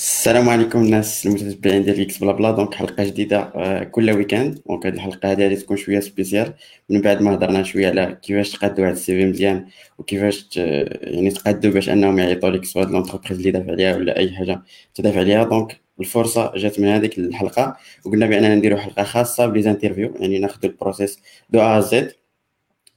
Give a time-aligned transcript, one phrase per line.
[0.00, 2.50] السلام عليكم الناس المتتبعين ديال X Blabla.
[2.50, 6.54] donc حلقة جديدة آه، كل weekend donc هذه الحلقة هذه غادي تكون شوية spéciale
[6.88, 9.66] من بعد ما هضرنا شوية على كيفاش تقادوا واحد ال CV مزيان
[9.98, 14.62] وكيفاش يعني تقادوا باش أنهم يعيطوا لك سواء l'entreprise اللي دافع عليها ولا أي حاجة
[14.94, 15.44] تدافع عليها.
[15.44, 17.76] donc الفرصة جات من هذيك الحلقة
[18.06, 21.18] وقلنا بأننا نديروا حلقة خاصة ب les interviews يعني ناخذوا ال process
[21.50, 22.12] de A à Z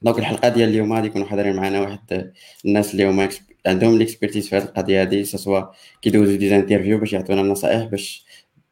[0.02, 2.32] donc الحلقة ديال اليوم غادي يكونوا حاضرين معنا واحد
[2.64, 3.28] الناس اللي هما
[3.66, 5.62] عندهم l'expertise في هذه القضية هذه soit
[6.02, 8.24] كيدوزو des interviews باش يعطونا نصائح باش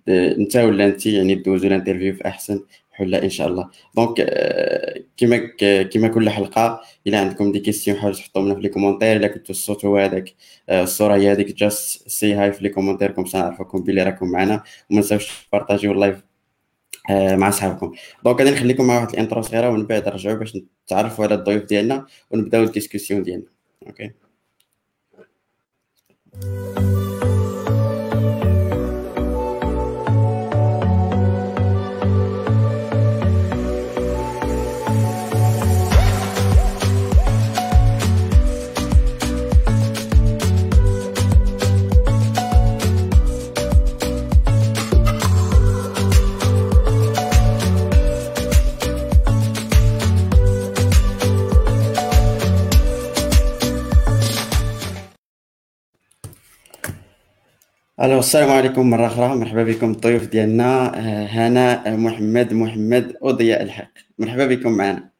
[0.08, 3.70] آه، انت ولا انت يعني دوزو ال interview في أحسن حلة إن شاء الله.
[3.96, 5.36] donc آه، كما
[5.84, 9.50] كما كل حلقة إلى عندكم des questions حاولوا تحطوهم لنا في les commentaires إلا كنتو
[9.52, 10.34] الصوت هو هذاك
[10.68, 14.30] آه، الصورة هي هذيك just say hi في les commentaires comme ça نعرفكم بلي راكم
[14.30, 16.22] معنا وما تنساوش تبارطاجيو ال live
[17.10, 17.92] مع صحابكم
[18.24, 21.64] donc غادي نخليكم مع واحد ال intro صغيرة ومن بعد نرجعوا باش نتعرفوا على الضيوف
[21.64, 23.46] ديالنا ونبداو ال discussion ديالنا.
[23.86, 24.21] okay okay.
[26.34, 27.01] Thank you.
[58.02, 60.98] ألو السلام عليكم مرة أخرى مرحبا بكم الضيوف ديالنا.
[60.98, 63.92] آه، هناء محمد محمد وضياء الحق.
[64.18, 65.10] مرحبا بكم معنا.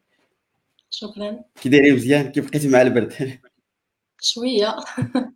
[0.90, 1.40] شكرا.
[1.62, 3.38] كي دايرين مزيان كيف بقيتي مع البرد.
[4.20, 4.76] شوية.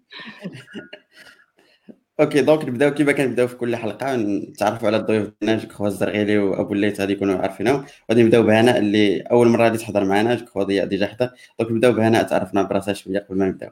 [2.21, 4.17] okay donc نبدأو كيما كنبدأو في كل حلقة.
[4.17, 7.85] نتعرفوا على الضيوف ديالنا je crois الزرغيلي وأبو الليث غادي يكونوا عارفينهم.
[8.11, 11.71] غادي نبدأو بهناء اللي أول مرة غادي تحضر معنا je crois ضياء déjà حضر donc
[11.73, 13.71] نبدأو بهناء تعرفنا براسها شوية قبل ما نبدأو.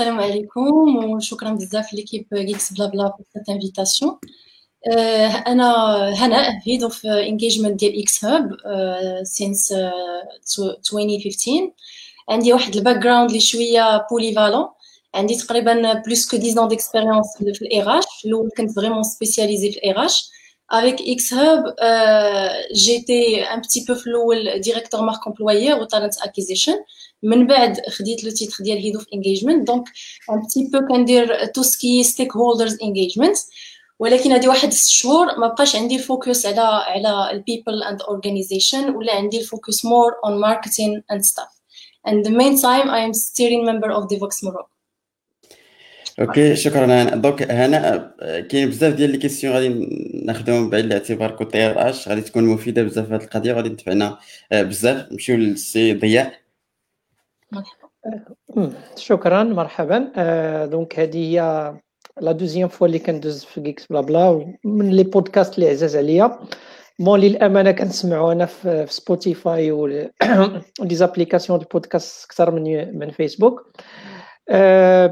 [0.00, 4.14] السلام عليكم وشكرا بزاف ليكيب جيكس بلا بلا cette invitation.
[5.46, 5.72] أنا
[6.14, 8.50] هناء هيد اوف انجيجمنت ديال إكس هاب
[9.22, 11.70] سينس 2015
[12.28, 14.68] عندي واحد الباك جراوند اللي شوية بوليفالون
[15.14, 19.78] عندي تقريبا بلوس كو 10 ans ديكسبيريونس في الاي اش الأول كنت فريمون سبيسياليزي في
[19.78, 20.30] الاي اش
[20.70, 26.76] avec X-Hub, euh, j'étais un petit peu flou directeur marque employeur ou talent acquisition.
[27.22, 29.84] من بعد خديت le titre ديال head of engagement donc
[30.30, 33.36] un petit peu كندير tout ce qui est stakeholders engagement
[33.98, 38.02] ولكن هذه واحد ست شهور ما بقاش عندي ال focus على على ال people and
[38.02, 41.60] organization ولا عندي ال focus more on marketing and stuff
[42.06, 44.70] the meantime I am steering member of Devoxx Morocco.
[46.20, 46.84] OK شكرا.
[46.84, 48.14] هنا donc هنا
[48.50, 49.68] كاين بزاف ديال les questions غادي
[50.24, 54.18] ناخذهم بعين الاعتبار côté RH غادي تكون مفيدة بزاف في هذه القضية غادي تنفعنا
[54.52, 55.12] بزاف.
[55.12, 56.39] نمشيو للسي ضياء.
[58.96, 59.98] شكرا مرحبا.
[60.66, 61.74] donc هذه هي
[62.20, 66.38] la deuxième fois اللي كندوز في Geeksblabla من les podcasts اللي عزاز عليا.
[66.98, 70.10] bon للأمانة كنسمعوا أنا في Spotify و les
[70.84, 73.72] applications de podcast أكثر من من فيسبوك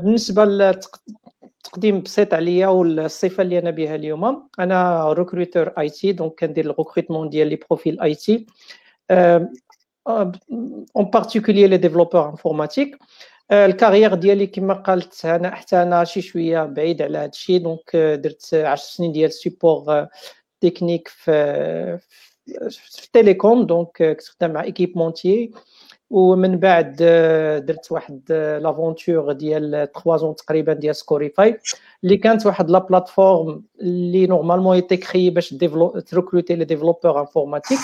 [0.03, 6.75] بالنسبة للتقديم بسيط عليا والصفة اللي أنا بها اليوم أنا recruteur IT donc كندير ال
[6.75, 8.47] recrutement ديال les profils IT
[10.09, 12.99] en particulier les développeurs informatiques
[13.53, 17.97] ال carrière ديالي كما قالت أنا حتى أنا شي شوية بعيد على هذا الشيء donc
[17.97, 20.07] درت 10 سنين ديال support
[20.61, 21.99] technique في
[22.71, 25.51] في ال télécom donc كنت خدام مع équipementier
[26.11, 26.97] ومن بعد
[27.67, 28.33] درت واحد
[28.63, 31.59] l'aventure ديال 3 زون تقريبا ديال سكوريفاي
[32.05, 35.55] اللي كانت واحد la plateforme اللي normalement était créée باش
[36.07, 37.79] ت recruter les développeurs informatiques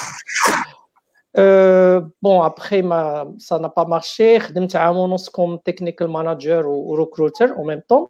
[2.23, 7.57] bon après mais ça n'a pas marché خدمت عام ونص comme technical manager و recruteur
[7.57, 8.07] au même temps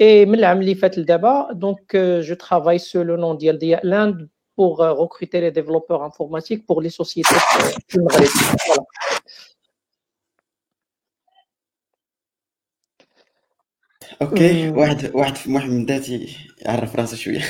[0.00, 4.28] et من العام اللي فات لدابا donc je travaille sous le nom ديال ضياء لاند
[4.60, 7.40] pour recruter les développeurs informatiques pour les sociétés
[7.88, 8.84] في المغرب voilà.
[14.22, 17.42] OK واحد واحد في محمد ذاتي يعرف راسه شوية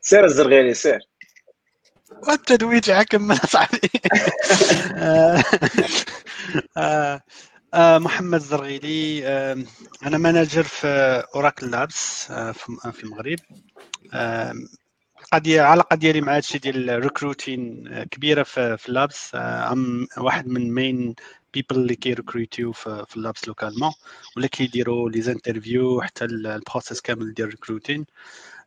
[0.00, 1.11] سير الزرغيري سير
[2.28, 3.90] والتدويج حكم صاحبي.
[7.76, 9.26] محمد الزرغيلي
[10.06, 10.86] أنا مانجر في
[11.34, 12.24] اوراكل لابس
[12.92, 13.38] في المغرب.
[15.22, 21.14] القضية العلاقه ديالي مع هادشي ديال الريكروتين كبيرة في, اللابس أم واحد من مين
[21.54, 23.92] بيبل اللي كيركروتيو في اللابس لوكالمون
[24.36, 28.06] ولا كيديروا لي زانترفيو حتى البروسيس كامل ديال الريكروتين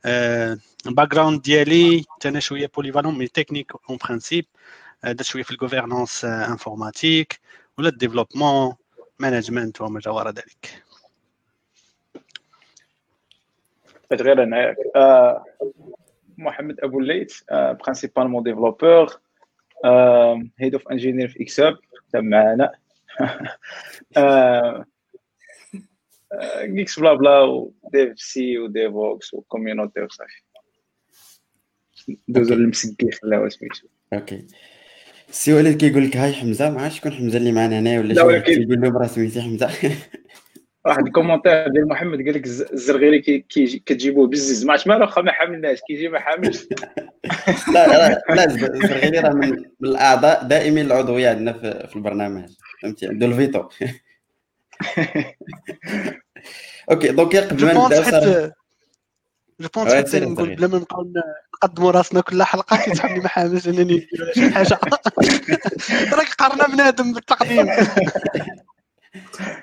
[0.05, 0.55] Euh,
[0.85, 4.47] un background d'Ali, c'est un peu plus de techniques en principe,
[5.03, 7.39] euh, de la gouvernance euh, informatique,
[7.77, 9.75] de la développement, de la management.
[9.75, 10.09] Je suis
[16.37, 17.43] Mohamed Abouleït,
[17.79, 19.21] principalement développeur,
[19.83, 21.79] head of engineering XR.
[26.63, 30.41] جيكس بلا بلا وديف سي وديف ووكس وكوميونيتي وصافي
[32.27, 34.47] دوزو المسكي خلاو سميتو أوكي
[35.29, 38.55] سي وليد كيقول لك هاي حمزه ما عرفتش شكون حمزه اللي معنا هنا ولا شي
[38.55, 39.69] كيقول لهم راه سميتي حمزه
[40.85, 45.31] واحد الكومونتير ديال محمد قال لك الزرغيري كيجي كتجيبوه بزز ما عرفتش مالو واخا ما
[45.31, 46.67] حاملناش كيجي ما حاملش
[47.73, 47.87] لا
[48.29, 51.53] لا الزرغيري راه من الاعضاء دائمين العضويه عندنا
[51.87, 52.49] في البرنامج
[52.81, 53.69] فهمتي عنده الفيتو
[56.91, 58.51] OK donc قبل ما نبداو صراحة
[59.59, 61.11] je pense حتى نقول بلا ما نبقاو
[61.53, 64.79] نقدموا راسنا كل حلقة كيتحمل ما حاملش انني ندير شي حاجة.
[66.17, 67.67] راك قرنا بنادم بالتقديم.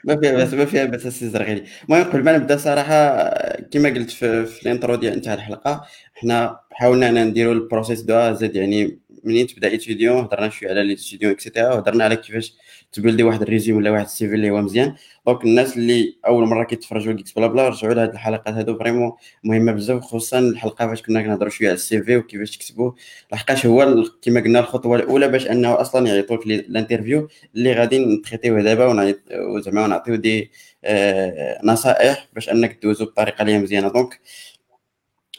[0.04, 1.64] ما فيها بس ما فيها بس السي زرغيلي.
[1.84, 3.28] المهم قبل ما نبدأ صراحة
[3.60, 5.84] كما قلت في, في ال intro ديال انتهاء الحلقة
[6.14, 10.70] حنا حاولنا نديروا ال process de A à Z يعني منين تبدأ étudiant هضرنا شوية
[10.70, 12.54] على les étudiants et cetera وهضرنا على كيفاش
[12.93, 14.94] ت builder واحد résumé ولا واحد ال CV اللي هو مزيان.
[15.26, 19.12] donc الناس اللي أول مرة كيتفرجوا Geeksblabla رجعوا لهاد الحلقات هادو vraiment
[19.44, 22.94] مهمة بزاف خصوصا الحلقة فاش كنا كنهضروا شوية على ال CV وكيفاش تكتبوه
[23.33, 28.05] لحقاش هو كما قلنا الخطوة الأولى باش أنه أصلا يعيطوك ل interview اللي غادي ن
[28.05, 30.50] traiter وه دابا وزعما ونعطيو des
[30.85, 33.89] آه نصائح باش أنك دوزو بطريقة اللي مزيانة.
[33.88, 34.20] donc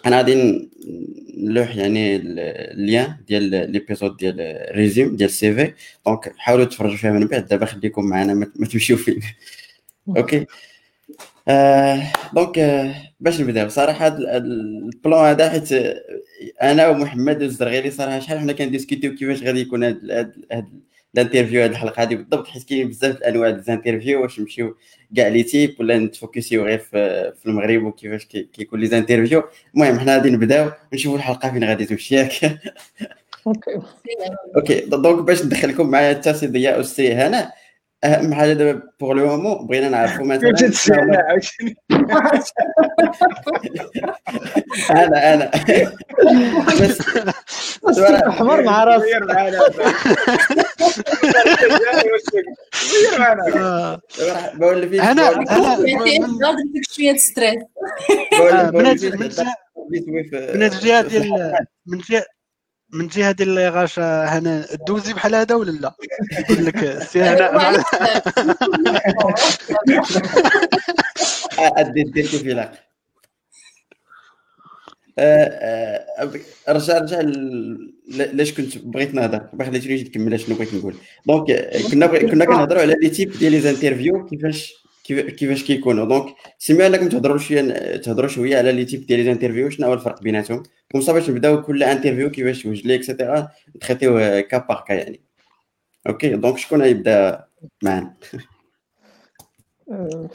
[0.05, 0.69] أنا غادي
[1.37, 5.73] نلوح يعني ال lien ديال l'épisode ديال résumé ديال ال CV
[6.05, 7.47] donc حاولوا تفرجوا فيها من بعد.
[7.47, 9.19] دابا خليكم معنا ما تمشيو فين.
[10.17, 10.45] OK
[11.47, 15.69] آه donc آه باش نبداو صراحة ال plan هذا حيت
[16.61, 20.33] أنا ومحمد الزرغيري صراحة شحال حنا كن discuter يو كيفاش غادي يكون هذا
[21.15, 24.77] ال interview هذه الحلقة هذه بالضبط حيت كاين بزاف الأنواع ديال ال interview واش نمشيو
[25.15, 29.43] كاع les types ولا نت focus يو غير في, في المغرب وكيفاش كيكون les interviews
[29.75, 32.33] المهم حنا غادي نبداو نشوفوا الحلقة فين غادي تمشي ياك؟
[33.47, 33.79] OK.
[34.55, 37.51] OK donc باش ندخلكم معايا حتى سي ضياء والسي هنا.
[38.03, 40.53] أهم حاجة دابا pour le moment بغينا نعرفوا مثلا
[44.91, 45.51] أنا أنا.
[46.81, 47.01] بس.
[48.29, 48.83] حمر مع
[54.53, 55.45] بقول فيك أنا أنا.
[56.91, 57.63] شوية ستريس
[60.55, 62.25] من الجهه ديال من جهة
[62.93, 65.93] من جهة ديال لي غاشا هنا دوزي بحال هذا ولا لا؟
[66.39, 67.83] يقول لك سي هنا
[71.79, 72.71] أدي ديتي في لاك
[76.69, 77.21] رجع رجع
[78.07, 80.95] لاش كنت بغيت نهضر؟ ما خليتنيش نكمل شنو بغيت نقول؟
[81.27, 81.45] donc
[81.91, 87.09] كنا كنا كنهضروا على les types ديال les interviews كيفاش كيفاش كيكونوا donc سمعوا انكم
[87.09, 91.01] تهضروا شوية تهضروا شوية على les types ديال les interviews شنو هو الفرق بيناتهم comme
[91.01, 94.17] باش نبداو كل interview كيفاش توجد لي et cetera ن traiter
[94.47, 95.21] يو cas par cas يعني
[96.07, 97.43] OK donc شكون غيبدا
[97.83, 98.13] معنا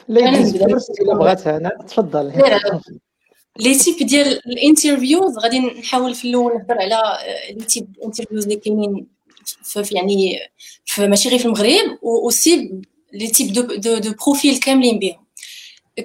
[0.08, 2.32] لا بغات أنا تفضل
[3.58, 7.02] les types ديال ال interviews غادي نحاول في الأول نهضر على
[7.50, 9.06] les types interviews اللي كاينين
[9.44, 10.38] في يعني
[10.84, 12.82] في ماشي غير في المغرب و c'est
[13.12, 15.24] les types de de, de profils كاملين بهم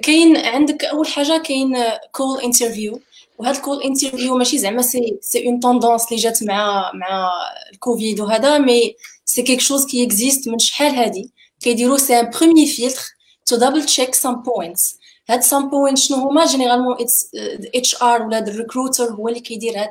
[0.02, 1.76] كاين عندك أول حاجة كاين
[2.12, 3.00] call interview
[3.38, 7.30] وهذا ال call interview ماشي زعما c'est c'est une tendance اللي جات مع مع
[7.72, 8.94] الكوفيد وهذا mais
[9.24, 11.30] c'est quelque chose qui existe من شحال هادي.
[11.60, 13.02] كيديروا c'est un premier filtre
[13.46, 14.98] to double check some points
[15.30, 19.90] هاد some point شنو هما؟ généralement HR ولا ال recruteur هو اللي كيدير هاد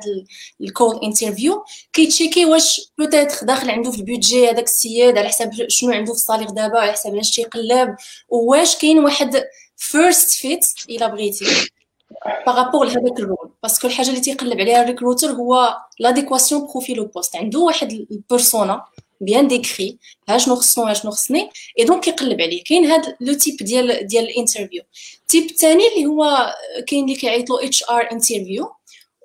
[0.60, 5.18] ال call interview كي check ي واش peut-être داخل عنده في ال budget هذاك السيد
[5.18, 7.96] على حساب شنو عنده في ال salaire دابا على حساب علاش تيقلب
[8.28, 9.44] وواش كاين واحد
[9.76, 11.44] first fit إلا بغيتي.
[12.46, 16.98] par rapport لهذاك ال role parce que الحاجة اللي تيقلب عليها الريكروتر هو l'adéquation profil
[16.98, 18.84] au poste عنده واحد ال persona
[19.20, 19.98] bien décrit
[20.28, 21.50] ها شنو خصنو ها شنو خصني.
[21.78, 22.64] et donc كيقلب عليه.
[22.64, 24.82] كاين هاد le type ديال ديال ال interview
[25.34, 26.54] ال type الثاني اللي هو
[26.86, 28.72] كاين اللي كيعيط له HR interview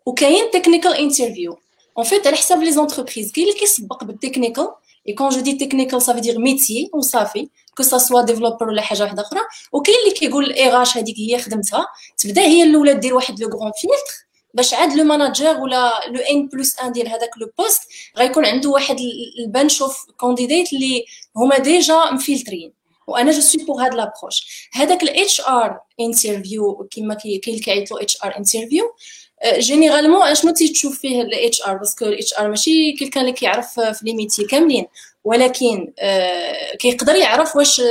[0.05, 1.57] وكاين technical interview
[1.97, 4.67] en fait على حساب les entreprises كاين اللي كيسبق بال technical
[5.07, 8.81] et quand je dis technical ça veut dire métier وصافي que ça soit developer ولا
[8.81, 9.39] حاجة واحدة أخرى.
[9.71, 11.87] وكاين اللي كيقول ال RH هذيك هي خدمتها
[12.17, 16.47] تبدأ هي الاولى دير واحد le grand filtre باش عاد le manager ولا le N
[16.47, 17.81] plus 1 ديال هذاك le poste
[18.17, 18.97] غيكون عنده واحد
[19.39, 22.78] ال bunch of candidates اللي هما déjà مفلترين.
[23.09, 28.01] وأنا je suis pour هاد l'approche هذاك ال HR interview كيما كاين اللي كيعيط له
[28.01, 28.95] HR interview
[29.57, 33.99] généralement اشنو تيتشوف فيه ال HR parce que ال HR ماشي quelqu'un اللي كيعرف في
[34.03, 34.85] les métiers كاملين.
[35.23, 35.93] ولكن
[36.79, 37.81] كيقدر يعرف واش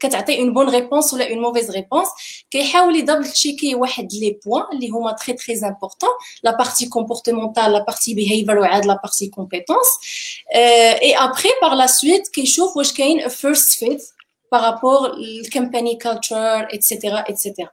[0.00, 2.08] كتعطي une bonne réponse ولا une mauvaise réponse
[2.50, 6.10] كيحاول ي double check ي واحد les points اللي هما très très importants
[6.42, 9.86] la partie comportementale la partie behavior وعاد la partie compétences
[10.54, 14.02] et après par la suite كيشوف واش كاين فيرست فيت
[14.54, 17.70] بارابور الكومباني كالتشر اتسيتيرا اتسيتيرا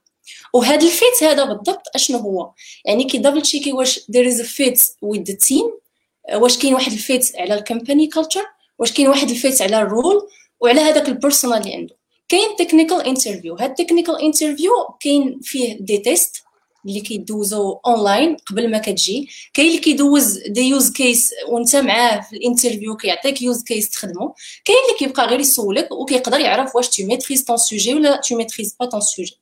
[0.54, 2.52] وهذا ال fit هذا بالضبط أشنو هو؟
[2.86, 5.72] يعني كي double check ي واش is a fit with the team
[6.36, 8.46] واش كاين واحد ال fit على ال company culture
[8.80, 10.28] واش كاين واحد ال fit على ال role
[10.60, 11.96] وعلى هذاك ال persona اللي عنده.
[12.30, 16.44] كاين technical interview هاد ال technical interview كاين فيه des tests
[16.86, 19.30] اللي كيدوزو اونلاين قبل ما كتجي.
[19.54, 24.36] كاين اللي كيدوز des use cases وانت معاه في ال interview كيعطيك use case تخدمو.
[24.66, 28.76] كاين اللي كيبقى غير يسولك وكيقدر يعرف واش tu maîtrises ton sujet ولا tu maîtrises
[28.80, 29.41] pas ton sujet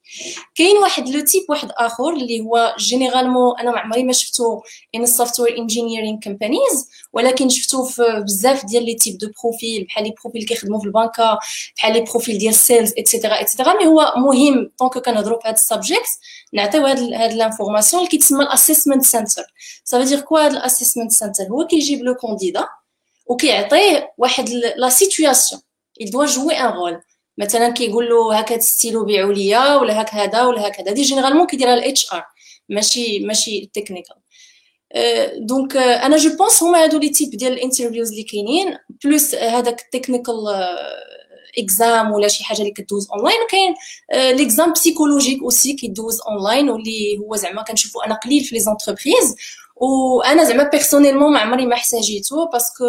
[0.55, 4.61] كاين واحد le type واحد آخر اللي هو généralement أنا ما عمري ما شفتو
[4.95, 10.03] in ال software engineering companies ولكن شفتو في بزاف ديال les types de profils بحال
[10.03, 11.39] les profils كيخدموا في البنكة
[11.77, 15.39] بحال les profils ديال sales et cetera et cetera mais هو مهم tant que كنهضروا
[15.41, 16.09] في هاد ال subject
[16.53, 19.43] نعطيو هاد هاد l'information اللي كيتسمى ال assessment center
[19.83, 22.67] ça veut dire quoi هاد ال assessment center هو كيجيب le candidat
[23.27, 25.61] وكيعطيه واحد la situation
[25.99, 26.99] il doit jouer un rôle.
[27.39, 30.91] مثلا كيقول له هكا ستيلو بيعوا ليا ولا هك هذا ولا هكذا.
[30.91, 32.25] دي généralement كيديرها ال HR
[32.69, 34.15] ماشي ماشي technical
[35.37, 39.81] donc أنا je pense هما هادو les types ديال ال interviews اللي كاينين plus هذاك
[39.81, 40.35] ال technical
[41.57, 43.75] exam ولا شي حاجة اللي كدوز اونلاين وكاين
[44.37, 49.35] l'examen psychologique aussi كيدوز اونلاين واللي هو زعما كنشوفو أنا قليل في les entreprises
[49.79, 52.85] وأنا زعما personnellement ما عمري ما احتاجيتو parce que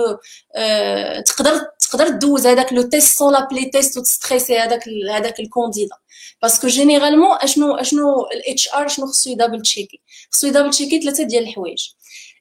[1.26, 5.46] تقدر تقدر دوز هذاك le test sans l'appeler test وت stress ي هذاك هذاك ال
[5.46, 5.96] candidat.
[6.42, 10.00] parce que généralement اشنو أشنو ال HR شنو خصو ي double check ي؟
[10.32, 11.88] خصو ي double check ي ثلاثة ديال الحوايج.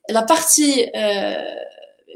[0.09, 0.91] la partie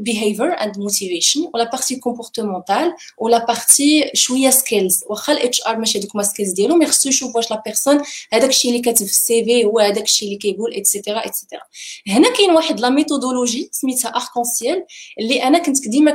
[0.02, 5.78] behavior and motivation و la partie comportementale و la partie شوية skills واخا ال HR
[5.78, 8.02] ماشي دوك ما skills ديالو mais خصو يشوف واش la personne
[8.34, 11.35] هذاك الشيء اللي كاتب في ال CV هو هذاك الشيء اللي كيقول et cetera et
[11.35, 11.62] cetera
[12.08, 14.86] هنا كاين واحد la méthodologie سميتها arc-en-ciel
[15.20, 16.12] اللي أنا كنت ديما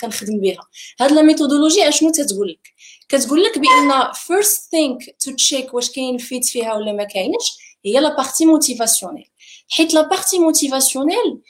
[0.00, 0.60] كنخدم بها
[1.00, 2.72] هاد la méthodologie اشنو تتقول لك
[3.08, 8.00] كتقول لك بان first thing to check واش كاين fit فيها ولا ما كاينش هي
[8.00, 9.28] la partie motivationnelle
[9.70, 11.40] حيت la partie motivationnelle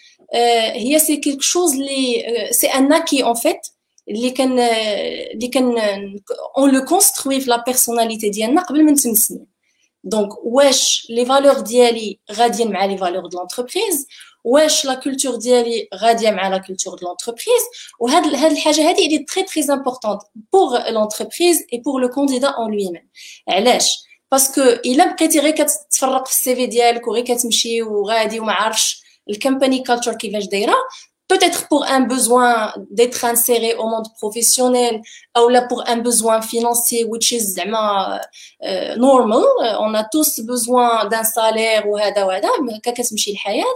[0.75, 3.61] هي c'est quelque chose لي c'est un acquis en fait
[4.09, 5.79] اللي كان اللي كان
[6.59, 9.47] on le construit في la personnalité ديالنا قبل من 8 سنين
[10.05, 14.07] donc واش les valeurs ديالي غاديين مع les valeurs de l'entreprise
[14.45, 17.63] واش la culture ديالي غاديه مع la culture de l'entreprise
[18.01, 20.21] وهاد هاد الحاجة هادي اللي très très importante
[20.53, 23.09] pour l'entreprise et pour le candidat en lui-même
[23.49, 28.53] علاش parce que الا بقيتي غير كتفرق في ال CV ديالك وغير كتمشي وغادي وما
[28.53, 30.77] عارفش ال company culture كيفاش دايره
[31.33, 35.01] peut-être pour un besoin d'être inséré au monde professionnel
[35.43, 38.21] ولا pour un besoin financier which is زعما
[38.63, 39.45] uh, normal
[39.87, 43.75] on a tous besoin d'un salaire وهذا وهذا هكا كتمشي الحياة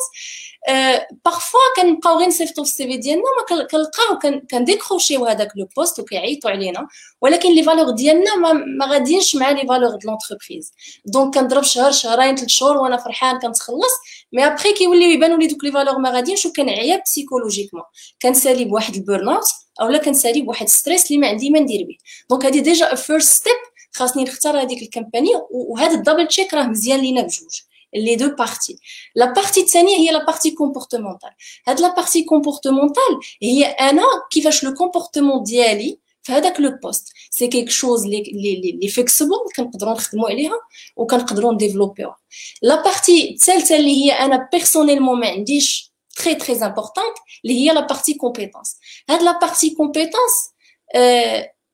[1.24, 5.68] parfois كنبقاو غير نصيفطو في ال CV ديالنا ما كنلقاو كن décroch يو هذاك le
[5.76, 6.88] poste وكيعيطوا علينا
[7.20, 10.72] ولكن les valeurs ديالنا ما, ما غاديينش مع les valeurs de l'entreprise
[11.04, 13.94] donc كنضرب شهر شهرين ثلاث شهور وأنا فرحان كنتخلص
[14.32, 17.82] mais après كيوليو يبانوا لي دوك les valeurs ما غاديينش وكنعيا psychologiquement
[18.22, 19.44] كنسالي بواحد ال burn out
[19.80, 21.96] اولا كنسالي بواحد stress اللي ما عندي ما ندير به
[22.30, 23.56] donc هذه déjà first step
[23.92, 27.60] خاصني نختار هذيك ال company وهذا ال double check راه مزيان لينا بجوج.
[27.96, 28.78] Les deux parties.
[29.14, 31.34] La partie الثانية هي la partie comportementale.
[31.68, 37.48] هاد la partie comportementale هي أنا كيفاش le comportement ديالي في هذاك le poste c'est
[37.48, 40.60] quelque chose اللي اللي اللي flexible كنقدروا نخدموا عليها
[40.96, 42.16] وكنقدروا نديفلوبيوها
[42.62, 47.80] la partie الثالثه اللي هي أنا personnellement ما عنديش très très importante اللي هي la
[47.80, 48.76] partie compétences
[49.10, 50.32] هاد la partie compétences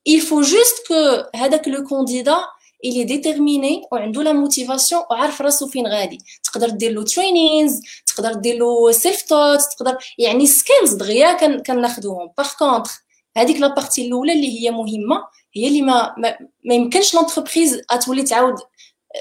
[0.09, 2.37] il faut juste que هذاك le candidat
[2.85, 8.59] est déterminé وعنده la motivation وعارف راسو فين غادي تقدر دير له trainings تقدر دير
[8.59, 13.03] له سيلف توت تقدر يعني سكيلز دغيا كناخذوهم باغ كونطخ
[13.37, 15.25] هذيك لا بارتي الاولى اللي هي مهمه
[15.55, 18.55] هي اللي ما ما, ما يمكنش لونتربريز تولي تعاود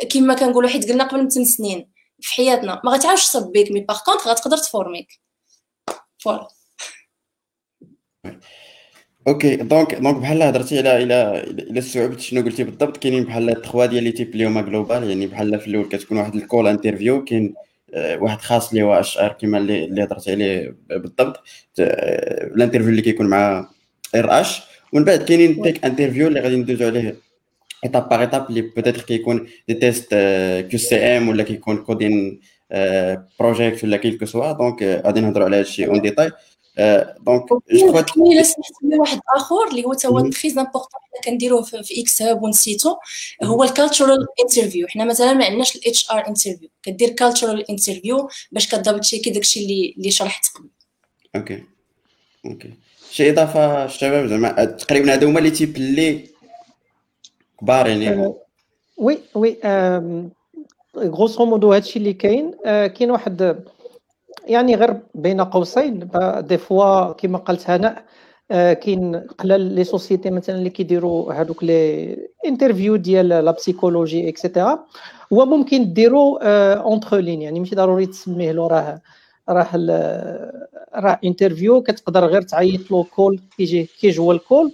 [0.10, 1.92] كما كنقولوا حيت قلنا قبل من 8 سنين
[2.22, 5.08] في حياتنا ما غتعاودش تصبيك مي باغ كونطخ غتقدر تفورميك
[6.20, 6.48] فوالا
[9.28, 13.86] أوكي دونك دونك بحال هضرتي على إلى إلى صعوبه شنو قلتي بالضبط كاينين بحال تخوا
[13.86, 17.54] ديال لي تيب اللي هما جلوبال يعني بحال في الأول كتكون واحد الكول انترفيو كاين
[17.96, 21.44] واحد خاص اللي هو HR كيما اللي اللي هضرتي عليه بالضبط
[21.80, 23.70] ال interview اللي كيكون مع
[24.16, 24.62] RH
[24.94, 27.16] ومن بعد كاينين tech interview اللي غادي ندوزو عليه
[27.86, 30.10] étape par étape اللي peut-être كيكون des tests
[30.70, 32.42] QCM ولا كيكون coding
[33.40, 36.32] project ولا quel que soit donc غادي نهضروا على هادشي en détail
[36.78, 41.62] donc je crois الا سمحتي واحد اخر اللي هو تا هو très important حنا كنديروه
[41.62, 42.96] في إكس هاب ونسيتو
[43.44, 48.76] هو ال cultural interview حنا مثلا ما عندناش ال HR interview كدير cultural interview باش
[48.76, 50.70] كدبل تشيكي داكشي اللي اللي شرحت قبل
[51.36, 51.64] OK
[52.46, 52.74] OK
[53.12, 56.26] شي اضافه الشباب زعما تقريبا هادو هما les types اللي
[57.60, 58.34] كبار يعني
[58.98, 59.58] oui oui
[60.98, 63.64] grosso modo هادشي اللي كاين كاين واحد
[64.46, 66.10] يعني غير بين قوسين.
[66.40, 68.04] Des fois كما قالت هناء
[68.52, 74.86] كاين قلال les sociétés مثلا اللي كيديروا هذوك les interviews ديال la psychologie et cetera
[75.34, 79.02] هو ممكن ديرو entre lignes يعني ماشي ضروري تسميه له راه
[79.50, 79.68] راه
[80.96, 84.72] راه interview كتقدر غير تعيط له call كيجي هو ال call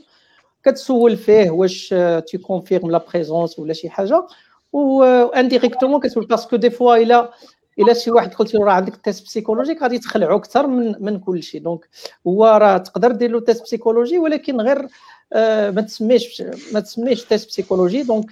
[0.64, 1.96] كتسول فيه واش
[2.27, 4.28] tu confirmes la présence ولا شي حاجة.
[4.74, 6.26] و indirectement كتسول.
[6.25, 7.32] Parce que des fois الا
[7.79, 11.43] إلا شي واحد قلت له راه عندك test psychologique غادي تخلعو أكثر من من كل
[11.43, 11.89] شيء donc
[12.27, 14.88] هو راه تقدر دير له تيست بسيكولوجي ولكن غير
[15.34, 16.43] آه ما تسميش
[16.74, 18.31] ما تسميش تيست بسيكولوجي دونك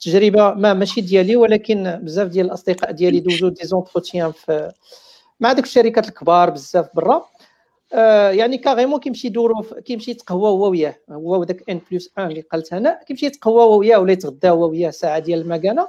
[0.00, 4.72] تجربه ما ماشي ديالي ولكن بزاف ديال الأصدقاء ديالي دوزو دي زونتروتيان في
[5.40, 7.24] مع ديك الشركات الكبار بزاف برا.
[7.92, 10.94] آه يعني كاريمون كيمشي يدورو كيمشي يتقهوى هو وياه.
[11.10, 14.68] هو وداك ان بلس ان اللي قالت أنا كيمشي يتقهوى هو وياه ولا يتغدى هو
[14.70, 15.88] وياه ساعة ديال المكانة.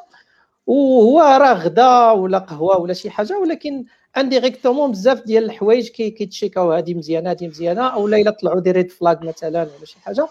[0.70, 3.86] وهو راه غدا ولا قهوة ولا شي حاجة ولكن
[4.18, 8.91] indirectement بزاف ديال الحوايج كيتشيكاو هذه مزيانة هذه مزيانة أو لا إلا طلعوا des red
[8.91, 10.28] flags مثلا ولا شي حاجة.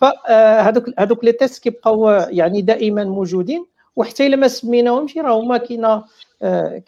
[0.00, 3.66] فهذوك هذوك les tests كيبقاو يعني دائما موجودين
[3.96, 6.04] وحتى إلا ما سميناهمش راه هما كاينة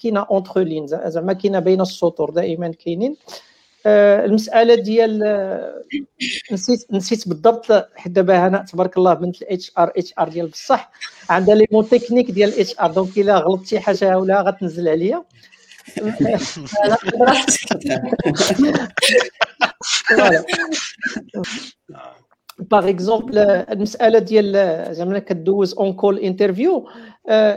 [0.02, 3.16] كاينة entre lignes زعما كاينة بين السطور دائما كاينين.
[3.86, 5.82] آه، المسألة ديال آه،
[6.52, 7.66] نسيت نسيت بالضبط
[7.96, 10.90] حيت دابا هنا تبارك الله بنت ال HR HR ديال بصح.
[11.30, 12.92] عندها les mots techniques ديال ال HR.
[12.92, 15.24] donc إلا غلطت شي حاجة ولا غتنزل عليا.
[22.58, 26.88] par exemple المسألة ديال زعما كدوز un call interview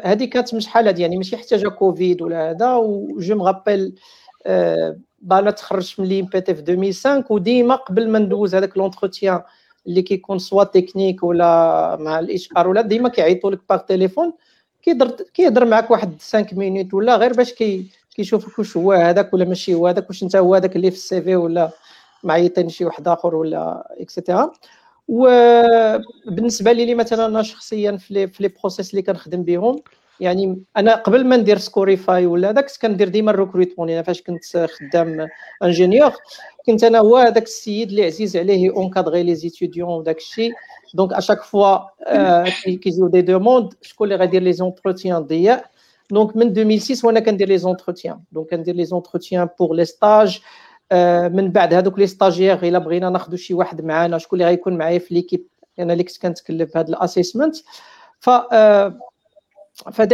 [0.04, 3.48] هذه كانت من شحال هذه يعني ماشي حتى جا كوفيد ولا هذا و je me
[3.48, 3.96] rappelle
[5.22, 9.42] bien أنا تخرجت من l'EPT في 2005 وديما قبل ما ندوز هذاك l'entretien
[9.88, 14.34] اللي كيكون soit technique ولا مع ال HR ولا ديما كيعيطوا لك par téléphone
[14.82, 19.46] كيهضر كيهضر معاك واحد 5 minutes ولا غير باش كي كيشوفك واش هو هذاك ولا
[19.46, 21.70] ماشي هو هذاك واش انت هو هذاك اللي في ال CV ولا
[22.24, 24.52] معيطين شي واحد آخر ولا et cetera
[25.08, 29.82] وبالنسبه لي مثلا أنا شخصيا في les process اللي كنخدم بهم
[30.20, 34.70] يعني أنا قبل ما ندير سكوريفاي ولا داك كندير ديما ال recrutement يعني فاش كنت
[34.80, 35.28] خدام
[35.64, 36.14] ingénieur
[36.72, 40.52] كنت أنا هو هذاك السيد اللي عزيز عليه encadrer les étudiants وداك الشيء.
[40.94, 41.78] donc à chaque fois
[42.64, 45.66] كيجيو des demandes شكون اللي غيدير les entretiens ضياء
[46.12, 50.40] donc من 2006 وأنا كندير les entretiens donc كندير les entretiens pour les stages
[51.32, 55.00] من بعد هذوك les stagiaires إلا بغينا ناخذ شي واحد معنا شكون اللي غيكون معايا
[55.00, 55.46] في l'équipe
[55.80, 57.56] أنا اللي كنت كنتكلف هذا ال assessment
[58.20, 58.30] ف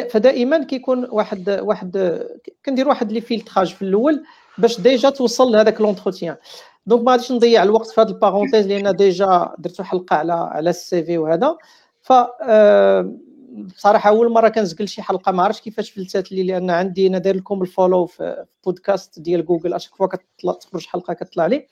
[0.09, 2.21] فدائما كيكون واحد واحد
[2.65, 4.23] كندير واحد les filtrages في الأول.
[4.57, 6.36] باش déjà توصل لهذاك l'entretien.
[6.86, 10.69] donc ما غاديش نضيع الوقت في هذا ال parenthèse لأن déjà درت حلقه على على
[10.69, 11.57] ال CV وهذا.
[12.01, 12.13] ف
[13.55, 17.35] بصراحة أول مرة كنزقل شي حلقة ما عرفتش كيفاش فلتات لي لأن عندي أنا داير
[17.35, 21.67] لكم ال follow في بودكاست ديال جوجل à chaque fois كتطلع تخرج حلقة كتطلع لي.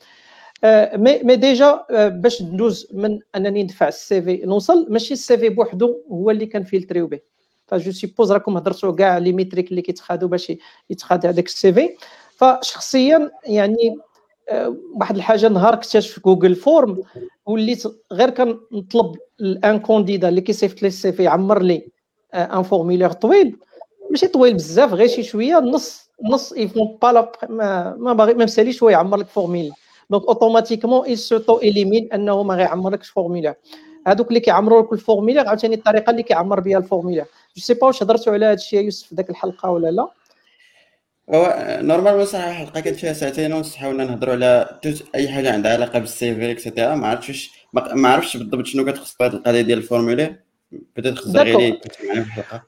[0.96, 5.98] mais mais déjà باش ندوز من أنني ندفع ال CV نوصل ماشي ال CV بوحدو
[6.12, 7.20] هو اللي كنفلتريو به.
[7.68, 10.54] ف je suppose راكم هضرتوا كاع les métriques اللي كيتخادوا باش
[10.90, 11.90] يتخاد هذاك السي في
[12.44, 13.98] فشخصيا يعني
[14.50, 17.04] آه، واحد الحاجة نهار اكتشف جوجل فورم
[17.46, 21.88] وليت غير كنطلب الان كونديدا اللي كيصيفط لي السي في يعمر لي
[22.34, 23.58] ان فورميلير طويل.
[24.12, 28.84] ماشي طويل بزاف غير شي شوية نص نص يفون با ما ما باغي ما مساليش
[28.84, 29.72] هو يعمر لك فورميل
[30.10, 33.54] دونك اوتوماتيكمون اي سوتو اليمين انه ما غيعمرلكش فورميلير
[34.08, 37.26] هذوك اللي كيعمروا لك الفورميلير عاوتاني الطريقة اللي كيعمر بها الفورميلير
[37.58, 40.08] je sais pas واش هضرتوا على هذا الشيء يوسف في ذاك الحلقة ولا لا.
[41.30, 44.80] هو normalement صح الحلقة كانت فيها ساعتين ونص حاولنا نهضروا على
[45.16, 49.16] أي حاجة عندها علاقة بال CV et cetera ما عرفتش ما عرفتش بالضبط شنو كتخص
[49.22, 52.64] هذه القضية ديال ال formulaire بدات خص غير معنا في الحلقة.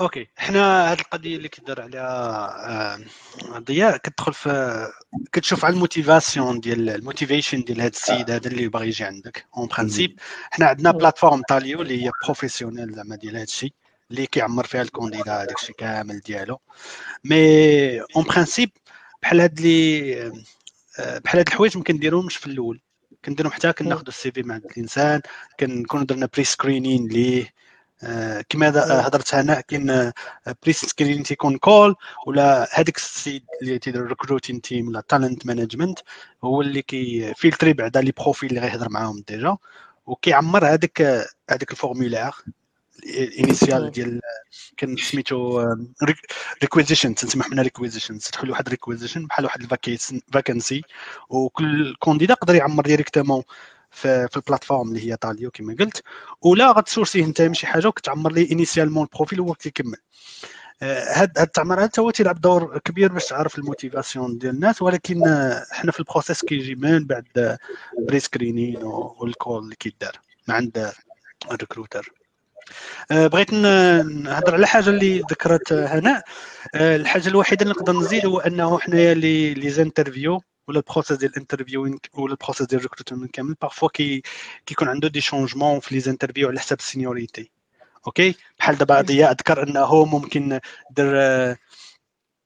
[0.00, 0.28] أوكي.
[0.36, 2.08] حنا هذه القضية اللي كدار عليها
[2.68, 4.86] آه، ضياء كتدخل في
[5.32, 9.46] كتشوف على ال motivation ديال ال motivation ديال هذا السيد هذا اللي باغي يجي عندك.
[9.56, 10.20] en principe
[10.50, 13.72] حنا عندنا plateforme Taleo اللي هي professionnelle زعما ديال هذا الشيء.
[14.10, 16.60] اللي كيعمر فيها ال candidat هذاك الشيء كامل ديالو.
[17.24, 18.70] mais en principe
[19.22, 20.22] بحال هاد لي
[20.98, 22.80] آه، بحال هاد الحوايج ما كنديروهمش في الأول.
[23.24, 25.20] كنديرهم حتى كناخذوا ال CV مع الإنسان
[25.60, 27.54] كنكونوا درنا pre-screening ليه.
[28.02, 28.68] آه، كما
[29.06, 30.12] هضرت هنا كاين
[30.62, 31.94] pre-screen تيكون call
[32.26, 35.98] ولا هذاك السيد اللي تيدير ال recruiting team ولا talent management
[36.44, 39.56] هو اللي كي filtrer بعدا les profils اللي غيهضر معاهم déjà.
[40.06, 41.02] وكيعمر هذاك
[41.50, 42.30] هذاك ال formulaire
[43.04, 44.20] ال initial ديال
[44.76, 45.64] كان سميتو
[46.62, 50.82] requisition تنسمح منها requisition تدخل واحد requisition بحال واحد ال vacancy
[51.28, 53.42] وكل candidat يقدر يعمر directement
[53.90, 56.02] في, في ال plateforme اللي هي Taleo كما قلت.
[56.42, 59.96] ولا غتسورسيه انت من شي حاجة وكتعمر ليه initialement ال profil وهو كيكمل.
[60.82, 64.82] آه، هاد هاد التعمير هذا هو تيلعب دور كبير باش تعرف ال motivation ديال الناس
[64.82, 67.58] ولكن آه، حنا في ال process كيجي من بعد
[67.98, 70.12] pre-screening و ال call اللي كيدار
[70.48, 70.92] من عند
[71.50, 72.12] ال recruiter
[73.10, 76.22] بغيت نهضر على حاجة اللي ذكرت هناء
[76.74, 81.30] الحاجة الوحيدة اللي نقدر نزيد هو أنه حنايا les les interviews ولا ال process ديال
[81.30, 83.54] ال interview ولا ال process ديال ال recruitment كامل.
[83.62, 84.22] parfois كي
[84.66, 87.50] كيكون عنده des changements في les interviews على حساب ال seniority
[88.06, 91.56] أوكي بحال دابا ضياء ذكر أنه ممكن دير آه،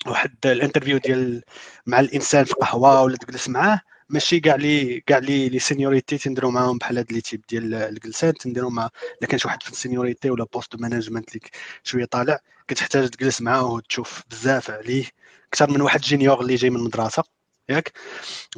[0.07, 1.43] واحد ال interview ديال
[1.87, 3.81] مع الإنسان في قهوة ولا تجلس معاه.
[4.15, 8.39] ماشي كاع les كاع les les seniority تنديرو معاهم بحال هاد les types ديال الجلسات
[8.43, 11.41] تنديرو مع إلا كان شي واحد في ال seniority ولا poste management اللي
[11.85, 15.05] شوية طالع كتحتاج تجلس معاه وتشوف بزاف عليه
[15.49, 17.25] أكثر من واحد junior اللي جاي من المدرسة
[17.69, 17.93] ياك؟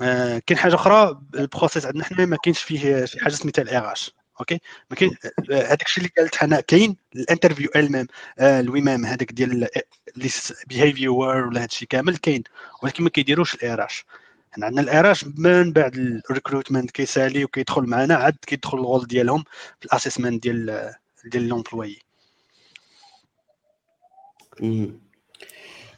[0.02, 3.76] آه كاين حاجة أخرى؟ ال process عندنا حنا ما كاينش فيه شي حاجة سميتها ال
[3.76, 3.94] HR
[4.40, 5.16] أوكي؟ ما كاين
[5.50, 8.06] هذاك الشيء اللي قالت حنا كاين ال interview المام
[8.38, 9.68] آه الومام هذاك ديال
[10.66, 12.42] بيهيفيور ولا هذا الشيء كامل كاين
[12.82, 13.74] ولكن ما كيديروش الاي
[14.56, 19.44] حنا عندنا الاي ار من بعد الريكروتمنت كيسالي وكيدخل معنا عاد كيدخل الغول ديالهم
[19.80, 21.98] في الاسيسمنت ديال ديال لومبلوي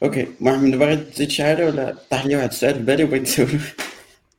[0.03, 3.49] أوكي محمد باغي تزيد شي حاجة ولا طاح لي واحد السؤال في بالي وبغيت نسولو؟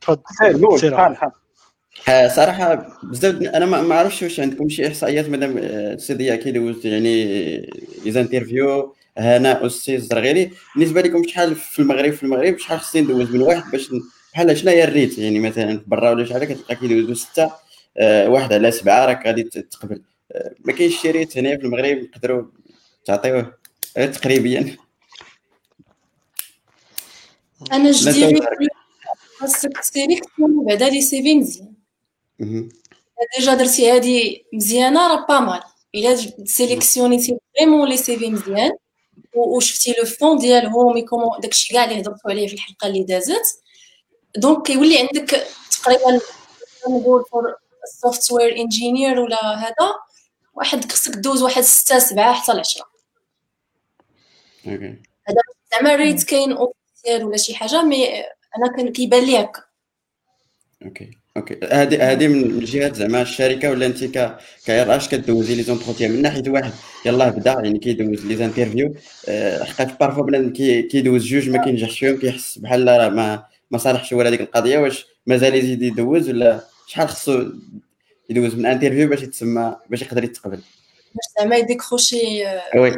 [0.00, 0.22] تفضل.
[2.08, 7.56] آه، صراحة بزاف أنا ما عرفتش واش عندكم شي إحصائيات مادام آه، السي كيدوز يعني
[8.04, 13.30] les interviews هنا أستاذ الزرغيري بالنسبة لكم شحال في المغرب في المغرب شحال خصني ندوز
[13.30, 13.90] من واحد باش
[14.32, 17.52] بحال شنو هي ال rate يعني مثلا برا ولا شحال كتلقى كيدوزو ستة
[17.98, 20.02] آه، واحد على سبعة راك غادي تقبل.
[20.64, 22.46] ما كاينش شي rate هنا في المغرب نقدروا
[23.04, 23.54] تعطيوه
[23.94, 24.76] تقريبيا.
[27.72, 28.40] أنا je dirais
[29.38, 31.74] خاصك ت sélectionner بعدا les CV مزيان.
[33.38, 35.60] déjà درتي هادي مزيانة راه pas mal.
[35.94, 38.70] إلا سيليكسيونيتي vraiment les CV مزيان.
[39.34, 43.62] وشفتي le fond ديالهم يكون داكشي كاع اللي هضرتو عليه في الحلقة اللي دازت.
[44.36, 46.20] donc كيولي عندك تقريبا
[46.88, 47.54] نقول for
[48.02, 49.94] software engineer ولا هذا
[50.54, 52.84] واحد خصك دوز واحد ستة سبعة حتى لعشرة
[55.28, 55.40] هذا
[55.72, 58.20] زعما rate كاين officiel ولا شي حاجة mais
[58.56, 59.62] أنا كان كيبان لي هكا.
[60.84, 61.19] أوكي.
[61.36, 61.60] أوكي.
[61.72, 64.36] هذه هذه من جهه زعما الشركة ولا أنت ك
[64.66, 66.72] ك RH كدوزي les entretiens من ناحية واحد
[67.06, 68.94] يلاه بدا يعني كيدوز les interviews
[69.62, 74.28] حقيقه parfois بنادم كيدوز جوج ما كينجحش فيهم كيحس بحال راه ما ما صالحش ولا
[74.28, 77.44] هذيك القضية واش مازال يزيد يدوز ولا شحال خصو
[78.30, 80.60] يدوز من interview باش يتسمى باش يقدر يتقبل؟
[81.14, 82.44] باش زعما ي décrocher
[82.76, 82.96] oui.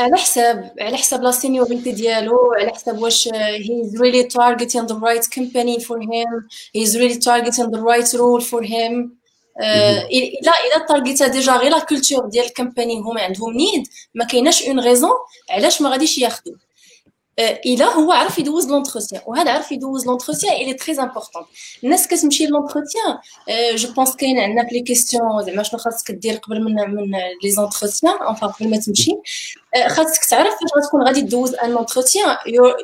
[0.00, 5.00] على حساب على حساب la séniorité ديالو على حساب واش he is really targeting the
[5.02, 9.20] right company for him he is really targeting the right role for him
[9.60, 14.62] إلا إلا تارجيتا déjà غير la culture ديال ال company هما عندهم need ما كايناش
[14.62, 15.10] une raison
[15.50, 16.54] علاش ما غاديش ياخذوا
[17.40, 21.42] الا هو عرف يدوز l'entretien وهذا عرف يدوز l'entretien il est très important
[21.84, 23.18] الناس كتمشي l'entretien
[23.74, 27.10] je pense كاين عندنا في les questions زعما شنو خاصك دير قبل من من
[27.42, 29.16] les entretiens enfin قبل ما تمشي
[29.86, 32.36] خاصك تعرف فاش غتكون غادي دوز un entretien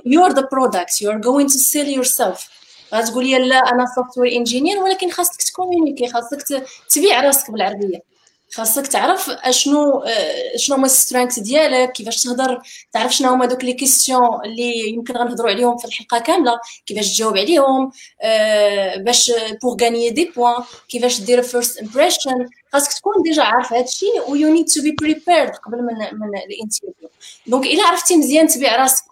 [0.06, 2.48] you are the product you are going to sell yourself
[2.94, 8.15] غتقول لي لا أنا software engineer ولكن خاصك ت communiquer خاصك تبيع راسك بالعربيه
[8.56, 13.64] خاصك تعرف اشنو آه، شنو هما ال strength ديالك كيفاش تهضر تعرف شنو هما دوك
[13.64, 17.92] les questions اللي يمكن غنهضروا عليهم في الحلقة كاملة كيفاش تجاوب عليهم
[18.22, 20.54] آه، باش pour gagner des points
[20.88, 24.92] كيفاش دير first impression خاصك تكون déjà عارف هذا الشيء و you need to be
[25.00, 27.08] prepared قبل من من ال interview.
[27.46, 29.04] donc إلا عرفتي مزيان تبيع راسك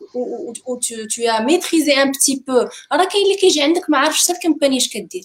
[0.67, 0.95] و tu
[1.41, 2.59] maîtrises un petit peu
[2.93, 5.25] راه كاين اللي كيجي عندك ما عارفش حتى ال company إش كدير.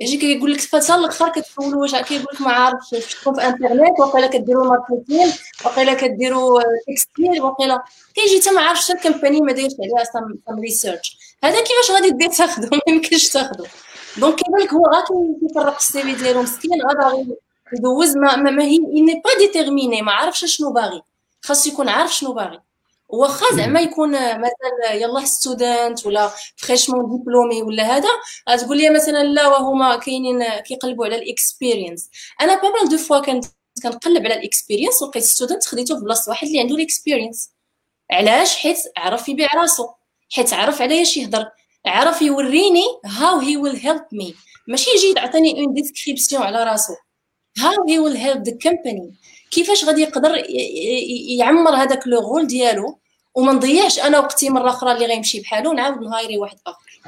[0.00, 4.26] يجي كيقول لك فتره الآخر كتقولوا واش كيقول لك ما عارفش شفتكم في انترنت وقيلا
[4.26, 5.32] كديروا marketing
[5.64, 7.82] وقيلا كديروا textile وقيلا
[8.14, 12.28] كيجي حتى ما عارفش ال company ما دايرش عليها some research هذا كيفاش غادي دير
[12.30, 13.64] تاخذو؟ ما يمكنش تاخذو.
[14.18, 15.04] donc كيبان لك هو غا
[15.40, 17.26] كيفرق ال CV ديالو مسكين غا
[17.72, 21.02] يدوز ما, ما, ما هي n'est pas déterminé ما عارفش شنو باغي.
[21.42, 22.60] خاصو يكون عارف شنو باغي.
[23.12, 28.08] واخا زعما يكون مثلا يلاه student ولا fraîchement diplômé ولا هذا
[28.50, 33.20] غتقول لي مثلا لا وهما كاينين كيقلبوا على ال expérience أنا pas mal de fois
[33.20, 33.44] كنت
[33.82, 37.50] كنقلب على ال expérience ولقيت student خديته في بلاصة واحد اللي عنده ال expérience
[38.10, 39.88] علاش؟ حيت عرف يبيع راسو.
[40.32, 41.50] حيت عرف على اش يهضر.
[41.86, 44.34] عرف يوريني how he will help me
[44.68, 46.94] ماشي يجي يعطيني une description على راسو.
[47.58, 49.14] how he will help the company
[49.50, 50.44] كيفاش غادي يقدر
[51.38, 52.99] يعمر هذاك le rôle ديالو؟
[53.34, 57.00] وما نضيعش أنا وقتي مرة أخرى اللي غيمشي بحالو نعاود نهايري واحد آخر.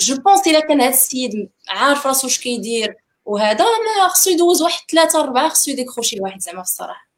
[0.00, 4.80] je pense إلا كان هذا السيد عارف راسو اش كيدير وهذا ما خصو يدوز واحد
[4.90, 7.10] ثلاثة أربعة خصو يديكروشي واحد زعما في الصراحة.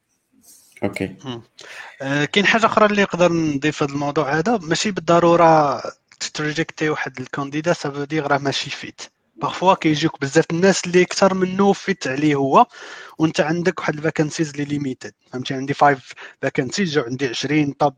[0.84, 1.16] okay
[2.02, 5.82] آه، كاين حاجة أخرى اللي نقدر نضيف هذا الموضوع هذا؟ ماشي بالضرورة
[6.34, 9.02] تريجكتي واحد ال candidat ça veut dire راه ماشي fit
[9.36, 12.66] parfois كيجيوك بزاف الناس اللي أكثر منه fit عليه هو
[13.18, 16.00] وأنت عندك واحد ال vacancies اللي limited فهمتي؟ عندي 5
[16.42, 17.94] vacancies عندي 20 top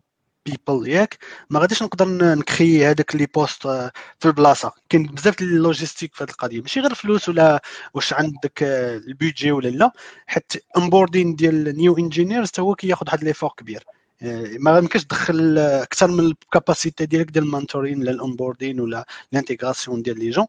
[0.46, 1.18] people ياك.
[1.50, 4.72] ما غاديش نقدر نكري هذاك les postes آه، في البلاصة.
[4.88, 6.61] كاين بزاف ال logistique في هذه القضية.
[6.61, 7.62] ماشي غير فلوس ولا
[7.94, 9.92] واش عندك آه، ال budget ولا لا.
[10.26, 13.85] حتى onboarding ديال new engineers حتى هو كياخذ واحد l'effort كبير.
[14.22, 18.80] آه، ما يمكنش تدخل أكثر من ال capacité ديالك ديال ال mentoring ولا ال onboarding
[18.80, 20.46] ولا ال intégration ديال les jeunes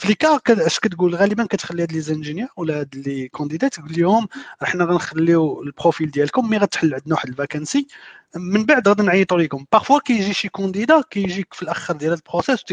[0.00, 3.92] في les cas اش كتقول؟ غالبا كتخلي هاد les ingénieurs ولا هاد les candidats تقول
[3.96, 4.28] لهم
[4.62, 7.86] حنا غنخليو ال profil ديالكم ملي غتحل عندنا واحد ال vacancy.
[8.36, 12.64] من بعد غادي نعيطوا لكم parfois كيجي شي candidat كيجيك في الأخر ديال ال process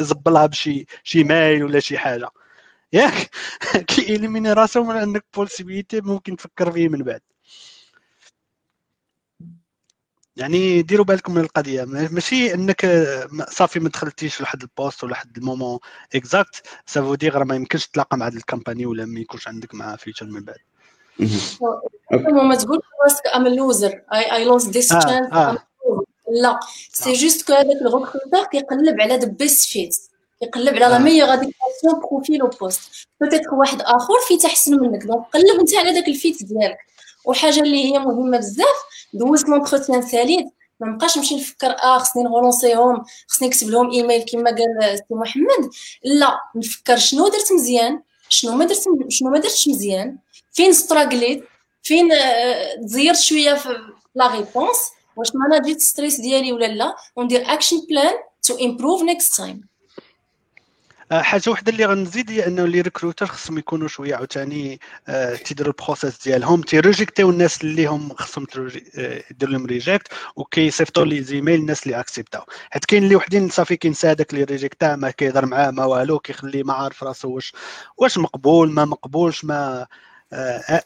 [0.00, 2.28] يزبلها بشي شي mail ولا شي حاجة.
[2.92, 3.30] ياك؟
[3.88, 7.20] كيإليميني راسو من عندك possibilité ممكن تفكر فيه من بعد.
[10.40, 11.84] يعني ديروا بالكم من القضية.
[11.84, 12.86] ماشي إنك
[13.50, 15.78] صافي ما دخلتيش في واحد ال poste ولا واحد ال moment
[16.14, 19.48] exact ça veut dire راه ما يمكنش تلاقى مع هذه ال company ولا ما يكونش
[19.48, 20.56] عندك معها future من بعد.
[22.32, 25.58] ما تقول راسك I'm loser I lose this chance
[26.42, 26.60] لا.
[26.92, 29.96] c'est juste que هذاك ال recruteur كيقلب على the best fit
[30.42, 32.80] يقلب على la meilleure adéquation profil au poste
[33.20, 35.04] peut-être واحد آخر fit احسن منك.
[35.04, 36.78] donc قلب أنت على ذاك ال fit ديالك.
[37.24, 38.76] وحاجة اللي هي مهمة بزاف
[39.12, 40.46] دوزت l'entretien ثالث
[40.80, 45.70] ما نبقاش نمشي نفكر آه خصني نغولونسيهم خصني نكتب لهم إيميل كما قال سي محمد.
[46.04, 50.18] لا نفكر شنو درت مزيان شنو ما درت شنو ما درتش مزيان
[50.52, 51.44] فين ستراغليت
[51.82, 52.08] فين
[52.86, 53.68] تزيرت شوية في
[54.14, 54.78] la réponse
[55.16, 59.69] واش ماناجيت stress ديالي ولا لا وندير action plan to improve next time آه،
[61.12, 65.79] حاجة وحدة اللي غنزيد هي أنه les recruteurs خصهم يكونوا شوية عاوتاني آه، تيديروا ال
[65.79, 68.46] process ديالهم تيريجيكتيو الناس اللي هم خصهم
[68.98, 73.76] آه، يديروا لهم reject وكيصيفطوا les emails الناس اللي اكسبتاو حيت كاين اللي وحدين صافي
[73.76, 77.52] كينسى هذاك اللي ريجيكتا ما كيهضر معاه ما والو كيخليه ما عارف راسو واش
[77.96, 79.86] واش مقبول ما مقبولش ما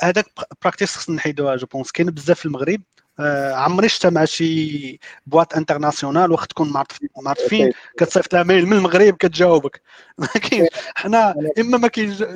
[0.00, 0.26] هذاك
[0.62, 2.80] practice خصنا نحيدوها je pense كاين بزاف في المغرب.
[3.20, 6.72] آه عمري شفت مع شي boîte internationale وقت تكون
[7.22, 9.82] معرفين كتصيفط لها mail من المغرب كتجاوبك.
[10.36, 11.88] لكن حنا إما ما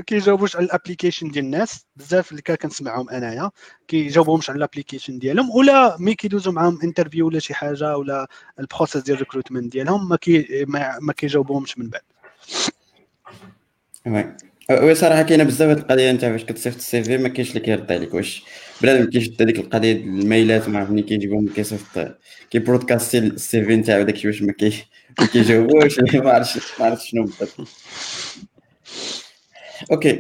[0.06, 3.50] كيجاوبوش على ال application ديال الناس بزاف اللي كنسمعهم أنايا
[3.88, 8.28] كيجاوبوهمش على ال application ديالهم ولا mais كيدوزو معاهم interview ولا شي حاجة ولا
[8.60, 10.64] ال process ديال ال recruitment ديالهم ما كي
[11.00, 12.02] ما كيجاوبوهمش من بعد.
[14.70, 17.92] oui صراحة كاينة بزاف هاد القضية انت فاش كتصيفط ال CV ما كاينش اللي كيرد
[17.92, 18.42] عليك واش
[18.82, 22.16] بنادم كيشد هذيك القضية الميلات ما عرفني كيجيبهم كيصيفط
[22.50, 24.52] كيبرودكاستي ال CV نتاعو داكشي واش ما
[25.32, 27.68] كيجاوبوش ما عرفتش ما عرفتش شنو بالضبط.
[29.92, 30.18] okay.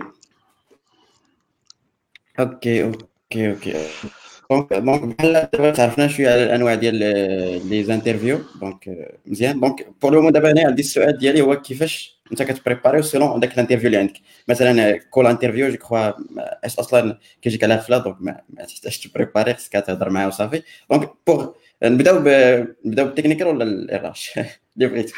[2.40, 3.74] okay okay okay.
[4.50, 6.94] donc donc بحال دابا تعرفنا شوية على الانواع ديال
[7.68, 12.42] les interviews donc مزيان donc pour le دابا أنا عندي السؤال ديالي هو كيفاش انت
[12.42, 14.12] كتبريباري selon داك ال interview اللي عندك
[14.48, 16.12] مثلا call interview je crois
[16.64, 21.48] أصلا كيجيك على فلا donc ما تحتاجش تبريباري خصك تهضر معاه وصافي donc pour
[21.82, 22.18] نبداو
[22.84, 24.38] نبداو بال technical ولا ال RH
[24.76, 25.12] اللي بغيت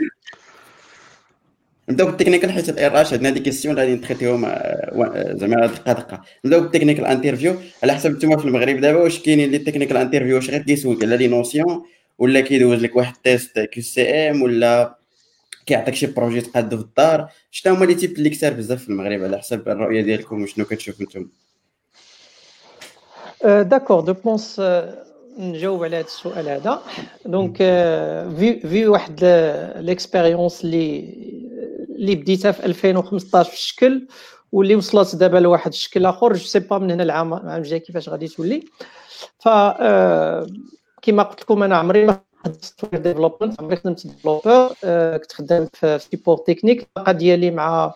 [1.90, 2.78] نبداو بال technical حيت
[3.12, 4.42] عندنا des questions غادي نتريتيهم
[5.38, 9.50] زعما دقه دقه نبداو بال technical interview على حسب نتوما في المغرب دابا واش كاينين
[9.50, 11.82] les technical interviews واش غير كيسولك على les notions
[12.18, 14.98] ولا كيدوز لك واحد test QCM ولا
[15.66, 17.28] كيعطيك شي projet تقادو في الدار.
[17.50, 21.00] شنو هما les types اللي كثار بزاف في المغرب على حسب الرؤية ديالكم وشنو كتشوف
[21.00, 21.28] نتوما.
[23.62, 24.62] d'accord je pense
[25.38, 26.82] نجاوب على هذا السؤال هذا.
[27.26, 27.56] donc
[28.38, 29.24] في في واحد
[29.76, 31.14] l'expérience اللي
[32.00, 34.06] اللي بديتها في 2015 في الشكل
[34.52, 38.08] واللي وصلت دابا لواحد الشكل آخر je sais pas من هنا العام العام الجاي كيفاش
[38.08, 38.64] غادي تولي.
[39.38, 39.48] ف
[41.02, 42.20] كما قلت لكم أنا عمري ما
[42.60, 44.68] software development عمري خدمت developer
[45.18, 47.94] كنت خدام في support technique العلاقة ديالي مع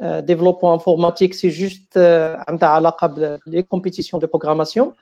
[0.00, 1.98] développement informatique c'est juste
[2.48, 3.06] عندها علاقة
[3.46, 4.92] ب les compétitions de programmation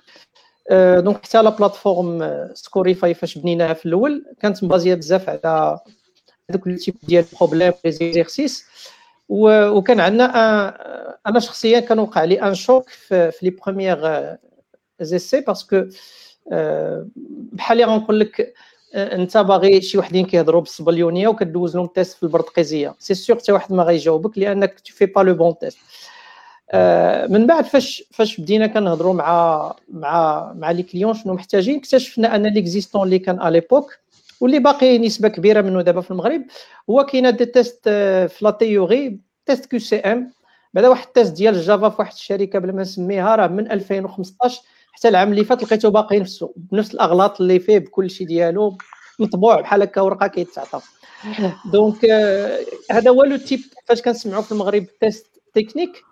[0.72, 4.24] donc حتى la plateforme سكوريفاي فاش بنيناها في الأول.
[4.40, 5.78] كانت مبازية بزاف على
[6.50, 8.66] هذوك ال type ديال problème les exercices
[9.28, 10.28] وكان عندنا
[11.26, 14.36] أنا شخصيا كان وقع لي un choc في les premiers
[15.00, 15.84] essais parce que
[17.52, 18.54] بحال اللي غنقول لك
[18.94, 22.94] أنت باغي شي وحدين كيهضروا بالصبليونية وكدوز لهم test في البرتقيزية.
[22.98, 25.78] سي سيغ حتى واحد ما غيجاوبك لأنك tu fais pas le bon test
[27.32, 32.46] من بعد فاش فاش بدينا كنهضروا مع مع مع les clients شنو محتاجين اكتشفنا أن
[32.46, 33.98] l'existant اللي كان على l'époque
[34.42, 36.42] واللي باقي نسبة كبيرة منه دابا في المغرب
[36.90, 37.88] هو كاينة des tests
[38.28, 40.32] في la théorie test QCM.
[40.74, 44.60] بعدا واحد ال test ديال Java في واحد الشركة بلا ما نسميها راه من 2015
[44.92, 48.76] حتى العام اللي فات لقيته باقي نفسه بنفس الأغلاط اللي فيه بكل شيء ديالو
[49.18, 50.80] مطبوع بحال هكا ورقة كيتعطى
[51.72, 52.04] donc
[52.90, 56.02] هذا هو le type فاش كنسمعوا في المغرب test technique.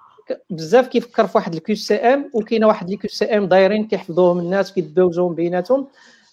[0.51, 5.87] بزاف كيفكر في واحد ال QCM وكاينة واحد ال QCM دايرين كيحفظوهم الناس كيدوزوهم بيناتهم.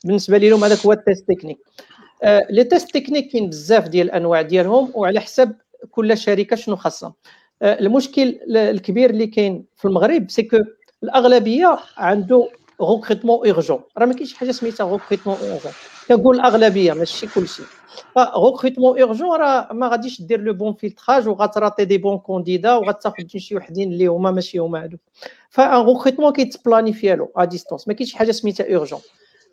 [0.05, 1.57] بالنسبة لهم هذاك هو ال test technique.
[2.23, 5.55] آه les tests techniques كاين بزاف ديال الأنواع ديالهم وعلى حسب
[5.91, 7.13] كل شركة شنو خاصها
[7.61, 10.57] آه المشكل الكبير اللي كاين في المغرب c'est que
[11.03, 12.49] الأغلبية عنده
[12.81, 15.71] recrutement urgent راه ما كاينش حاجة سميتها recrutement urgent
[16.07, 17.63] كنقول الأغلبية ماشي كلشي
[18.15, 23.27] ف recrutement urgent راه ما غاديش دير le bon filtrage وغتراطي des bons candidats وغتاخذ
[23.37, 24.99] شي وحدين اللي هما ماشي هما هادوك.
[25.49, 28.99] ف un recrutement كيتبلانيفيا à distance ما كاينش حاجة سميتها urgent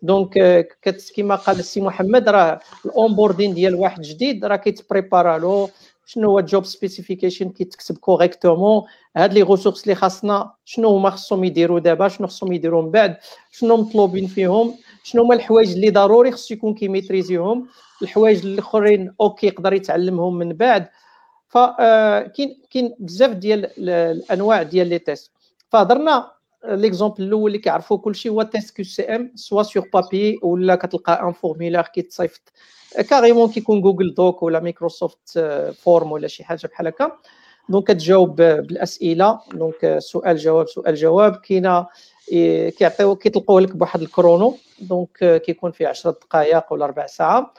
[0.03, 0.69] donc
[1.17, 5.69] كما قال السي محمد راه ال onboarding ديال واحد جديد راه كيتبريبارا له
[6.07, 8.83] شنو هو ال job specification كيتكتب correctement
[9.17, 13.17] هاد les ressources اللي خاصنا شنو هما خصهم يديروا دابا شنو خصهم يديروا من بعد
[13.51, 17.67] شنو مطلوبين فيهم شنو هما الحوايج اللي ضروري خصو يكون كيميتريزيهم
[18.03, 20.89] الحوايج الاخرين OK يقدر يتعلمهم من بعد
[21.49, 25.33] فكاين كاين بزاف ديال الانواع ديال les tests
[25.69, 26.34] فهضرنا
[26.64, 31.83] l'exemple الأول اللي كيعرفوا كلشي هو test QCM soit sur papier ولا كتلقى un formulaire
[31.83, 32.40] كيتصيفط
[33.11, 35.38] carrément كيكون Google Doc ولا Microsoft
[35.83, 37.12] Form ولا شي حاجة بحال هكا
[37.69, 41.87] donc كتجاوب بالاسئله donc سؤال جواب سؤال جواب كاينة
[42.79, 47.55] كيعطيو كيطلقوه لك بواحد ال chrono donc كيكون فيه 10 دقائق ولا ربع ساعه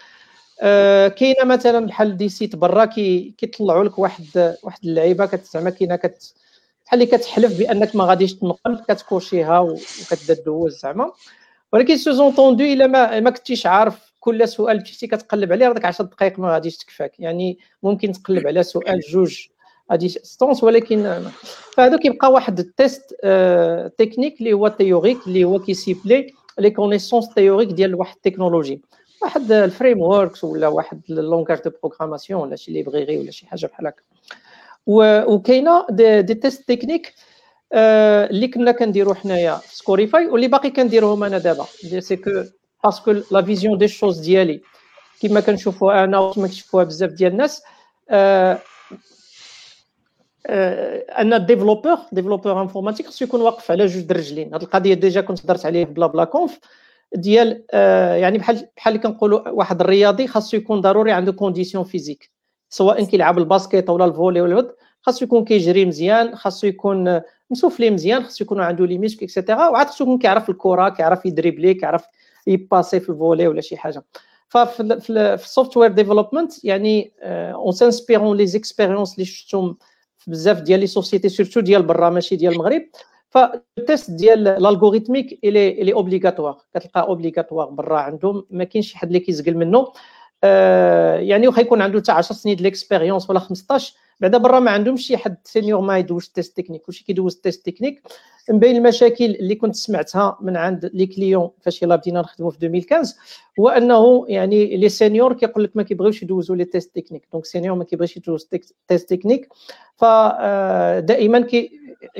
[1.09, 6.33] كاينة مثلا بحال دي سيت برا كيطلعوا لك واحد واحد اللعيبه كتزعما كاينة كت
[6.86, 11.12] بحال اللي كتحلف بأنك ما غاديش تنقل كتكوشيها وكتبدا دوز زعما.
[11.74, 16.39] ولكن سوزونتوندو إلا ما ما كنتيش عارف كل سؤال مشيتي كتقلب عليه داك 10 دقائق
[16.39, 17.19] ما غاديش تكفاك.
[17.19, 19.48] يعني ممكن تقلب على سؤال جوج
[19.91, 21.21] غادي ستونس ولكن
[21.74, 27.69] فهذا كيبقى واحد التيست آه تكنيك اللي هو تيوريك اللي هو كيسيبلي les connaissances théoriques
[27.69, 28.82] ديال واحد التكنولوجي
[29.21, 33.65] واحد ال frameworks ولا واحد ال langage de programmation ولا شي library ولا شي حاجة
[33.65, 34.02] بحال هكا.
[34.86, 37.13] وكاينة des, des tests techniques
[37.74, 41.65] آه اللي كنا كنديرو حنايا في سكوريفاي واللي باقي كنديروهم أنا دابا.
[41.99, 42.29] c'est que
[42.84, 44.62] parce que la vision des choses ديالي
[45.21, 47.63] كما كنشوفوها أنا وكما كيشوفوها بزاف ديال الناس
[50.50, 55.45] ان ال développeur développeur informatique خصو يكون واقف على جوج الرجلين هذه القضية déjà كنت
[55.45, 56.60] هضرت عليه بلا بلا conf
[57.15, 62.35] ديال آه يعني بحال بحال اللي كنقولوا واحد الرياضي خاصو يكون ضروري عنده condition physique
[62.69, 67.21] سواء كيلعب ال basket ولا ال volley ولا الود خاصو يكون كيجري مزيان خاصو يكون
[67.49, 71.25] مسوفلي مزيان خاصو يكون عنده les muscles et cetera وعاد خاصو يكون كيعرف الكرة كيعرف
[71.25, 72.06] يدريبلي كيعرف
[72.47, 74.04] يباسي في ال volley ولا شي حاجة.
[74.47, 75.10] ففي في
[75.43, 79.78] ال software development يعني en s'inspirant les expériences اللي شفتهم
[80.17, 82.82] في بزاف ديال les sociétés surtout ديال برا ماشي ديال المغرب.
[83.29, 88.97] فال test ديال ال algorithmique est est obligatoire كتلقى obligatoire برا عندهم ما كاينش شي
[88.97, 89.88] حد اللي كيزقل منه.
[91.19, 94.71] يعني واخا يكون عنده حتى 10 سنين ديال ال expérience ولا 15 بعدا برا ما
[94.71, 98.01] عندهمش شي حد senior ما يدوز test technique كلشي كيدوز test technique
[98.49, 102.65] من بين المشاكل اللي كنت سمعتها من عند les clients فاش يلاه بدينا نخدموا في
[102.65, 103.15] 2015
[103.60, 107.77] هو أنه يعني les seniors كيقول لك ما كيبغيوش يدوزوا les tests techniques donc senior
[107.77, 108.49] ما كيبغيش يدوز
[108.88, 109.49] test technique
[109.95, 111.39] فدائما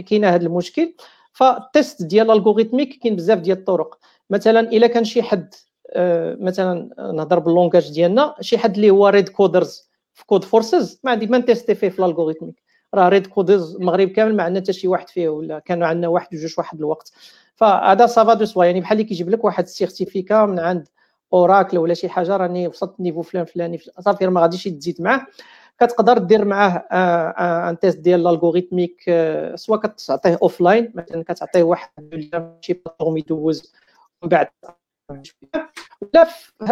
[0.06, 0.94] كاين هذا المشكل.
[1.34, 4.00] فال test ديال ال algorithmique كاين بزاف ديال الطرق.
[4.30, 5.54] مثلا إلا كان شي حد
[6.40, 11.28] مثلا نهضر بال langage ديالنا شي حد اللي هو red coders في Codeforces ما عندي
[11.28, 14.88] ما نتيستي فيه في ال algorithmique راه red coders المغرب كامل ما عندنا حتى شي
[14.88, 17.12] واحد فيه ولا كانوا عندنا واحد وجوج واحد الوقت.
[17.56, 20.88] فهذا ça va de soi يعني بحال اللي كيجيب لك واحد ال certificat من عند
[21.34, 25.28] Oracle ولا شي حاجة راني وصلت niveau فلان فلاني صافي ما غاديش تزيد معاه.
[25.80, 26.86] كتقدر دير معاه
[27.70, 29.04] un test ديال ال algorithmique
[29.56, 31.90] سواء كتعطيه offline مثلا كتعطيه واحد
[32.62, 33.74] شي plateforme يدوز
[34.22, 34.48] ومن بعد
[35.10, 36.28] ولا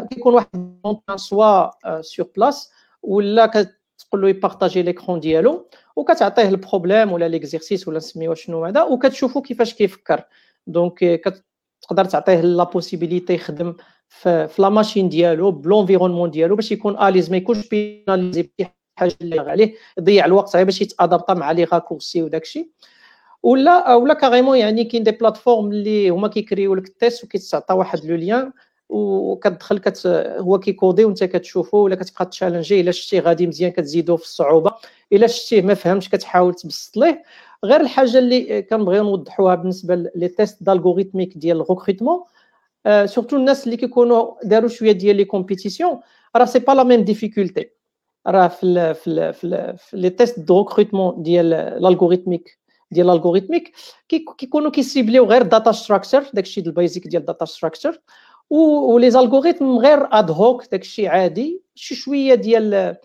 [0.09, 0.79] كيكون واحد
[1.15, 1.69] soit
[2.01, 2.71] sur place
[3.03, 8.83] ولا كتقول له يبارطاجي l'écran ديالو وكتعطيه ال problème ولا l'exercice ولا نسميوه شنو هذا
[8.83, 10.23] وكتشوفوا كيفاش كيفكر.
[10.67, 10.99] donc
[11.81, 13.75] تقدر تعطيه la possibilité يخدم
[14.09, 18.49] في, la machine ديالو ب l'environnement ديالو باش يكون à l'aise ما يكونش بيناليزي
[18.95, 22.71] حاجة اللي عليه يضيع الوقت غير باش يتأدابطا مع les raccourcis وداكشي.
[23.43, 28.05] ولا ولا carrément يعني كاين des plateformes اللي هما كيكريو لك ال test وكيتعطى واحد
[28.05, 28.51] le lien
[28.89, 30.07] وكتدخل كت
[30.39, 34.71] هو كيكودي وانت كتشوفو ولا كتبقى تشالنجي إلا شتي غادي مزيان كتزيدو في الصعوبة
[35.13, 37.23] إلا شتيه ما فهمش كتحاول تبسط ليه.
[37.65, 42.23] غير الحاجة اللي كنبغيو نوضحوها بالنسبة les tests d'algorithmique ديال ال recrutement
[43.05, 45.99] سورتو الناس اللي كيكونوا داروا شوية ديال les compétitions
[46.35, 47.69] راه c'est pas la même difficulté
[48.27, 53.73] راه في في في les tests de recrutement ديال ال algorithmique ديال ال algorithmique
[54.37, 60.07] كيكونوا كيسيبليو غير data structure داكشي ال basique ديال data structure و les algorithmes غير
[60.11, 61.61] ad hoc داكشي عادي.
[61.75, 62.95] شي شوية ديال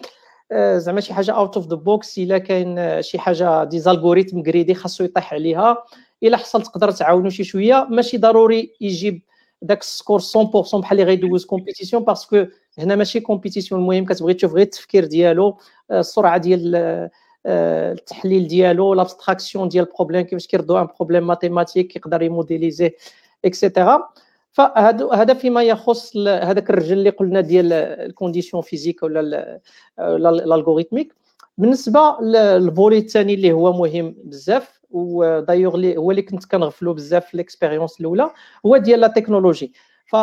[0.77, 5.05] زعما شي حاجة out of the box إلا كاين شي حاجة des algorithmes كريدي خاصو
[5.05, 5.85] يطيح عليها.
[6.23, 7.87] إلا حصل تقدر تعاونو شي شوية.
[7.91, 9.23] ماشي ضروري يجيب
[9.63, 12.45] داك ال score 100% بحال اللي غيدوز compétition parce que
[12.79, 14.05] هنا ماشي compétition المهم.
[14.05, 15.59] كتبغي تشوف غير التفكير ديالو
[15.91, 17.11] السرعة ديال
[17.47, 22.97] آه، التحليل ديالو l'abstraction ديال ال problème كيفاش كيردو un problème mathématique يقدر يموديليزيه
[23.45, 24.09] et cetera
[24.53, 29.61] فهذا هذا فيما يخص هذاك الرجل اللي قلنا ديال ال condition physique ولا
[29.99, 31.15] ال algorithmique
[31.59, 37.27] بالنسبة لل volet الثاني اللي هو مهم بزاف ودايوغ اللي هو اللي كنت كنغفلو بزاف
[37.27, 38.31] في ال expérience الأولى
[38.67, 39.73] هو ديال la technologie
[40.07, 40.17] ف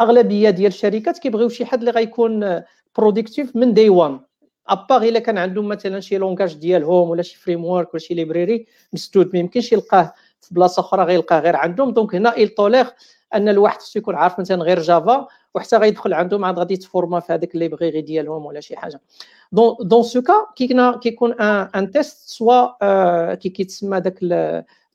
[0.00, 2.62] أغلبية ديال الشركات كيبغيو شي حد اللي غيكون
[2.98, 4.20] productif من day 1
[4.68, 8.66] à part الا كان عندهم مثلا شي langage ديالهم ولا شي framework ولا شي library
[8.92, 11.90] مسدود ما يمكنش يلقاه في بلاصة أخرى غيلقاه غير عندهم.
[11.90, 12.88] donc هنا il tolère
[13.34, 17.32] أن الواحد خصو يكون عارف مثلا غير Java وحتى غيدخل عندهم عاد غادي يتفورما في
[17.32, 19.00] هذاك library ديالهم ولا شي حاجة.
[19.52, 24.18] dans dans ce cas كيكون كيكون un un test soit كي كيتسمى داك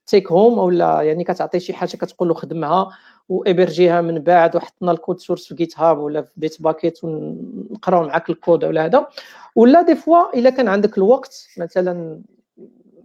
[0.08, 2.90] take home ولا يعني كتعطي شي حاجة كتقول له خدمها
[3.32, 8.64] وإبرجيها من بعد وحطنا ال code source في GitHub ولا في Bitbucket ونقراو معاك الكود
[8.64, 9.08] ولا هذا.
[9.56, 12.22] ولا des fois إلا كان عندك الوقت مثلا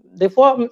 [0.04, 0.68] des fois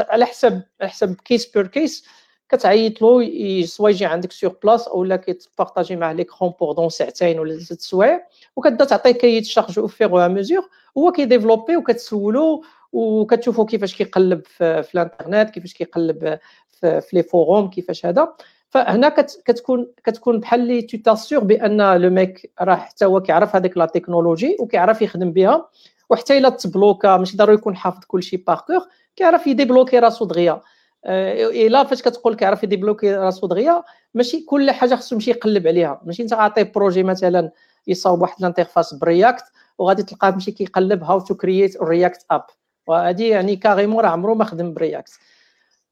[0.00, 2.06] على حسب على حسب case by case
[2.48, 7.80] كتعيط له soit يجي عندك sur place اولا كيتبارطاجي معاه l'écran pendant ساعتين ولا ست
[7.80, 8.26] سوايع
[8.56, 10.68] وكتبدا تعطيه les tâches au fur et à mesure
[10.98, 16.38] هو كيديفلوبي وكتسولو وكتشوفوا كيفاش كيقلب في, في الانترنت كيفاش كيقلب
[16.68, 18.34] في, في les forums كيفاش هذا.
[18.76, 19.08] فهنا
[19.44, 23.86] كتكون كتكون بحال اللي tu t'assures بأن le mec راه حتى هو كيعرف هذيك la
[23.86, 25.68] technologie وكيعرف يخدم بها.
[26.10, 28.80] وحتى إلا تبلوكا ماشي ضروري يكون حافظ كلشي par cœur
[29.16, 30.60] كيعرف يديبلوكي راسو دغيا.
[31.04, 33.82] إلا فاش كتقول كيعرف يديبلوكي راسو دغيا
[34.14, 36.00] ماشي كل حاجة خصو يمشي يقلب عليها.
[36.04, 37.50] ماشي أنت عاطيه projet مثلا
[37.86, 39.44] يصاوب واحد ال interface ب React
[39.78, 42.44] وغادي تلقاه ماشي كيقلب how to create React app
[42.86, 45.12] وهذه يعني carrément راه عمرو ما خدم ب React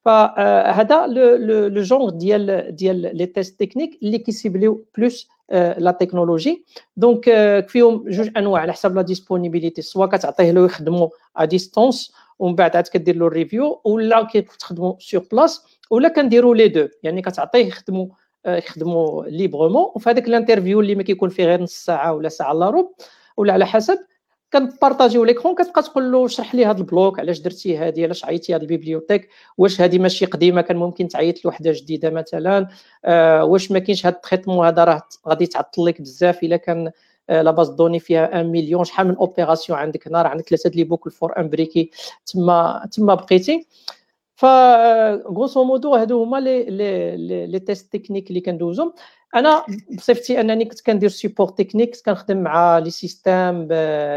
[0.05, 1.07] فهذا
[1.69, 6.65] le genre ديال ديال les tests techniques اللي كيسيبليو plus la technologie
[6.97, 7.25] donc
[7.69, 12.77] فيهم جوج انواع على حسب la disponibilité soit كتعطيه له يخدموا à distance ومن بعد
[12.77, 17.67] عاد كدير له ال review ولا كتخدموا sur place ولا كنديروا les deux يعني كتعطيه
[17.67, 18.07] يخدموا
[18.47, 22.53] يخدموا librement وفي هذاك ال interview اللي ما كيكون فيه غير نص ساعه ولا ساعه
[22.53, 22.89] الا ربع
[23.37, 23.99] ولا على حسب
[24.55, 28.55] كنبارطاجيو l'écran كتبقى تقول له شرح لي هذا ال bloc علاش درتي هذه علاش عيطتي
[28.55, 29.29] هذه ال bibliothèque
[29.59, 32.69] واش هذه ماشي قديمة كان ممكن تعيط لوحده جديدة مثلا
[33.05, 36.91] آه واش ما كاينش هذا ال traitement هذا راه غادي تعطل لك بزاف إلا كان
[37.31, 38.85] آه la base de données فيها 1 مليون.
[38.85, 41.91] شحال من opération عندك هنا؟ راه عندك ثلاثة les boucles for imbriquées
[42.27, 43.67] تما تما بقيتي.
[44.37, 44.45] ف
[45.27, 48.93] grosso modo هادو هما les les les tests techniques اللي كندوزهم
[49.35, 49.65] أنا
[49.97, 53.69] بصفتي أنني كنت كندير support technique كنخدم مع les systèmes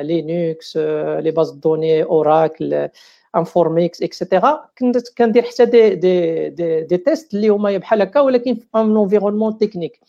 [0.01, 0.77] Linux
[1.19, 2.89] les bases de données Oracle
[3.35, 8.19] Informix et cetera كنت كندير حتى دي دي دي, دي تيست اللي هما بحال هكا
[8.19, 9.99] ولكن في un environnement technique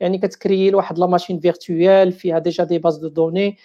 [0.00, 3.56] يعني كتكري واحد la machine virtuelle فيها déjà des bases de données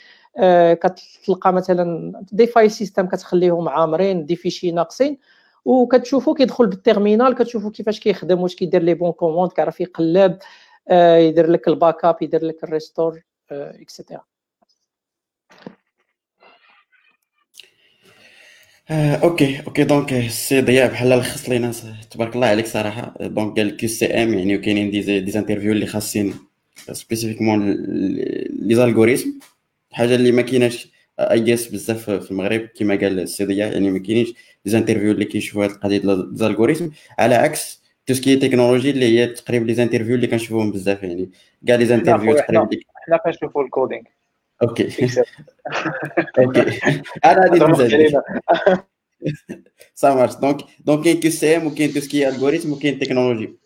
[0.74, 5.18] كتلقى مثلا des file systems كتخليهم عامرين des fichiers ناقصين.
[5.66, 10.38] وكتشوفو كيدخل بال terminal كتشوفو كيفاش كيخدم واش كيدير les bonnes commandes كيعرف يقلب.
[10.92, 13.22] يدير لك ال backup يدير لك ال restore
[13.52, 14.24] et cetera
[18.92, 19.84] okay okay.
[19.84, 21.72] donc السي ضياء بحال لخص لينا
[22.12, 23.14] تبارك الله عليك صراحة.
[23.22, 26.34] donc قال QCM يعني وكاينين des des interviews اللي خاصين
[26.92, 27.72] spécifiquement
[28.60, 29.30] les algorithmes
[29.92, 30.88] حاجة اللي ما كايناش
[31.20, 34.34] اي جيس بزاف في المغرب كما قال السي ضياء يعني ما كاينينش
[34.66, 39.28] des interviews اللي كيشوفوا هذه القضية ديال على عكس tout ce qui technologie اللي هي
[39.28, 41.32] تقريبا les interviews اللي كنشوفوهم بزاف يعني
[41.68, 42.70] كاع les interviews تقريبا
[43.08, 44.04] حنا كنشوفوا ال coding
[44.64, 45.08] okay
[46.40, 46.80] okay
[47.26, 48.22] أنا غادي نزيد
[49.94, 53.58] ça marche donc donc كاين QCM وكاين tout ce qui algorithme وكاين تكنولوجي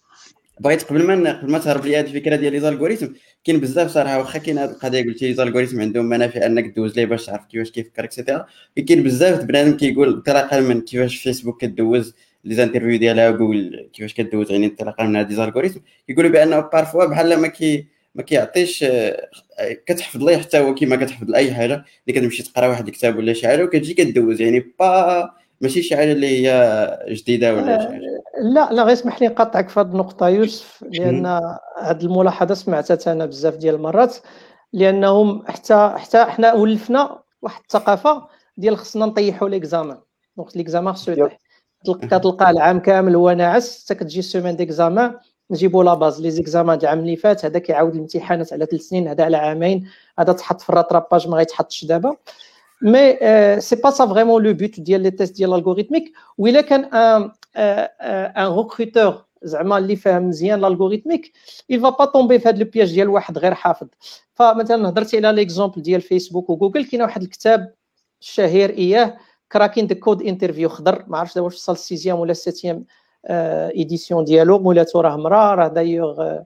[0.60, 3.08] بغيت قبل ما قبل ما تهرب لي هذه الفكرة ديال les algorithmes
[3.44, 7.06] كاين بزاف صراحة واخا كاين هذه القضية قلتي les algorithmes عندهم منافع انك دوز ليه
[7.06, 8.46] باش تعرف كيفاش كيفكر et cetera
[8.88, 12.16] كاين بزاف بنادم كيقول انطلاقا من كيفاش فيسبوك كدوز
[12.48, 17.38] les interviews ديالها جوجل كيفاش كدوز يعني انطلاقا من هذه algorithmes كيقولوا بانه parfois بحال
[17.38, 19.28] ما كي ما كيعطيش آه،
[19.86, 21.74] كتحفظ ليه حتى هو كيما كتحفظ لأي حاجة
[22.08, 25.30] اللي كتمشي تقرا واحد الكتاب ولا شي حاجة وكتجي كدوز يعني pas
[25.62, 28.02] ماشي شي حاجة اللي هي جديدة ولا شي حاجة.
[28.42, 31.26] لا لا غير اسمح لي نقاطعك في هذه النقطة يوسف لأن
[31.82, 34.18] هذه الملاحظة سمعتها أنا بزاف ديال المرات
[34.74, 38.28] لأنهم حتى حتى حنا ولفنا واحد الثقافة
[38.58, 39.98] ديال خصنا نطيحوا l'examen
[40.38, 41.38] donc l'examen خصو يطيح
[41.86, 45.16] كتلقى العام كامل هو ناعس حتى كتجي semaine d'examen
[45.52, 46.22] نجيبوا la base.
[46.22, 49.90] les examens العام اللي فات هذا كيعاود الامتحانات على ثلاث سنين هذا على عامين.
[50.20, 52.16] هذا تحط في rattrapage ما غيتحطش دابا.
[52.82, 53.18] mais
[53.62, 58.48] c'est pas ça vraiment le but ديال les tests ديال l'algorithmique وإلا كان un un
[58.58, 61.32] recruteur زعما اللي فاهم مزيان l'algorithmique
[61.74, 63.88] il va pas tomber في هذا le piège ديال واحد غير حافظ
[64.34, 67.74] فمثلا هضرتي على l'exemple ديال فيسبوك وجوجل كاين واحد الكتاب
[68.22, 69.18] الشهير اياه
[69.52, 72.86] Cracking the Coding Interview خضر ما عرفتش واش وصل sixième ولا septième
[73.26, 76.40] ايديسيون ديالو مولاتو راه مرا راه دايوغ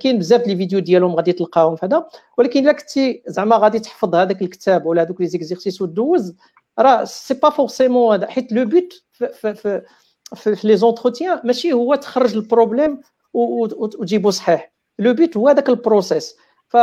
[0.00, 2.06] كاين بزاف لي فيديو ديالهم غادي تلقاهم في هذا.
[2.38, 6.36] ولكن إلا كنتي زعما غادي تحفظ هذاك الكتاب ولا هذوك لي زيكزيرسيس ودوز
[6.78, 9.82] راه سي با فورسيمون هذا حيت لو بوت في,
[10.34, 13.00] في, لي زونتروتيان ماشي هو تخرج البروبليم
[13.34, 14.72] وتجيبو صحيح.
[14.98, 16.36] لو بوت هو هذاك البروسيس
[16.68, 16.76] ف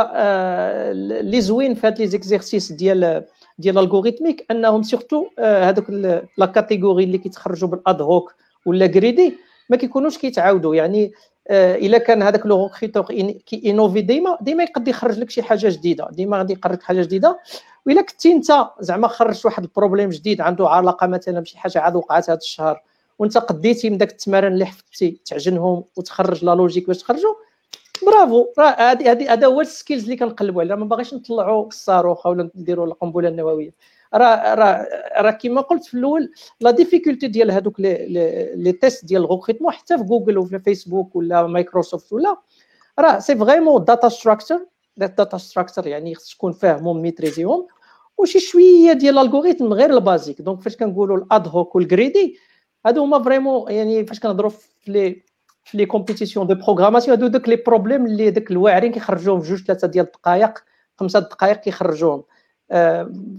[1.21, 3.25] لي زوين في هاد لي زيكزيرسيس ديال
[3.59, 5.89] ديال الالغوريثميك انهم سورتو هذوك
[6.37, 8.35] la catégorie اللي كيتخرجوا بال ad hoc
[8.65, 9.33] ولا créés
[9.69, 10.75] ما كيكونوش كيتعاودوا.
[10.75, 11.11] يعني
[11.51, 13.03] إلا كان هذاك le recruteur
[13.45, 16.07] كي innover ديما ديما يقدر يخرج لك شي حاجة جديدة.
[16.11, 17.39] ديما غادي يقرر لك حاجة جديدة.
[17.85, 22.29] وإلا كنتي أنت زعما خرجت واحد problème جديد عنده علاقة مثلا بشي حاجة عاد وقعت
[22.29, 22.81] هذا الشهر
[23.19, 27.33] وأنت قديتي من داك التمارين اللي حفظتي تعجنهم وتخرج la logique باش تخرجوا
[28.05, 28.45] برافو.
[28.59, 30.75] راه هذه هذه هذا هو ال skills اللي كنقلبوا عليها.
[30.75, 33.73] ما باغيش نطلعوا الصاروخ ولا نديروا القنبلة النووية.
[34.13, 34.87] راه راه
[35.21, 36.31] راه كما قلت في الأول
[36.61, 41.47] la difficulté ديال هذوك les les tests ديال recrutement حتى في جوجل وفي فيسبوك ولا
[41.47, 42.37] مايكروسوفت ولا.
[42.99, 44.65] راه c'est vraiment data structure
[44.97, 47.67] data structure يعني خص تكون فاهمهم maîtriser هم
[48.17, 50.41] وشي شوية ديال ال algorithme غير ال basique.
[50.41, 52.37] donc فاش كنقولوا ال ad hoc والكريدي
[52.85, 55.23] هادو هما vraiment يعني فاش كنهضروا في les
[55.67, 59.63] في les compétitions de programmation هادو دوك les problèmes اللي داك الواعرين كيخرجوهم في جوج
[59.63, 60.53] ثلاثة ديال الدقائق
[60.99, 62.23] خمسة دقائق كيخرجوهم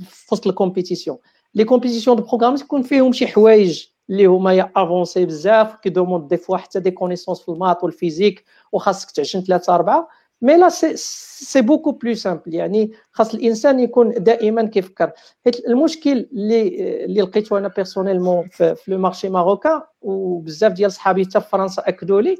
[0.01, 1.19] في وسط ال compétition
[1.55, 6.37] les compétitions de programme تكون فيهم شي حوايج اللي هما avancés بزاف كي demande des
[6.37, 10.09] fois حتى des connaissances في les maths وال physique وخاصك تعجن ثلاثة أربعة.
[10.43, 15.13] mais là c'est c'est beaucoup plus simple يعني خاص الإنسان يكون دائما كيفكر.
[15.45, 16.69] حيت المشكل اللي
[17.05, 21.83] اللي لقيته أنا personnellement في, في le marché marocain وبزاف ديال صحابي حتى في فرنسا
[21.87, 22.37] أكدوا لي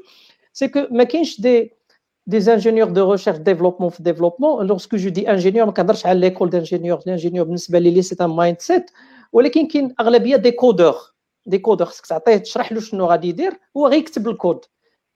[0.53, 1.71] سي كو ما كاينش دي
[2.29, 4.61] des ingénieurs de recherche développement في développement.
[4.61, 8.61] Lorsque je dis ingénieur ما كنهضرش على ليكول d'ingénieur l'ingénieur بالنسبة لي سي ان مايند
[8.61, 8.91] سيت
[9.33, 10.95] ولكن كاين أغلبية دي كودور
[11.45, 14.65] دي كودور خصك تعطيه تشرح له شنو غادي يدير هو غيكتب الكود.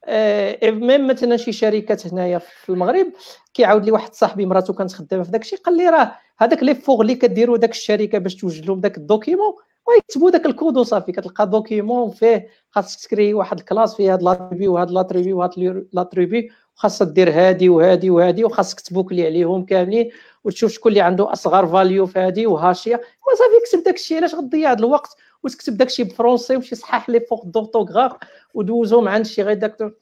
[0.05, 3.07] آه ميم مثلا شي شركات هنايا في المغرب
[3.53, 6.75] كيعاود لي واحد صاحبي مراته كانت خدامة في داك الشيء قال لي راه هذاك لي
[6.75, 9.53] فوغ اللي كديروا داك الشركة باش توجد لهم داك الدوكيمون
[9.87, 14.91] ويكتبوا داك الكود وصافي كتلقى دوكيمون فيه خاصك تكري واحد الكلاس فيه هاد لاتريبي وهاد
[14.91, 20.09] لاتريبي وهاد لاتريبي خاصها دير هادي وهادي وهادي وخاصك تبوكلي عليهم كاملين
[20.43, 22.95] وتشوف شكون اللي عنده أصغر فاليو في هادي وهاشية.
[22.95, 27.19] وصافي كتب داك الشيء علاش غتضيع هذا الوقت وتكتب داك الشيء بالفرونسي وشي صحاح لي
[27.19, 28.11] فوق دوطوغراف
[28.53, 29.93] ودوزهم عند شي ريداكتور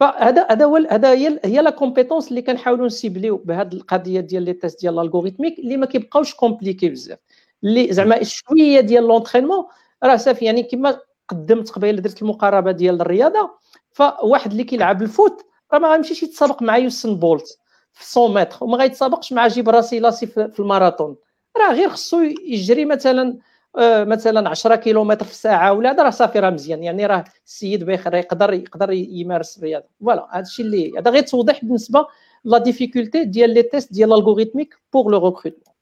[0.00, 4.52] فهذا هذا هو هذا هي هي لا كومبيتونس اللي كنحاولوا نسيبليو بهذه القضية ديال لي
[4.52, 7.18] تيست ديال الالغوريثميك اللي ما كيبقاوش كومبليكي بزاف.
[7.64, 9.64] اللي زعما شوية ديال لونترينمون
[10.04, 13.50] راه صافي يعني كما قدمت قبيلة درت المقاربة ديال الرياضة
[13.92, 17.58] فواحد اللي كيلعب foot راه ما غيمشيش يتسابق مع يوسن بولت
[17.92, 21.16] في 100 متر وما غيتسابقش مع جبريسيلاسي في الماراثون.
[21.56, 23.38] راه غير خصو يجري مثلا
[23.78, 26.82] مثلا 10 كيلومتر في الساعة ولا هذا راه صافي راه مزيان.
[26.82, 29.86] يعني راه السيد بخير يقدر يقدر يمارس الرياضة.
[30.00, 32.06] voilà هذا الشيء اللي هذا غير توضيح بالنسبة
[32.44, 35.72] la difficulté ديال les tests ديال l'algorithmique pour le recrutement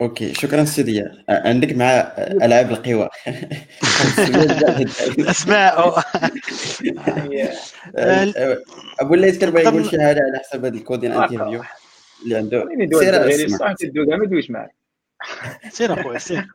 [0.00, 1.04] okay شكرا سيدي.
[1.28, 1.86] عندك مع
[2.18, 3.08] ألعاب القوى.
[5.30, 5.90] أسماء.
[9.00, 11.62] أبو الليث كان بغى يقول شي حاجة على حسب هذا الكود ديال ال interview
[12.24, 12.68] اللي عنده.
[12.98, 14.74] سير صح تدوز ما دويش معاك
[15.68, 16.46] سير اخويا سير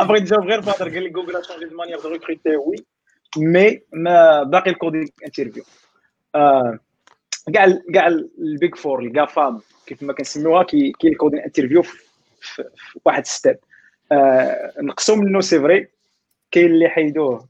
[0.00, 2.76] ابغي نجاوب غير فهضر قال لي جوجل changer de manière de recruter oui
[3.36, 5.64] mais ما باقي ال code interview
[7.54, 8.06] كاع كاع
[8.38, 12.64] البيج فور الكافام كيف ما كنسميوها كاين الكود انترفيو في
[13.04, 13.58] واحد ستيب
[14.80, 15.88] نقصوا منه سي فري
[16.50, 17.48] كاين اللي حيدوه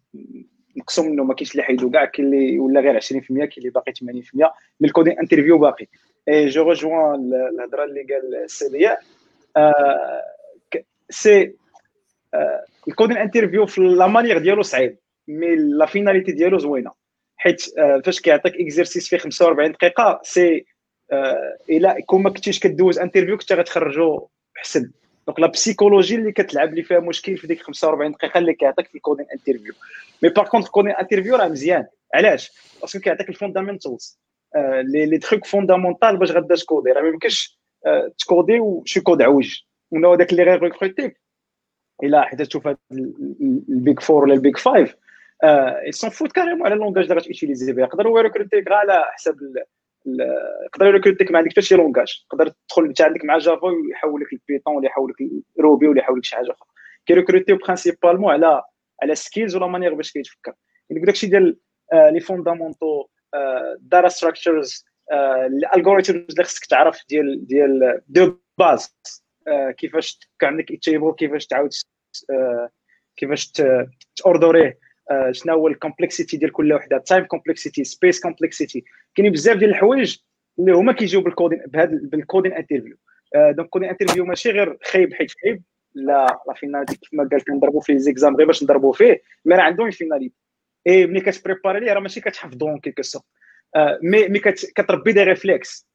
[0.77, 3.93] نقصوا منه ما كاينش اللي حيدو كاع كاين اللي ولا غير 20% كاين اللي باقي
[3.93, 4.51] 80% مي
[4.89, 5.87] الكودين انترفيو باقي
[6.29, 8.99] اي جو رجوان الهضره اللي قال السيديه
[9.57, 10.23] آه
[11.13, 11.55] سي
[12.35, 14.99] آه الكودين انترفيو في لا مانيير ديالو صعيب
[15.29, 16.93] مي لا فيناليتي ديالو زوينة.
[17.37, 20.65] حيت آه فاش كيعطيك exercice فيه 45 دقيقة c'est
[21.13, 24.91] آه إلا كون ما كنتيش كدوز interview كنت غتخرجو حسن
[25.27, 28.95] donc la psychologie اللي كتلعب لي فيها مشكل في ديك 45 دقيقة اللي كيعطيك في
[28.95, 29.73] ال coding interview
[30.23, 31.87] mais par contre ال coding interview راه مزيان.
[32.15, 32.51] علاش؟
[32.81, 34.19] parce que كيعطيك ال fundamentals
[34.83, 36.91] les les trucs fondamentaux باش غادا t coder.
[36.93, 37.59] راه ما يمكنش
[38.19, 39.61] t coder وشي كود عوج.
[39.93, 41.21] ولا داك اللي غي recruter ك
[42.03, 42.69] الا حيت تشوف
[43.69, 44.97] ال Big Four ولا ال Big Five
[45.91, 49.05] s'en foutent carrément على langage اللي غا t'utiliser بها يقدروا ي recruter ك غير على
[49.13, 49.37] حساب
[50.65, 53.67] يقدر ي recruter ك ما عندك حتى شي langage تقدر تدخل انت عندك مع Java
[53.67, 55.31] ويحول لك ال Python ولا يحول لك
[55.61, 56.69] Ruby ولا يحول لك شي حاجة أخرى.
[57.07, 58.63] كي recruter و principalement على
[59.03, 60.55] على skills و la manière باش كيتفكر.
[60.91, 61.59] يعني داكشي ديال
[61.93, 63.07] les fondamentaux
[63.79, 64.85] data structures
[65.47, 68.97] ال algorithms اللي خصك تعرف ديال ديال de base
[69.79, 71.71] كيفاش عندك table كيفاش تعاود
[73.17, 73.53] كيفاش
[74.17, 74.79] توردوريه
[75.31, 78.85] شنو هو ال complexity ديال كل وحده؟ time complexity space complexity
[79.15, 80.19] كاينين بزاف ديال الحوايج
[80.59, 82.97] اللي هما كيجيو بال coding بهذا بال coding interview
[83.35, 85.63] donc coding interview ماشي غير خايب حيت خايب.
[85.95, 89.91] لا لا finalité ما قال كنضربوا فيه زيكزام غير باش نضربوا فيه mais راه عندهم
[89.91, 90.35] finalité
[90.87, 93.21] et ملي كتبريباري ليه راه ماشي كتحفظو en quelque sorte
[94.03, 95.89] mais mais كتربي des réflexes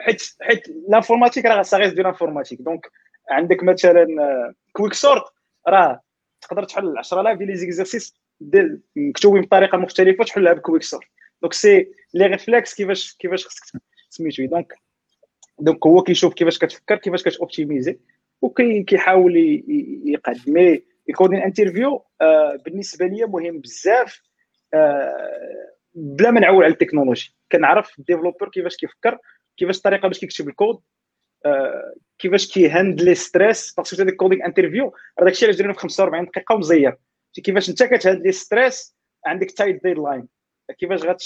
[0.00, 2.90] حيت حيت l'informatique راه ça de l'informatique donc
[3.30, 4.06] عندك مثلا
[4.72, 5.24] quick sort
[5.68, 6.02] راه
[6.40, 8.14] تقدر تحل 10000 ديال les exercices
[8.96, 11.06] مكتوبين بطريقة مختلفة تحلها ب quick sort
[11.42, 14.46] donc c'est les réflexes كيفاش كيفاش خصك سميتو.
[14.46, 14.74] donc
[15.58, 17.98] donc هو كيشوف كيفاش كتفكر كيفاش كتوبتيميزي
[18.42, 19.36] وكيحاول
[20.04, 20.50] يقاد.
[20.50, 24.22] mais ال coding interview آه بالنسبة لي مهم بزاف
[24.74, 27.36] آه بلا ما نعول على التكنولوجي.
[27.52, 29.18] كنعرف ال developer كيفاش كيفكر
[29.58, 30.80] كيفاش الطريقة باش كيكتب الكود
[31.46, 35.78] آه كيفاش كيهاندلي stress parce que هذاك ال coding interview راه داكشي اللي درنا في
[35.78, 36.96] 45 دقيقة ومزير
[37.44, 40.28] كيفاش انت كتهاندلي stress عندك tight deadline
[40.78, 41.24] كيفاش غات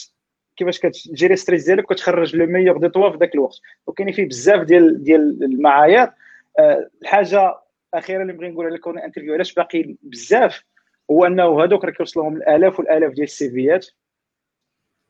[0.56, 3.60] كيفاش كتجيري stress ديالك وتخرج le meilleur de toi في ذاك الوقت.
[3.86, 6.12] وكاين فيه بزاف ديال ديال المعايير.
[6.58, 7.58] آه الحاجة
[7.94, 10.64] الأخيرة اللي بغي نقول على ال coding interview علاش باقي بزاف
[11.10, 13.86] هو أنه هذوك راه كيوصلهم الآلاف والآلاف ديال السيفيات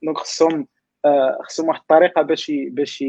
[0.02, 0.68] donc خصهم
[1.42, 3.04] خصهم واحد الطريقة باش باش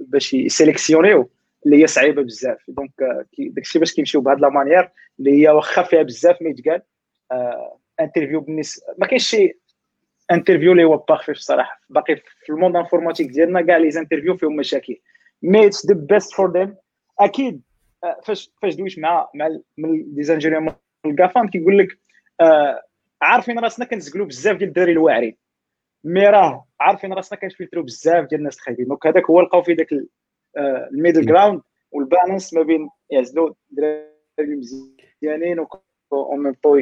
[0.00, 1.30] باش يسيليكسيونيو
[1.66, 2.58] اللي هي صعيبة بزاف.
[2.68, 2.92] donc
[3.38, 6.82] داكشي باش كيمشيو بهاد la manière اللي هي واخا فيها بزاف ما يتقال
[7.32, 9.58] آه interview بالنسبة ما كاينش شي
[10.30, 14.56] interview اللي هو parfait الصراحه باقي في ال monde informatique ديالنا كاع les interviews فيهم
[14.56, 14.96] مشاكل.
[15.42, 16.76] mais it's the best for them
[17.20, 17.62] أكيد
[18.24, 19.48] فاش فاش دويت مع مع
[19.78, 20.74] من des ingénieurs
[21.04, 21.98] من كيقول لك
[22.40, 22.82] آه
[23.22, 25.36] عارفين راسنا كنزقلوا بزاف ديال الدراري الواعرين.
[26.04, 29.88] mais راه عارفين راسنا كنفلترو بزاف ديال الناس الخايبين donc هذاك هو لقاو في ذاك
[30.92, 31.60] ال middle ground
[31.92, 34.56] وال balance ما بين يعزلوا الدراري
[35.20, 36.80] مزيانين و même temps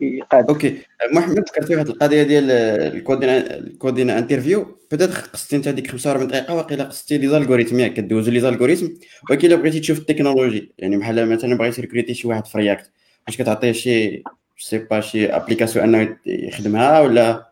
[0.00, 0.78] يقاد okay.
[1.12, 6.28] محمد ذكرتي واحد القضية ديال ال coding ال coding interview بدات خصتي أنت هذيك 45
[6.28, 8.86] دقيقة واقيلا خصتي les algorithmes ياك كدوزو les algorithmes
[9.30, 12.90] ولكن إلا بغيتي تشوف التكنولوجي يعني بحال مثلا بغيتي ريكريتي شي واحد في React
[13.26, 14.22] واش كتعطيه je sais pas شي
[14.58, 17.50] application انه يخدمها ولا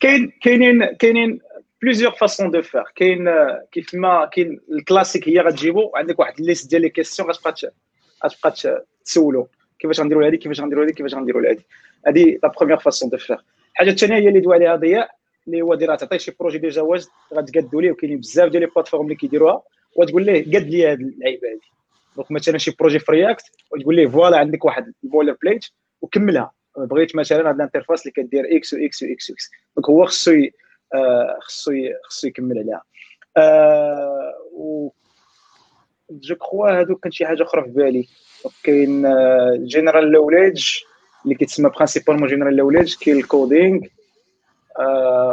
[0.00, 1.40] كاين كاينين كاينين
[1.82, 3.28] plusieurs façons de faire كاين
[3.72, 7.72] كيف ما كاين الكلاسيك هي غتجيبو عندك واحد liste ديال les questions غتبقى
[8.24, 9.48] غتبقى تسولو
[9.78, 11.62] كيفاش غنديروا هذه كيفاش غنديروا هذه كيفاش غنديروا هذه
[12.06, 15.10] هذه la première façon de faire الحاجة الثانية هي اللي دوا عليها ضياء
[15.46, 19.04] اللي هو دير تعطيه شي projet déjà واجد غتقادوا ليه وكاينين بزاف ديال les plateformes
[19.04, 19.62] اللي كيديروها
[19.96, 21.79] وتقول ليه قاد لي هذه اللعيبه هذه
[22.16, 25.66] donc مثلا شي projet في React وتقول ليه voilà عندك واحد ال boilerplate
[26.00, 26.52] وكملها.
[26.76, 29.88] بغيت مثلا هذه ال interface اللي كدير X و X و X و X donc
[29.88, 30.32] هو خصو
[31.40, 31.72] خصو
[32.04, 32.82] خصو يكمل عليها.
[34.52, 34.90] و
[36.10, 38.08] je crois هادو كان شي حاجة أخرى في بالي.
[38.62, 39.02] كاين
[39.66, 40.66] جينيرال لوليج
[41.24, 43.80] اللي كيتسمى principalement general knowledge كاين ال coding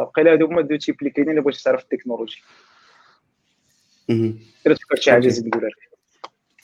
[0.02, 2.44] وقيلا هادو هما deux types اللي كاينين اللي بغيت تعرف التكنولوجي.
[4.10, 5.70] إلا تفكرت شي حاجة زيد نقولها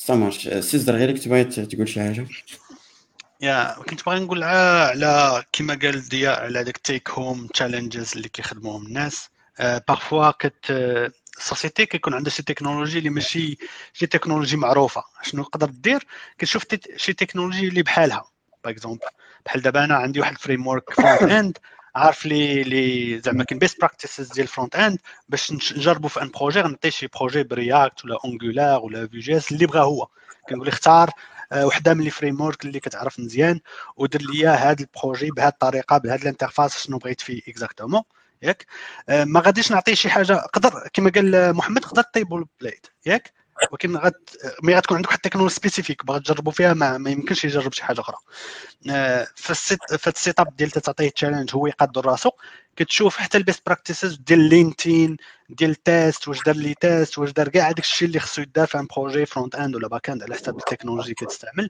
[0.04, 2.28] لك ça marche سي غير كنت باغي تقول شي حاجة
[3.42, 8.86] يا كنت باغي نقول على كما قال ضياء على داك take home challenges اللي كيخدموهم
[8.86, 9.30] الناس.
[9.60, 10.72] parfois كت
[11.38, 13.58] ال société كيكون عندها شي تكنولوجي اللي ماشي
[13.94, 15.04] شي تكنولوجي معروفة.
[15.24, 16.64] شنو تقدر دير كتشوف
[16.96, 18.24] شي تكنولوجي اللي بحالها.
[18.64, 19.08] par exemple
[19.46, 21.58] بحال دابا أنا عندي واحد ال framework frontend
[21.96, 26.62] عارف لي لي زعما كاين best practices ديال ال frontend باش نجربوا في un projet
[26.62, 30.08] غنعطي شي projet ب React ولا Angular ولا Vue.js اللي بغا هو.
[30.50, 31.10] كنقول اختار
[31.52, 33.60] آه، وحده من les frameworks اللي كتعرف مزيان
[33.98, 38.02] ودير لي هذا ال projet بهذه الطريقة بهذه ال interface شنو بغيت فيه exactement
[38.42, 38.66] ياك؟
[39.10, 43.34] آه، ما غاديش نعطيه شي حاجة قدر كما قال محمد تقدر تعطيه boilerplate ياك؟
[43.72, 44.14] ولكن غد
[44.64, 47.84] mais غتكون عندك واحد ال technologie spécifique باغي تجربوا فيها ما, ما يمكنش يجرب شي
[47.84, 48.18] حاجة أخرى.
[48.92, 52.30] آه، فال set فال set up ديال تعطيه challenge هو يقدر راسو.
[52.76, 55.18] كتشوف حتى ال best practices ديال linting
[55.50, 58.68] ديال ال test واش دار les tests واش دار كاع داك الشيء اللي خصو يدار
[58.68, 61.70] في un projet frontend ولا backend على حسب التكنولوجي اللي كتستعمل.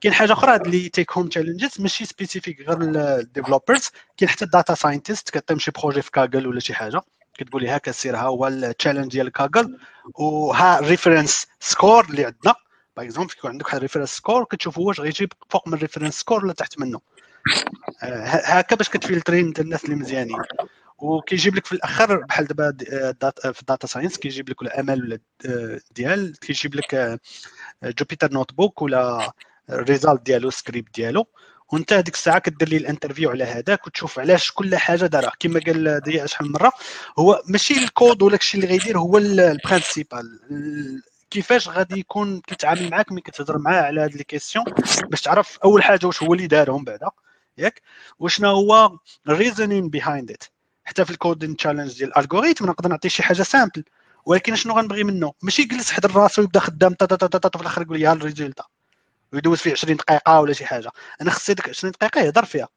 [0.00, 2.78] كاين حاجة أخرى هاد اللي take home challenges ماشي spécifique غير
[3.20, 7.00] ال developers كاين حتى ال data scientist كتعطيهم شي projet في Kaggle ولا شي حاجة.
[7.36, 9.78] كتقول لي هكا سير ها هو ال challenge ديال Kaggle
[10.14, 12.54] وها reference score اللي عندنا.
[12.96, 16.44] par exemple يكون عندك واحد reference score كتشوف واش غيجيب فوق من ال reference score
[16.44, 17.00] ولا تحت منه.
[18.02, 20.42] آه، هكا باش كتفلترين الناس اللي مزيانين.
[20.98, 25.02] وكيجيب لك في الأخر بحال دابا آه، في ال data science كيجيب لك ولا ML
[25.02, 26.38] ولا آه، ديال.
[26.38, 27.20] كيجيب لك
[27.84, 29.32] Jupyter notebook ولا
[29.70, 31.26] ال result ديالو سكريبت ديالو.
[31.72, 35.32] وانت هذيك الساعة كدير لي ال interview على هذاك وتشوف علاش كل حاجة دارها.
[35.40, 36.72] كما قال ضياء شحال من مرة
[37.18, 40.40] هو ماشي الكود ولا الشيء اللي غيدير هو ال principal
[41.30, 44.64] كيفاش غادي يكون كيتعامل معاك ملي كتهضر معاه على هاد les questions
[45.10, 47.10] باش تعرف أول حاجة واش هو اللي دارهم بعدا.
[47.58, 47.82] ياك؟
[48.18, 48.98] وشنو هو
[49.28, 50.44] ال reasoning behind it
[50.84, 53.84] حتى في ال coding challenge ديال ال algorithm نقدر نعطي شي حاجة simple
[54.26, 57.82] ولكن شنو غنبغي منه؟ ماشي يجلس حدا راسو يبدا خدام تا تا تا في الآخر
[57.82, 58.64] يقول لي ها ال résultat
[59.32, 60.90] ويدوز فيه 20 دقيقة ولا شي حاجة.
[61.20, 62.68] أنا خصني ديك 20 دقيقة يهضر فيها.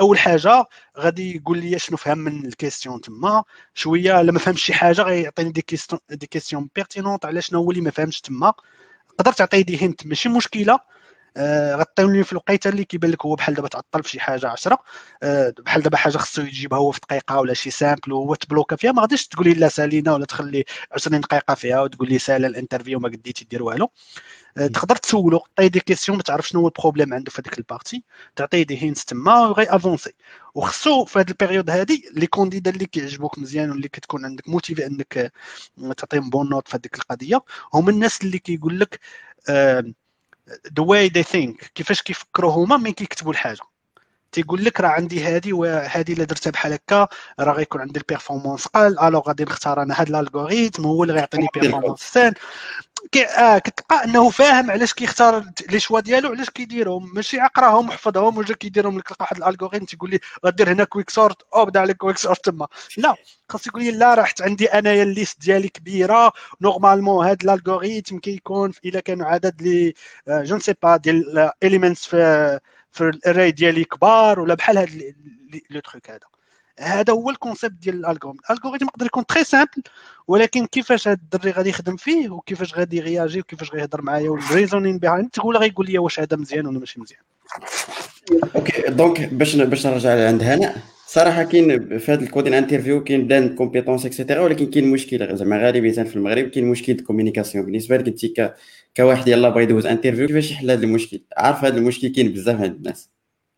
[0.00, 0.64] أول حاجة
[0.98, 3.44] غادي يقول لي شنو فهم من ال question تما.
[3.74, 7.70] شوية الا ما فهمش شي حاجة غيعطيني des questions des questions pertinentes على شنو هو
[7.70, 8.52] اللي ما فهمش تما.
[9.18, 10.78] تقدر تعطيه des hints ماشي مشكلة.
[11.36, 14.78] آه غطيوني في الوقيتة اللي كيبان لك هو بحال دابا تعطل في شي حاجة 10
[15.22, 18.92] آه بحال دابا حاجة خصو يجيبها هو في دقيقة ولا شي simple وهو تبلوكا فيها.
[18.92, 22.51] ما غاديش تقول لي لا سالينا ولا تخلي 20 دقيقة فيها وتقول لي سالا ال
[22.51, 23.90] interview ما قديتي دير والو.
[24.56, 27.64] تقدر تسولو تعطيه des questions ما تعرف شنو هو ال problème عنده في هذيك ال
[27.64, 28.04] partie.
[28.36, 30.12] تعطيه des hints تما وغي avancer.
[30.54, 34.86] وخصو في هذه ال période هذه les candidats اللي كيعجبوك مزيان واللي كتكون عندك motivé
[34.86, 35.18] انك
[35.78, 37.42] آه، تعطيهم bonne note في هذيك القضية.
[37.74, 39.00] هما الناس اللي كيقول لك
[40.78, 43.60] the way they think كيفاش كيفكروا هما ملي كيكتبوا الحاجة.
[44.34, 47.08] تيقول لك راه عندي هذه وهذه إلا درتها بحال هكا
[47.40, 51.14] راه غيكون عندي ال performance قال alors غادي نختار أنا هذا ال algorithm هو اللي
[51.14, 52.34] غيعطيني performance سان
[53.38, 57.14] آه كتلقى أنه فاهم علاش كيختار les choix ديالو علاش كيديرهم.
[57.14, 61.64] ماشي عقراهم وحفظهم وجا كيديرهم لك واحد algorithme تيقول لي غدير هنا quick sort أو
[61.64, 62.66] بدا عليك quick sort تما.
[62.96, 63.14] لا
[63.48, 66.32] خاص يقول لي لا راه عندي أنايا ال liste ديالي كبيرة.
[66.60, 69.94] normalement هاد ال algorithme كيكون إلا كانوا عدد لي
[70.28, 75.14] je sais pas ديال elements في في ال array ديالي كبار ولا بحال هاد
[75.70, 76.33] le truc هذا.
[76.80, 78.40] هذا هو ال concept ديال ال algorithme.
[78.50, 79.82] ال algorithme يقدر يكون très simple
[80.28, 84.98] ولكن كيفاش هذا الدري غادي يخدم فيه وكيفاش غادي يغياجي وكيفاش غيهضر معايا وال reasoning
[84.98, 87.20] behind تقول غيقول لي واش هذا مزيان ولا ماشي مزيان.
[88.56, 90.74] okay donc باش باش نرجع عند هنا
[91.06, 95.36] صراحة كاين في هذا ال coding interview كاين plan compétences et cetera ولكن كاين مشكل
[95.36, 98.54] زعما غالبيه في المغرب كاين مشكل communication بالنسبة لك أنت
[98.96, 102.76] كواحد يلاه بغى يدوز interview كيفاش يحل هذا المشكل؟ عارف هذا المشكل كاين بزاف عند
[102.76, 103.10] الناس.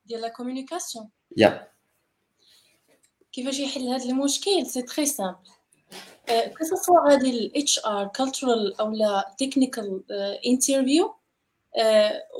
[0.06, 1.75] ديال la communication يا.
[3.36, 5.36] كيفاش يحل هذا المشكل؟ c'est très simple
[6.58, 10.02] que ce soit غادي ال HR cultural أو لا technical
[10.46, 11.14] interview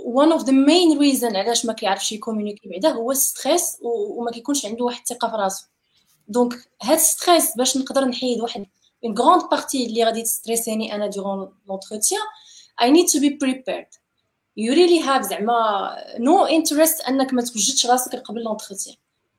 [0.05, 4.67] one of the main reason علاش ما كيعرفش يـ communiquer بعدا هو stress وما كيكونش
[4.67, 5.67] عنده واحد الثقة في راسو.
[6.29, 8.67] donc هاد stress باش نقدر نحيد واحد
[9.05, 12.21] une grande partie اللي غادي تـ stresser يني أنا durant l'entretien
[12.83, 13.99] I need to be prepared.
[14.61, 18.97] You really have زعما no interest أنك ما توجدش راسك قبل l'entretien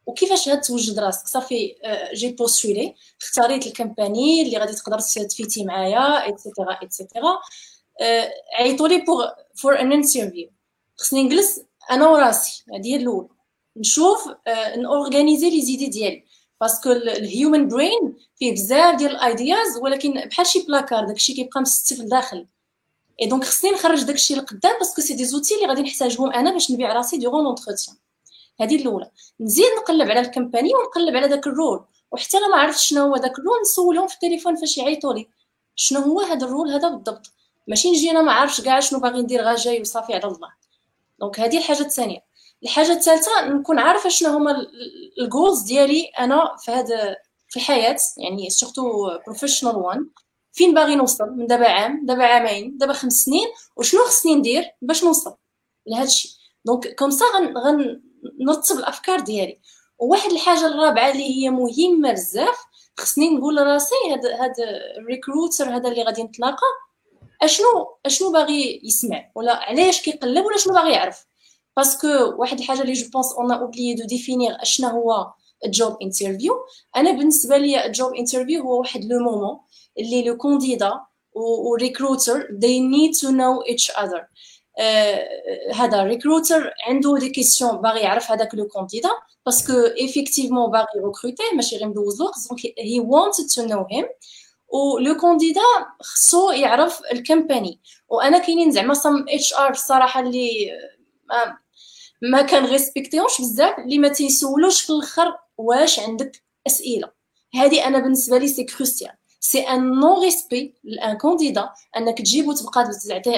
[0.07, 1.75] وكيفاش هاد توجد راسك؟ صافي
[2.13, 7.39] j'ai postulé اختاريت ال company اللي غادي تقدر تـ fitter معايا et cetera et cetera
[8.59, 9.25] عيطوا لي pour
[9.55, 10.49] for an interview
[10.97, 13.27] خصني نجلس أنا وراسي هذه هي الأولى.
[13.77, 14.29] نشوف
[14.77, 16.23] نـ organiser les idées ديالي.
[16.61, 21.33] parce que ال human brain فيه بزاف ديال ال ideas ولكن بحال شي بلاكار داكشي
[21.33, 22.47] كيبقى مستف لداخل.
[23.21, 26.51] et donc خصني نخرج داكشي لقدام parce que c'est des outils اللي غادي نحتاجهم أنا
[26.51, 27.95] باش نبيع راسي durant l'entretien
[28.61, 29.11] هذه الأولى.
[29.39, 31.85] نزيد نقلب على ال company ونقلب على داك ال role.
[32.11, 35.27] وحتى أنا ما عرفتش شنو هو داك ال role نسولهم في التليفون فاش يعيطوا لي.
[35.75, 37.31] شنو هو هذا ال role هذا بالضبط؟
[37.67, 40.49] ماشي نجي أنا ما عارفش كاع شنو باغي ندير غا جاي وصافي على الله.
[41.19, 42.19] donc هذه الحاجة الثانية.
[42.63, 44.67] الحاجة الثالثة نكون عارفة شنو هما
[45.21, 47.15] ال goals ديالي أنا في هذا
[47.49, 50.09] في الحياة يعني surtout professional و
[50.51, 53.47] فين باغي نوصل؟ من دابا عام دابا عامين دابا خمس سنين.
[53.75, 55.35] وشنو خصني ندير باش نوصل
[55.87, 56.31] لهذا الشيء
[56.65, 58.01] donc comme ça غن, غن
[58.39, 59.59] نرتب الأفكار ديالي.
[59.99, 62.57] وواحد الحاجة الرابعة اللي هي مهمة بزاف
[62.97, 64.53] خصني نقول لراسي هاد هاد
[64.97, 66.67] ال recruiter هذا اللي غادي نتلاقى
[67.41, 71.25] اشنو أشنو باغي يسمع؟ ولا علاش كيقلب؟ ولا شنو باغي يعرف؟
[71.77, 72.07] parce que
[72.37, 75.31] واحد الحاجة اللي je pense on oublie de définir اشنا هو
[75.65, 76.53] ال job interview
[76.95, 79.59] أنا بالنسبة لي ال job interview هو واحد le moment
[79.99, 80.99] اللي le candidat
[81.33, 84.21] وال recruiter they need to know each other.
[85.75, 89.09] هذا recruiter عنده des questions باغي يعرف هذاك le candidat
[89.45, 93.95] parce que effectivement باغي recruter يه ماشي غير مدوز الوقت donc he wanted to know
[93.97, 94.05] him.
[94.69, 95.61] و le candidat
[96.01, 97.79] خصو يعرف ال company
[98.09, 100.71] وأنا كاينين زعما some HR الصراحه اللي
[101.29, 101.57] ما,
[102.21, 107.11] ما كان respecter همش بزاف اللي ما تيسولوش في الآخر واش عندك أسئلة.
[107.55, 112.85] هذه أنا بالنسبة لي c'est crucial c'est un non-respect لأن candidat أنك تجيب وتبقى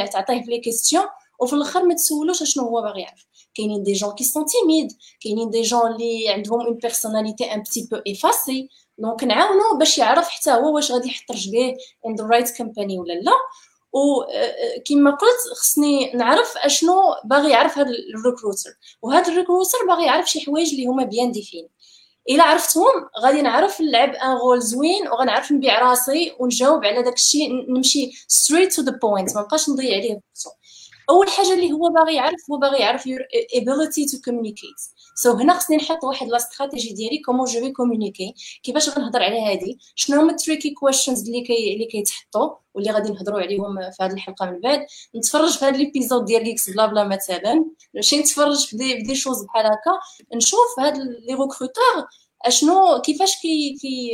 [0.08, 1.06] تعطيه في les questions
[1.40, 3.26] وفي الآخر ما تسولوش شنو هو باغي يعرف.
[3.56, 4.92] كاينين des gens qui sont timides
[5.22, 10.30] كاينين des gens اللي عندهم une personnalité un petit peu effacée donc نعاونو باش يعرف
[10.30, 11.76] حتى هو واش غادي يحط رجليه
[12.08, 13.32] in the right company ولا لا.
[13.94, 14.24] و
[14.86, 18.70] كما قلت خصني نعرف أشنو باغي يعرف هذا ال recruiter
[19.02, 21.70] وهذا ال recruiter باغي يعرف شي حوايج اللي هما bien définis
[22.30, 27.72] إلا عرفتهم غادي نعرف نلعب un rôle زوين وغنعرف نبيع راسي ونجاوب على داك الشيء
[27.72, 30.50] نمشي straight to the point ما نبقاش نضيع عليه بوقتو
[31.10, 33.22] أول حاجة اللي هو باغي يعرف هو باغي يعرف your
[33.60, 35.00] ability to communicate.
[35.16, 38.34] so so هنا خصني نحط واحد la stratégie ديالي comment je vais communiquer
[38.64, 39.80] كيفاش غنهضر على هادي.
[39.96, 44.14] شنو هما ال tricky questions اللي كي اللي كيتحطوا واللي غادي نهضروا عليهم في هذه
[44.14, 44.86] الحلقة من بعد.
[45.16, 47.66] نتفرج في هذا l'épisode ديال l'ex blabla مثلا.
[47.94, 50.00] ماشي نتفرج في des, في des choses بحال هكا.
[50.36, 52.08] نشوف هاد les recruteurs
[52.46, 54.12] أشنو كيفاش كي كي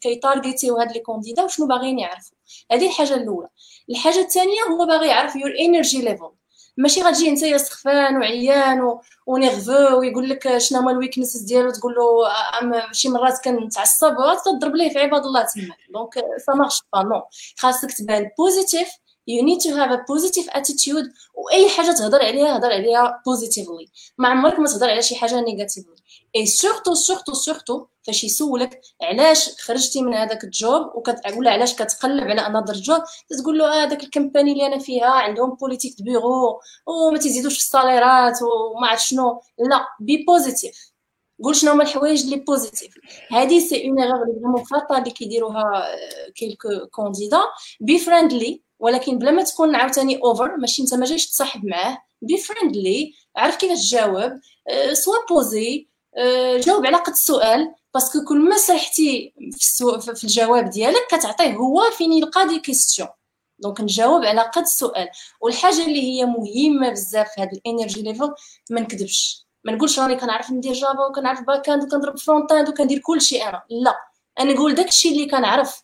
[0.00, 2.36] كيـ target يو هاد les candidats وشنو باغيين يعرفوا.
[2.72, 3.48] هذه الحاجة الأولى.
[3.90, 6.30] الحاجة الثانية هو باغي يعرف your energy level
[6.78, 8.98] ماشي غتجي انت سخفان وعيان.
[9.26, 12.28] و nerveux ويقول لك شنو هما ال weaknesses ديالو تقول له
[12.92, 15.74] شي مرات كنتعصب تضرب ليه في عباد الله تما.
[15.94, 16.14] donc
[16.46, 17.22] ça marche pas non
[17.58, 18.88] خاصك تبان positif
[19.30, 21.06] you need to have a positive attitude.
[21.34, 24.14] وأي حاجة تهضر عليها هضر عليها positively.
[24.18, 25.94] ما عمرك ما تهضر على شي حاجة negatively
[26.36, 31.20] et surtout surtout surtout فاش يسولك علاش خرجتي من هذاك ال job وكت...
[31.36, 33.02] ولا علاش كتقلب على another job
[33.42, 37.52] تقول له هذاك آه ال company اللي أنا فيها عندهم politique de bureau وما تزيدوش
[37.52, 39.40] في الصاليرات وما عرفت شنو.
[39.58, 40.92] لا be positive
[41.44, 42.94] قول شنو هما الحوايج اللي positive
[43.30, 45.84] هذه c'est une erreur اللي vraiment خطا اللي كيديروها
[46.34, 47.40] quelques candidats
[47.80, 51.98] be friendly ولكن بلا ما تكون عاوتاني over ماشي انت ما جايش تصاحب معاه.
[52.22, 54.32] be friendly عرف كيفاش تجاوب
[54.92, 55.88] sois posé
[56.58, 61.90] جاوب على قد السؤال parce que كل ما سرحتي في, في الجواب ديالك كتعطيه هو
[61.90, 63.08] فين يلقى des questions.
[63.58, 65.08] donc نجاوب على قد السؤال.
[65.40, 68.34] والحاجة اللي هي مهمة بزاف في هذا ال energy level
[68.70, 69.46] ما نكذبش.
[69.64, 73.62] ما نقولش راني كنعرف ندير Java وكنعرف backend وكنضرب frontend وكندير كلشي أنا.
[73.70, 73.94] لا.
[74.40, 75.82] أنا نقول داكشي اللي كنعرف.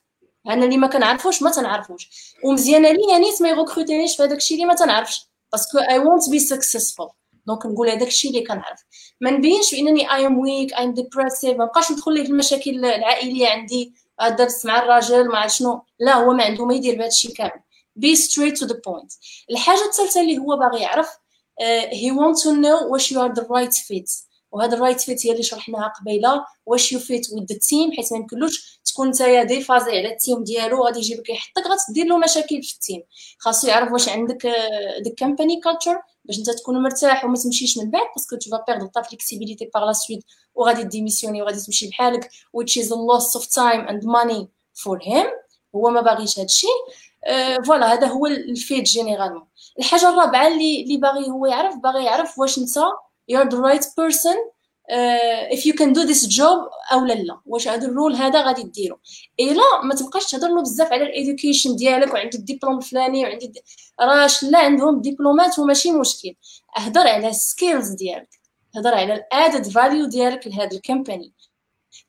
[0.48, 2.34] أنا اللي ما كنعرفوش ما تنعرفوش.
[2.44, 5.26] ومزيانه لي يعني ما يغوكروتينيش في هذاك الشيء اللي ما تنعرفش.
[5.52, 7.10] parce que I want be successful
[7.46, 8.80] donc نقول هذاك الشيء اللي كنعرف.
[9.20, 13.48] ما نبينش بأنني I am weak I am depressive ما بقاش ندخل ليه المشاكل العائلية
[13.48, 13.94] عندي
[14.38, 15.82] درس مع الراجل مع شنو.
[16.00, 17.62] لا هو ما عنده ما يدير بهذا الشيء كامل.
[17.96, 19.12] be straight to the point
[19.50, 21.08] الحاجة الثالثة اللي هو باغي يعرف
[21.92, 24.10] he want to know واش you are the right fit
[24.52, 26.44] وهذا ال right fit هي اللي شرحناها قبيلة.
[26.66, 30.44] واش you fit with ال team حيت ما يمكنلوش تكون نتايا déphasé على ال team
[30.44, 33.02] ديالو غادي يجيبك يحطك غتدير له مشاكل في ال team.
[33.38, 34.52] خاصو يعرف واش عندك
[35.04, 38.88] ديك company culture باش انت تكون مرتاح وما تمشيش من بعد parce que tu vas
[38.94, 40.24] ta flexibilité par la suite
[40.54, 44.46] وغادي démissionner وغادي تمشي بحالك which is a loss of time and money
[44.84, 45.26] for him.
[45.76, 46.66] هو ما باغيش هادشي
[47.66, 49.46] voilà uh, هذا هو ال fit généralement
[49.78, 52.78] الحاجة الرابعة اللي اللي باغي هو يعرف باغي يعرف واش انت
[53.30, 54.36] you're the right person
[54.90, 56.58] uh, if you can do this job
[56.92, 57.14] أو لا.
[57.14, 58.98] لا واش هذا ال role هذا غادي ديرو.
[59.40, 63.52] الا ما تبقاش تهضر له بزاف على ال education ديالك وعندك الدبلوم الفلاني وعندي
[64.00, 66.34] راه لا عندهم دبلومات وماشي مشكل.
[66.78, 68.42] اهضر على ال skills ديالك.
[68.76, 71.32] هضر على ال added value ديالك لهاد ال company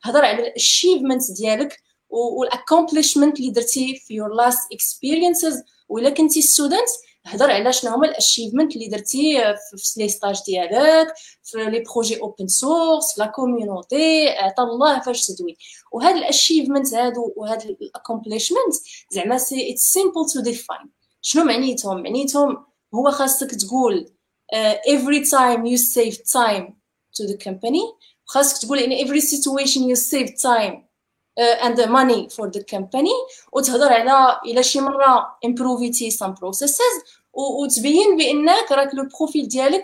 [0.02, 6.42] هضر على ال achievements ديالك وال accomplishments اللي درتي في your last experiences ولا كنتي
[6.42, 6.88] student
[7.26, 12.20] هضر على شنو هما ال achievements اللي درتي في les stages ديالك في les projets
[12.20, 15.56] open source في la community عطا الله فاش تدوي.
[15.92, 18.74] وهاد ال achievements هادو وهاد ال accomplishments
[19.10, 20.90] زعما c'est it's simple to define
[21.22, 24.06] شنو معنيتهم؟ معنيتهم هو خاصك تقول
[24.54, 26.72] uh, every time you save time
[27.16, 27.94] to the company
[28.24, 30.93] خاصك تقول in every situation you save time
[31.37, 33.13] and the money for the company
[33.53, 36.93] وتهضر على الى شي مره improvity some processes
[37.36, 39.82] وتبين بانك راك le profil ديالك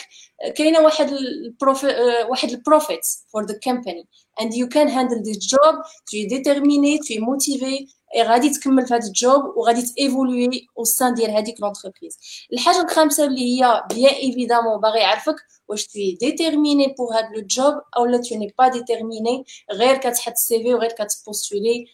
[0.56, 1.84] كاينة واحد ال prof
[2.28, 4.08] واحد ال profit for the company
[4.40, 5.74] and you can handle this job
[6.10, 7.86] t'es déterminé t'es motivé
[8.18, 12.18] غادي تكمل في هذا ال job وغادي ت évoluer au sein ديال هذيك l'entreprise
[12.52, 15.36] الحاجة الخامسة اللي هي bien évidemment باغي يعرفك
[15.68, 20.36] واش t'es déterminé pour هاد le job أو لا tu n'es pas déterminé غير كتحط
[20.36, 21.86] CV وغير كت postuler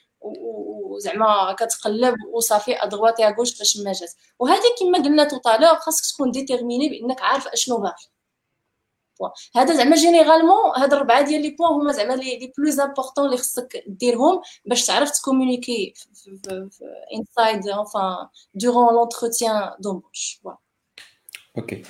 [0.91, 4.13] وزعما كتقلب وصافي à droite à gauche فاش ما جات.
[4.39, 8.17] وهذه كما قلنا tout à l'heure خاصك تكون déterminé بأنك عارف أشنو باغي.
[9.57, 13.85] هذا زعما généralement هاد الربعة ديال les points هما زعما les plus importants اللي خصك
[13.87, 15.95] ديرهم باش تعرف ت communiquer
[17.15, 20.41] inside enfin durant l'entretien d'embauche
[21.59, 21.83] okay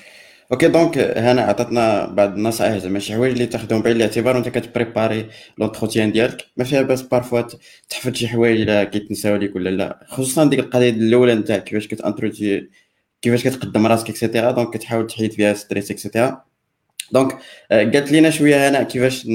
[0.53, 4.64] okay donc هنا عطاتنا بعض النصائح زعما شي حوايج اللي تاخذهم بعين الاعتبار وانت كت
[4.64, 5.27] préparer
[5.59, 7.43] l'entretien ديالك ما فيها باس parfois
[7.89, 12.02] تحفظ شي حوايج الا كيتنساو ليك ولا لا خصوصا ديك القضية الاولى نتاع كيفاش كت
[12.02, 12.69] introduire
[13.23, 16.45] كيفاش كتقدم راسك et cetera donc كتحاول تحيد فيها stress et cetera
[17.13, 17.39] donc
[17.71, 19.29] قالت لينا شوية هنا كيفاش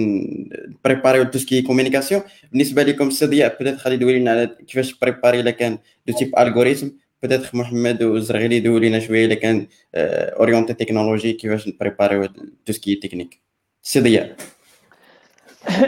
[0.86, 2.22] préparer يو tout ce qui communication
[2.52, 6.90] بالنسبة لكم السديه بدات خلي دوي لنا على كيفاش préparer الا كان de type algorithme
[7.24, 12.26] بدات محمد وزرغيلي يدوي لنا شوية الا كان orienté technologie كيفاش ن préparer يو
[12.66, 13.42] tout ce qui technique
[13.84, 14.36] السديه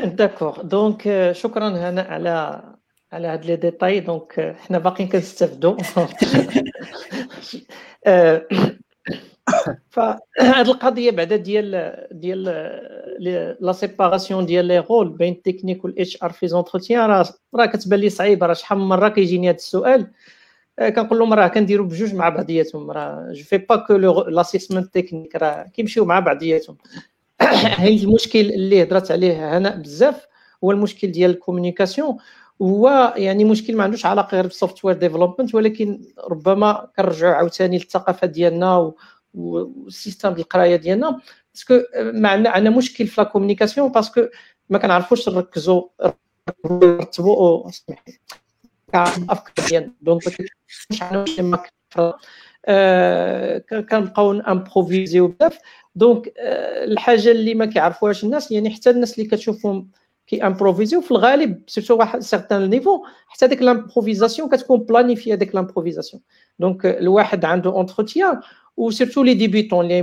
[0.04, 2.64] d'accord donc شكرا هنا على
[3.12, 5.78] على هاد les détails donc حنا باقيين كنستافدوا
[9.90, 12.44] فهاد القضية بعدا ديال ديال
[13.60, 17.26] la séparation ديال لي رول بين التكنيك وال HR في les entretiens راه
[17.56, 20.08] راه كتبان لي صعيبه راه شحال من مره كيجيني هذا السؤال
[20.80, 22.92] كنقول لهم راه كنديروا بجوج مع بعضياتهم.
[22.92, 23.94] راه je fais pas que
[24.28, 26.78] l'assessment technique راه كيمشيو مع بعضياتهم.
[28.04, 30.28] المشكل اللي هضرت عليه هنا بزاف
[30.64, 32.18] هو المشكل ديال ال communication
[32.62, 38.28] هو يعني مشكل ما عندوش علاقة غير بال software development ولكن ربما كنرجعوا عاوتاني للثقافة
[38.28, 38.94] ديالنا
[39.34, 41.20] وال système القراية ديالنا.
[41.54, 44.22] parce que ما عندنا مشكل في la communication parce que
[44.70, 45.84] ما كنعرفوش نركزوا
[46.66, 47.70] نرتبوا
[48.96, 50.24] الافكار ديالنا donc
[53.90, 55.60] كنبقاو improviser يو بزاف
[55.96, 59.90] donc الحاجة اللي ما كيعرفوهاش الناس يعني حتى الناس اللي كتشوفهم
[60.28, 65.56] كي improviser يو في الغالب surtout واحد certain niveau حتى ديك l'improvisation كتكون planifiée هذيك
[65.56, 66.24] l'improvisation
[66.60, 68.40] donc الواحد عنده entretien
[68.78, 70.02] و surtout les débutants اللي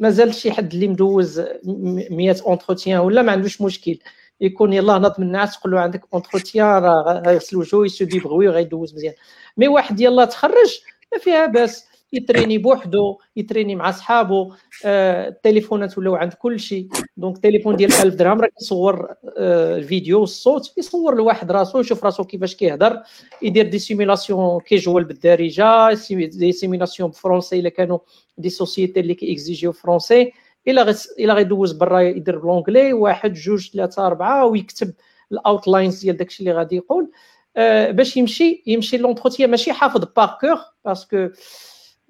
[0.00, 3.98] مازال شي حد اللي مدوز 100 entretiens ولا ما عندوش مشكل
[4.40, 8.48] يكون يلاه ناض من الناس تقول له عندك entretien راه غيغسل وجهه ي se débrouiller
[8.48, 9.14] وغيدوز مزيان.
[9.56, 10.80] mais واحد يلاه تخرج
[11.12, 11.86] ما فيها باس.
[12.12, 14.52] يتريني بوحدو يتريني مع صحابو
[14.84, 20.20] آه التليفونات ولاو عند كل شيء donc التليفون ديال 1000 درهم راه كيصور آه الفيديو
[20.20, 23.02] والصوت يصور لواحد راسو يشوف راسو كيفاش كيهضر.
[23.42, 27.98] يدير des simulations كيجول بالدارجة des simulations ب français إلا كانوا
[28.38, 30.32] des sociétés اللي كيكزيجيو français
[30.68, 34.92] إلا غي إلا غيدوز برا يدير ب l'anglais واحد جوج ثلاثة أربعة ويكتب
[35.32, 37.10] ال outlines ديال داكشي اللي غادي يقول.
[37.56, 41.28] آه باش يمشي يمشي l'entretien ماشي حافظ par cœur parce que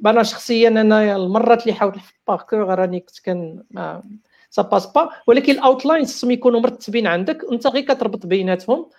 [0.07, 4.03] أنا شخصيا أنا المرات اللي حاولت في par cœur راني كنت كان ما
[4.51, 7.45] ça passe pas ولكن ال outline خصهم يكونوا مرتبين عندك.
[7.53, 8.91] أنت غير كتربط بيناتهم.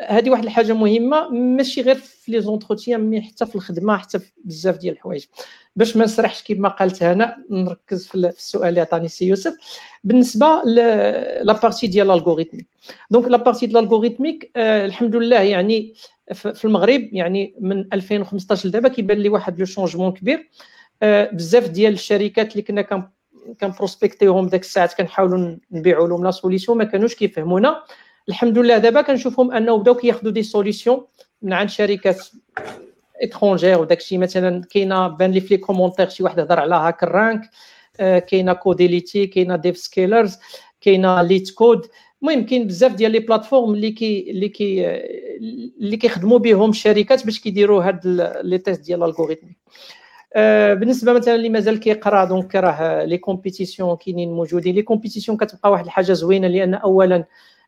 [0.00, 4.32] هذه واحد الحاجة مهمة ماشي غير في les entretiens mais حتى في الخدمة حتى في
[4.44, 5.24] بزاف ديال الحوايج.
[5.76, 9.56] باش ما نسرحش كما قالت هنا نركز في السؤال اللي عطاني سي يوسف.
[10.04, 12.66] بالنسبة la partie ديال ال algorithmique
[13.10, 15.94] donc la partie ديال ال algorithmique آه الحمد لله يعني
[16.32, 20.50] في المغرب يعني من 2015 لدابا كيبان لي واحد le changement كبير.
[21.02, 23.08] آه بزاف ديال الشركات اللي كنا كان
[23.60, 27.82] كنبروسبكتيهم داك الساعات كنحاولوا نبيعوا لهم la solution ما كانوش كيفهمونا.
[28.28, 28.78] الحمد لله.
[28.78, 31.04] دابا كنشوفهم انه بداو كياخذوا des solutions
[31.42, 32.26] من عند شركات
[33.22, 37.50] étrangères وداك الشيء مثلا كاينة بان لي في les commentaires شي واحد هضر على HackerRank
[38.00, 40.38] آه كاينة Codility كاينة DevSkiller
[40.80, 41.86] كاينة LeetCode.
[42.22, 44.86] المهم كاين بزاف ديال les plateformes اللي كي اللي كي
[45.80, 48.06] اللي كيخدموا بهم الشركات باش كيديروا هاد
[48.44, 49.46] les tests ديال ال algorithme
[50.34, 54.74] آه بالنسبة مثلا اللي مازال كيقرا donc راه les compétitions كاينين موجودين.
[54.74, 57.26] les compétitions كتبقى واحد الحاجة زوينة لأن اولا آه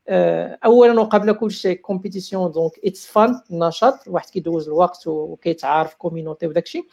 [0.09, 6.65] اولا وقبل كل شيء compétition donc it's fun نشاط واحد كيدوز الوقت وكيتعارف communauté وداك
[6.65, 6.85] الشيء.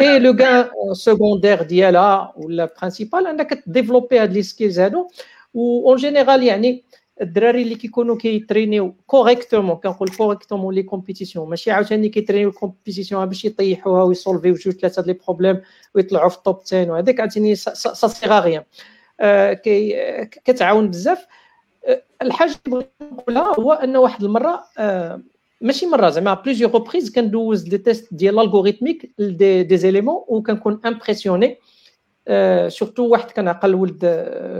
[0.00, 5.08] et le gain secondaire ديالها ولا principal انك développer هاد les skills هادو.
[5.54, 6.84] و en général يعني
[7.20, 13.44] الدراري اللي كيكونوا كيترينيو correctement كنقول correctement les compétitions ماشي عاوتاني كيترينيو ال compétition باش
[13.44, 15.60] يطيحوها ويسولفيو جوج ثلاثة les problèmes
[15.94, 17.74] ويطلعوا في ال top 10 وهذاك عاوتاني سا
[18.08, 18.62] سيغ غيان
[20.44, 21.26] كتعاون بزاف.
[22.22, 24.64] الحاجة اللي بغيت نقولها هو أن واحد المرة
[25.60, 30.80] ماشي مرة زعما plusieurs reprises كندوز des tests ديال ال algorithmique des, des éléments وكنكون
[30.86, 31.58] impressionné
[32.68, 34.04] surtout واحد كان عقل ولد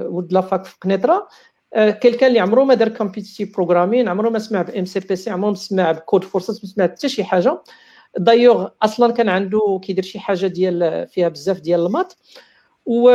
[0.09, 1.29] ولد la fac في قنيطرة.
[1.77, 5.93] quelqu'un اللي عمرو ما دار competitive programming عمرو ما سمع ب MCPC عمرو ما سمع
[5.93, 7.63] ب Codeforces ما سمع حتى شي حاجة.
[8.19, 12.13] دايوغ أصلا كان عنده كيدير شي حاجة ديال فيها بزاف ديال ال maths.
[12.91, 13.11] و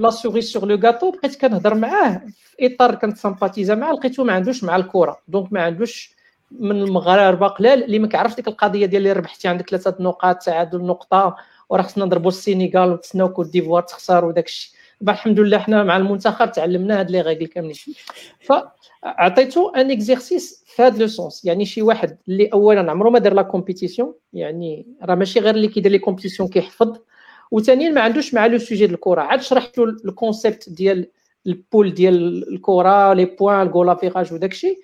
[0.00, 4.32] la cerise sur le gâteau بقيت كنهضر معاه في اطار كنت سامباتيزا معاه لقيتو ما
[4.32, 6.14] عندوش مع الكره donc ما عندوش
[6.50, 10.84] من المغاربه قلال اللي ما كيعرفش ديك القضية ديال اللي ربحتي عندك ثلاثة نقاط تعادل
[10.84, 11.36] نقطه
[11.68, 16.52] وراه خصنا نضربوا السينيغال ونتسناو كوت ديفوار تخسر وداك الشيء الحمد لله حنا مع المنتخب
[16.52, 17.76] تعلمنا هاد les règles كاملين
[18.40, 23.34] فعطيتو un exercice في هاد le sens يعني شي واحد اللي اولا عمره ما دار
[23.34, 26.98] la compétition يعني راه ماشي غير اللي كيدير les compétitions كيحفظ
[27.50, 29.20] وثانيا ما عندوش مع le sujet ديال الكرة.
[29.20, 31.10] عاد شرحت له ال concept ديال
[31.46, 34.78] ال poule ديال الكرة les points ال goal average وداك الشيء.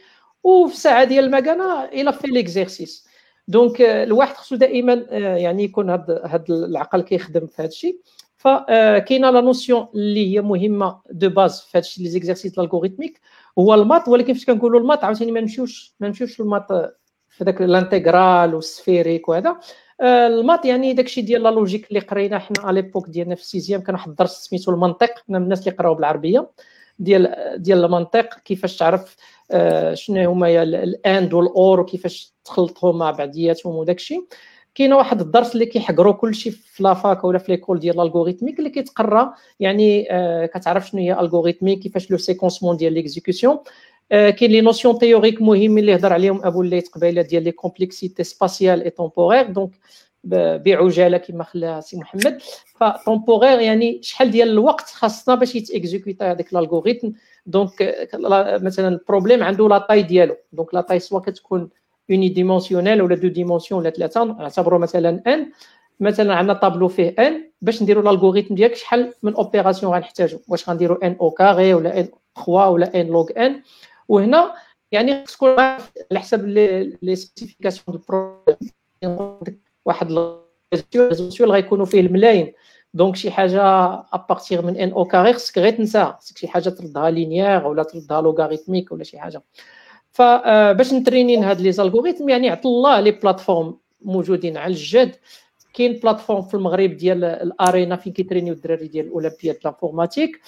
[0.45, 3.09] وفي ساعة ديال المكانة il a fait l'exercice
[3.49, 4.93] donc الواحد خصو دائما
[5.39, 8.01] يعني يكون هاد هاد العقل كيخدم في هذا الشيء
[8.37, 13.21] فكاينه la notion اللي هي مهمة de base في هاد les exercices algorithmiques
[13.59, 16.67] هو ال maths ولكن فاش كنقولوا ال maths عاوتاني ما نمشيوش ما نمشيوش ال maths
[17.29, 19.61] في داك ال intégrales وال sphériques وهذا.
[20.03, 23.47] ال maths يعني داكشي ديال la logique اللي قرينا حنا على l'époque ديالنا في ال
[23.47, 26.51] sixième كان واحد الدرس سميتو المنطق حنا من الناس اللي قراو بالعربية
[26.99, 29.17] ديال ديال المنطق كيفاش تعرف
[29.95, 34.27] شنو هما ال and وال or وكيفاش تخلطهم مع بعضياتهم وداك الشيء
[34.75, 38.59] كاينة واحد الدرس اللي كيحقروا كلشي في la fac ولا في l'école ديال ال algorithmique
[38.59, 43.63] اللي كيتقرا يعني آه كتعرف شنو هي algorithmique كيفاش le séquencement ديال l'exécution آه
[44.11, 48.83] كاين les notions théoriques مهمين اللي هضر عليهم ابو الليث قبيله ديال les complexités spatiale
[48.83, 49.71] et temporaire donc
[50.25, 52.43] بعجاله كما خلاها سي محمد
[52.81, 57.09] ف temporaire يعني شحال ديال الوقت خاصنا باش يتيكزيكوتا هذاك ال algorithme
[57.47, 58.09] donc
[58.63, 61.71] مثلا ال problème عنده la taille ديالو donc la taille soit كتكون
[62.11, 65.51] unidimensionnelle ولا deux dimensions ولا ثلاثة نعتبروا مثلا ان
[66.01, 70.69] مثلا عندنا طابلو فيه n باش نديروا ال algorithme ديالك شحال من opérations غنحتاجوا واش
[70.69, 73.62] غنديروا n au carré ولا n 3 ولا n log n
[74.09, 74.55] وهنا
[74.93, 75.81] يعني خص تكون على
[76.15, 79.39] حسب les spécifications du problème
[79.85, 80.09] واحد
[80.95, 82.53] ال résolution غيكونوا فيه الملايين.
[82.95, 83.63] donc شي حاجة
[84.12, 87.83] à partir من n au carré خصك غير تنساها خصك شي حاجة تردها linéaire ولا
[87.83, 89.43] تردها logarithmique ولا شي حاجة.
[90.11, 95.17] فباش نترينين هاد les algorithmes يعني عطى الله les plateformes موجودين على الجد.
[95.75, 100.37] كاين plateforme في المغرب ديال الأرينا فين كيترينيو الدراري ديال الأولمبياد l'informatique.
[100.37, 100.41] آه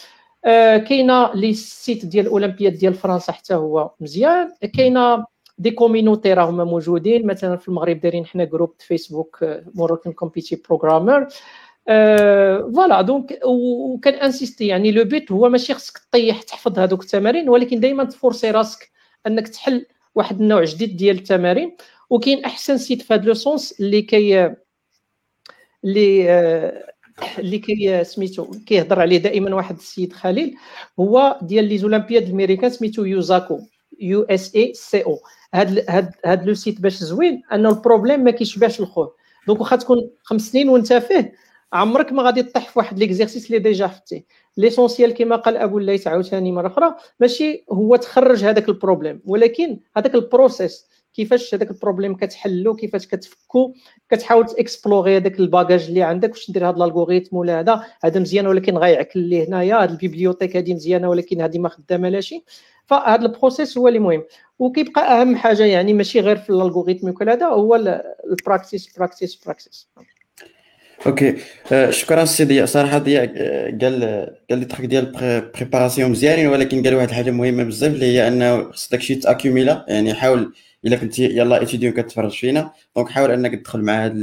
[0.89, 4.53] كاينة les sites ديال الاولمبياد ديال فرنسا حتى هو مزيان.
[4.76, 5.24] كاينة
[5.59, 7.26] des communautés راهما موجودين.
[7.26, 9.45] مثلا في المغرب دايرين حنا groupe Facebook
[9.75, 11.29] Moroccan Competitive Programmers
[11.87, 17.80] voilà donc وكان انسيستي يعني le but هو ماشي خصك طيح تحفظ هذوك التمارين ولكن
[17.80, 18.91] دائما تفورسي راسك
[19.26, 21.76] أنك تحل واحد النوع جديد ديال التمارين.
[22.11, 24.55] وكاين أحسن site في هذا le sens اللي كي
[25.84, 26.87] اللي
[27.39, 30.57] اللي كي سميتو كيهضر عليه دائما واحد السيد خليل
[31.01, 33.61] هو ديال les olympiades américaines سميتو USACO
[34.01, 35.19] U S A C O.
[35.55, 39.14] هاد هاد هاد le site باش زوين أنه ال problème ما كيشبعش الخوه
[39.47, 41.33] donc واخا تكون خمس سنين وانت فيه
[41.73, 44.25] عمرك ما غادي تطيح في واحد l'exercice اللي déjà فتيه
[44.57, 49.81] l'essentiel كما قال أبو الليث عاوتاني مرة أخرى ماشي هو تخرج هذاك ال problème ولكن
[49.97, 50.87] هذاك ال process
[51.17, 53.75] كيفاش هذاك ال problème كتحلو كيفاش كتفكو
[54.11, 57.85] كتحاول ت explorer هذاك ال bagage اللي عندك واش ندير هذا ال algorithm ولا هذا.
[58.05, 62.09] هذا مزيان ولكن غيعكل لي هنايا هذه ال bibliothèque هذه مزيانة ولكن هذه ما خدامة
[62.09, 62.45] لا شي.
[62.87, 64.25] فهذا ال process هو اللي مهم.
[64.59, 67.77] وكيبقى أهم حاجة يعني ماشي غير في ال algorithm وكل هذا هو
[68.31, 69.89] ال practice practice practice
[71.07, 71.37] OK
[71.91, 72.67] شكرا سي ضياء.
[72.67, 74.03] صراحة ضياء آه، قال
[74.51, 75.12] قال لي trucs ديال
[75.55, 79.85] préparation مزيانين ولكن قال واحد الحاجة مهمة بزاف اللي هي أنه خص داكشي ت accumula
[79.89, 80.53] يعني حاول
[80.87, 82.72] إلا كنت يلا étudiant كتفرج فينا.
[82.97, 84.16] donc حاول إنك تدخل مع هاد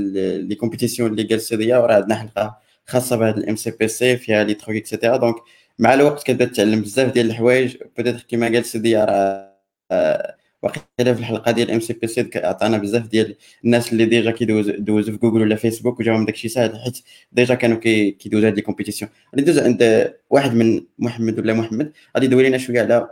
[0.49, 2.57] les compétitions اللي قال سي ضياء وراه عندنا حلقة
[2.87, 5.35] خاصة بهذا ال MCPC فيها les trucs et cetera donc
[5.79, 7.77] مع الوقت كتبدا تتعلم بزاف ديال الحوايج.
[7.97, 9.53] peut-être كيما قال سي ضياء راه
[9.91, 13.35] آه، وقيلا في الحلقة ديال MCPC عطانا بزاف ديال
[13.65, 16.99] الناس اللي déjà كيدوزوا في جوجل ولا فيسبوك وجاهم داكشي ساهل حيت
[17.31, 21.91] déjà كانوا كيدوزوا هاد les compétitions غادي ندوز عند واحد من محمد ولا محمد.
[22.15, 23.09] غادي يدوي لنا شوية على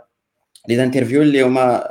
[0.68, 1.84] les interviews اللي هما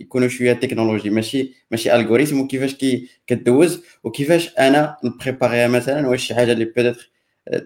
[0.00, 1.10] يكونوا شوية تكنولوجي.
[1.10, 6.52] ماشي ماشي algorithm وكيفاش كي كدوز وكيفاش أنا ن préparer يها مثلا واش شي حاجة
[6.52, 7.10] اللي peut-être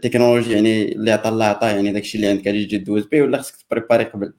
[0.03, 3.39] تكنولوجي يعني اللي عطا الله عطا يعني داكشي اللي عندك غادي تجي دوز به ولا
[3.39, 4.33] خصك ت préparer قبل.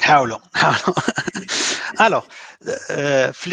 [0.00, 0.94] حاولوا حاولوا.
[2.06, 2.22] Alors
[3.32, 3.50] في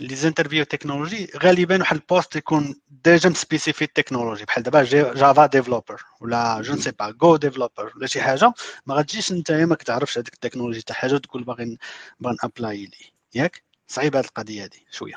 [0.00, 4.82] les interviews technologie غالبا واحد ال poste يكون déjà م spécifier technologie بحال دابا
[5.14, 8.52] Java developer ولا je ne sais pas Go developer ولا شي حاجة.
[8.86, 11.78] ما غتجيش أنت ما كتعرفش هذيك التكنولوجي تاع حاجة وتقول باغي
[12.20, 13.12] باغي ن apply لي.
[13.34, 13.62] ياك؟
[13.92, 15.14] صعيبه هذه القضية هذه شوية.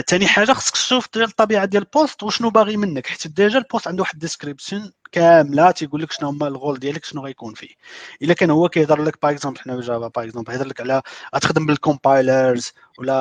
[0.00, 3.06] ثاني آه، حاجة خصك تشوف الطبيعة ديال ال poste وشنو باغي منك.
[3.06, 7.04] حيت déjà ال poste عنده واحد description كاملة تيقول لك شنو هما ال rôle ديالك
[7.04, 7.74] شنو غيكون فيه.
[8.22, 11.02] إلا كان هو كيهضر لك par exemple حنا Java par exemple يهضر لك على
[11.34, 13.16] غتخدم بال compilers ولا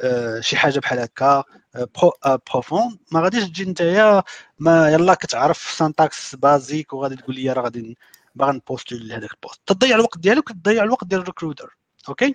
[0.00, 1.44] آه شي حاجة بحال هكا
[2.50, 4.22] profond آه ما غاديش تجي نتايا
[4.58, 7.98] ما يلا كتعرف syntaxe basique وغادي تقول لي راه غادي
[8.34, 9.60] باغي ن postule لهذاك ال poste.
[9.66, 11.76] تضيع الوقت ديالك وتضيع الوقت ديال ال recruteur
[12.08, 12.34] OK؟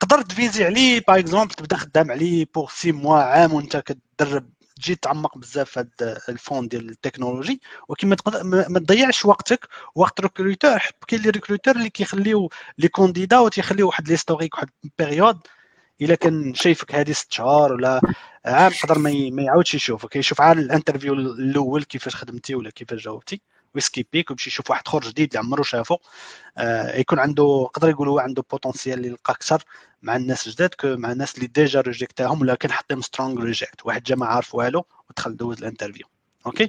[0.00, 4.50] تقدر ت viser عليه par exemple تبدا خدام عليه pour six mois عام وانت كتدرب.
[4.76, 7.60] تجي تعمق بزاف في هذا ال fond ديال التكنولوجي.
[7.88, 8.08] ولكن
[8.68, 9.68] ما تضيعش وقتك.
[9.94, 14.68] وقت recruteur كاين les recruteurs اللي كيخليو les candidats وتيخليو واحد l'historique واحد
[14.98, 15.38] période
[16.02, 18.00] إلا كان شايفك هذه ست شهور ولا
[18.46, 20.16] عام يقدر ما يعاودش يشوفك.
[20.16, 23.42] يشوف عاد ال interview الأول كيفاش خدمتي ولا كيفاش جاوبتي.
[23.74, 25.96] وي skip يك ويمشي يشوف واحد اخر جديد اللي عمرو شافو
[26.58, 29.62] آه يكون عنده يقدر هو عنده potentiel اللي يلقى أكثر
[30.02, 34.02] مع الناس الجداد مع الناس اللي déjà reject اهم ولا كان حطيهم strong reject واحد
[34.02, 36.06] جا ما عارف والو ودخل دوز ال interview
[36.46, 36.68] OK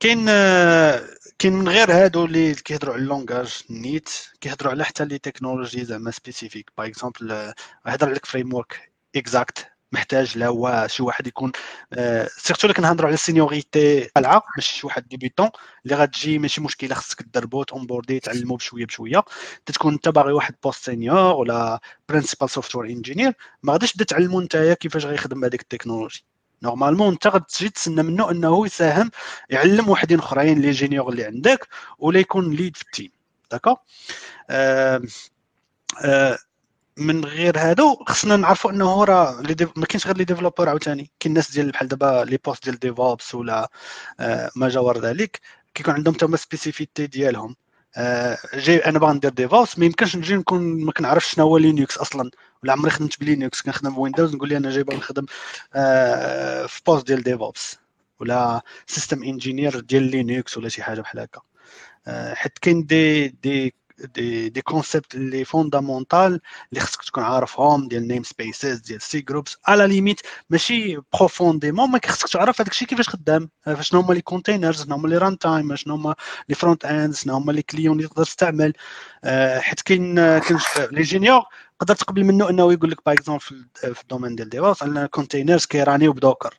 [0.00, 0.26] كاين
[1.38, 4.10] كاين من غير هادو اللي كيهضروا على ال langage نيت
[4.40, 7.52] كيهضروا على حتى les technologies زعما spécifiques par exemple
[7.86, 11.52] هضر عليك framework exact محتاج لا هو شي واحد يكون
[12.36, 15.50] surtout اللي كنهضروا على ال seniority طالعه ماشي شي واحد débutant
[15.84, 19.24] اللي غتجي ماشي مشكله خصك تدربو ت onboard ي تعلمو بشوية بشوية.
[19.66, 23.32] تكون انت باغي واحد poste senior ولا principal software engineer
[23.62, 26.24] ما غاديش تبدا تعلمو نتايا كيفاش غيخدم بهذيك ال technologie.
[26.62, 29.10] normalement انت غتجي تسنى منه انه يساهم
[29.50, 31.68] يعلم وحدين اخرين les juniors اللي عندك
[31.98, 33.10] ولا يكون lead في ال team
[33.50, 33.76] d'accord
[34.50, 35.02] آه
[36.04, 36.38] آه
[36.98, 39.42] من غير هادو خصنا نعرفوا انه راه
[39.76, 41.10] ما كاينش غير les développeurs عاوتاني.
[41.20, 43.70] كاين الناس ديال بحال دابا les postes ديال DevOps ولا
[44.20, 45.40] آه ما جاور ذلك
[45.74, 47.56] كيكون عندهم تما spécificité ديالهم.
[47.96, 51.98] آه جاي أنا باغي ندير DevOps ما يمكنش نجي نكون ما كنعرفش شنو هو Linux
[51.98, 52.30] أصلا.
[52.62, 55.26] ولا عمري خدمت ب Linux كنخدم ب Windows نقول لي أنا جاي باغي نخدم
[55.74, 57.78] آه في poste ديال DevOps
[58.20, 61.40] ولا system engineer ديال Linux ولا شي حاجة بحال هكا.
[62.34, 66.40] حيت كاين des des des des concepts اللي fondamentals
[66.70, 70.20] اللي خصك تكون عارفهم ديال namespaces ديال cgroups à la limite
[70.50, 73.50] ماشي profondément ما خصك تعرف هذاك الشيء كيفاش خدام
[73.80, 76.14] شنو هما les containers شنو هما les runtimes شنو هما
[76.48, 78.72] les front-end شنو هما les clients اللي تقدر تستعمل
[79.58, 80.36] حيت كاين
[80.90, 81.42] les juniors
[81.78, 83.40] تقدر تقبل منه إنه يقول لك par exemple
[83.74, 86.54] في ال domaine ديال DevOps أن containers كي run يو ب Docker.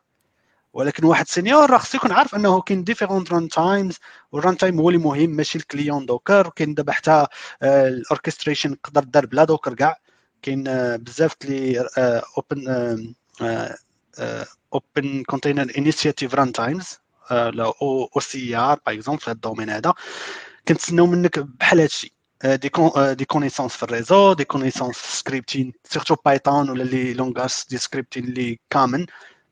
[0.77, 3.97] ولكن واحد senior راه خصو يكون عارف انه كاين different runtimes
[4.31, 6.49] وال runtime هو اللي مهم ماشي ال client Docker.
[6.49, 7.27] كاين دابا حتى
[7.63, 9.97] ال orchestration يقدر دار بلا Docker كاع.
[10.41, 10.63] كاين
[10.97, 11.87] بزاف les
[12.37, 12.67] Open
[14.73, 16.99] Open Container Initiative runtimes
[17.31, 19.93] OCI par exemple في هذا ال domaine هذا
[20.67, 22.13] كنتسناو منك بحال هادشي.
[22.45, 27.53] des des connaissances في ال réseau des connaissances في scripting surtout Python ولا les langages
[27.69, 29.05] de scripting اللي commun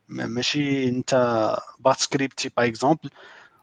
[0.10, 1.16] ماشي انت
[1.80, 3.10] باش scripter par exemple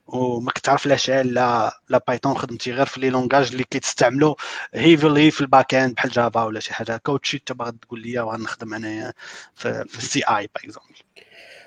[0.07, 4.35] وما كتعرف لا لا Python خدمتي غير في les langages اللي كيتستعملوا
[4.75, 6.95] heavily في ال back-end بحال Java ولا شي حاجة.
[6.95, 9.13] هكا وتشي انت باغي تقول لي باغي نخدم انايا
[9.55, 10.97] في, في ال CI par exemple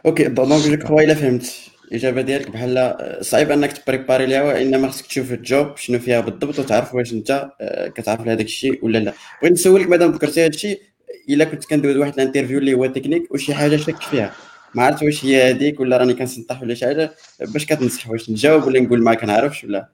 [0.05, 1.53] OK donc je crois إلا فهمت
[1.87, 6.19] الاجابه ديالك بحال صعيب أنك ت préparer ليها وانما خصك تشوف ال job شنو فيها
[6.19, 9.13] بالضبط وتعرف واش أنت آه، كتعرف لهذاك الشيء ولا لا.
[9.41, 10.81] بغيت نسولك مادام ذكرتي هذا الشيء
[11.29, 14.33] إلا كنت كندوز واحد ال interview اللي هو تكنيك وشي حاجة شك فيها.
[14.75, 18.63] ما عرفت واش هي هذيك ولا راني كنسنطح ولا شي حاجة باش كتنصح واش نجاوب
[18.63, 19.89] ولا نقول ما كنعرفش ولا.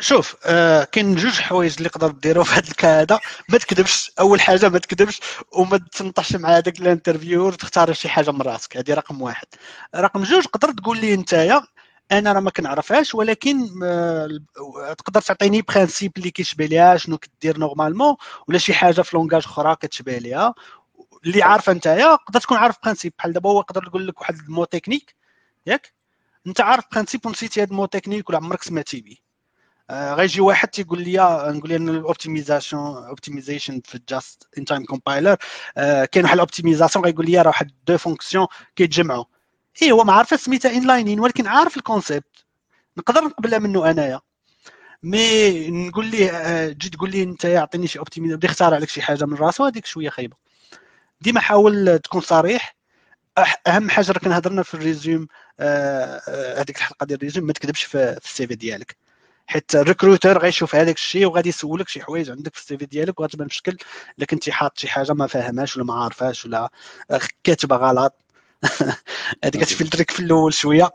[0.00, 3.20] شوف آه كاين جوج حوايج اللي تقدر ديروا في هذا ال cas هذا.
[3.48, 5.20] ما تكذبش أول حاجة ما تكذبش
[5.52, 8.76] وما تسنطحش مع هذاك ال intervieweur تختار شي حاجة من راسك.
[8.76, 9.46] هذه رقم واحد.
[9.96, 11.62] رقم جوج تقدر تقول لي نتايا
[12.12, 14.28] أنا راه ما كنعرفهاش ولكن آه
[14.98, 18.14] تقدر تعطيني principe اللي كيشبه ليها شنو كدير normalement
[18.48, 20.54] ولا شي حاجة في langage أخرى كتشبه ليها.
[21.26, 24.45] اللي عارفه نتايا تقدر تكون عارف principe بحال دابا هو يقدر يقول لك واحد ال
[24.45, 25.14] mot technique
[25.66, 25.94] ياك؟
[26.46, 29.16] انت عارف principe ونسيتي هذا ال mot technique ولا عمرك سمعتي به
[29.90, 31.16] آه غيجي واحد تيقول لي
[31.54, 35.36] نقول لي ال optimisation optimization في just in time compiler
[36.12, 38.46] كاين واحد ال optimisation غيقول لي راه واحد deux fonctions
[38.76, 39.24] كيتجمعوا.
[39.82, 42.44] اي هو ما عارف سميتها inlining ولكن عارف ال concept
[42.96, 44.20] نقدر نقبلها منه أنايا.
[45.02, 49.24] mais نقول ليه تجي تقول لي أنت اعطيني شي optimisation بدا يختار عليك شي حاجة
[49.24, 50.36] من راسو هذيك شوية خايبة.
[51.20, 52.76] ديما حاول تكون صريح.
[53.66, 55.26] أهم حاجة كنا هضرنا في ال résumé
[55.60, 58.96] آه، آه، هذيك الحلقة ديال ال résumé ما تكذبش في ال CV ديالك.
[59.46, 63.20] حيت ال recruteur غيشوف هذاك الشيء وغادي يسولك شي حوايج عندك في ال CV ديالك
[63.20, 63.76] وغتبان بشكل
[64.18, 66.70] الا كنتي حاط شي حاجة ما فاهمهاش ولا ما عارفاش ولا
[67.44, 68.14] كاتبة غلط.
[69.44, 70.90] هذيك كت filtrer يك في الأول شوية.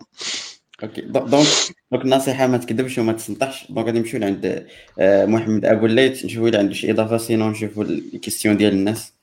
[0.84, 1.01] OK.
[1.01, 1.47] Donc
[1.91, 4.67] Donc النصيحه ما تكذبش وما تسنطحش donc غادي نمشيو لعند
[4.99, 9.13] آه، محمد أبو الليث نشوفوا اذا عنده شي إضافة sinon نشوفوا ال questions ديال الناس.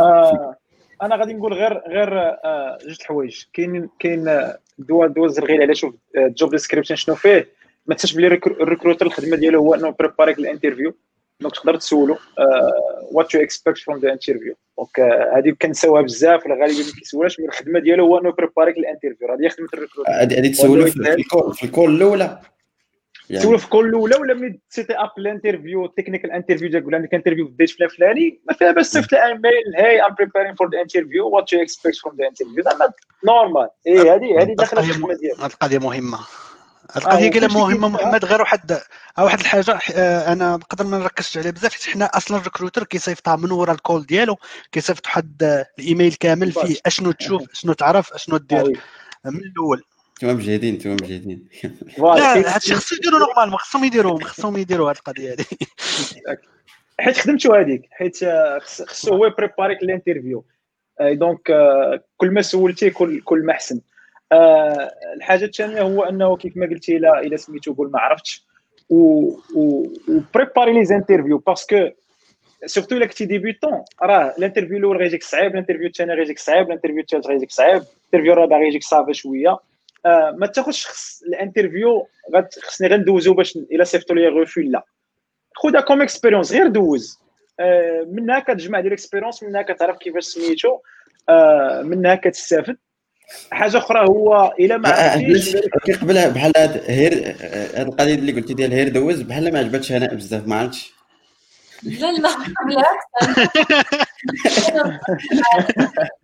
[0.00, 0.56] آه
[1.02, 5.94] أنا غادي نقول غير غير آه جوج الحوايج كاين كاين دوا دوا الزرغيلي على شوف
[6.16, 7.48] ال job description شنو فيه.
[7.86, 10.94] ما تنساش بلي ال recruteur الخدمة ديالو هو انه يبريباريك ال interview.
[11.40, 12.16] Donc تقدر تسولو
[13.12, 15.00] what to expect from the interview donc
[15.36, 19.28] هذه كنساوها بزاف ولا غالبا ما كيسولهاش من الخدمة ديالو هو انه يبريباريك ال interview.
[19.28, 20.10] هذه خدمه ال recruteur.
[20.10, 22.40] هذه تسولو في ال call في ال call الأولى.
[23.30, 23.42] يعني.
[23.42, 26.94] تسولو في ال call الاولى ولا ملي set up ال interview ال technical interview تقول
[26.94, 30.14] عندك interview في ال date فلان فلاني ما فيها بس صيفط لها email hi I'm
[30.14, 32.92] preparing for the interview what to expect from the interview زعما
[33.26, 36.18] normal اي هذه هذه داخلة في الخدمه ديالك هذه القضية مهمة.
[36.96, 38.24] القضية آه كاينة مهمة محمد.
[38.24, 38.78] غير واحد
[39.18, 43.36] واحد الحاجة آه، أنا نقدر ما نركزش عليها بزاف حيت حنا أصلا ال recruteur كيصيفطها
[43.36, 44.36] من ورا ال call ديالو
[44.72, 46.76] كيصيفط واحد الإيميل كامل فيه.
[46.86, 48.80] أشنو تشوف؟ أشنو تعرف؟ أشنو دير؟
[49.24, 49.82] من الأول.
[50.22, 51.48] أنتم مجهدين أنتم مجهدين.
[51.98, 55.44] لا هادشي خصو يديروا normal خصهم يديروا خصهم يديروا هاد القضية هادي.
[57.00, 58.16] حيت خدمتو هذيك حيت
[58.62, 60.44] خصو هو يبريباريك ال interview.
[61.00, 61.40] Donc
[62.16, 63.80] كل ما سولتيه كل كل ما أحسن.
[64.32, 68.44] آه الحاجة الثانية هو أنه كيف ما قلتي لا إلا سميتو قول ما عرفتش.
[68.90, 69.30] و
[70.34, 71.88] préparer les interviews parce que
[72.66, 76.66] surtout إلا كنتي débutant راه ال interview الأول غيجيك صعيب ال interview الثاني غيجيك صعيب
[76.66, 79.58] ال interview الثالث غيجيك صعيب ال interview الرابع غيجيك صافي شوية.
[80.06, 82.08] آه ما تاخذش خص ال interview
[82.62, 84.84] خصني غير ندوزو باش إلا صيفطوا لي غوفي لا.
[85.54, 87.18] خذها comme expérience غير دوز.
[87.60, 90.78] آه منها كتجمع ديال ال expérience منها كتعرف كيفاش سميتو.
[91.28, 92.76] آه منها كتستافد
[93.50, 95.56] حاجة أخرى هو إلى ما عرفتيش
[96.00, 100.14] قبلها بحال هاد هير هاد القضية اللي قلتي ديال هير دوز بحال ما عجبتش هناء
[100.14, 100.92] بزاف ما عرفتش.
[101.82, 102.28] لا لا
[102.66, 103.04] بالعكس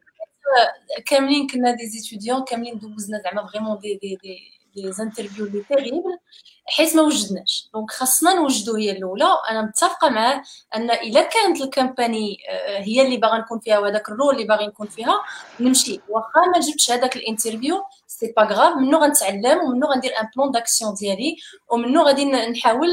[1.06, 6.19] كاملين كنا des étudiants كاملين دوزنا زعما vraiment des des des les interviews les terribles
[6.66, 7.68] حيت ما وجدناش.
[7.74, 9.28] donc خاصنا نوجدو هي الأولى.
[9.51, 10.43] أنا متفقة معاه
[10.76, 12.36] أن اذا كانت ال compagnie
[12.66, 15.22] هي اللي باغا نكون فيها وهذاك ال rôle اللي باغي نكون فيها
[15.60, 16.01] نمشي.
[16.09, 20.51] واخا ما جبتش هذاك ال interview c'est pas grave منو غنتعلم ومنو غندير un plan
[20.51, 21.36] d'action ديالي
[21.68, 22.89] ومنو غادي نحاول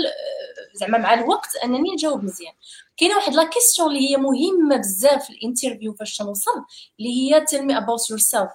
[0.73, 2.53] زعما مع الوقت أنني نجاوب مزيان.
[3.01, 6.51] كاينة واحد la question اللي هي مهمة بزاف في ال interview فاش تنوصل
[6.99, 8.49] اللي هي tell me about yourself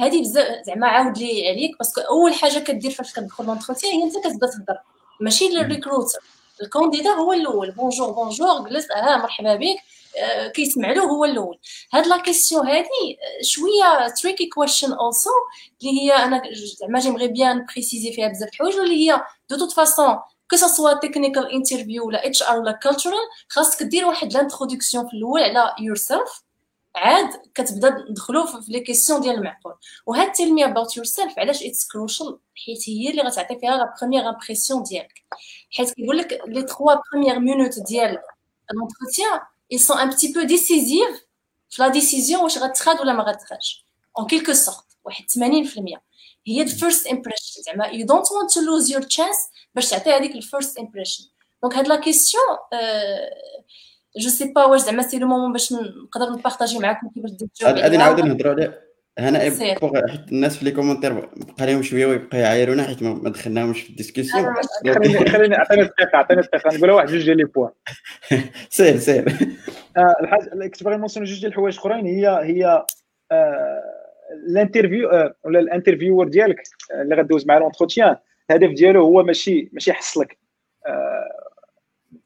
[0.00, 4.02] هذه بزاف زعما عاود لي عليك parce que أول حاجة كدير فاش كتدخل l'entretien هي
[4.04, 4.78] أنت كتبدا تهضر
[5.20, 6.18] ماشي لل recruteur
[6.62, 7.70] ال candidat هو الأول.
[7.70, 9.76] bonjour bonjour جلس آه مرحبا بك.
[10.18, 11.58] آه كيسمع له هو الأول.
[11.92, 15.30] هاد la question هادي شوية tricky question also
[15.80, 16.42] اللي هي أنا
[16.80, 20.18] زعما j'aimerais bien préciser فيها بزاف الحوايج واللي هي de toute façon
[20.50, 25.42] que ce soit technical interview ولا HR ولا cultural خاصك دير واحد l'introduction في الأول
[25.42, 26.42] على yourself
[26.96, 29.74] عاد كتبدأ ندخلوا في les questions ديال المعقول.
[30.06, 34.82] وهاد tell about yourself علاش it's crucial حيت هي اللي غتعطي فيها la première impression
[34.82, 35.24] ديالك.
[35.76, 36.76] حيت كيقول لك les 3
[37.12, 38.18] premières minutes ديال
[38.74, 39.40] l'entretien
[39.72, 41.26] ils sont un petit peu décisifs
[41.70, 43.86] في la décision واش غتخاد ولا ما غتخادش.
[44.18, 46.09] en quelque sorte واحد 80%
[46.46, 49.36] هي ال first impression زعما you don't want to lose your chance
[49.74, 51.24] باش تعطي هذيك ال first impression
[51.62, 52.42] donc هاد la question
[54.16, 57.48] je sais pas واش زعما c'est le moment باش نقدر ن partager معاكم كيفاش دير
[57.62, 62.82] غادي نعاودو نهضروا عليه هنا حيت الناس في les commentaires بقى لهم شوية ويبقى يعايرونا
[62.82, 64.54] حيت ما دخلناهمش في ال discussion.
[64.94, 66.76] خليني خليني عطيني الثقة عطيني الثقة.
[66.76, 67.70] نقولها واحد جوج ديال les points.
[68.70, 69.28] سير سير.
[69.96, 72.06] آه، الحاجة اللي كنت باغي ن mentionner جوج ديال الحوايج أخرين.
[72.06, 72.86] هي هي
[74.48, 76.62] ال interview آه، ولا ال intervieweur ديالك
[77.02, 78.16] اللي غدوز مع l'entretien
[78.50, 80.38] الهدف ديالو هو ماشي ماشي يحصلك.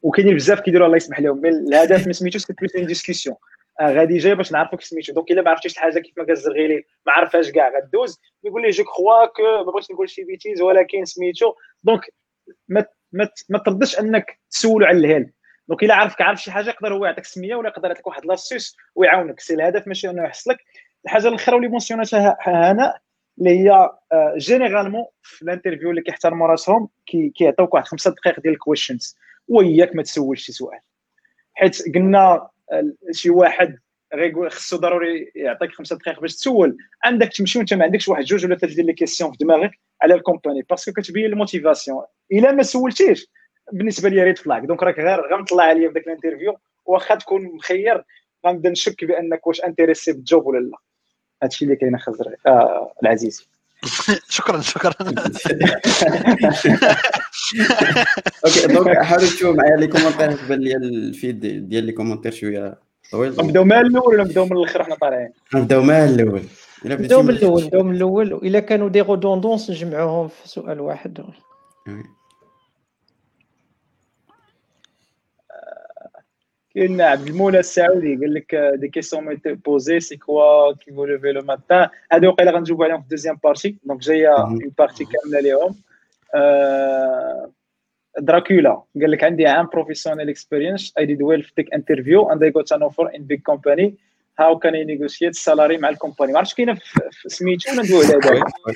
[0.01, 1.45] وكاينين بزاف كيديروا الله يسمح لهم.
[1.45, 3.35] الهدف ما سميتوش c'est plus discussion.
[3.81, 5.13] غادي جاي باش نعرفوك سميتو.
[5.13, 8.21] donc إلا ما عرفتيش الحاجة كيف ما قال الزرغيلي ما عرفهاش كاع غدوز.
[8.43, 11.53] يقول لي je crois que ما بغيتش نقول شي bêtise ولكن سميتو.
[11.83, 12.01] donc
[12.67, 15.31] ما ما, ما تردش أنك تسولو على الهلم.
[15.67, 18.77] donc إلا عارفك عارف شي حاجة يقدر هو يعطيك سمية ولا يقدر يعطيك واحد l'astuce
[18.95, 19.39] ويعاونك.
[19.39, 20.57] c'est الهدف ماشي أنه يحصلك.
[21.05, 22.99] الحاجة الاخرى اللي mentionn اتها هنا
[23.39, 23.89] اللي هي
[24.37, 26.89] généralement آه، في ال interview اللي كيحترموا راسهم
[27.35, 29.17] كيعطيوك واحد خمسة دقائق ديال ال questions
[29.47, 30.79] وياك ما تسولش شي سؤال.
[31.53, 32.49] حيت قلنا
[33.11, 33.77] شي واحد
[34.49, 36.77] خصو ضروري يعطيك خمسة دقائق باش تسول.
[37.03, 39.71] عندك تمشي وانت ما عندكش واحد جوج ولا ثلاث ديال les questions في دماغك
[40.01, 42.03] على ال company parce que كتبين ال motivation.
[42.31, 43.27] إلا ما سولتيش
[43.71, 47.43] بالنسبة لي red flag donc راك غير غنطلع عليا في ذاك ال interview واخا تكون
[47.43, 48.03] مخير
[48.47, 50.77] غنبدا نشك بأنك واش intéressé بال job ولا لا.
[51.43, 52.11] هادشي اللي كاين أخي
[52.47, 53.49] آه العزيز.
[54.29, 54.93] شكرا شكرا.
[58.45, 61.39] OK donc حاولوا تشوفوا معايا les commentaires تبان لي ال feed
[61.69, 62.79] ديال les commentaires شوية
[63.11, 63.31] طويل.
[63.31, 66.43] نبداو من الأول ولا نبداو من الآخر حنا طالعين؟ نبداو من الأول.
[66.85, 68.33] نبداو من الأول نبداو من الأول.
[68.33, 71.23] والا كانوا des redondances نجمعوهم في سؤال واحد.
[76.75, 81.31] كاين عبد المولى السعودي قال لك des questions mal posées c'est quoi qui vous lève
[81.31, 85.39] le matin هادو وقيلا غنجاوب عليهم في ال deuxième partie donc جاية une partie كامله
[85.39, 85.75] ليهم
[88.19, 92.49] دراكولا قال لك عندي عام professional experience I did well في ديك interview and I
[92.49, 93.95] got an offer in big company
[94.39, 96.73] how can negotiate ال salary مع ال company ما عرفتش كاينة
[97.11, 98.73] في سميتو ولا ندوي على هذا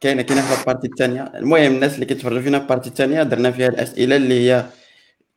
[0.00, 3.22] كاينة كاينة في ال partie الثانية المهم الناس اللي كيتفرجوا فينا في ال partie الثانية
[3.22, 4.64] درنا فيها الاسئله اللي هي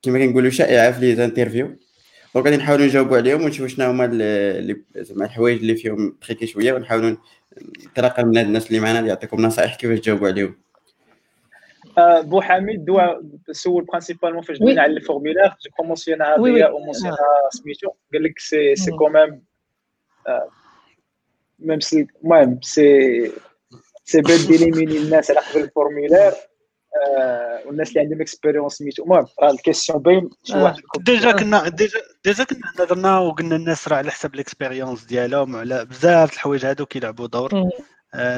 [0.01, 1.75] كما كنقولوا شائعه في les interviews
[2.35, 4.07] donc غادي نحاولوا نجاوبوا عليهم ونشوفوا شنو هما
[4.95, 7.15] زعما الحوايج اللي فيهم tricky شوية ونحاولوا
[7.87, 10.61] نتلاقى من هاد الناس اللي معنا اللي يعطيكم نصائح كيفاش تجاوبوا عليهم.
[11.97, 13.21] بو حميد دوا
[13.51, 17.17] سول برينسيبالمون فاش دوينا على الفورمولير جو كومونسيونا هذه ومونسيونا
[17.49, 19.43] سميتو قال لك سي سي كوميم
[21.59, 23.31] ميم سي المهم سي
[24.05, 26.31] سي بيت ديليميني الناس على قبل الفورمولير
[27.65, 29.03] والناس اللي عندهم اكسبيريونس سميتو.
[29.03, 34.11] المهم راه الكيسيون باين واحد ديجا كنا ديجا ديجا كنا هضرنا وقلنا الناس راه على
[34.11, 37.69] حسب الاكسبيريونس ديالهم على بزاف الحوايج هادو كيلعبوا دور.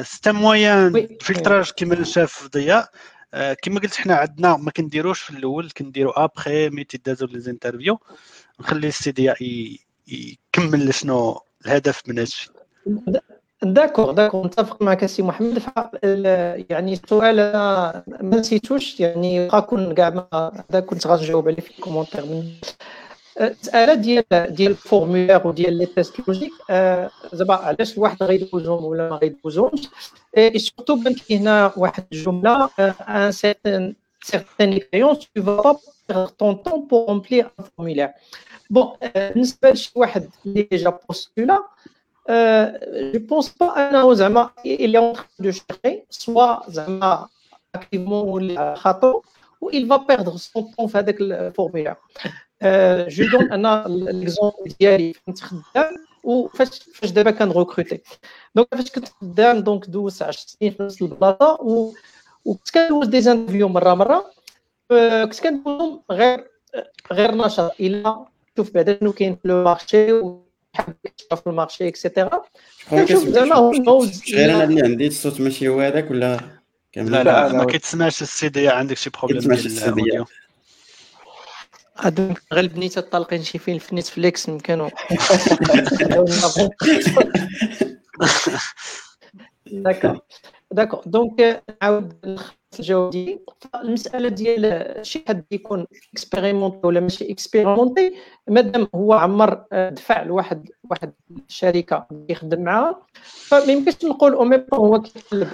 [0.02, 2.90] c'est un moyen filtrage كيما شاف ضياء.
[3.62, 8.00] كما قلت حنا عندنا ما كنديروش في الأول كنديرو après mais تيدازو les interviews
[8.60, 9.32] نخلي السي دي
[10.06, 12.50] يكمل شنو الهدف من هادشي.
[13.64, 15.62] d'accord d'accord نتفق معك سي محمد
[16.70, 17.36] يعني السؤال
[18.06, 20.26] ما نسيتوش يعني واخا كون كاع
[20.70, 22.52] هذا كنت غنجاوب عليه في ال commentaire من
[23.40, 26.52] المساله ديال ديال ال formulaire وديال les tests logiques
[27.32, 29.88] زعما علاش الواحد غيدوزهم ولا ما غيدوزهمش
[30.36, 35.76] et surtout بانت لي هنا واحد الجمله une certaine certaine expérience vas pas
[36.08, 38.12] perdre ton temps pour remplir un formulaire.
[38.70, 41.62] bon بالنسبة لشي واحد اللي déjà postula
[42.28, 47.28] je pense pas انه زعما il est en train de chercher soit زعما
[47.74, 49.22] activement ولا خاطو
[49.60, 51.94] و il va perdre son temps في هذاك ال formulaire
[53.08, 55.94] je donne أنا l'exemple ديالي كنت خدام
[56.24, 58.00] وفاش فاش دابا كن recruter
[58.54, 61.58] donc فاش كنت خدام donc دوزت 10 سنين في نفس البلاصه
[62.44, 64.30] وكنت كندوز des interviews مره مره
[65.24, 66.50] كنت كندوزهم غير
[67.12, 68.24] غير نشاط الا
[68.56, 70.12] شوف بعدا شنو كاين في le marché
[70.74, 70.96] حاب
[71.34, 72.42] في ال marché et cetera
[72.90, 73.70] كنشوف زعما
[74.34, 76.40] غير أنا اللي عندي الصوت ماشي هو هذاك ولا
[76.96, 80.24] لا لا ما كيتسمعش السي دي عندك شي problème ديال ال audio
[81.98, 84.90] هادوك غير البنيته طالقين شي فيلم في Netflix يمكنوا
[89.66, 90.18] d'accord
[90.74, 92.38] d'accord donc نعاود
[92.78, 93.40] الجواب ديالي
[93.74, 98.14] المساله ديال شي حد يكون expérimenté ولا ماشي expérimenté
[98.48, 101.12] مادام هو عمر دفع لواحد واحد
[101.48, 105.48] الشركة يخدم معاها فما يمكنش نقول أو ميم هو كيطلب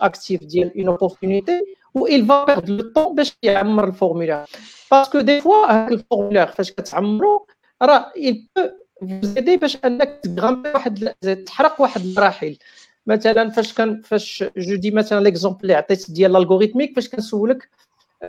[0.00, 1.60] actif ديال une opportunité
[1.94, 4.44] و il va perdre le temps باش يعمر ال formulaire
[4.90, 7.46] parce que des fois هذاك ال formulaire فاش كتعمرو
[7.82, 8.70] راه il peut
[9.04, 11.14] vous aider باش انك تغامر واحد
[11.46, 12.56] تحرق واحد المراحل
[13.08, 17.68] مثلا فاش كان فاش je dis مثلا l'exemple اللي عطيت ديال ال algorithmique فاش كنسولك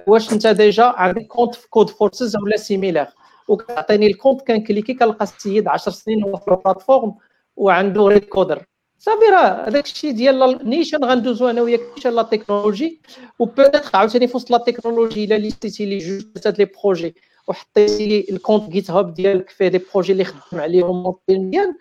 [0.08, 3.08] واش انت déjà عندك compte في Codeforces ولا similar
[3.48, 7.16] وكتعطيني ال compte كن cliquer كنلقى السيد 10 سنين هو في ال plateforme
[7.56, 8.66] وعنده red coder
[8.98, 13.02] صافي راه هذاك الشيء ديال نيشان غندوزو أنا وياك نيشان la technologie
[13.40, 17.16] و peut-être عاوتاني في وسط la technologie إلا ليستيتي لي جوج هاد les projets
[17.48, 21.76] وحطيتي لي ال compte GitHub ديالك فيه des projets اللي خدم عليهم مزيان.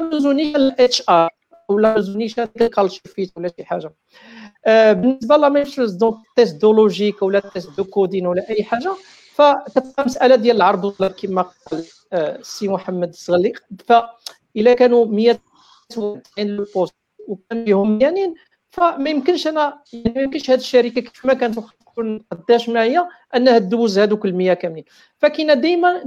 [0.00, 1.30] ندوزو نيشان ال HR
[1.70, 3.92] ولا نيشان culture fit ولا شي حاجة.
[4.66, 8.94] بالنسبة la même donc test de logique ولا test de coding ولا أي حاجة
[9.34, 13.52] فكتبقى مسألة ديال العرض والطلب كما قال السي محمد الصغلي
[13.86, 15.38] فاذا كانوا 100
[16.38, 16.94] le poste
[17.28, 18.34] وكان فيهم مزيانين
[18.70, 23.58] فما يمكنش أنا يعني ما يمكنش هذه الشركة كيف ما كانت تكون قداش معايا أنها
[23.58, 24.84] تدوز هذوك ال كاملين.
[25.18, 26.02] فكاينة دائما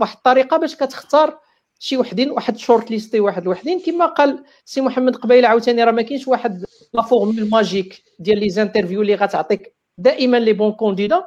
[0.00, 1.38] واحد الطريقة باش كتختار
[1.84, 6.02] شي وحدين واحد short list واحد وحدين كما قال سي محمد قبيلة عاوتاني راه ما
[6.02, 11.24] كاينش واحد la formule magique ديال les interviews اللي غتعطيك دائما les bons candidats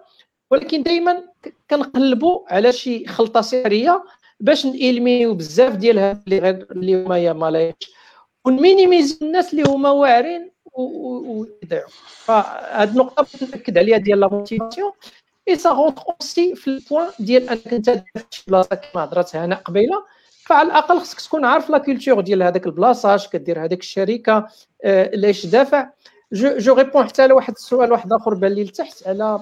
[0.52, 1.24] ولكن دائما
[1.70, 4.04] كنقلبوا على شي خلطة سحرية
[4.40, 7.92] باش نيلمينيو بزاف ديال هاد اللي هما ما لايقش
[8.46, 11.90] ون minimise الناس اللي هما واعرين ويضيعوا
[12.26, 14.92] فهاد النقطة باش نأكد عليها ديال la motivation
[15.50, 19.56] et ça rentre aussi في ال point ديال أنك أنت في بلاصة كما هضرات هنا
[19.56, 20.17] قبيلة.
[20.48, 24.48] فعلى الأقل خصك تكون عارف la culture ديال هذاك البلاصة اش كدير هذيك الشركة
[24.84, 25.90] آه ليش دافع.
[26.34, 29.40] je je réponds حتى على واحد السؤال واحد آخر بان لي لتحت على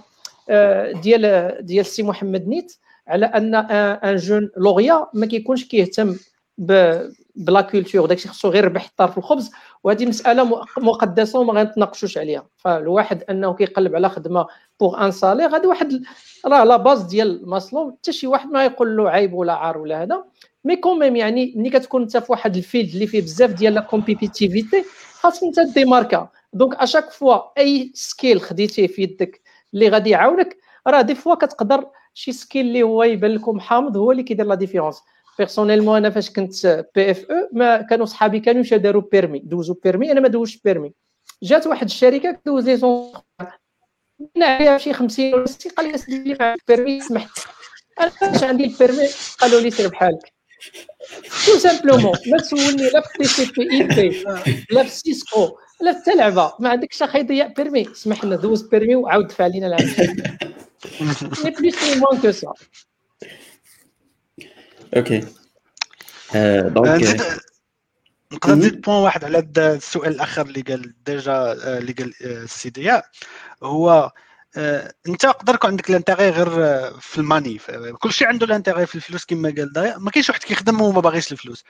[0.49, 2.77] آه، ديال ديال السي محمد نيت
[3.07, 6.15] على أن أن j'en ما كيكونش كيهتم
[6.57, 8.06] بـ la culture.
[8.06, 9.52] داكشي خصو غير ربح الطرف الخبز
[9.84, 12.48] وهذه مسألة مقدسة وما غنتناقشوش عليها.
[12.57, 14.48] فالواحد أنه كيقلب على خدمة
[14.80, 16.03] pour un salaire غادي واحد
[16.45, 20.03] راه la base ديال ماسلو حتى شي واحد ما يقول له عيب ولا عار ولا
[20.03, 20.23] هذا.
[20.66, 23.74] mais quand même يعني ملي كتكون انت في واحد ال field اللي فيه بزاف ديال
[23.74, 29.42] la compétitivité خاصك انت démarquer donc à chaque fois un skill خديتيه في يدك
[29.74, 34.12] اللي غادي يعاونك راه des fois كتقدر شي skill اللي هو يبان لكم حامض هو
[34.12, 35.02] اللي كيدير la différence
[35.38, 40.28] personnellement أنا فاش كنت PFE ما كانوا صحابي كانوا داروا permis دوزوا permis أنا ما
[40.28, 40.94] دوزتش permis
[41.44, 43.12] جات واحد الشركة دوز les ans
[44.38, 46.36] عليها شي 50 ولا 60
[46.68, 47.30] قال لي سمحت
[48.00, 49.07] أنا فاش عندي ال permis
[49.40, 50.35] قالوا لي سير بحالك
[51.46, 54.24] تو سامبلومون ما تسولني لا في تي سي بي اي بي
[54.72, 58.96] لا في سيسكو لا في لعبه ما عندكش أخي ضيع بيرمي سمح لنا دوز بيرمي
[58.96, 60.16] وعاود دفع لينا العام
[61.44, 62.54] ني بليس ني موان كو سا
[64.98, 65.26] أوكي
[66.70, 67.40] دونك
[68.34, 73.02] نقدر نزيد بوان واحد على السؤال الآخر اللي قال ديجا اللي قال السي
[73.64, 74.12] هو
[75.07, 76.49] انت يقدر يكون عندك الانتيغي غير
[76.99, 77.60] في ال money.
[77.99, 79.98] كلشي عنده l'intérêt في الفلوس كما قال دايا.
[79.98, 81.64] ما كاينش واحد كيخدم وما باغيش الفلوس.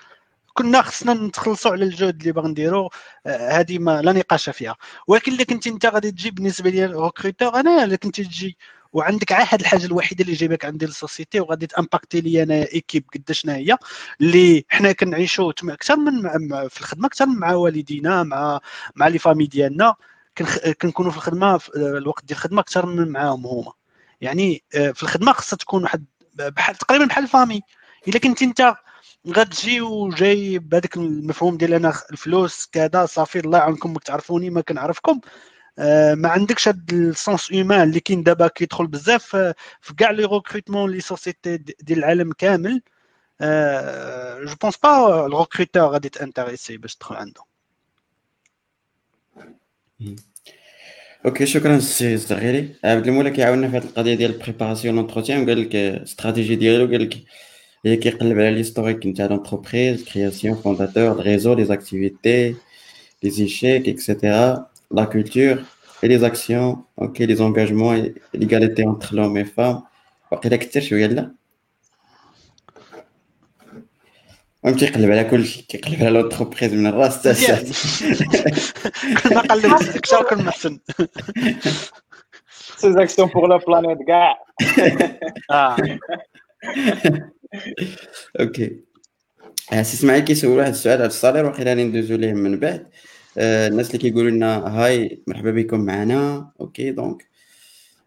[0.54, 2.90] كنا خصنا نتخلصوا على الجهد اللي باغي نديرو.
[3.28, 4.76] هذه ما لا نقاش فيها.
[5.08, 8.58] ولكن إلا كنت انت غادي تجي بالنسبة لي recruteur أنا إلا كنت تجي
[8.94, 12.54] وعندك عا هاد الحاجة الوحيدة اللي جايبك عندي لل société وغادي ت impacter لي أنا
[12.74, 13.78] équipe قداش هي
[14.22, 16.22] اللي حنا كنعيشوا أكثر من
[16.70, 18.60] في الخدمة أكثر مع والدينا مع
[18.96, 19.96] مع les familles ديالنا.
[20.82, 23.74] كنكونوا في الخدمة في الوقت ديال الخدمة أكثر من معاهم هما.
[24.22, 26.06] يعني آه، في الخدمة خصها تكون واحد
[26.36, 27.62] بحال تقريبا بحال la famille
[28.08, 28.76] إلا كنت أنت
[29.30, 35.20] غتجي وجاي بهذاك المفهوم ديال أنا الفلوس كذا صافي الله يعاونكم تعرفوني ما كنعرفكم.
[35.80, 39.36] آه، ما عندكش هاد ال sens humain اللي كاين دابا كيدخل بزاف
[39.82, 42.82] في كاع les recrutements les sociétés ديال العالم كامل.
[44.48, 47.16] je pense pas ال recruteur غادي t'intéresser باش تدخل
[50.06, 50.24] عنده
[51.26, 55.62] أوكي شكرا سي الصغيري عبد المولى كيعاوننا في هذه القضية ديال ال préparation l'entretien قال
[55.62, 57.18] لك استراتيجي ديالو قال لك
[57.86, 62.56] هي كيقلب على l'historique نتاع l'entreprise création fondateur ال réseau les activités
[63.24, 65.58] les échecs et cetera la culture
[66.04, 69.84] et les actions, ok, les engagements et l'égalité entre l'homme et femme.
[74.72, 77.66] تيقلب على كل شيء كيقلب على l'entreprise من الراس حتى السات
[79.24, 80.80] كل ما قلبت أكثر كل ما احسن
[82.78, 84.38] ses actions pour la planète كاع
[88.40, 88.80] أوكي.
[89.72, 92.88] سي إسماعيل كيسول واحد السؤال على ال salaire وأخيرا ندوزو ليه من بعد.
[93.38, 96.52] آه، الناس اللي كيقولوا لنا هاي مرحبا بكم معنا.
[96.62, 97.30] أوكي donc.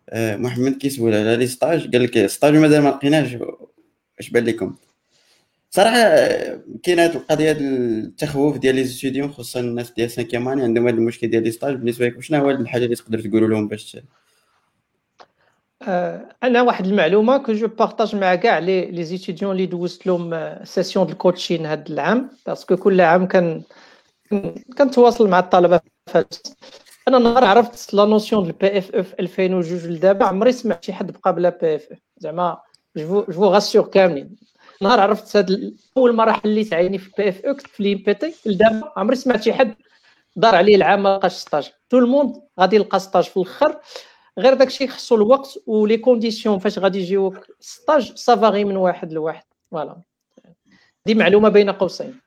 [0.09, 1.93] آه، محمد كيسول على les stages.
[1.93, 3.37] قال لك stage مازال ما لقيناش.
[4.21, 4.77] اش بان لكم؟
[5.71, 10.63] صراحة آه، كاينة هذه القضية ديال التخوف ديال les étudiants خصوصا الناس ديال cinquième année
[10.63, 11.75] عندهم هذا المشكل ديال les stages.
[11.75, 13.97] بالنسبة لكم شنو هو الحاجة اللي تقدر تقولوا لهم باش
[16.43, 21.07] أنا واحد المعلومة que je partage مع كاع les les étudiants اللي دوزت لهم session
[21.07, 22.31] ديال ال coaching هذا العام.
[22.47, 23.63] parce que كل عام كان
[24.79, 25.81] كنتواصل مع الطلبة
[27.09, 31.49] أنا نهار عرفت la notion ديال PFE 2002 لدابا عمري سمعت شي حد بقى بلا
[31.49, 32.59] PFE زعما
[32.97, 34.37] je je rassure كاملين.
[34.81, 39.43] نهار عرفت هاد أول مرة حليت عيني في PFE أو في l'IT لدابا عمري سمعت
[39.43, 39.75] شي حد
[40.37, 43.81] دار عليه العام ما لقاش stage tout le monde غادي يلقى stage في الآخر
[44.39, 49.13] غير داكشي خصو الوقت و les conditions فاش غادي يجيوك stage ça varie من واحد
[49.13, 49.45] لواحد.
[49.71, 49.97] voilà
[51.07, 52.21] دي معلومة بين قوسين.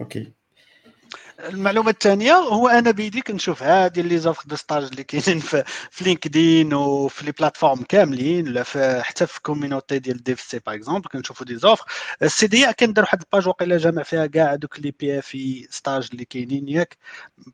[0.00, 0.32] أوكي
[1.48, 6.04] المعلومة الثانية هو أنا بيدي كنشوف هادي les offres de stage اللي كاينين في, في
[6.04, 8.64] لينكدين وفي les plateformes كاملين ولا
[9.02, 11.84] حتى في community ديال DevC par exemple كنشوفوا des offres
[12.22, 15.36] السي دي كندير واحد ال page وقيلا جامع فيها كاع دوك les PFE
[15.70, 16.96] stages اللي كاينين ياك.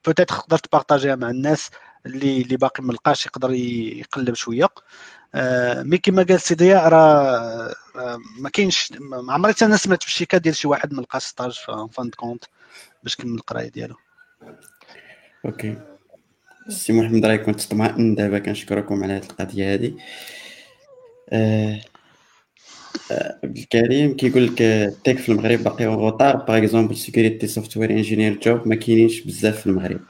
[0.06, 1.70] peut-être تقدر ت partagerها مع الناس
[2.06, 4.68] اللي اللي باقي ما لقاش يقدر يقلب شوية.
[5.34, 7.74] آه، mais كما قال سيدي راه
[8.40, 11.60] ما كاينش ما عمري أنا سمعت في الشيكا ديال شي واحد ما لقاش stage
[11.92, 12.44] fin de compte
[13.06, 13.94] باش كمل القراية ديالو.
[15.44, 15.76] أوكي.
[16.68, 19.96] سي محمد راه كنت تطمئن دابا كنشكركم على هذه القضية هذه
[21.32, 21.80] آه
[23.44, 27.90] عبد الكريم كيقول لك ال tech في المغرب باقي en retard par exemple security software
[27.90, 30.00] engineer job ما كاينينش بزاف في المغرب.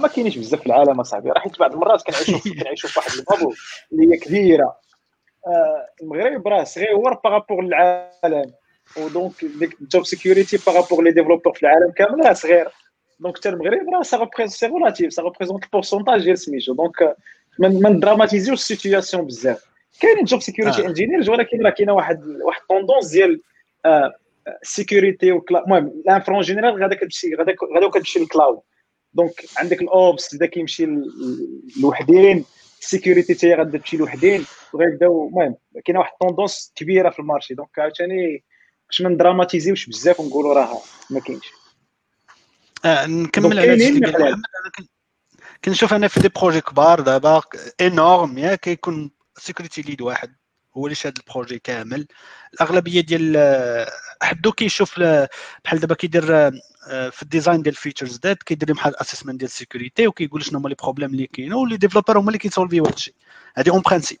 [0.00, 1.30] ما كاينينش بزاف في العالم أصاحبي.
[1.30, 3.54] راه حيت بعض المرات كنعيشوا كنعيشوا في واحد البابو
[3.92, 4.76] اللي هي كبيرة.
[5.46, 8.52] آه المغرب راه صغير par rapport للعالم.
[8.96, 12.68] و donc ديك ال job security par rapport les développeurs في العالم كامل راه صغير
[13.20, 17.16] donc حتى المغرب راه ça c'est relatif ça représente ال pourcentage ديال سميتو donc
[17.58, 19.64] ما ن dramatiserوش la situation بزاف
[20.00, 23.40] كاينين job security engineers ولكن راه كاينة واحد واحد tendance ديال
[24.62, 28.60] security المهم l'infra en général غادا كتمشي غادا غادا كتمشي لل cloud
[29.14, 30.88] donc عندك ال ops بدا كيمشي
[31.82, 32.44] لوحدين
[32.80, 35.54] ال security حتى هي غادا تمشي لوحدين وغيبداو المهم
[35.84, 37.54] كاينة واحد tendance كبيرة في ال marché.
[37.54, 38.44] donc عاوتاني
[38.90, 41.44] باش ما ن dramatiserوش بزاف ونقولوا راه ما كاينش.
[42.84, 44.42] آه نكمل على هذا
[45.64, 47.42] كنشوف أنا في des projets كبار دابا
[47.80, 50.36] énormes يا كيكون security lead واحد.
[50.76, 52.06] هو اللي شاد ال projet كامل.
[52.54, 53.86] الأغلبية ديال
[54.22, 55.00] حدو كيشوف
[55.64, 56.52] بحال دابا كيدير آه،
[56.88, 60.58] في ال design ديال ال features دات كيدير بحال assessment ديال ال security وكيقول شنو
[60.58, 63.14] هما les problèmes اللي كاينين و les développeurs هما اللي كيسولفيو هذا الشيء
[63.56, 64.18] هذه en principe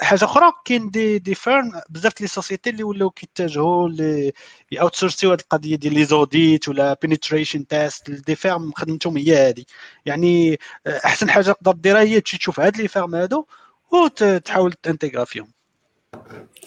[0.00, 4.32] حاجة أخرى كاين des des firmes بزاف les sociétés اللي ولاو كيتجهوا لي
[4.72, 9.64] outsource يو هذه القضية ديال les audits ولا penetration test des firmes خدمتهم هي هذه
[10.06, 13.46] يعني آه، أحسن حاجة تقدر ديرها هي تمشي تشوف هاد les firmes هادو
[13.92, 15.52] وتحاول تانتيغرا فيهم.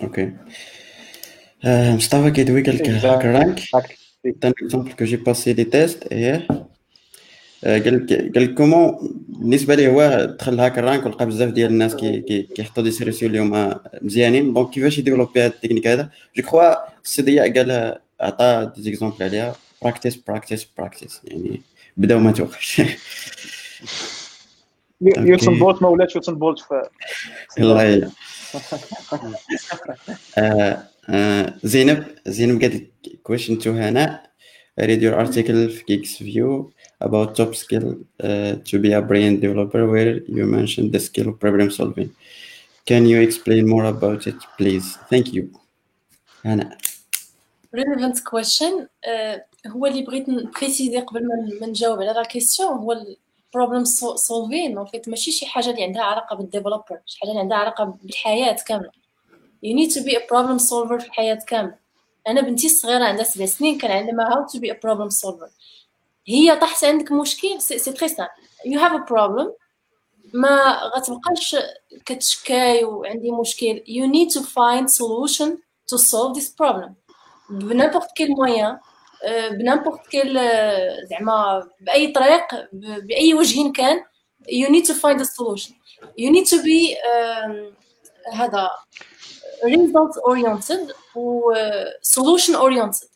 [0.02, 0.34] Okay.
[1.66, 3.60] مصطفى كيدوي قال لك HackerRank
[4.24, 6.34] un exemple que j'ai passé des tests et
[7.64, 12.92] قال قال comment بالنسبة ليه هو دخل HackerRank ولقى بزاف ديال الناس كي كيحطوا des
[12.92, 14.54] solutions اللي هما مزيانين.
[14.54, 16.74] donc كيفاش يديفلوبي هذا التكنيك هذا؟ je كخوا
[17.04, 19.56] السي ضياء قال عطى des exemples عليها.
[19.82, 21.62] practice practice practice يعني
[21.98, 22.82] بدأ وما توقفش
[25.02, 26.60] يوتن بولت ما ولاتش يوتن بولت
[31.11, 32.91] في الله زينب زينب قالت
[33.29, 34.21] question to Hannah
[34.81, 39.41] I read your article في Geeks View about top skill uh, to be a brain
[39.41, 42.11] developer where you mentioned the skill of problem solving
[42.91, 45.45] can you explain more about it please thank you
[46.45, 46.71] Hannah
[47.73, 48.73] relevant question
[49.11, 51.27] uh, هو اللي بغيت نبريسيزي قبل
[51.61, 52.93] ما نجاوب على لا كيسيون هو
[53.57, 53.85] البروبليم
[54.15, 57.85] سولفين اون فيت ماشي شي حاجه اللي عندها علاقه بالديفلوبر شي حاجه اللي عندها علاقه
[58.03, 58.91] بالحياه كامله
[59.64, 61.76] you need to be a problem solver في الحياة كاملة.
[62.28, 65.50] أنا بنتي الصغيرة عندها سبع سنين كنعلمها how to be a problem solver.
[66.28, 68.32] هي طاحت عندك مشكل؟ c'est très simple
[68.66, 69.52] you have a problem
[70.34, 71.56] ما غتبقاش
[72.06, 73.84] كتشكاي وعندي مشكل.
[73.88, 75.58] You need to find solution
[75.92, 76.92] to solve this problem.
[77.50, 78.80] Par n'importe quel moyen
[79.52, 80.34] par n'importe quel
[81.10, 82.44] زعما بأي طريق
[83.04, 84.04] بأي وجه كان
[84.50, 85.74] you need to find a solution.
[86.18, 86.96] You need to be
[88.34, 88.70] هذا
[89.64, 91.54] result oriented و
[92.02, 93.12] solution oriented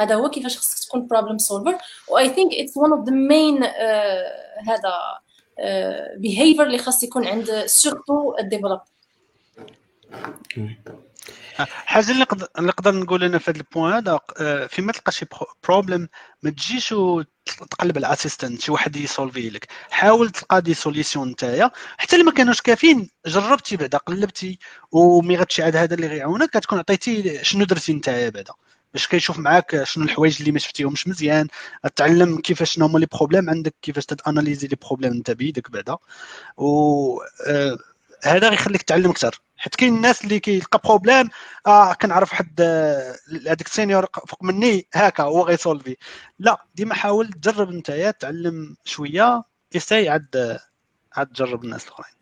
[0.00, 1.74] هذا هو كيفاش خصك تكون problem solver
[2.08, 4.94] و I think it's one of the main uh, هذا
[5.60, 8.80] uh, behavior اللي خاص يكون عند surtout ال développeur
[11.64, 12.26] حاجة اللي
[12.58, 15.26] نقدر نقول أنا في هذا ال point هذا آه، فيما تلقى شي
[15.68, 16.08] problème
[16.42, 16.88] ما تجيش
[17.70, 19.68] تقلب على ال assistant شي واحد يسولفي لك.
[19.90, 21.70] حاول تلقى des solutions نتايا.
[21.98, 24.58] حتى اللي ما كانوش كافيين جربتي بعدا قلبتي
[24.92, 28.52] ومي غتشي عاد هذا اللي غيعاونك كتكون عطيتي شنو درتي نتايا بعدا.
[28.92, 31.48] باش كيشوف معاك شنو الحوايج اللي ما شفتيهمش مزيان.
[31.96, 35.96] تعلم كيفاش شنو هما les problèmes عندك كيفاش تاناليزي les problèmes انت بيدك بعدا.
[36.56, 37.78] و آه،
[38.26, 39.40] هذا غيخليك تعلم أكثر.
[39.56, 41.28] حيت كاين الناس اللي كيلقى problème
[41.66, 43.14] آه كنعرف حد آه،
[43.46, 45.96] هذاك ال senior فوق مني هكا هو غيسولفي
[46.38, 49.42] لا ديما حاول تجرب نتايا تعلم شوية
[49.74, 50.58] essaye عاد
[51.16, 52.16] عاد تجرب الناس الأخرين.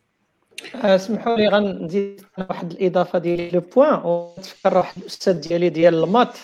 [0.74, 6.38] اسمحوا لي غنزيد واحد الإضافة ديالي le point وتفكر واحد الأستاذ ديالي ديال ال maths.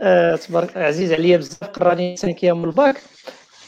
[0.00, 3.02] آه تبارك عزيز عليا بزاف قراني سنتين من الباك.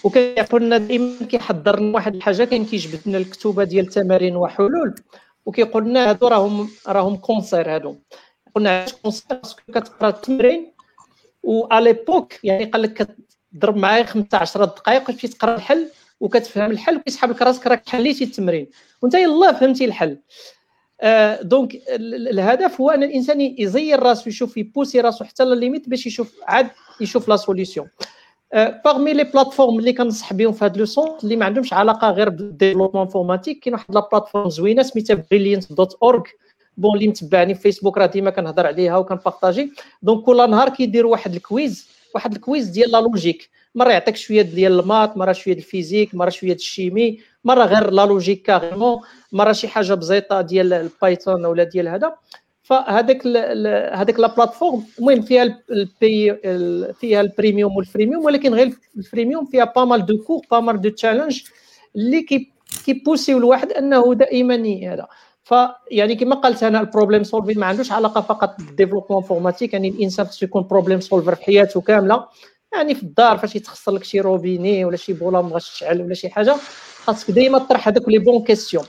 [0.04, 4.94] وكيقول لنا دائما كيحضر لنا واحد الحاجة كاين كيجبد لنا الكتوبة ديال تمارين وحلول
[5.46, 7.96] وكيقول لنا هادو راهم راهم cancer هادو.
[8.54, 10.72] قلنا علاش cancer parce que كتقرا التمرين
[11.42, 12.92] و ليبوك يعني قال لك
[13.52, 15.88] كتضرب معايا 15 دقائق وتمشي تقرا الحل
[16.20, 18.68] وكتفهم الحل وكيسحب لك راسك راك حليتي التمرين.
[19.02, 20.18] وانت يلاه فهمتي الحل.
[21.00, 25.88] آه donc الهدف هو أن الإنسان يزير راسو يشوف يبوسي راسو حتى ل la limite
[25.88, 26.70] باش يشوف عاد
[27.00, 27.88] يشوف la solution
[28.54, 32.28] parmi les plateformes اللي كنصح بهم في هذا le sens اللي ما عندهمش علاقه غير
[32.28, 36.22] بال développement informatique كاين واحد la plateforme زوينه سميتها Brilliant dot org
[36.76, 39.72] bon اللي متبعني في فيسبوك راه ديما كنهضر عليها وكنبارطاجي
[40.02, 44.16] donc كل نهار كيديروا واحد ال quiz واحد ال quiz ديال la logique مره يعطيك
[44.16, 48.06] شوية ديال ال maths مره شوية ال physique مره شوية ال chimie مره غير la
[48.06, 49.00] logique carrément
[49.32, 52.14] مره شي حاجة بسيطه ديال ال Python ولا ديال هذا
[52.70, 53.26] فهذاك
[53.94, 56.34] هذيك la plateforme المهم فيها البي
[57.00, 60.60] فيها ال premium وال freemium ولكن غير ال freemium فيها pas mal de cours pas
[60.60, 61.42] mal de challenges
[61.96, 62.52] اللي كي
[62.84, 64.54] كيبوسيو الواحد أنه دائما
[64.92, 65.06] هذا.
[65.44, 69.88] فيعني كما قلت أنا ال problem solving ما عندوش علاقة فقط بال développement informatique يعني
[69.88, 72.26] الإنسان خصو يكون problem solver في حياته كاملة.
[72.72, 76.28] يعني في الدار فاش يتخسر لك شي روبيني ولا شي بولا ما تشعل ولا شي
[76.28, 76.56] حاجة
[77.04, 78.84] خاصك ديما تطرح هذوك les bonnes questions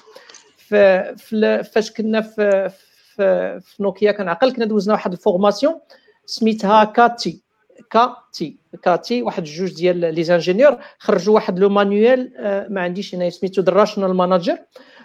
[1.64, 2.72] فاش كنا في
[3.16, 5.80] في, نوكيا كنعقل كنا دوزنا واحد ال formation
[6.26, 7.42] سميتها KT
[7.90, 13.30] KT KT واحد جوج ديال les ingénieurs خرجوا واحد le manuel آه، ما عنديش هنا
[13.30, 14.58] سميتو The Rational Manager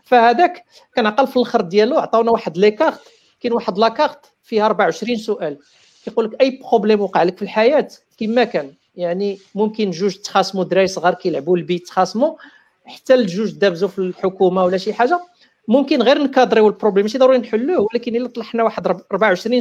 [0.05, 0.65] فهذاك
[0.97, 3.01] كنعقل في الأخر ديالو عطاونا واحد les cartes
[3.41, 5.59] كاين واحد la carte فيها 24 سؤال.
[6.05, 7.89] كيقول لك أي problème وقع لك في الحياة؟
[8.19, 12.37] كما كان يعني ممكن جوج تخاصموا دراري صغار كيلعبوا البيت تخاصموا
[12.85, 15.21] حتى الجوج دابزوا في الحكومة ولا شي حاجة.
[15.69, 19.61] ممكن غير نكادريو ال problème ماشي ضروري نحلوه ولكن إلا طلعنا واحد 24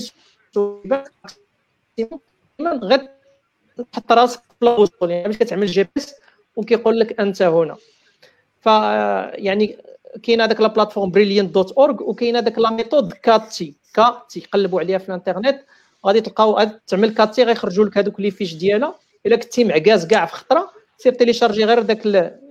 [0.56, 1.04] سؤال
[2.62, 3.10] غير
[3.92, 6.16] تحط راسك في يعني باش كتعمل GPS
[6.56, 7.76] وكيقول لك أنت هنا.
[8.62, 9.78] ف يعني
[10.24, 14.98] كاين هذاك la plateforme Brilliant dot org وكاين هذاك la méthode KT KT قلبوا عليها
[14.98, 15.62] في الانترنت
[16.06, 18.96] غادي تلقاو تعمل KT غيخرجوا لك هذوك les fiches ديالها
[19.26, 22.08] إلا كنتي معكاز كاع في خطرة سير تيليشارجي غير داك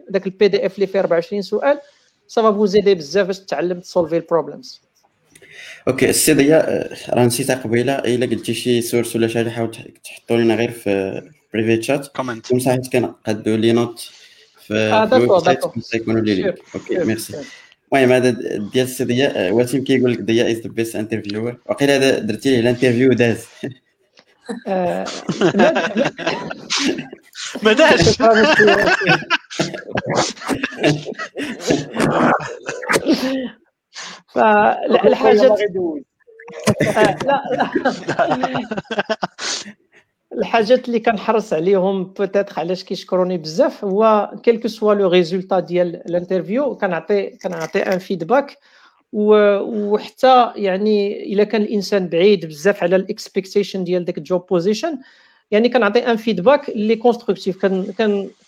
[0.09, 1.81] داك ال PDF اللي فيه 24 سؤال
[2.29, 4.81] ça va vous aider بزاف باش تعلم تسولفي ال problems
[5.89, 9.71] Okay السي ضياء راه نسيتها قبيله الا قلتي شي source ولا شي حاجة حاول
[10.05, 11.23] تحطوا لنا غير في
[11.55, 14.11] private chat comment comme حيت كنقادوا les notes
[14.67, 17.45] في آه d'accord d'accord يكونوا لي okay merci
[17.93, 18.31] المهم هذا
[18.73, 22.61] ديال السي ضياء وسيم كيقول لك ضياء is the best interviewer وقيل هذا درتي ليه
[22.61, 23.47] ال interview داز
[27.63, 28.19] ما داش
[34.29, 35.57] فالحاجه
[37.25, 37.43] لا
[40.33, 45.97] الحاجات اللي كنحرص عليهم peut-être علاش كيشكروني بزاف هو quel que soit le résultat ديال
[45.97, 48.59] ال interview كنعطي كنعطي un feedback
[49.13, 54.99] وحتى يعني إلا كان الإنسان بعيد بزاف على ال expectation ديال داك ال job position
[55.51, 57.67] يعني كنعطي un feedback اللي constructif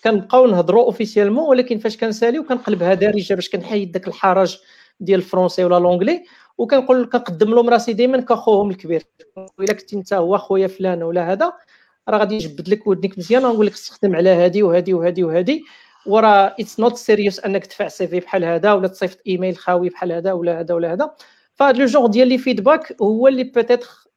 [0.04, 4.56] كنبقاو نهضروا officiellement ولكن فاش كنساليو كنقلبها دارجة باش كنحيد داك الحرج
[5.00, 6.24] ديال ال français ولا l'anglais
[6.58, 9.02] وكنقول كنقدم لهم راسي دائما كأخوهم الكبير.
[9.60, 11.52] إلا كنتي انت هو خويا فلان ولا هذا
[12.08, 15.60] راه غادي يجبد لك ودنك مزيان ونقول لك تخدم على هذه وهذه وهذه وهذه
[16.06, 20.32] وراه it's not serious أنك تدفع CV بحال هذا ولا تصيفط ايميل خاوي بحال هذا
[20.32, 21.10] ولا هذا ولا هذا.
[21.54, 24.05] فهاد le genre ديال les feedbacks هو اللي بيتيتر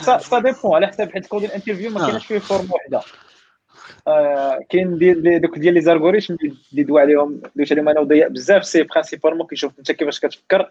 [0.00, 3.00] ça dépend على حسب حيت code ال interview ما كاينش فيه forme وحده.
[4.68, 6.34] كاين ديال دوك ديال les algorithmes
[6.72, 10.70] اللي دوا عليهم دويت عليهم أنا وضياء بزاف c'est principalement كيشوف أنت كيفاش كتفكر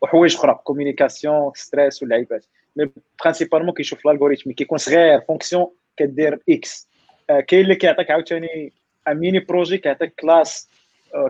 [0.00, 2.44] وحوايج أخرى communication stress واللعيبات.
[2.76, 2.90] mais
[3.22, 6.88] principalement كيشوف ال algorithme كيكون صغير fonction كدير X
[7.48, 8.72] كاين اللي كيعطيك عاوتاني
[9.08, 10.68] mini projet كيعطيك classe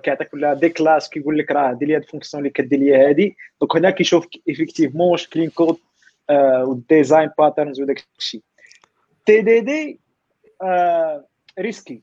[0.03, 2.97] كيعطيك ولا des classes كيقول لك راه دير لي هاد ال fonction اللي كدير لي
[2.97, 3.37] هادي.
[3.61, 5.77] donc هنا كيشوف effectivement واش clean code
[6.31, 8.43] وال design patterns وداك الشيء.
[9.27, 10.01] TDD
[11.59, 12.03] risqué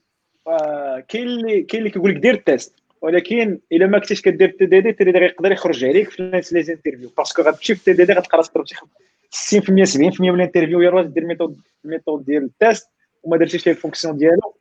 [1.10, 4.66] كاين اللي كاين اللي كيقول لك دير ال test ولكن إلا ما كنتيش كدير تي
[4.66, 7.84] دي دي تي دي دي يقدر يخرج عليك في les interviews parce que غتمشي في
[7.84, 12.90] TDD ضربتي 60% 70% من ال interview يا دير méthode méthode ديال ال test
[13.24, 14.56] وما درتيش ليه ال fonction ديالو.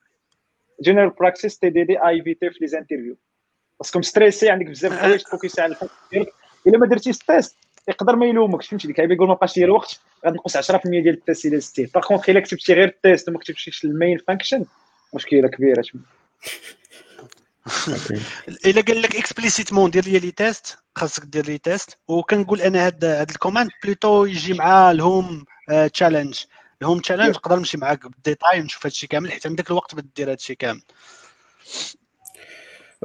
[0.82, 3.16] general practice TDD éviter في les interviews
[3.78, 6.32] parce que مستريسي عندك بزاف الحوايج تفوكاسي على ال fonction ديالك.
[6.66, 7.57] إلا ما درتيش ال test
[7.91, 11.47] يقدر ما يلومكش فهمتي؟ ديك يقول ما بقاش ليا الوقت غنقص 10% ديال ال test
[11.47, 14.65] إلى 60 par contre إلا كتبتي غير ال test وما كتبتيش ال main function
[15.15, 16.01] مشكلة كبيرة تما
[18.67, 23.05] إلا قال لك explicitement دير les les tests خاصك دير les tests وكنقول أنا هاد
[23.05, 25.45] هاد الكوماند plutôt يجي مع ال home
[25.93, 26.45] challenge
[26.82, 30.05] ال home challenge نقدر نمشي معاك بال détail ونشوف هادشي كامل حيت عندك الوقت باش
[30.17, 30.83] دير هادشي كامل.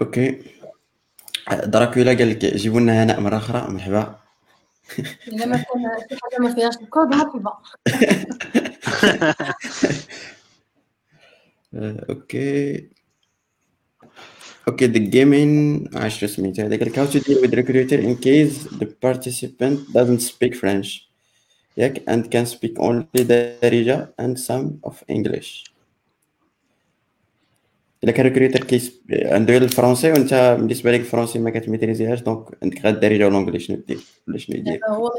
[0.01, 0.41] أوكي
[1.51, 4.19] دراكولا قال لك جيبوا لنا هناء مرة أخرى مرحبا.
[5.28, 7.52] الا ما كان شي حاجه ما فيهاش الكود مرحبا
[12.10, 12.88] اوكي
[14.70, 18.86] Okay, the gaming عشر سميتها هذاك like how to deal with recruiter in case the
[18.86, 21.10] participant doesn't speak French
[21.76, 25.64] ياك and can speak only دارجة and some of English
[28.05, 32.93] إلا كان recruteur كيس عنده الفرنسي وأنت بالنسبة لك الفرنسي ما كتميتريزيهاش donc عندك غير
[32.93, 35.11] الدارجه وال anglais شنو دير؟ ولا شنو يدير؟ هو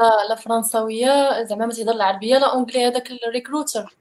[0.00, 3.84] لا لا فرنساوية زعما ما تيهضر العربية لا anglais هذاك ال recruteur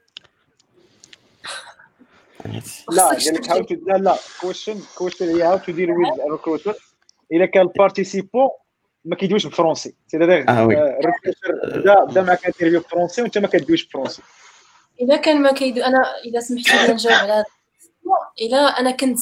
[2.91, 6.76] لا قال لك هاو لا لا question question هي how to deal with recruiter
[7.31, 8.49] الا كان ال participant
[9.05, 13.38] ما كيدويش بال français سي داير ال recruteur بدا بدا معك interview بال français وانت
[13.38, 14.22] ما كدويش بال français
[15.01, 17.45] إذا كان ما كيدو أنا إذا سمحتي لي نجاوب على هذا.
[18.41, 19.19] الا أنا كنت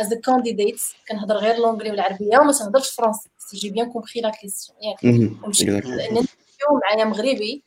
[0.00, 4.78] as candidate كنهضر غير l'anglais والعربية وما تنهضرش français si j'ai bien compris la question
[4.82, 5.04] ياك
[6.82, 7.64] معايا مغربي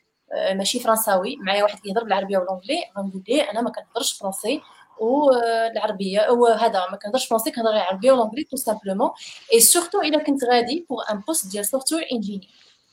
[0.53, 4.61] ماشي فرنساوي معايا واحد كيهضر بالعربية و l'anglais غنقول ليه أنا ما كنهضرش français
[4.99, 9.09] والعربيه وهذا ما كنهضرش français كنهضر العربية و l'anglais tout simplement et
[9.53, 12.49] surtout الا كنت غادي pour un poste ديال software engineer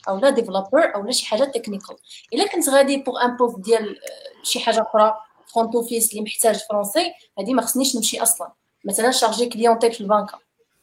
[0.09, 1.97] أو لا developer أو لا شي حاجة technical
[2.35, 3.97] الا كنت غادي pour un poste ديال
[4.43, 5.15] شي حاجة أخرى
[5.55, 8.53] front office اللي محتاج français هذه ما خصنيش نمشي أصلا.
[8.85, 10.39] مثلا chargé clientèle في البنكه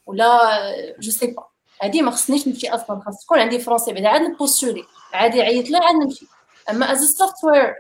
[0.06, 0.40] ولا
[1.00, 1.44] je sais pas
[1.82, 3.02] هذه ما خصنيش نمشي أصلا.
[3.06, 4.84] خاص تكون عندي français بعدا عاد نبوستولي
[5.14, 6.28] عادي عيط له عاد نمشي.
[6.70, 7.76] أما as software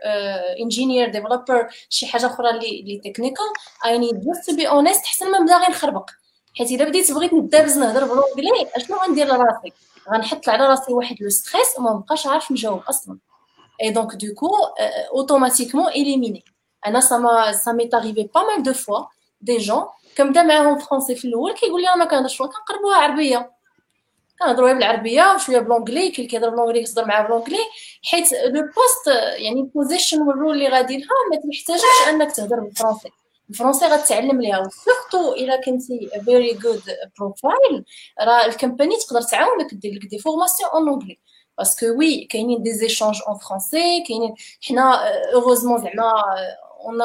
[0.61, 3.45] engineer developer شي حاجة أخرى اللي اللي technical
[3.85, 6.09] I need just to be honest حسن ما نبدا غير نخربق.
[6.57, 9.73] حيت الا بديت بغيت ندابز نهضر ب l'anglais أشنو غندير لراسي؟
[10.14, 13.18] غنحط على راسي واحد le stress وما نبقاش عارف نجاوب أصلا.
[13.81, 14.49] et donc du coup
[15.14, 16.45] automatiquement éliminé
[16.86, 19.06] أنا سما ça m'est arrivé pas mal de fois
[19.41, 19.85] des gens
[20.18, 23.52] كنبدا معاهم français في الأول كيقول لي أنا ما كنهضرش كنقربوها عربيه
[24.40, 27.60] كنهضروا بالعربيه وشويه ب l'anglais كاين اللي كيهضر ب l'anglais كيهضر معاه ب l'anglais
[28.04, 32.60] حيت le poste يعني ال position وال rôle اللي غادي لها ما تحتاجش أنك تهضر
[32.60, 33.10] بالفرنسي.
[33.49, 34.60] الفرنسي غتعلم ليها.
[34.60, 36.81] و surtout إلا كنتي very good
[37.19, 37.85] profile
[38.22, 41.19] راه ال company تقدر تعاونك دير لك des formations en anglais
[41.57, 44.36] parce que oui كاينين des échanges en français كاينين
[44.68, 46.14] حنا heureusement زعما
[46.85, 46.98] en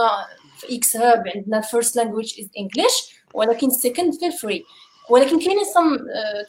[0.59, 4.65] VX Hub عندنا ال first language is English ولكن ال second في فري
[5.11, 5.98] ولكن كاينين some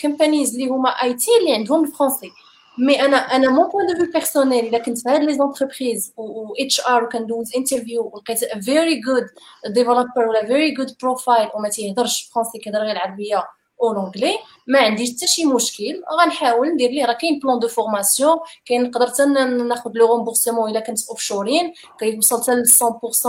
[0.02, 2.31] companies اللي هما IT اللي عندهم ال français
[2.77, 6.54] mais أنا أنا mon point de vue personnel إلا كنت في هاد les entreprises و
[6.60, 9.26] HR وكندوز interview ولقيت very good
[9.68, 13.44] developer ولا very good profile وما تيهضرش français كيهضر غير العربية
[13.82, 14.34] أو l'anglais
[14.68, 16.04] ما عنديش حتى شي مشكل.
[16.22, 17.06] غنحاول ندير ليه.
[17.06, 22.41] راه كاين plan de formation كاين نقدر حتى ناخذ le remboursement إلا كنت offshoring كيوصل
[22.44, 23.26] حتى ل 100%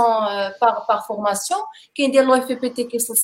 [0.61, 1.61] par par formation
[1.95, 3.21] كيندير l'OFPPT كيوصل 70%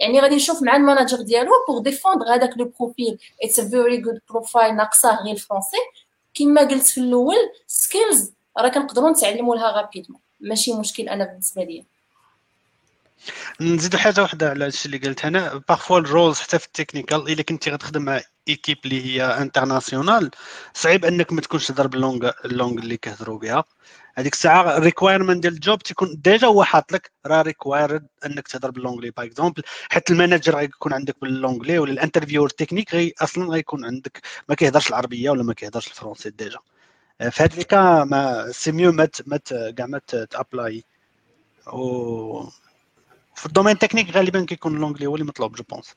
[0.00, 4.20] يعني غادي نشوف مع ال manager ديالو pour défendre هذاك le profil it's very good
[4.30, 5.76] profile ناقصاه غير ال français
[6.34, 7.36] كما قلت في الأول
[7.66, 11.84] skills راه كنقدروا نتعلموا لها rapidement ماشي مشكل أنا بالنسبة ليا.
[13.60, 15.62] نزيدو حاجة واحدة على الشيء اللي قلت أنا.
[15.68, 20.30] parfois ال roles حتى في ال technical إلا كنتي غتخدم مع équipe اللي هي internationale
[20.74, 23.64] صعيب أنك ما تكونش تهضر ب la langue la langue اللي كيهضروا بها.
[24.14, 28.48] هذيك الساعة ال requirement ديال ال job تيكون déjà هو حاط لك راه required أنك
[28.48, 32.48] تهضر ب l'anglais par exemple حتى ال manager غيكون عندك ب l'anglais ولا ال intervieweur
[32.48, 34.20] technique غي أصلا غيكون عندك.
[34.48, 36.58] ما كيهضرش العربية ولا ما كيهضرش ال français déjà.
[37.30, 39.08] في هذا ال cas ما c'est mieux ما
[39.76, 39.98] كاع ما
[40.30, 40.84] ت apply.
[43.40, 45.94] في ال domaine technique غالبا كيكون l'anglais هو اللي مطلوب je pense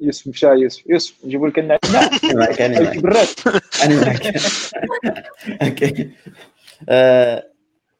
[0.00, 2.96] يوسف مشى يوسف يوسف نجيبوا لك النعناع معك أنا معك
[3.84, 4.36] أنا معك
[5.62, 6.10] Okay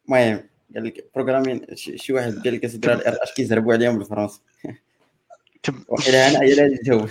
[0.08, 3.98] المهم قال لك programming شي شي واحد قال لك اسيدي راه ال RH كيزربوا عليهم
[3.98, 4.40] بالفرنسي
[5.88, 7.08] وحيلا أنا هي اللي تجاوب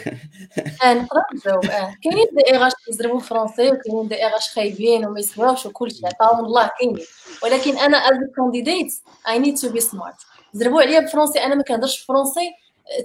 [0.86, 1.66] نقدر نجاوب.
[1.66, 7.06] آه كاينين دي ايغاش كيزربوا français وكاينين RH خايبين وما يسواوش وكلشي عطاهم الله كاينين.
[7.44, 8.94] ولكن أنا as candidate
[9.28, 10.16] I need to be smart
[10.54, 12.52] زربوا عليا بالفرنسي أنا ما كنهضرش français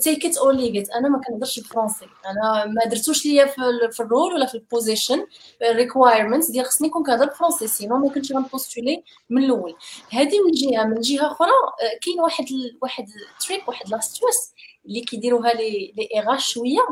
[0.03, 3.93] take it or leave it أنا ما كنهضرش بالفرنسي أنا ما درتوش ليا في, ال-
[3.93, 5.27] في ال role ولا في ال position
[5.63, 9.75] ال requirements ديال خصني نكون كنهضر بالفرنسي sinon ما كنتش غن postuler من الأول.
[10.13, 13.07] هذه من جهة من جهة أخرى آه، كاين واحد ال- واحد
[13.47, 14.51] trick واحد l'astuce
[14.87, 16.87] اللي كيديروها les les RH شوية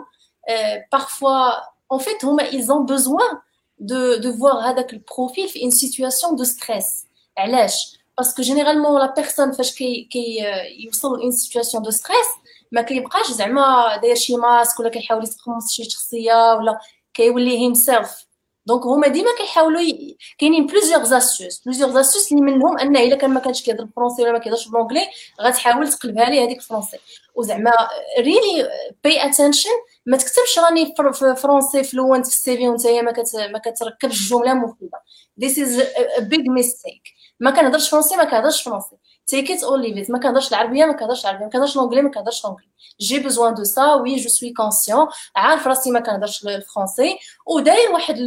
[0.92, 1.50] parfois
[1.92, 3.38] en fait هما ils ont besoin
[3.80, 7.06] de de voir هذاك ال profil في une situation de stress.
[7.38, 10.38] علاش parce que généralement la personne فاش كي كي
[10.78, 12.26] يوصل ل une situation de stress
[12.72, 16.78] ما كيبقاش زعما داير شي ماسك ولا كيحاول يتقمص شي شخصيه ولا
[17.14, 18.27] كيولي himself
[18.68, 20.16] donc هما ديما كيحاولوا ي...
[20.38, 24.22] كاينين plusieurs astuces plusieurs astuces اللي منهم انه إلا كان ما كانش كيهضر بال français
[24.22, 25.00] ولا ما كيهضرش ب l'anglais
[25.40, 26.98] غتحاول تقلبها ليه هذيك ال français
[27.34, 27.72] وزعما
[28.18, 28.68] really
[29.04, 29.70] pay attention
[30.06, 30.94] ما تكتبش راني
[31.36, 33.36] français fluent في ال CV وانت ما كت...
[33.36, 35.02] ما كتركبش الجمله مفيدة.
[35.40, 35.80] Is
[36.18, 37.18] a big mistake.
[37.40, 38.96] ما كنهضرش français ما كنهضرش français
[39.28, 42.44] take it or leave ما كنهضرش العربيه ما كنهضرش العربيه ما كنهضرش l'anglais ما كنهضرش
[42.44, 42.68] l'anglais
[43.00, 45.06] j'ai besoin de ça oui je suis conscient
[45.36, 48.18] عارف راسي ما كنهضرش ال français وداير واحد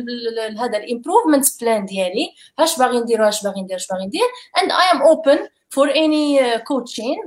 [0.60, 2.30] هذا ال improvement plan ديالي.
[2.60, 4.22] اش باغي ندير اش باغي ندير اش باغي ندير؟
[4.61, 5.39] and I'm open
[5.69, 7.18] for any coaching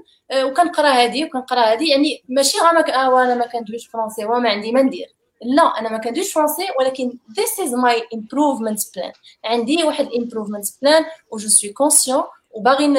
[0.44, 4.50] وكنقرا هادي وكنقرا هادي يعني ماشي غير ما ك- آه وأنا ما كندويش français وما
[4.50, 5.06] عندي ما ندير.
[5.42, 9.12] لا أنا ما كنديرش français ولكن this is my improvement plan.
[9.44, 12.22] عندي واحد improvement plan و je suis conscient
[12.54, 12.94] وباغي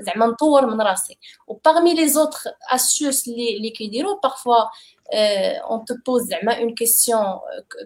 [0.00, 1.18] زعما نطور من راسي.
[1.48, 4.70] و parmi les autres astuces اللي اللي كيديروا parfois
[5.14, 7.40] on te pose زعما une question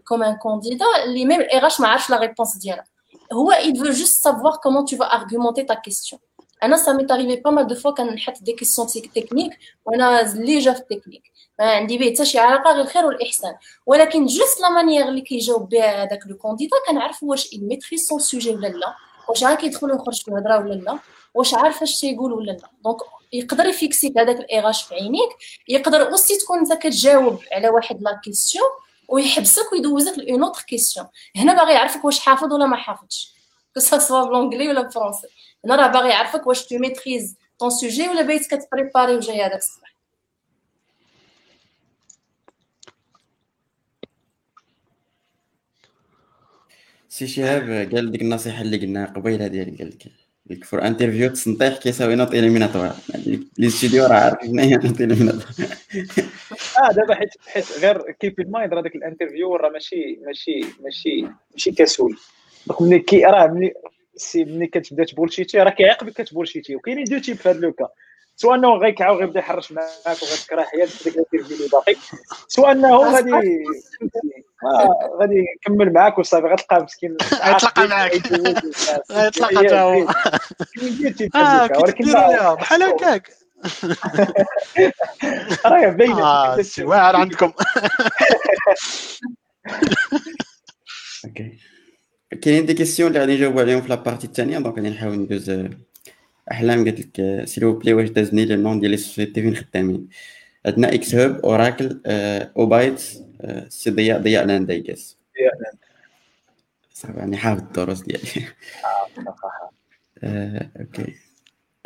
[0.05, 2.85] comme un candidat اللي ميم الاغاش ما عارفش la réponse ديالها.
[3.33, 6.19] هو il veut juste savoir comment tu vas argumenter ta question.
[6.63, 10.81] أنا ça m'est arrivé pas mal de fois كنحط des questions techniques وأنا déjà في
[10.81, 11.23] التكنيك
[11.59, 13.55] ما عندي به حتى شي علاقة غير الخير والإحسان.
[13.87, 18.19] ولكن juste la manière اللي كيجاوب بها هذاك le candidat كنعرف واش il maîtrise son
[18.19, 18.95] sujet ولا لا.
[19.29, 20.99] واش عا كيدخل ويخرج في الهضرة ولا لا؟
[21.35, 22.97] واش عارف اش تيقول ولا لا؟ donc
[23.33, 25.29] يقدر ي fixer ك هذاك ال RH في عينيك
[25.69, 28.69] يقدر aussi تكون انت كتجاوب على واحد la question
[29.09, 31.07] ويحبسك ويدوزك ل une autre question
[31.37, 33.35] هنا باغي يعرفك واش حافظ ولا ما حافظش.
[33.75, 35.27] que ce soit ب l'anglais ولا ب français
[35.65, 39.59] هنا راه باغي يعرفك واش tu maîtrises ton sujet ولا بايت كت préparer وجاي هذاك
[39.59, 39.94] الصباح.
[47.15, 50.13] سي شهاب قال ديك النصيحة اللي قلناها قبيله ديال قال لك.
[50.51, 52.95] لك فور انترفيو التسنطيح كيساوي نوت اليميناتوار
[53.59, 55.55] لي ستوديو راه عارف شنو هي نوت اليميناتوار
[56.83, 61.71] آه دابا حيت حيت غير كيف المايند راه داك الانترفيو راه ماشي ماشي ماشي ماشي
[61.71, 62.17] كسول.
[62.67, 63.73] دونك ملي كي راه ملي
[64.17, 66.77] سي ملي كتبدا تبولشيتي راه كيعاقبك كتبولشيتي.
[66.77, 67.89] وكاينين دو تيب في هذا لوكا.
[68.37, 71.97] سواء انه غيكعو غيبدا يحرش معاك وغتكره حياه ديك الانترفيو اللي باقي.
[72.49, 73.31] سواء انه غادي
[74.65, 77.17] آه غادي يكمل معاك وصافي غتلقى مسكين.
[77.45, 78.13] غيتلاقى معاك.
[79.13, 80.09] غيتلاقى حتى هو.
[81.41, 82.05] آه ولكن
[82.55, 83.31] بحال هكاك.
[85.67, 86.23] راه باينة.
[86.23, 87.53] آه واعر عندكم.
[91.25, 91.59] okay
[92.43, 95.67] كاينين des questions اللي غادي نجاوبوا عليهم في la partie الثانية donc غادي نحاول ندوز
[96.53, 96.85] أحلام.
[96.85, 100.09] قالت لك s'il vous plaît واش دازني les noms ديال les sociétés فين خدامين؟
[100.67, 102.01] عندنا إكس هوب اوراكل
[102.57, 103.03] اوبايت
[103.69, 105.17] سي ضياء ضياء لاند اي جيس
[106.93, 108.47] صعب يعني حافظ الدروس ديالي.
[110.81, 111.15] أوكي.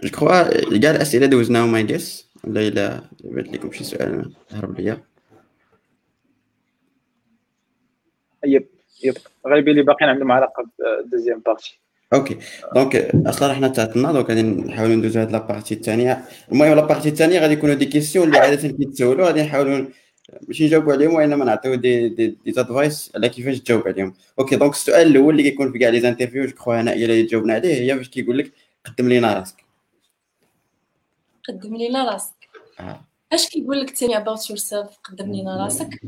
[0.03, 5.03] جو كخوا كاع الأسئلة دوزناهم اي جيس ولا إلا بات لكم شي سؤال هرب ليا؟
[8.45, 8.69] يب
[9.05, 9.17] يب.
[9.47, 11.81] غالبا اللي باقيين عندهم علاقة بالدوزيام بارتي
[12.13, 12.39] أوكي.
[12.75, 12.97] دونك
[13.27, 17.53] أصلا حنا تعطلنا دونك غادي نحاولوا ندوزو هاد لابارتي الثانية المهم la partie الثانية غادي
[17.53, 19.87] يكونوا des questions اللي عادة كيتسولوا غادي نحاولوا
[20.49, 24.15] ماشي نجاوبوا عليهم وإنما نعطيو دي دي, دي ادفايس على كيفاش تجاوب عليهم.
[24.39, 27.55] okay donc السؤال الأول اللي كيكون في كاع les interviews je crois هنا اللي جاوبنا
[27.55, 28.53] عليه هي فاش كيقول لك
[28.85, 29.65] قدم لينا راسك.
[31.49, 32.49] قدم لينا راسك.
[32.81, 33.01] آه.
[33.33, 36.01] اش كيقول لك tell me about yourself قدم لينا راسك؟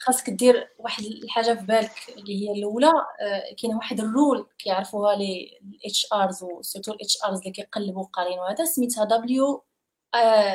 [0.00, 2.86] خاصك دير واحد الحاجة في بالك اللي هي الأولى
[3.20, 8.04] آه، كاين واحد ال rule كيعرفوها لي ال HRs و surtout ال HRs اللي كيقلبوا
[8.04, 9.62] قارين وهذا سميتها W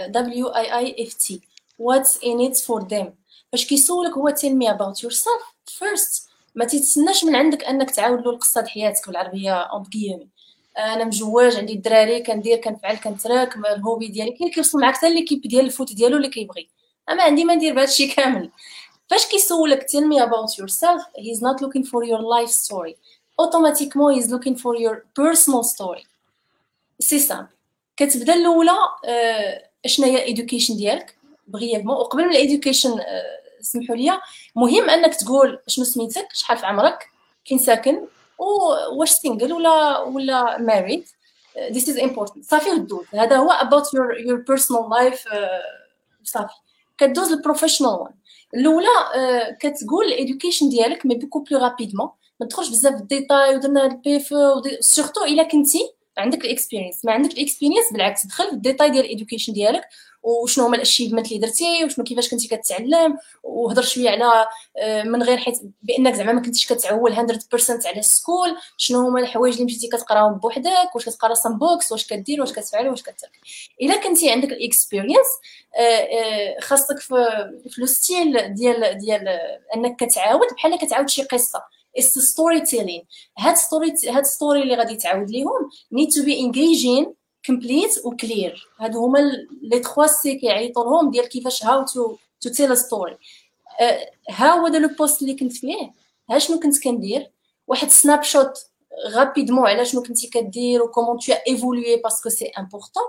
[0.07, 1.41] W I I F T
[1.83, 3.13] what's in it for them
[3.51, 8.61] فاش كيسولك tell me about yourself first ما تتسناش من عندك أنك تعاود له القصة
[8.61, 9.83] د حياتك بالعربية اون
[10.77, 15.41] أنا مجواج عندي الدراري كندير كنفعل كنتراك ال hobby ديالي كاين كيوصل معاك حتى l'équipe
[15.41, 16.69] ديال ال foot ديالو اللي كيبغي.
[17.09, 18.49] أما عندي ما ندير بهادشي كامل.
[19.09, 22.95] فاش كيسولك tell me about yourself he's not looking for your life story.
[23.39, 26.05] automatiquement he's looking for your personal story.
[26.99, 27.47] c'est simple
[27.97, 28.77] كتبدا الأولى
[29.85, 31.22] اشنا هي education ديالك؟
[31.53, 32.99] brièvement وقبل من ال education
[33.61, 34.19] سمحوا لي.
[34.55, 37.07] مهم أنك تقول شنو سميتك شحال في عمرك
[37.45, 38.01] فين ساكن
[38.97, 41.05] واش single ولا ولا married
[41.69, 42.41] this is important.
[42.41, 45.27] صافي ودوز هذا هو about your your personal life
[46.23, 46.53] صافي.
[46.97, 48.13] كدوز ال professional وان
[48.53, 48.87] الأولى
[49.59, 54.17] كتقول ال education ديالك mais beaucoup plus rapidement ما تدخلش بزاف في الديتاي ودرنا ال
[54.17, 54.33] bref
[54.79, 59.05] surtout إلا كنتي عندك ال experience ما عندك ال experience بالعكس دخل في الديتاي ديال
[59.05, 59.83] ال education ديالك
[60.23, 64.47] وشنو هما ال achievement اللي درتي وشنو كيفاش كنتي كتعلم وهضر شوية على
[65.05, 67.19] من غير حيت بأنك زعما ما كنتيش كتعول 100%
[67.85, 72.07] على ال school شنو هما الحوايج اللي مشيتي كتقراهم بوحدك؟ واش كتقرا some books واش
[72.07, 73.39] كدير؟ واش كتفعل؟ واش كترك؟
[73.81, 75.27] إلا كنتي عندك ال experience
[76.61, 77.15] خاصك في
[77.69, 79.27] في le style ديال ديال
[79.75, 81.63] أنك كتعاود بحال كتعاود شي قصة.
[81.99, 83.03] It's storytelling
[83.37, 87.13] هاد story هاد story اللي غادي تعاود ليهم need to be engaging
[87.51, 88.57] complete و clear.
[88.79, 89.19] هادو هما
[89.61, 93.17] لي trois C كيعيطوا لهم ديال كيفاش how to to tell story
[94.29, 95.93] ها هو دا le poste اللي كنت فيه؟
[96.29, 97.31] ها شنو كنت كندير؟
[97.67, 98.53] واحد snapshot
[99.07, 103.03] rapidement على شنو كنتي كدير و comment tu évolues parce que c'est important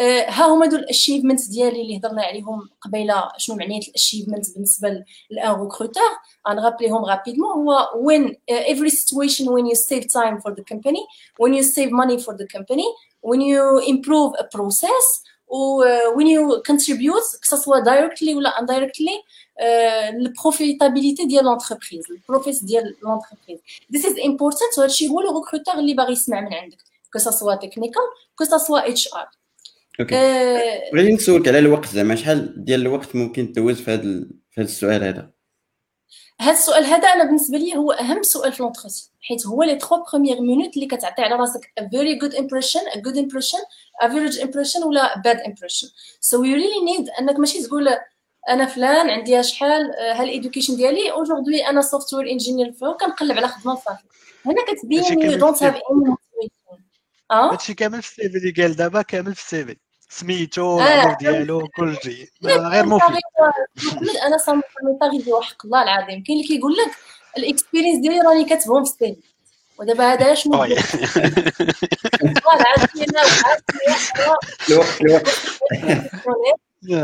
[0.00, 3.28] ها هما دول ال achievement ديالي اللي هضرنا عليهم قبيلة.
[3.36, 6.02] شنو معنية ال achievement بالنسبة ل un recruteur
[6.48, 10.64] غن rappeler ليهم rapidement هو when uh, every situation when you save time for the
[10.72, 11.02] company
[11.42, 12.86] when you save money for the company
[13.22, 13.62] when you
[13.94, 15.82] improve a process و
[16.16, 19.24] when you contribute que ce soit directly ولا indirectly
[19.60, 23.58] ال profitability ديال l'entreprise ال profits ديال l'entreprise
[23.92, 26.78] this is important وهادشي هو le recruteur اللي باغي يسمع من عندك.
[27.12, 28.02] que ce soit technical
[28.38, 29.37] que ce soit HR
[30.00, 30.14] okay.
[30.92, 34.02] بغيت نسولك على الوقت زعما شحال ديال الوقت ممكن دوز في هذا
[34.50, 35.30] في هذا السؤال هذا؟
[36.40, 40.04] هذا السؤال هذا أنا بالنسبة لي هو أهم سؤال في l'entretien حيت هو لي 3
[40.12, 43.60] premières minutes اللي كتعطي على راسك a very good impression a good impression
[44.04, 45.88] average impression ولا bad impression.
[46.20, 47.88] So you really need أنك ماشي تقول
[48.48, 53.74] أنا فلان عندي شحال ها ال education ديالي aujourd'hui أنا software engineer كنقلب على خدمة
[53.74, 54.04] صافي
[54.46, 56.16] هنا كتبين you don't have any
[57.30, 59.87] آه هادشي كامل في ال CV اللي قال دابا كامل في ال CV.
[60.08, 63.20] سميتو العمر ديالو كلشي غير مفيد.
[64.26, 64.64] أنا صامت
[65.02, 66.22] غير وحق الله العظيم.
[66.22, 66.90] كاين اللي كيقول لك
[67.38, 69.16] ال experience ديالي راني كاتبهم في ال CV
[69.78, 70.64] ودابا هذا شنو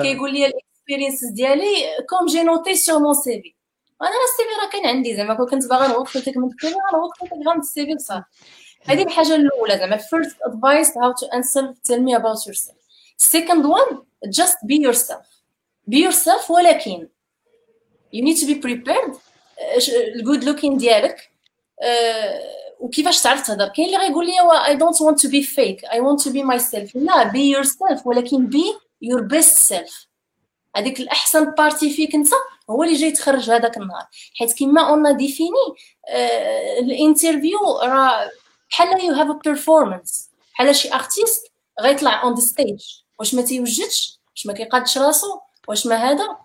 [0.03, 3.55] كيقول لي ال experience ديالي comme j'ai noté sur mon CV.
[4.03, 5.35] أنا ال CV راه كاين عندي زعما.
[5.35, 8.25] كون كنت باغا نغوط خدمتك من ال CV غنغوط خدمتك غير من ال CV وصافي.
[8.85, 9.99] هذه الحاجة الأولى زعما.
[9.99, 11.75] First advice how to answer.
[11.89, 12.84] Tell me about yourself.
[13.17, 15.27] Second one just be yourself.
[15.91, 17.09] Be yourself ولكن
[18.15, 19.17] you need to be prepared.
[19.89, 21.31] ال good looking ديالك.
[22.81, 24.33] وكيفاش تعرف تهضر؟ كاين اللي غيقول لي
[24.65, 25.85] I don't want to be fake.
[25.91, 26.91] I want to be myself.
[26.95, 28.75] لا be yourself ولكن be
[29.05, 30.07] your best self.
[30.77, 32.29] هذيك الأحسن partie فيك أنت
[32.71, 34.07] هو اللي جاي تخرج هذاك النهار.
[34.39, 35.75] حيت comme on définit
[36.79, 38.31] ال interview راه
[38.71, 44.21] بحال you have a performance بحال شي artiste غيطلع on the stage واش ما تيوجدش؟
[44.31, 45.39] واش ما كيقادش راسو؟
[45.69, 46.37] واش ما هذا؟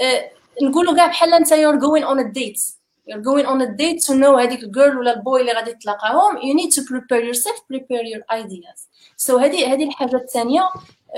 [0.00, 0.30] أه
[0.62, 2.60] نقولوا كاع بحال انت you're going on a date
[3.06, 5.72] you're going on a date to know هذيك ال girl ولا ال boy اللي غادي
[5.72, 6.36] تلاقاهم.
[6.36, 8.88] You need to prepare yourself prepare your ideas.
[9.26, 11.16] So هذه هذه الحاجة الثانية uh,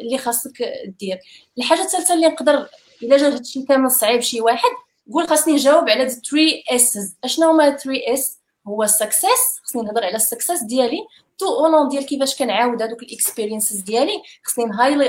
[0.00, 0.62] اللي خاصك
[1.00, 1.18] دير.
[1.58, 2.68] الحاجة الثالثة اللي نقدر
[3.02, 4.70] إلا جا هادشي كامل صعيب شي واحد
[5.12, 6.22] قول خاصني نجاوب على 3
[6.70, 8.38] S's أشنو هما 3 S
[8.68, 11.06] هو ال success خصني نهضر على ال success ديالي.
[11.40, 14.64] tout au long ديال كيفاش كنعاود هذوك ال experiences ديالي خصني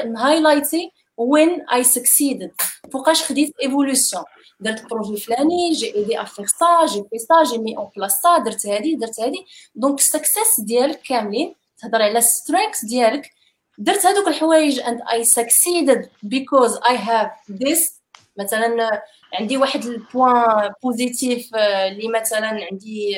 [0.06, 2.52] ن highlight ي when I succeeded
[2.92, 4.24] فوقاش خديت évolution
[4.60, 8.22] درت projet فلاني j'ai aidé à faire ça j'ai fait ça j'ai mis en place
[8.22, 9.46] ça درت هادي درت هادي.
[9.76, 13.32] donc ال success ديالك كاملين تهضر على strengths ديالك.
[13.78, 18.02] درت هذوك الحوايج and I succeeded because I have this
[18.40, 19.02] مثلا
[19.34, 23.18] عندي واحد ال point positif اللي مثلا عندي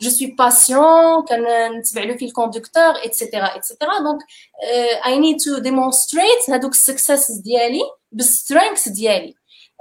[0.00, 4.20] suis patient كنتبع له في الكوندكتور et cetera et cetera donc
[5.06, 9.34] I need to demonstrate هذوك ال success ديالي بال strengths ديالي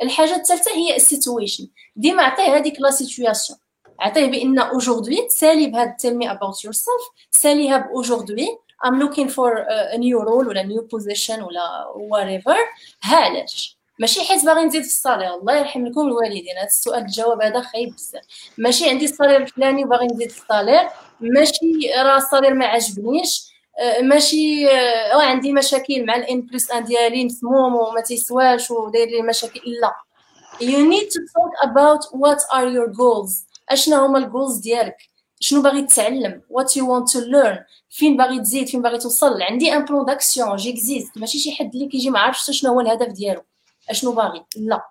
[0.03, 3.59] الحاجة الثالثة هي ال situation ديما عطيه هذيك la situation
[3.99, 9.65] عطيه بأن aujourd'hui تسالي بهاد tell me about yourself ساليها ب aujourd'hui I'm looking for
[9.93, 12.57] a new role ولا new position ولا whatever
[13.03, 15.33] علاش ماشي حيت باغي نزيد في ال salaire.
[15.33, 16.57] الله يرحم لكم الوالدين.
[16.57, 18.23] هذا السؤال الجواب هذا خايب بزاف.
[18.57, 20.89] ماشي عندي ال salaire الفلاني وباغي نزيد في ال salaire.
[21.19, 23.51] ماشي راه ال salaire ما عجبنيش
[24.01, 24.67] ماشي
[25.13, 29.61] راه عندي مشاكل مع ال N plus un ديالي مسموم وما تيسواش وداير لي مشاكل.
[29.81, 29.93] لا.
[30.61, 33.45] You need to talk about what are your goals.
[33.69, 34.97] اشنا هما ال goals ديالك؟
[35.39, 37.57] شنو باغي تتعلم؟ What you want to learn
[37.89, 41.73] فين باغي تزيد؟ فين باغي توصل؟ عندي un plan d'action qui existe ماشي شي حد
[41.73, 43.41] اللي كيجي ما عارفش شنو هو الهدف ديالو.
[43.89, 44.85] اشنو باغي لا.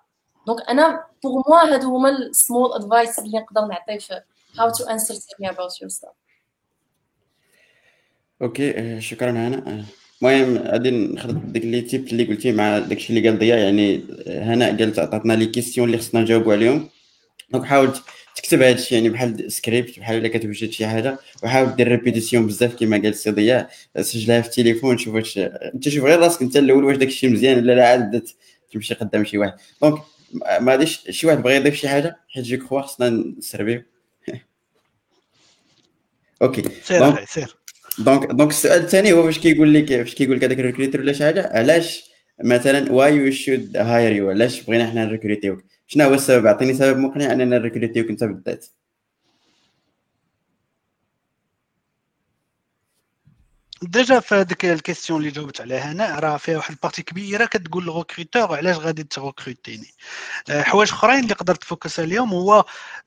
[0.47, 4.21] donc أنا pour moi هادو هما ال small advice اللي نقدر نعطي في
[4.55, 6.15] how to answer tell me about yourself.
[8.41, 9.85] okay شكرا هنا
[10.21, 14.65] المهم غادي ناخذ ديك les tips اللي قلتي مع داكشي اللي قال ضياء يعني هنا
[14.65, 16.89] قالت عطاتنا les questions اللي خصنا نجاوبوا عليهم
[17.51, 17.91] donc حاول
[18.35, 21.19] تكتب هذا الشيء يعني بحال سكريبت بحال إلا كتوجد شي حاجة.
[21.43, 23.69] وحاول دير répétition بزاف كما قال السي ضياء.
[24.01, 27.57] سجلها في التليفون شوف واش أنت شوف غير راسك أنت الأول واش داك الشيء مزيان
[27.57, 28.27] ولا لا عاد
[28.71, 29.53] تمشي قدام شي واحد.
[29.81, 30.01] donc
[30.61, 33.83] ما غاديش شي واحد بغى يضيف شي حاجة حيت je crois خصنا نسربيو.
[36.41, 36.63] OK.
[36.83, 37.55] سير سير.
[37.99, 41.13] donc donc السؤال الثاني هو فاش كيقول لك فاش كيقول لك هذاك ال recruteur ولا
[41.13, 42.11] شي حاجة علاش
[42.43, 46.45] مثلا why you should hire you علاش بغينا حنا ن recruter يوك شنو هو السبب؟
[46.45, 48.65] أعطيني سبب مقنع اننا ن recruter يوك أنت بالذات.
[53.81, 57.45] déjà في هذيك ال question اللي جاوبت عليها هنا راه فيها واحد ال partie كبيرة
[57.45, 59.93] كتقول لل recruteur علاش غادي ت recruter يني
[60.49, 62.65] حوايج أخرين اللي قدرت ت focus عليهم هو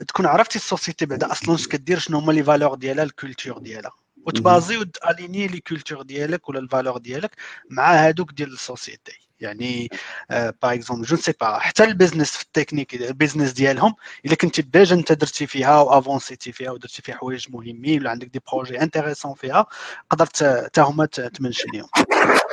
[0.09, 3.59] تكون عرفتي ال société بعدا أصلا اش كدير شنو هما les valeurs ديالها ال culture
[3.59, 3.93] ديالها.
[4.27, 7.37] وتبازي وتأليني les cultures ديالك ولا ال valeurs ديالك
[7.71, 9.30] مع هادوك ديال ال société.
[9.41, 9.89] يعني
[10.31, 13.95] par exemple je sais pas حتى ال business في ال technique ال business ديالهم
[14.27, 18.11] إلا كنتي déjà انت درتي فيها و avancer يتي فيها ودرتي فيها حوايج مهمين ولا
[18.11, 19.67] عندك des projets intéressants فيها
[20.11, 21.89] قدرت حتى هما ت mention يهم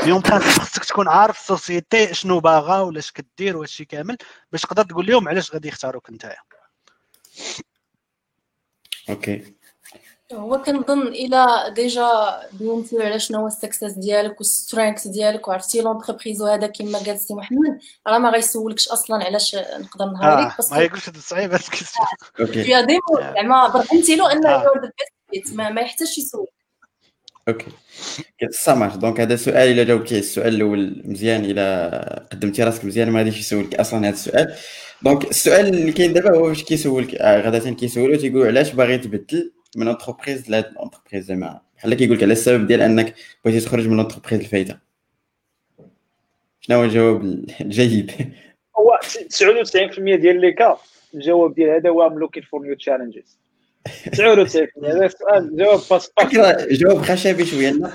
[0.08, 4.18] اون خصك تكون عارف ال société شنو باغا ولا اش كدير وهادشي كامل
[4.52, 6.38] باش تقدر تقول لهم علاش غادي يختاروك نتايا.
[9.10, 9.57] OK
[10.34, 12.08] هو كنظن إلى déjà
[12.54, 17.20] بينتي على شنو هو ال success ديالك وال strengths ديالك وعرفتي l'entreprise وهذا كما قال
[17.20, 20.76] سي محمد؟ راه ما غيسولكش أصلا علاش نقدر ن hire يك آه.
[20.76, 22.08] ما يقولش هاد صعيب هاد ال question.
[22.40, 22.72] OK.
[22.72, 24.64] déjà ما زعما برهنتي له إنه آه.
[24.64, 24.92] you're the
[25.34, 26.48] best ما, ما يحتاجش يسول
[27.48, 27.72] OK.
[28.52, 33.40] سامح donc هذا السؤال إلا جاوبتي السؤال الأول مزيان إلا قدمتي راسك مزيان ما غاديش
[33.40, 34.56] يسولك أصلا هذا السؤال.
[35.02, 39.57] donc السؤال اللي كاين دابا هو واش كيسولك؟ آه، غدا كيسولو تيقول علاش باغي تبدل
[39.78, 43.14] من entreprise لهاد ال entreprise زعما بحال كيقول لك على السبب ديال أنك
[43.46, 44.80] بغيتي تخرج من ال entreprise الفايتة
[46.62, 47.22] شنو هو الجواب
[47.62, 48.12] الجيد؟
[48.80, 50.78] هو 99% ديال les cas
[51.14, 53.38] الجواب ديال هذا هو ام لوكين فور نيو تشالنجز
[53.88, 56.12] 99% هذا السؤال جواب باس
[56.72, 57.92] جواب خشبي شوية لا؟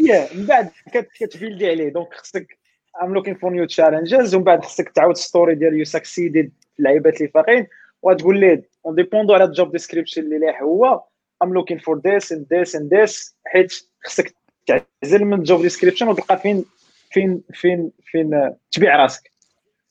[0.00, 2.58] هي من بعد كت- كتبيلدي عليه دونك خصك
[3.02, 7.16] ام لوكين فور نيو تشالنجز ومن بعد خصك تعاود ستوري ديال يو سكسيدد في اللعيبات
[7.20, 7.66] اللي فاقين
[8.02, 11.02] وتقول ليه اون ديبوندو على الجوب ديسكريبشن اللي لاح هو
[11.42, 13.72] ام لوكين فور ذيس اند ذيس اند ذيس حيت
[14.04, 14.34] خصك
[14.66, 16.64] تعزل من الجوب ديسكريبشن وتلقى فين
[17.10, 19.30] فين فين فين تبيع راسك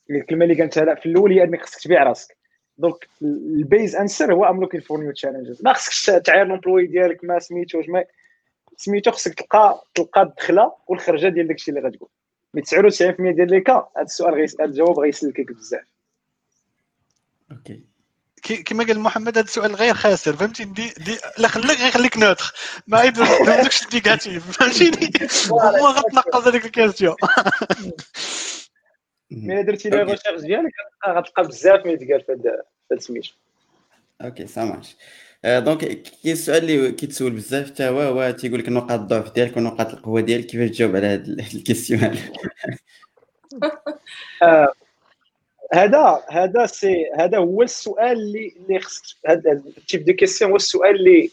[0.10, 2.38] الكلمة اللي قلتها لا في الأول هي انك خصك تبيع راسك
[2.78, 7.24] donc ال best answer هو I'm looking for new challenges ما خصكش تعاير l'emploi ديالك
[7.24, 8.06] ما سميتو ما
[8.78, 12.10] سميتو خصك تلقى تلقى الدخله والخرجه ديال داكشي اللي غتقول
[12.54, 12.66] mais 99%
[13.36, 14.62] ديال les cas هذا السؤال غيس...
[14.62, 15.86] هذا الجواب غيسلكك بزاف
[17.52, 17.91] OK كي-
[18.42, 22.54] كما قال محمد هذا السؤال غير خاسر فهمتي؟ déjà لا خليك غيخليك neutre
[22.88, 25.12] ما يدوزكش négatif فهمتيني؟
[25.52, 27.16] هو غتنقص هذيك ال question.
[29.32, 30.04] mais الا درتي les.
[30.04, 30.72] recherches ديالك
[31.08, 33.30] غتلقى- بزاف ما يتقال في هذا في هذا سميتو
[34.22, 34.96] OK سامعش
[35.46, 39.94] donc كاين السؤال اللي كيتسول بزاف حتى هو؟ هو تيقول لك نقاط الضعف ديالك ونقاط
[39.94, 42.18] القوة ديالك كيفاش تجاوب على هاد ال question
[45.74, 50.52] هذا آه، هذا c'est هذا هو السؤال اللي اللي خصك هذا ال type de question
[50.52, 51.32] هو السؤال اللي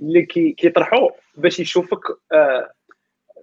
[0.00, 2.00] اللي كي كيطرحوا باش يشوفك
[2.32, 2.70] آه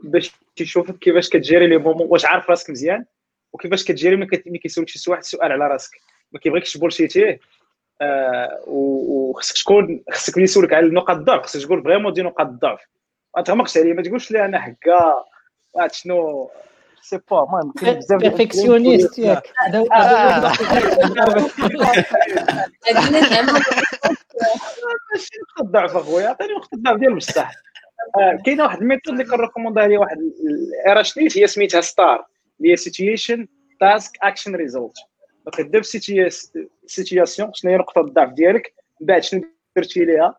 [0.04, 3.06] باش يشوفك كيفاش كت gérer ي les moments واش عارف راسك مزيان
[3.54, 5.92] وكيفاش كت gérer ي ملي كيسولك شي واحد سؤال على راسك.
[6.32, 7.40] ما كيبغيكش ت bullshit يه
[8.02, 12.80] آه وخصك تكون خصك ملي يسولك على نقاط الضعف خصك تقول vraiment des نقاط الضعف
[13.38, 15.24] ما تغمقش عليه ما تقولش لي أنا هكا
[15.78, 16.50] عاد شنو؟
[17.10, 21.94] sais pas المهم كاين بزاف perfectionniste ياك هذا هو- هذا هو-
[22.88, 23.52] هذه زعما
[25.14, 27.52] ماشي نقطه ضعف اخويا عطيني نقطه الضعف ديال بصح
[28.19, 31.48] آه، كاينة واحد ال méthode اللي كن recommander ها لي واحد ال RH نيت هي
[31.48, 32.26] سميتها STAR
[32.60, 33.48] اللي هي situation
[33.80, 34.95] task action result
[35.45, 35.82] donc دير
[36.88, 39.41] situation شنو هي نقطه الضعف ديالك من بعد شنو
[39.76, 40.36] درتي ليها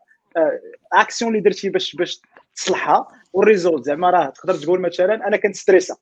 [0.92, 2.20] اكسيون اللي درتي باش باش
[2.56, 5.98] تصلحها وال result زعما راه تقدر تقول مثلا أنا كنت stressé آه،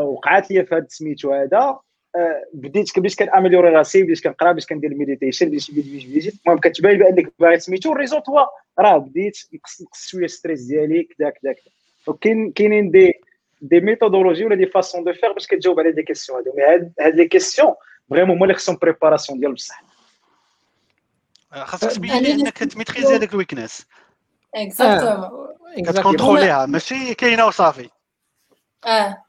[0.00, 1.78] وقعات لي في هذا سميتو هذا
[2.16, 5.86] آه، بديت بديت كن améliorer ي راسي بديت كنقرأ بديت كندير ال meditation بديت بديت
[5.86, 8.48] بديت بديت المهم كتبان بأنك باغي سميتو ال result هو
[8.78, 11.72] راه بديت نقص نقص شوية stress ديالي كذا كذا كذا
[12.06, 13.12] وكاين كاينين des
[13.60, 16.52] des méthodologies ولا des façons de faire باش كتجاوب على des questions هادو.
[16.56, 17.74] mais هاد هاد les questions
[18.10, 19.84] vraiment هما اللي خصهم préparation ديال بصح.
[21.52, 23.86] خاصك تبين لي أنك ت maîtriser ي هذاك ال weakness
[24.54, 25.54] exactement
[25.86, 27.88] كت contrôler يها ماشي كاينة وصافي.
[28.86, 29.24] آه.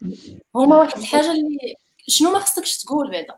[0.56, 1.76] هما واحد الحاجة اللي
[2.08, 3.36] شنو ما خصكش تقول بعدا.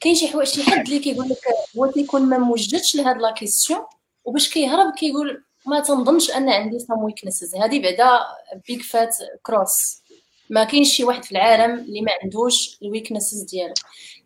[0.00, 1.38] كاين شي حوايج شي حد اللي كيقول لك
[1.78, 3.80] هو تيكون ما موجدش لهاد la question
[4.24, 8.20] وباش كيهرب كيقول ما تنظنش أن عندي some weaknesses هذه بعدا
[8.68, 10.02] big fat cross
[10.50, 13.74] ما كاينش شي واحد في العالم اللي ما عندوش ال weaknesses ديالو.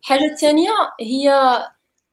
[0.01, 0.69] الحاجة الثانية
[1.01, 1.33] هي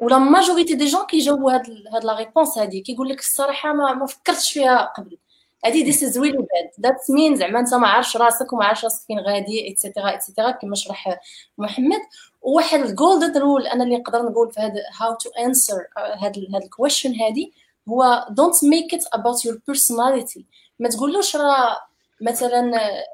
[0.01, 1.62] و la majorité des gens كيجاوبوا هاد
[1.94, 5.18] هاد la réponse هادي كيقول لك الصراحة ما, ما فكرتش فيها قبل.
[5.65, 9.07] هادي this is really bad that mean زعما انت ما عارفش راسك وما عارفش راسك
[9.07, 11.20] فين غادي et cetera et cetera كما شرح
[11.59, 12.01] محمد.
[12.43, 16.62] وواحد ال golden rule أنا اللي نقدر نقول في هذا how to answer هاد هاد
[16.62, 17.53] ال question هادي
[17.89, 20.47] هو don't make it about your personality
[20.78, 21.81] ما تقولوش راه
[22.20, 23.05] مثلا آه،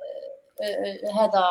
[0.63, 1.45] آه، هذا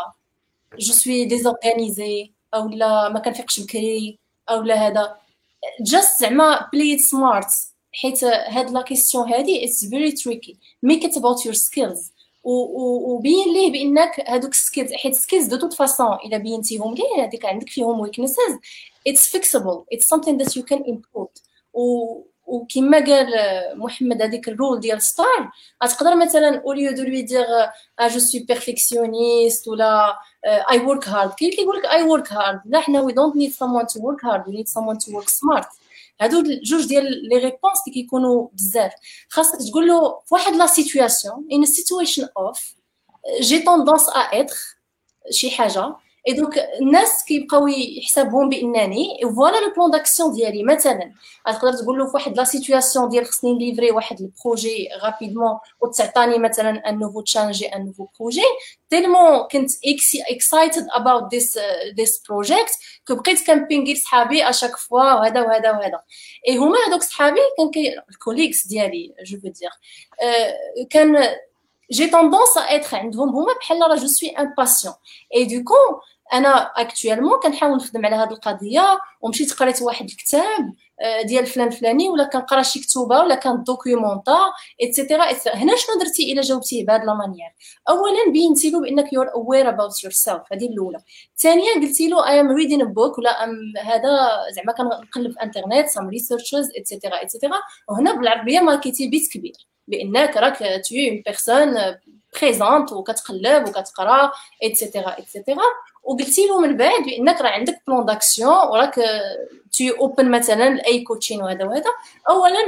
[0.80, 4.20] je suis désorganisé أو لا ما كنفيقش بكري
[4.50, 5.18] أو لا هذا.
[5.82, 11.46] just زعما play smart حيت هاد la question هادي it's very tricky make it about
[11.46, 12.12] your skills
[12.44, 17.46] وبين ليه بأنك هادوك ال skills حيت skills de toute façon إلا بينتيهم ليه هذيك
[17.46, 18.60] عندك فيهم weaknesses
[19.08, 21.42] it's fixable it's something that you can improve.
[21.74, 23.28] و وكما قال
[23.76, 25.52] محمد هذيك ال rule ديال STAR
[25.84, 27.46] غتقدر مثلا au lieu de lui dire
[28.00, 32.62] euh je suis perfectionniste ولا I work hard كاين اللي كيقول لك I work hard
[32.66, 35.68] لا حنا we don't need someone to work hard we need someone to work smart
[36.22, 38.92] هادو جوج ديال les réponses اللي كيكونوا بزاف.
[39.30, 42.76] خاصك تقول له في واحد la situation in situation of
[43.42, 44.76] j'ai tendance à être
[45.32, 45.96] شي حاجة
[46.28, 51.12] et donc الناس كيبقاو يحسبهم بانني voilà le plan d'action ديالي مثلا
[51.46, 55.58] تقدر تقول له في واحد la situation ديال خصني ن livrer واحد ال projet rapidement
[55.82, 58.42] وتعطاني مثلا un nouveau challenge un nouveau projet
[58.90, 59.72] tellement كنت
[60.30, 61.60] excited about this
[61.98, 62.74] this project
[63.08, 66.00] que بقيت كن pinger صحابي à chaque fois وهذا وهذا وهذا
[66.48, 67.40] اي هما هذوك صحابي
[67.74, 69.72] كان ال collègues ديالي je veux dire
[70.90, 71.36] كان
[71.94, 75.74] tendance à être عندهم هما بحال راه je suis impatient et du coup
[76.34, 80.74] أنا actuellement كنحاول نخدم على هذه القضية ومشيت قريت واحد الكتاب
[81.26, 84.40] ديال فلان فلاني ولا كنقرا شي كتوبة ولا كن documenter
[84.82, 85.24] et cetera
[85.56, 87.50] هنا شنو درتي؟ إلا جاوبتيه بهذه la manière.
[87.90, 91.00] اولا بينتي له بأنك you're aware about yourself هذه الأولى.
[91.38, 96.72] ثانيا قلتي له I'm reading book ولا ام هذا زعما كنقلب في انترنت some researches
[96.78, 99.56] et cetera et cetera وهنا بالعربية ماركيتي but كبير.
[99.88, 101.76] بأنك راك t'es une personne
[102.42, 104.32] présente وكتقلب وكتقرا
[104.64, 105.64] et cetera et cetera
[106.06, 108.96] وقلتي له من بعد بأنك راه عندك plan d'action وراك
[109.72, 111.90] t'es open مثلا لأي coaching وهذا وهذا.
[112.30, 112.60] اولا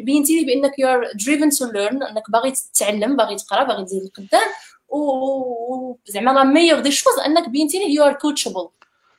[0.00, 4.02] بينتي لي بأنك you are driven to learn أنك باغي تتعلم باغي تقرأ باغي تزيد
[4.04, 4.48] لقدام
[4.88, 8.68] وزعما la meilleure des choses أنك بينتي لي you are coachable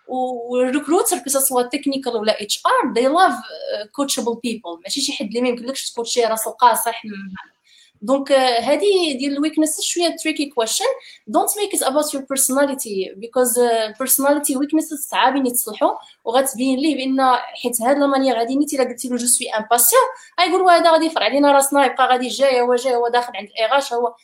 [0.08, 3.34] وال recruiter que ce soit technical ولا HR they love
[3.92, 7.02] coachable people ماشي شي حد اللي ما يمكنلكش تكوتشي راس القاصح.
[8.02, 10.86] donc هذه ديال ال weakness شوية tricky question
[11.28, 13.60] don't make it about your personality because
[14.00, 15.92] personality weakness صعابين يتصلحوا
[16.26, 20.02] وغتبين ليه؟ بان حيت هاد لا مانيير غادي نيتي إلا قلتي له جو سوي امباسيون
[20.40, 23.94] غيقول هذا غادي يفرع علينا راسنا يبقى غادي جاي هو جاي هو داخل عند الاغاش
[23.94, 24.16] هو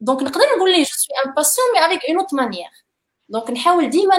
[0.00, 2.70] دونك نقدر نقول ليه جو سوي امباسيون مي افيك اون اوت مانيير
[3.28, 4.16] دونك نحاول ديما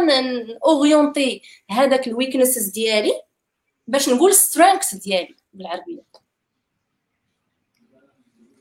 [0.66, 3.22] اورينتي هذاك الويكنسز ديالي
[3.88, 6.09] باش نقول سترينكس ديالي بالعربية.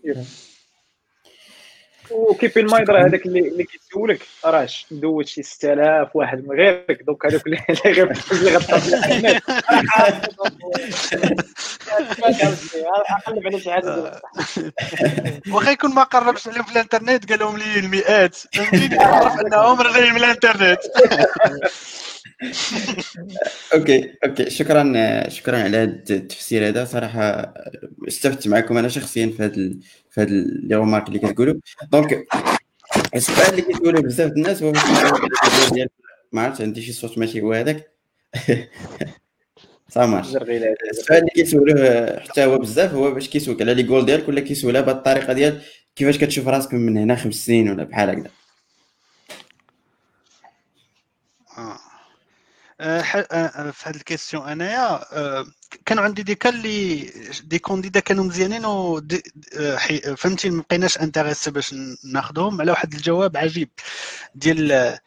[0.03, 0.48] Gracias.
[2.11, 7.03] وكيف المايد راه هذاك اللي اللي كيسولك راه ندوز شي 6000 واحد من غيرك.
[7.03, 8.95] دونك هذوك اللي غير اللي غطاس
[15.53, 18.35] واخا يكون ما قربش عليهم في الانترنت قال لهم لي المئات.
[18.35, 20.79] فهمتيني؟ عرف انهم راه من الانترنت
[23.75, 24.51] أوكي أوكي.
[24.51, 24.93] شكرا
[25.29, 26.85] شكرا على هذا التفسير هذا.
[26.85, 27.55] صراحة
[28.09, 29.71] استفدت معكم أنا شخصيا في هذا
[30.19, 30.31] في هذا
[30.63, 31.55] les remarques اللي كتقولوا
[31.93, 32.27] donc
[33.15, 34.73] السؤال اللي كيسولوه بزاف الناس هو
[35.73, 35.89] ديال
[36.33, 37.93] ما عرفتش عندي شي صوت ماشي هو هذاك.
[39.91, 44.41] صافي السؤال اللي كيسولوه حتى هو بزاف هو باش كيسولك على les goals ديالك ولا
[44.41, 45.63] كيسولها بهذه الطريقة ديال
[45.97, 48.31] كيفاش كتشوف راسك من هنا خمس سنين ولا بحال هكذا.
[51.59, 51.79] آه.
[52.81, 55.01] آه، آه، في هذه ال question أنايا
[55.87, 57.13] كانوا عندي des كان اللي
[57.45, 59.01] des candidats كانوا مزيانين و
[60.17, 61.75] فهمتي ما بقيناش intéressés باش
[62.05, 63.71] ناخذهم على واحد الجواب عجيب
[64.35, 64.99] ديال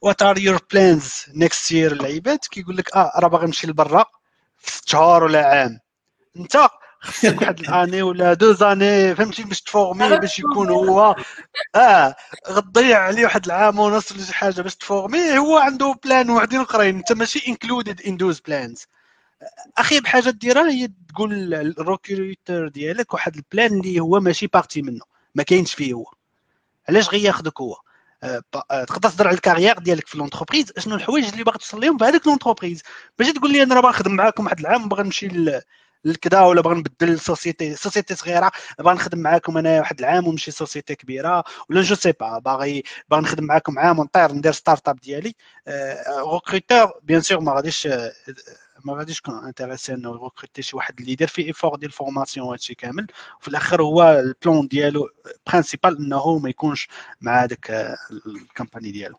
[0.00, 4.04] what are your plans next year اللعيبات كيقول لك آه راه باغي نمشي لبرا
[4.58, 5.80] في ست شهور ولا عام.
[6.36, 6.56] انت
[7.04, 11.16] خصك واحد ال année ولا deux années فهمتي باش ت former باش يكون هو
[11.74, 12.16] آه
[12.50, 16.60] غتضيع عليه واحد العام ونص ولا شي حاجة باش ت former هو عنده plan وحدين
[16.60, 18.86] أخرين انت ماشي included in those plans
[19.78, 24.82] أخيب حاجة ديرها هي تقول ال recruteur ديالك واحد ال plan اللي هو ماشي partie
[24.82, 25.02] منه
[25.34, 26.06] ما كاينش فيه هو.
[26.88, 27.76] علاش غياخذك هو؟
[28.22, 31.80] آه، آه، تقدر تهضر على ال carrière ديالك في l'entreprise شنو الحوايج اللي باغي توصل
[31.80, 32.82] لهم في هذيك l'entreprise
[33.18, 35.28] ماشي تقول لي أنا راه نخدم معاكم واحد العام وباغي نمشي
[36.06, 40.94] الكذا ولا بغا نبدل société société صغيرة بغا نخدم معاكم أنا واحد العام ونمشي société
[40.94, 45.34] كبيرة ولا je sais pas باغي باغي نخدم معاكم عام ونطير ندير startup ديالي.
[46.18, 47.88] recruteur bien sûr ما غاديش
[48.84, 51.96] ما غاديش كون intéressé إنه ي recruter شي واحد اللي يدير فيه effort ديال ال
[51.96, 53.06] formation هادشي كامل.
[53.40, 55.08] وفي الآخر هو ال plan ديالو
[55.46, 56.88] principal إنه ما يكونش
[57.20, 59.18] مع هذاك ال company ديالو.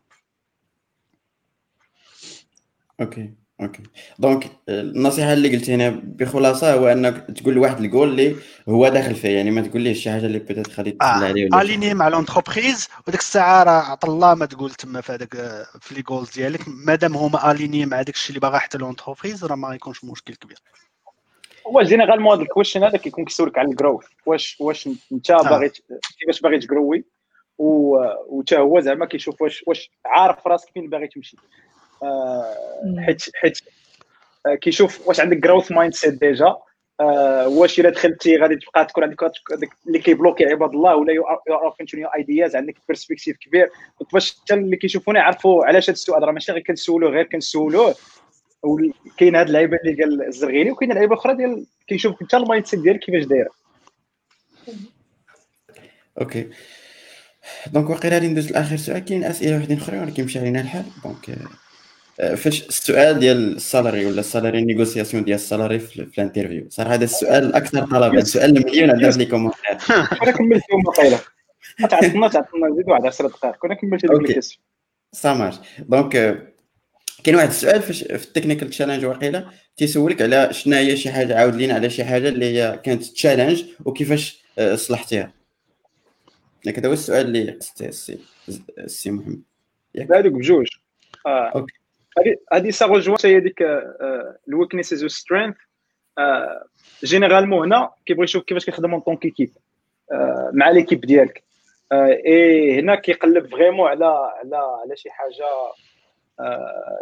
[3.02, 3.84] okay okay.
[4.20, 8.36] donc النصيحة اللي قلت هنا بخلاصة هو أنك تقول لواحد الجول اللي
[8.70, 11.62] هو داخل فيه يعني ما تقول ليه شي حاجة اللي بيتيت خلي تسلى عليه ولا
[11.62, 15.36] aligné مع l'entreprise وديك الساعة راه عطى الله ما تقول تما في هذاك
[15.82, 16.62] في les goals ديالك.
[16.68, 20.58] مادام هما alignés مع داك الشيء اللي باغي حتى l'entreprise راه ما يكونش مشكل كبير.
[21.68, 25.50] هو généralement هذا ال question هذا كيكون كيسولك على ال growth واش واش انت آه.
[25.50, 25.72] باغي
[26.20, 27.06] كيفاش باغي ت grow
[27.58, 31.38] وتا هو زعما كيشوف واش واش عارف راسك فين باغي تمشي.
[31.38, 31.75] آه،
[33.06, 33.60] حيت حيت
[34.46, 36.56] آه، كيشوف واش عندك growth mindset déjà
[37.46, 39.24] واش إلا دخلتي غادي تبقى تكون عندك
[39.88, 43.70] اللي كي bloquer عباد الله ولا your new ideas عندك perspective كبير.
[44.14, 47.96] باش حتى اللي كيشوفونا يعرفوا علاش هذا السؤال راه ماشي غير كنسولوه غير كنسولوه.
[48.64, 53.24] وكاين هاد اللعيبة اللي قال الزرغيني وكاين لعيبه أخرى ديال كيشوف انت mindset ديالك كيفاش
[53.24, 53.50] دايرة.
[56.22, 56.50] OK
[57.68, 59.06] donc واقيلا غادي ندوز لاخر سؤال.
[59.06, 61.65] كاين أسئلة وحدين اخرين ولكن مشى علينا الحال؟ donc آه،
[62.16, 67.86] فاش السؤال ديال salary ولا salary négociation ديال salaire في l'interview؟ صراحة هذا السؤال الاكثر
[67.86, 69.78] طلبا سؤال المليون عندنا في les commentaires
[70.20, 71.18] كنا كملتو واقيلا
[71.90, 73.56] تعطينا تعطينا زيد واحد 10 دقائق.
[73.56, 74.64] كنا كملتو ديك la question
[75.12, 76.12] سامر donc
[77.24, 79.46] كاين واحد السؤال فاش في technical challenge واقيلا.
[79.78, 83.64] تيسولك على شنو هي شي حاجة عاود لينا على شي حاجة اللي هي كانت challenge
[83.86, 85.34] وكيفاش آه، صلحتيها
[86.68, 88.20] هذا هو السؤال اللي قصدته السي
[88.78, 89.42] السي محمد
[90.12, 90.68] هذوك بجوج.
[91.26, 91.66] آه.
[92.54, 93.64] هذه ça rejoint هي ديك
[94.48, 95.56] ال weaknesses وال strengths
[97.04, 99.52] généralement هنا كيبغي يشوف كيفاش كيخدموا en tant qu'équipe
[100.54, 101.44] مع l'équipe ديالك.
[101.94, 105.46] اي هنا كيقلب vraiment على على على شي حاجة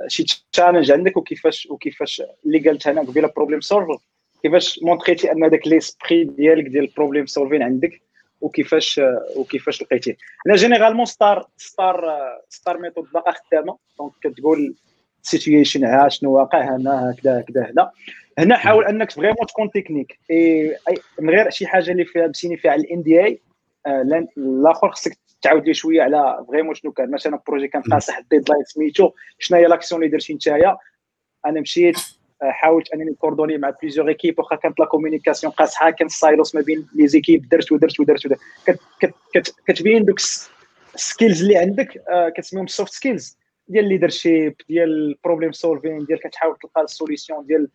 [0.07, 3.97] شي challenge عندك وكيفاش وكيفاش اللي قالت هنا قبيلة problem solver
[4.43, 8.01] كيفاش montrيتي أن داك l'esprit ديالك ديال ال problem solving عندك
[8.41, 9.01] وكيفاش
[9.35, 10.17] وكيفاش لقيتيه.
[10.47, 12.19] أنا généralement STAR STAR
[12.49, 14.75] STAR method باقا خدامه donc كتقول
[15.23, 17.91] situation ها شنو واقع هنا هكذا هكذا هنا
[18.39, 20.19] هنا حاول أنك vraiment تكون تكنيك.
[20.31, 20.77] إي
[21.19, 23.39] من غير شي حاجة اللي فيها مسيني فيها على الان دي اي
[24.37, 27.11] الآخر خصك تعاود لي شوية على vraiment شنو كان.
[27.11, 30.77] مثلا projet كان قاصح ال deadline سميتو شنو هي l'action اللي درتي نتايا.
[31.45, 31.97] أنا مشيت
[32.41, 36.55] حاولت أنني ن coordonner مع plusieurs équipes واخا كانت la communication قاصحة كان ال silos
[36.55, 38.39] ما بين les équipes درت ودرت ودرت ودرت.
[39.67, 40.19] كتبين دوك
[40.95, 43.37] ال skills اللي عندك آه، كتسميهم soft skills
[43.73, 47.67] ديال leadership ديال ال problem solving ديال كتحاول تلقى ال solution ديال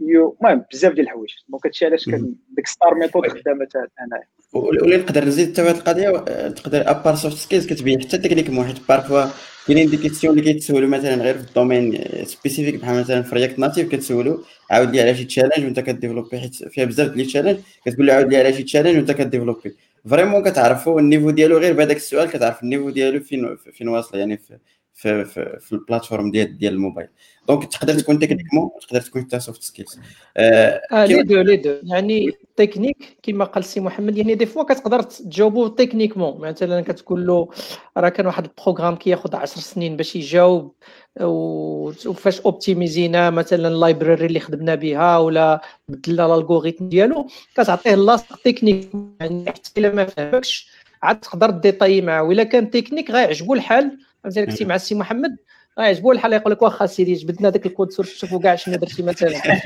[0.00, 1.30] المهم بزاف ديال الحوايج.
[1.48, 6.10] donc هادشي علاش كان ديك STAR method خدامة انايا واللي نقدر نزيد حتى واحد القضية
[6.48, 9.24] تقدر à part soft skills كتبين حتى تكنيك حيت parfois
[9.66, 13.58] كاينين des questions اللي كيتسولوا مثلا غير في ال domaine spécifique بحال مثلا في React
[13.58, 14.38] Native كتسولوا
[14.70, 18.06] عاود لي على شي challenge وانت ك développer حيت فيها بزاف ديال ال challenge كتقول
[18.06, 19.76] له عاود لي على شي challenge وانت ك développer.
[20.10, 24.18] vraiment كتعرفوا ال niveau ديالو غير بهذاك السؤال كتعرف ال niveau ديالو فين فين واصل
[24.18, 24.58] يعني في
[25.00, 27.08] في في, في ال plateforme ديال ديال ال mobile.
[27.48, 29.98] donc تقدر تكون techniquement تقدر تكون حتى soft skills
[30.36, 31.74] آه les deux les deux.
[31.82, 37.48] يعني تكنيك كما قال سي محمد يعني des fois كتقدر تجاوبو techniquement مثلا كتقول له
[37.96, 40.74] راه كان واحد ال programme كياخذ 10 سنين باش يجاوب
[41.20, 48.42] وفاش optimisينا مثلا ال library اللي خدمنا بها ولا بدلنا ال algorithm ديالو كتعطيه l'aspect
[48.44, 50.70] technique يعني حتى إلا ما فهمكش
[51.02, 52.22] عاد تقدر détailler معاه.
[52.22, 55.36] وإلا كان تكنيك غيعجبو الحال فهمتي كنتي مع السي محمد؟
[55.78, 59.02] غيعجبو الحال يقول لك واخا سيدي جبدنا داك ال code source شوفوا كاع شنو درتي
[59.02, 59.32] مثلا.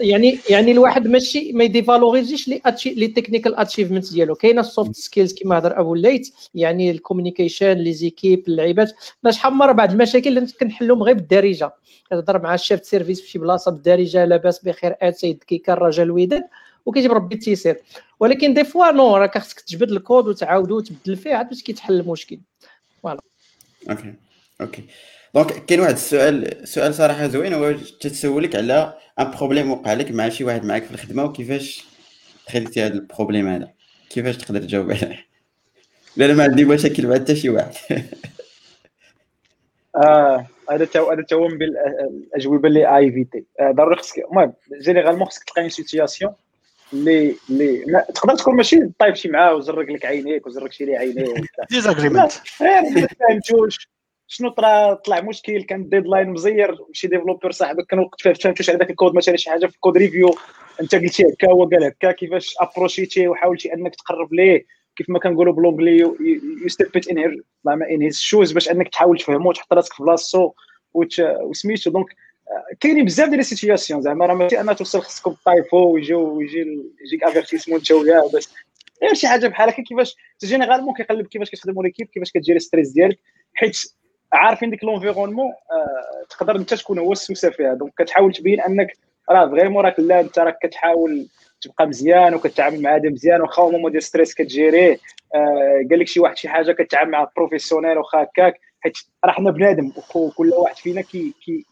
[0.00, 4.34] يعني يعني الواحد ماشي ما ي dévaloriserش les les technical achievements ديالو.
[4.34, 8.92] كاينة ال soft skills كما هضر أبو الليث يعني ال communication les équipes اللعيبات.
[9.22, 11.70] باش حمر بعض المشاكل اللي كنحلهم غير بالدارجة.
[12.06, 16.42] كتهضر مع الشيف سيرفيس في شي بلاصة بالدارجة لاباس بخير آد سيد كيكا الرجل الوداد
[16.86, 17.80] وكيجيب ربي التيسير
[18.20, 22.38] ولكن دي فوا نو راك خصك تجبد الكود وتعاودو وتبدل فيه عاد باش كيتحل المشكل.
[23.04, 23.20] فوالا
[23.90, 24.14] أوكي
[24.60, 24.84] أوكي
[25.34, 27.54] دونك كاين واحد السؤال سؤال صراحة زوين.
[27.54, 31.84] هو تتسولك على ان بروبليم وقع لك مع شي واحد معاك في الخدمة وكيفاش
[32.46, 33.70] تخليتي هذا البروبليم هذا؟
[34.10, 35.26] كيفاش تقدر تجاوب عليه؟
[36.16, 37.74] لا ما عندي مشاكل مع حتى شي واحد.
[39.96, 45.68] آه هذا هذا هو من الأجوبة اللي ايفيتي آه، ضروري خصك المهم جينيرالمون خصك تلقى
[45.68, 46.32] سيتياسيون
[46.94, 51.34] اللي اللي تقدر تكون ماشي طايب شي معاه وزرق لك عينيك وزرق شي لي عينيه
[51.70, 53.88] ديزاغريمنت ما فهمتوش
[54.26, 58.90] شنو طرا طلع مشكل كان ديدلاين مزير شي ديفلوبر صاحبك كان وقت فهمتوش على ذاك
[58.90, 60.34] الكود مثلا شي حاجة في الكود ريفيو
[60.80, 64.66] انت قلتي هكا هو قال هكا كيفاش ابروشيتي وحاولتي انك تقرب ليه.
[64.96, 69.50] كيف ما كنقولوا بلونجلي يو ستيب ان هير ان هيز شوز باش انك تحاول تفهمو
[69.50, 70.52] وتحط راسك في بلاصتو
[71.42, 72.06] وسميتو دونك
[72.80, 77.78] كاينين بزاف ديال السيتياسيون زعما راه ماشي أنا توصل خصكم طايفو ويجيو ويجي يجيك افيرتيسمون
[77.78, 78.48] انت وياه باش
[79.02, 83.18] غير شي حاجة بحال هكا كيفاش جينيرالمون كيقلب كيفاش كتخدموا ليكيب كيفاش كتجيري ستريس ديالك
[83.54, 83.78] حيت
[84.32, 87.74] عارفين ديك لونفيرونمون آه تقدر انت تكون هو السوسة فيها.
[87.74, 88.92] دونك كتحاول تبين انك
[89.30, 91.26] راه فريمون راك لا انت راك كتحاول
[91.60, 94.98] تبقى مزيان وكتعامل مع هذا مزيان واخا مومون ديال ستريس كتجيريه
[95.34, 99.50] آه قال لك شي واحد شي حاجة كتعامل مع professionnel واخا هكاك حيت راه حنا
[99.50, 101.64] بنادم وكل واحد فينا كي كي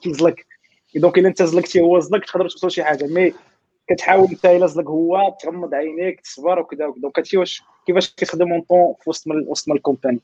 [0.95, 3.05] donc الا أنت زلقتي هو زلق تقدر توصل شي حاجة.
[3.05, 3.35] mais
[3.89, 7.03] كتحاول انت إلا زلق هو تغمض عينيك تصبر وكذا وكذا.
[7.03, 10.21] donc هادشي واش كيفاش كيخدم en tant في وسط من وسط من ال company.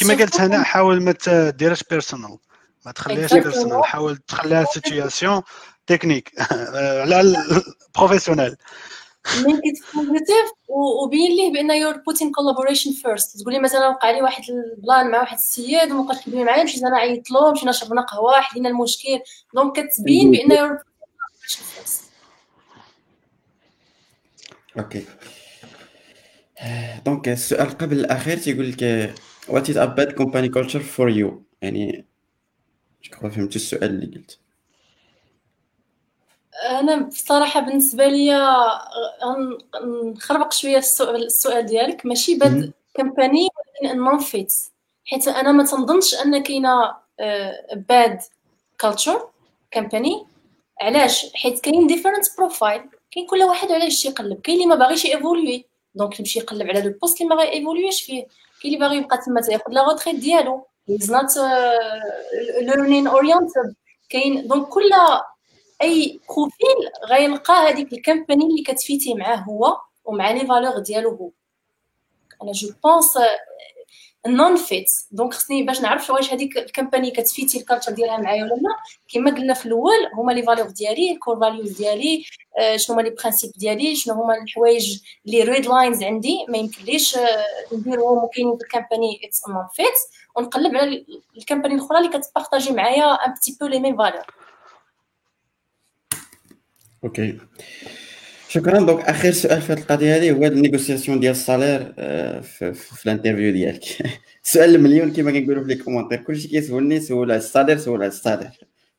[0.00, 2.38] كما قلت هنا حاول ما تديرش personal
[2.86, 5.42] ما تخليهاش personal حاول تخليها situation
[5.86, 6.32] technique
[7.98, 8.56] على
[9.26, 10.08] البروفيسيونيل مين كتكون
[10.68, 15.36] وبين ليه بأن يور بوتين كولابوريشن فيرست تقولي مثلا وقع لي واحد البلان مع واحد
[15.36, 19.20] السيد وما بقاش كيدوي معايا مشيت أنا عيطت له مشينا شربنا قهوة حلينا المشكل.
[19.54, 20.78] دونك كتبين بأن يور
[24.78, 25.04] أوكي
[27.06, 29.14] دونك السؤال قبل الأخير تيقول لك
[29.48, 32.06] وات از ا باد كومباني كولتشر فور يو يعني
[33.04, 34.38] جو فهمتي السؤال اللي قلت.
[36.62, 38.34] أنا بصراحة بالنسبة لي
[39.84, 42.06] نخربق شوية السؤال, ديالك.
[42.06, 43.48] ماشي bad company
[43.82, 44.54] ولكن non-fit
[45.06, 46.94] حيت أنا ما تنظنش أن كاينة
[47.88, 48.20] bad
[48.78, 49.28] culture
[49.74, 50.26] company
[50.82, 55.64] علاش؟ حيت كاين different profile كاين كل واحد علاش يقلب؟ كاين اللي ما باغيش évoluer
[55.94, 58.26] donc يمشي يقلب على le poste اللي ما غايفولويش فيه؟
[58.62, 60.66] كاين اللي باغي يبقى تما تاخذ la retraite ديالو.
[60.90, 63.72] Not uh, learning oriented
[64.10, 64.90] كاين donc كل
[65.82, 71.30] أي profil غيلقى هذيك ال company اللي كتفيتي معاه هو ومع les valeurs ديالو هو.
[72.42, 73.18] أنا je pense
[74.26, 78.54] non-fit donc خصني باش نعرف واش هذيك ال company كتفيتي ال culture ديالها معايا ولا
[78.54, 78.76] لا.
[79.14, 82.24] كما قلنا في الأول هما les valeurs ديالي ال core values ديالي
[82.58, 86.46] آه، شنو هما les principes ديالي شنو هما الحوايج les red lines عندي.
[86.48, 89.94] ما يمكنليش آه، نديرهم مكاينين في الكامباني it's non-fit
[90.36, 91.06] ونقلب على
[91.36, 94.24] ال company الأخرى اللي كتبارطاجي معايا un petit peu les mêmes valeurs
[97.04, 97.38] OK
[98.48, 102.40] شكرا donc اخر سؤال في هذه القضية هذه هو ال négociation ديال ال salaire آه،
[102.40, 103.84] في, في ال interview ديالك
[104.42, 108.08] سؤال المليون كما كنقولوا في les commentaires كلشي كيسولني سول على ال salaire سول على
[108.08, 108.50] ال salaire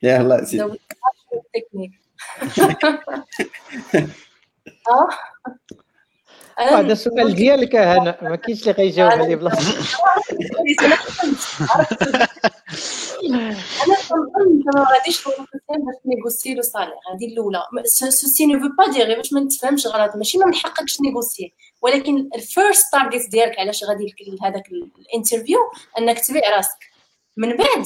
[0.04, 0.78] يلاه c'est آه
[6.58, 9.78] هذا السؤال ديالك هنا ما كاينش اللي غيجاوب عليه بلاصتك.
[13.24, 17.64] أنا كنظن ما غاديش باش négocier le salaire هذه الأولى.
[17.86, 20.16] ceci ne faut pas dire باش ما نتفهمش غلط.
[20.16, 21.54] ماشي ما من حقكش négocier.
[21.82, 25.60] ولكن ال first target ديالك علاش غادي لهذاك ال interview؟
[26.00, 26.80] أنك تبيع راسك.
[27.38, 27.86] من بعد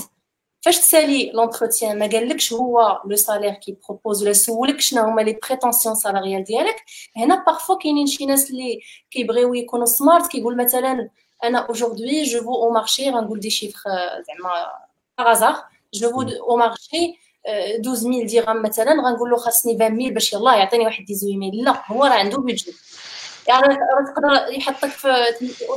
[0.61, 5.39] فاش تسالي l'entretien ما قالكش هو le salaire qu'il propose ولا سولك شنو هما les
[5.47, 6.75] prétentions salariales ديالك.
[7.17, 8.81] هنا parfois كاينين شي ناس اللي
[9.11, 11.09] كيبغيو يكونوا smart كيقول مثلا
[11.43, 13.89] أنا aujourd'hui je vaux au marché غنقول des chiffres
[14.27, 14.67] زعما
[15.17, 15.55] par hasard
[15.93, 17.15] je vaux au marché
[17.47, 22.13] 12000 درهم مثلا غنقول له خاصني 20000 باش يلاه يعطيني واحد 18000 لا هو راه
[22.13, 22.73] عنده budget
[23.47, 23.75] يعني
[24.15, 25.25] تقدر يحطك في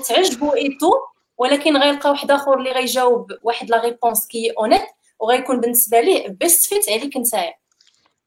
[0.09, 0.93] تعجبو et tout
[1.39, 4.83] ولكن غيلقى واحد آخر اللي غيجاوب واحد la réponse qui est honnête
[5.21, 7.55] وغيكون بالنسبة ليه best fit عليك نتايا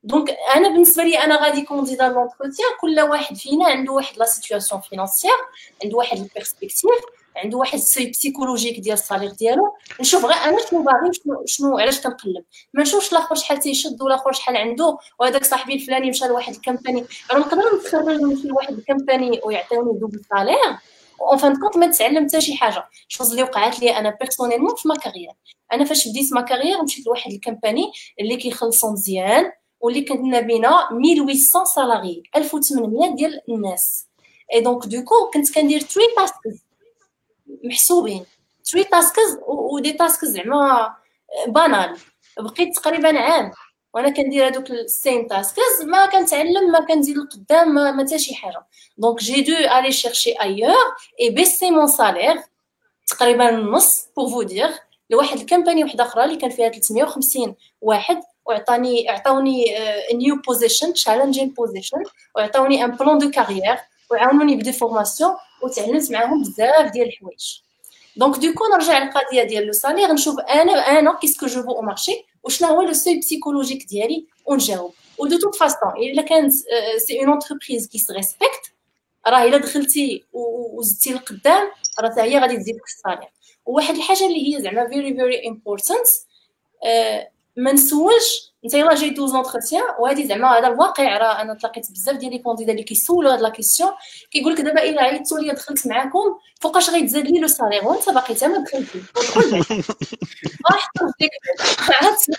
[0.03, 4.81] donc أنا بالنسبة لي أنا غادي candidat l'entretien كل واحد فينا عنده واحد la situation
[4.81, 5.33] financière
[5.83, 6.81] عنده واحد ال perspective
[7.35, 9.73] عنده واحد ال seuil psychologique ديال ال salaire ديالو.
[9.99, 12.43] نشوف غير أنا شنو باغي شنو شنو علاش كنقلب.
[12.73, 16.60] ما نشوفش الآخر شحال تيشد ولا الآخر شحال عنده وهذاك صاحبي الفلاني مشى لواحد ال
[16.60, 20.77] company أنا نقدر نتخرج نمشي لواحد ال company ويعطيوني double salaire
[21.21, 22.89] en fin de compte ما تعلم حتى شي حاجة.
[23.07, 25.31] chose اللي وقعت لي أنا personnellement في ma carrière
[25.73, 30.89] أنا فاش بديت ma carrière مشيت لواحد ال company اللي كيخلصوا مزيان واللي كنا بينا
[30.91, 34.07] 1800 salariés 1800 ديال الناس.
[34.53, 36.65] et donc du coup كنت كندير 3 tasks
[37.63, 38.25] محسوبين.
[38.71, 40.95] 3 tasks و des tasks زعما
[41.47, 41.97] banales
[42.39, 43.51] بقيت تقريبا عام.
[43.95, 48.65] وأنا كندير هذوك ال same tasks ما كنتعلم ما كنزيد لقدام ما حتى شي حاجة.
[48.97, 50.75] donc j'ai dû aller chercher ailleurs
[51.21, 52.35] et baisser mon salaire
[53.07, 54.69] تقريبا النص pour vous dire
[55.09, 59.65] لواحد ال company وحدة أخرى اللي كان فيها 350 واحد وعطاني عطاوني
[60.13, 62.03] new position challenging position
[62.35, 63.77] وعطاوني un plan de carrière
[64.11, 65.31] وعاونوني ب des formations
[65.63, 67.59] وتعلمت معاهم بزاف ديال الحوايج.
[68.17, 71.71] donc du coup نرجع للقضية ديال le salaire نشوف أنا أنا qu'est-ce que je vaux
[71.71, 74.93] au marché وشنو هو le seuil psychologique ديالي؟ ونجاوب.
[75.17, 76.53] و de toute façon إلا كانت
[76.97, 78.71] c'est une entreprise qui se respecte
[79.27, 83.29] راه إلا دخلتي وزدتي لقدام راه حتى هي غادي تزيدك ال salaire.
[83.65, 86.07] وواحد الحاجة اللي هي زعما very very important
[87.57, 92.15] ما نسولش انت يلاه جاي دوز l'entretien وهذه زعما هذا الواقع راه أنا تلاقيت بزاف
[92.15, 93.91] ديال les candidats اللي كيسولوا هاد la question
[94.31, 98.35] كيقول لك دابا الا عيطتوا لي دخلت معاكم فوقاش غيتزاد لي le salaire وانت باقي
[98.35, 99.03] حتى ما دخلتي
[100.71, 100.89] راح
[101.19, 101.31] ديك
[101.89, 102.29] عرفت؟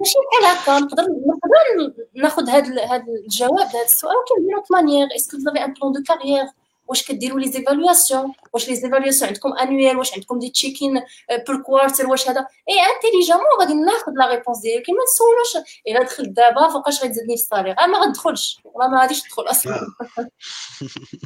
[0.00, 5.08] ماشي بحال هكا نقدر نقدر ناخذ هذا هذا الجواب هذا السؤال ولكن d'une autre manière
[5.16, 6.44] est-ce que vous un plan de carrière
[6.88, 11.02] واش كديروا les évaluations واش les évaluations عندكم annuelles واش عندكم des check-in
[11.46, 15.66] per quarter واش هذا؟ et intelligemment غادي ناخذ la réponse ديالك ما تسولوش.
[15.88, 17.74] الا دخلت دابا فوقاش غتزيدني في ال salaire.
[17.88, 18.60] ما غتدخلش.
[18.64, 19.74] والله ما غاديش تدخل أصلا.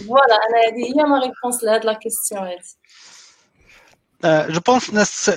[0.06, 2.76] voilà أنا هذه هي ma réponse لهاد la question هادي
[4.24, 5.30] je pense الناس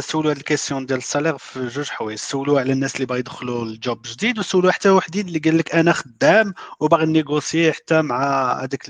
[0.00, 3.20] سولوا هاد ال question ديال ال salaire في جوج حوايج سولوا على الناس اللي باغي
[3.20, 8.02] يدخلوا ال job جديد وسولوا حتى وحدين اللي قال لك أنا خدام وباغي négocier حتى
[8.02, 8.88] مع هذاك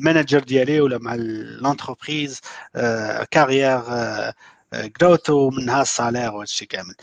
[0.00, 2.40] ال manager ديالي ولا مع l'entreprise
[3.30, 3.82] career
[4.74, 6.94] growth ومنها ال salaire وهذا الشيء كامل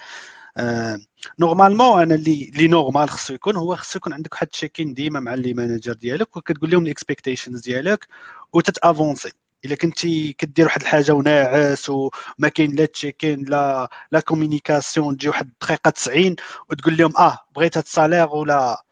[1.39, 5.33] normalement أنا اللي اللي normal خصو يكون هو خصو يكون عندك واحد check-in ديما مع
[5.33, 8.07] les managers ديالك وكتقول لهم ال expectations ديالك
[8.53, 9.31] وتتافونسي
[9.65, 15.47] إلا كنتي كدير واحد الحاجة وناعس وما كاين لا check-in لا لا communication تجي واحد
[15.47, 16.35] الدقيقة 90
[16.69, 18.83] وتقول لهم آه بغيت هاد ال salaire ولا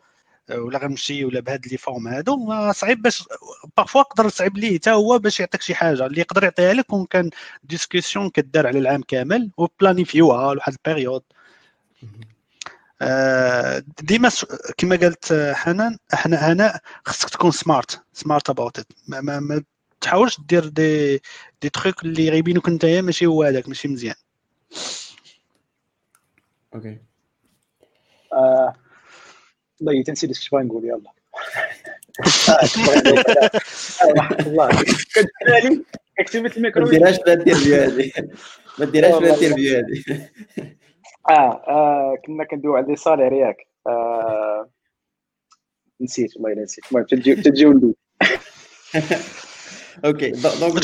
[0.52, 3.24] ولا غنمشي ولا بهاد les formes هادو صعيب باش
[3.78, 6.06] parfois يقدر صعيب ليه حتى هو باش يعطيك شي حاجة.
[6.06, 7.30] اللي يقدر يعطيها لك كون كان
[7.64, 11.24] discussion كدار على العام كامل وبلانيفيوها لواحد ال période
[13.02, 14.30] آه، ديما
[14.78, 19.64] كما قالت حنان إحنا هنا خصك تكون smart smart about it ما, ما
[20.08, 21.22] تحاولش دير دي
[21.62, 24.16] دي تخيك اللي غيبينوك نتايا ماشي هو هذاك ماشي مزيان.
[26.76, 26.98] OK
[28.34, 28.74] آه،
[29.82, 31.12] والله تنسيت اش بغا نقول يلا.
[34.48, 34.70] الله.
[34.84, 35.84] كتسالي
[36.20, 36.86] كتبت الميكرو.
[36.86, 38.12] ما ديرهاش في ال interview هذه
[38.80, 40.30] ما ديرهاش في ال interview هذه
[41.30, 43.58] آه, آه كنا كندويو على les salaires ياك
[43.88, 44.70] آه
[46.02, 46.86] نسيت والله الا نسيت.
[46.92, 47.96] المهم تجيو ندوي
[50.06, 50.84] OK donc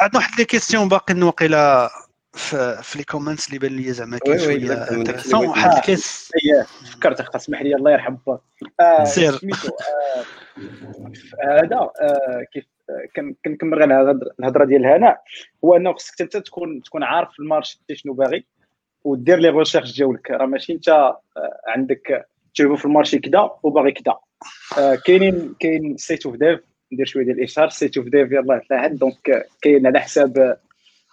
[0.00, 1.90] عندنا واحد les questions باقي واقيلا
[2.32, 6.30] في, في les comments اللي بان لي زعما كاين شوية intéressant واحد ال case
[6.92, 8.40] فكرت اخا اسمح لي الله يرحم باك
[8.80, 9.34] آه سير.
[9.34, 10.24] آه،
[11.44, 12.64] هذا آه كيف
[13.44, 14.10] كنكمل غير
[14.40, 15.22] الهضرة ديال هناء
[15.64, 18.46] هو انه خصك انت تكون تكون عارف ال marché شنو باغي
[19.04, 21.14] ودير les recherches ديالك راه ماشي انت
[21.66, 24.14] عندك تجربه في ال marché كذا وباغي كذا
[25.06, 26.60] كاينين كاين State of Dev
[26.92, 30.56] ندير شوية ديال الإشهار State of Dev يلاه تلاحظ donc كاين على حساب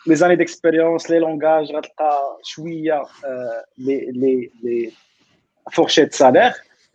[0.07, 3.03] les années d'expérience les langages غتلقى شوية
[3.77, 4.91] les les les
[5.71, 6.51] fourchettes salaires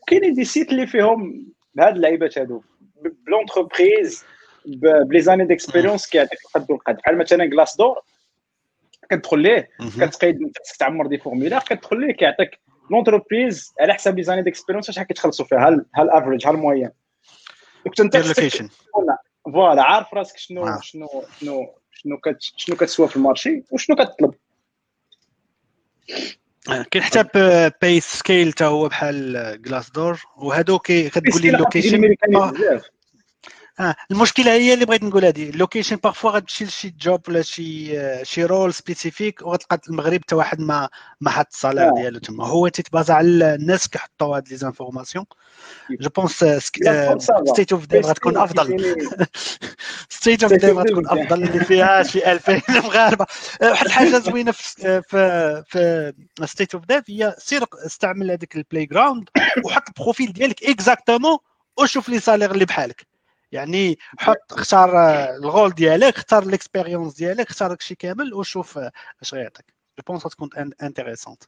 [0.06, 2.62] كاينين des sites اللي فيهم بهاد اللعيبات هادو.
[3.26, 4.24] ب l'entreprise
[4.66, 6.70] ب les années d'expérience كيعطيك القد.
[6.70, 8.00] والقد بحال مثلا Glassdoor
[9.10, 9.68] كتدخل ليه
[10.00, 12.50] كتقيد تعمر des formulaires كتدخل ليه كيعطيك
[12.90, 16.90] l'entreprise على حساب les années d'expérience شحال كيتخلصوا فيها؟ هل هل average هل moyenne
[17.86, 18.70] donc انت
[19.44, 20.80] voilà عارف راسك شنو آه.
[20.82, 21.08] شنو
[21.40, 24.34] شنو شنو كت شنو كتسوى في ال marché وشنو كتطلب.
[26.68, 32.14] آه، كاين حتى PayScale تا هو بحال Glassdoor وهادو كتقول لي ال location
[33.80, 38.24] آه المشكلة هي اللي بغيت نقول هذه ال location parfois غتمشي لشي job ولا شي
[38.24, 40.88] شي rôle spécifique وغتلقى المغرب حتى واحد ما
[41.20, 41.94] ما حط ال salaire آه.
[41.94, 42.46] ديالو تما.
[42.46, 45.24] هو تيتبازا على الناس كيحطوا هاد les informations
[45.90, 48.96] je pense State of Dev غتكون افضل
[50.08, 53.26] State of Dev غتكون افضل اللي فيها شي 2000 مغاربه
[53.62, 56.12] آه، واحد الحاجة زوينة في في في
[56.46, 59.28] State of Dev هي سير استعمل هذيك ال playground
[59.64, 61.38] وحط ال profil ديالك exactement
[61.78, 63.11] وشوف les salaires اللي بحالك.
[63.52, 64.90] يعني حط اختار
[65.36, 68.78] ال rôle ديالك اختار l'expérience ديالك اختار داكشي كامل وشوف
[69.22, 69.74] اش غيعطيك.
[69.98, 70.50] je pense تكون
[70.82, 71.42] intéressante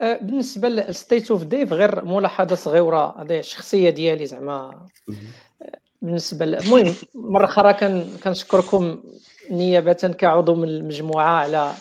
[0.00, 4.86] بالنسبة لل State of Dev غير ملاحظة صغيرة هذه الشخصية ديالي زعما.
[6.02, 7.74] بالنسبة المهم مرة أخرى
[8.24, 9.02] كنشكركم
[9.50, 11.74] نيابة كعضو من المجموعة على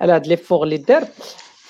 [0.00, 1.08] على هاد l'effort اللي دار.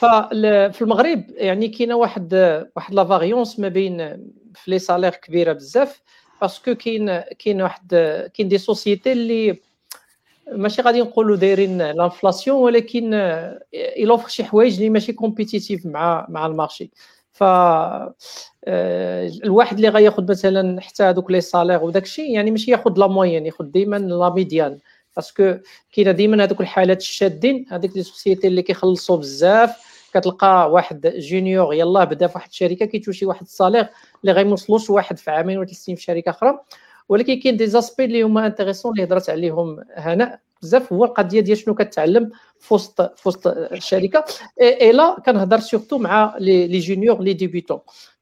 [0.03, 2.35] ففي المغرب يعني كاينة واحد
[2.77, 3.99] واحد la variance ما بين
[4.55, 6.03] في les salaires كبيره بزاف
[6.41, 7.89] parce que كاين كاين واحد
[8.35, 9.59] كاين des sociétés اللي
[10.53, 13.13] ماشي غادي نقولوا دايرين l'inflation ولكن
[13.97, 16.91] ils offrent شي حوايج اللي ماشي compétitif مع مع ال marché.
[17.33, 17.45] ف
[19.45, 23.47] الواحد اللي غياخذ مثلا حتى هذوك les salaires وداك الشيء يعني ماشي ياخذ la moyenne
[23.47, 24.79] ياخذ ديما la médiane
[25.17, 25.55] parce que
[25.93, 29.92] كاينة ديما هذوك الحالات الشادين هذيك les sociétés اللي كيخلصوا بزاف.
[30.15, 33.89] كتلقى واحد junior يلاه بدا في واحد الشركة كيتوشي واحد ال salaire
[34.23, 36.59] اللي غيموصلوش واحد في عامين ولا ثلاث سنين في شركة أخرى.
[37.09, 40.93] ولكن كاين des aspects اللي هما intéressants اللي هضرت عليهم هناء بزاف.
[40.93, 44.25] هو القضية ديال شنو كتعلم في وسط في وسط الشركة
[44.61, 47.79] اي لا كنهضر surtout مع les juniors les débutants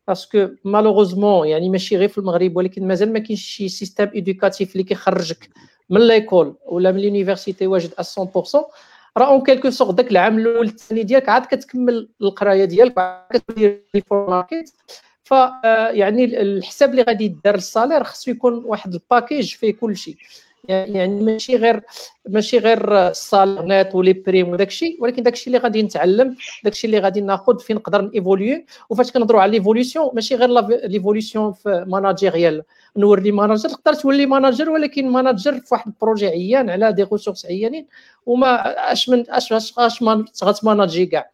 [0.09, 4.73] parce que malheureusement يعني ماشي غير في المغرب ولكن مازال ما كاينش شي système éducatif
[4.73, 5.49] اللي كيخرجك
[5.91, 8.01] من l'école ولا من l'université واجد 100%
[9.19, 14.75] راه en quelque sorte داك العام الأول الثاني ديالك عاد كتكمل القراية ديالك كتدير market
[15.25, 19.73] ف آه، يعني الحساب اللي غادي يدار ال salaire خصو يكون واحد ال package فيه
[19.73, 20.17] كل شيء.
[20.69, 21.83] يعني ماشي غير
[22.29, 26.73] ماشي غير الصاليرات و les primes وداك الشيء ولكن داك الشيء اللي غادي نتعلم داك
[26.73, 30.49] الشيء اللي غادي ناخذ فين نقدر نيفوليو وفاش كنهضروا على l'évolution ماشي غير
[30.87, 32.63] l'évolution في managérial
[32.97, 37.47] نولي manager تقدر تولي manager ولكن manager في واحد ال projet عيان على des ressources
[37.47, 37.87] عيانين
[38.27, 40.03] وما أش من اش اش, أش
[40.45, 41.31] غتماناجي كاع.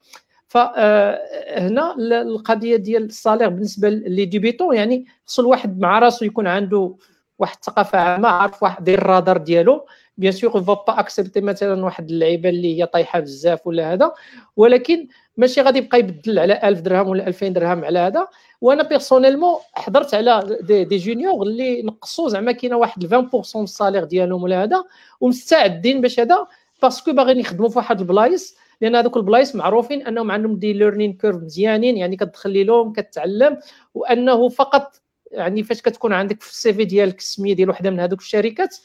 [0.49, 6.95] فهنا القضية ديال ال salaire بالنسبة les débutants يعني خصو الواحد مع راسو يكون عنده
[7.39, 9.87] واحد الثقافة عامة عارف واحد دير الرادار ديالو.
[10.19, 14.13] bien sûr va pas accepter مثلا واحد اللعيبة اللي هي طايحة بزاف ولا هذا.
[14.57, 18.27] ولكن ماشي غادي يبقى يبدل على 1000 درهم ولا 2000 درهم على هذا.
[18.61, 23.70] وأنا personnellement هضرت على des, des juniors اللي نقصوا زعما كاينة واحد 20% من ال
[23.70, 24.85] salaire ديالهم ولا هذا.
[25.21, 26.47] ومستعدين باش هذا
[26.83, 28.57] parce que باغيين يخدموا في واحد البلايص.
[28.81, 33.59] لأن هذوك البلايص معروفين أنهم عندهم des learning curves مزيانين يعني كتدخلي لهم كتعلم
[33.95, 35.01] وأنه فقط
[35.33, 38.77] يعني فاش كتكون عندك في ال CV ديالك السمية ديال وحدة من هذوك الشركات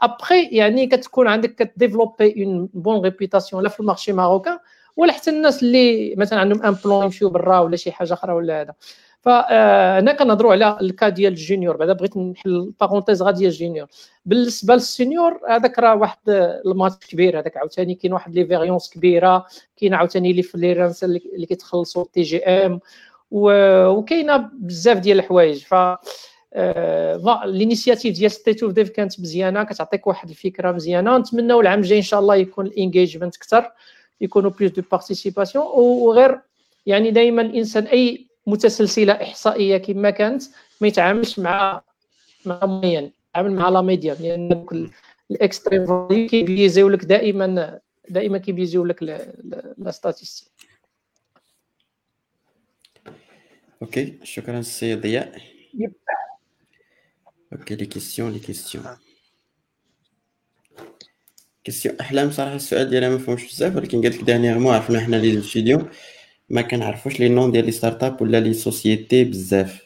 [0.00, 4.58] ابخي يعني كتكون عندك كديفلوبي une bonne réputation لا في ال marché marocain
[4.96, 8.60] ولا حتى الناس اللي مثلا عندهم un plan يمشيو برا ولا شي حاجة أخرى ولا
[8.60, 8.74] هذا.
[9.20, 13.86] فهنا كنهضروا على ال cas ديال ال junior بعدا بغيت نحل parenthèse ديال ال junior.
[14.26, 16.18] بالنسبة لل senior هذاك راه واحد
[16.66, 19.46] المات كبير هذاك عاوتاني كاين واحد la variance كبيرة
[19.76, 22.80] كاين عاوتاني les freelances اللي كيتخلصوا TJM
[23.32, 25.74] وكاينه بزاف ديال الحوايج ف
[27.44, 31.98] ال initiative ديال State of Dev كانت مزيانه كتعطيك واحد الفكرة مزيانه نتمنوا العام الجاي
[31.98, 33.70] ان شاء الله يكون ال engagement أكثر
[34.20, 36.40] يكونوا بلوس دو بارتيسيباسيون وغير
[36.86, 40.42] يعني دائما الانسان اي متسلسله احصائيه كما كانت
[40.80, 41.82] ما يتعاملش مع
[42.46, 44.74] مع معين يتعامل مع لا ميديا لأن دوك
[45.30, 47.78] الاكستريم كيبيزيو لك دائما
[48.08, 50.51] دائما كيبيزيو لك لا ستاتيستيك
[53.82, 55.38] أوكي شكرا السيد ضياء
[57.52, 58.84] أوكي لي كيسيون لي كيسيون
[61.64, 65.42] كيسيون احلام صراحة السؤال ديالها ما فهمش بزاف ولكن قالت لك دانييرمون عرفنا حنا لي
[65.42, 65.88] ستوديو
[66.48, 69.82] ما كنعرفوش لي نون ديال لي ستارت اب ولا لي سوسيتي بزاف.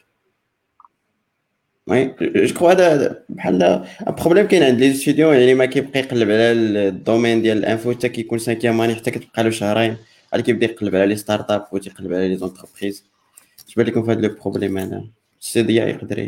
[1.87, 6.53] وي جو كخوا هذا بحال بروبليم كاين عند لي ستوديو يعني ما كيبقى يقلب على
[6.53, 9.97] الدومين ديال الانفو حتى كيكون سانكيام اني حتى كتبقى له شهرين
[10.33, 13.05] عاد كيبدا يقلب على لي ستارت اب وتيقلب على لي زونتربريز
[13.77, 15.05] اش بان لكم في هذا لو بروبليم هذا
[15.41, 16.19] السي ضياء يقدر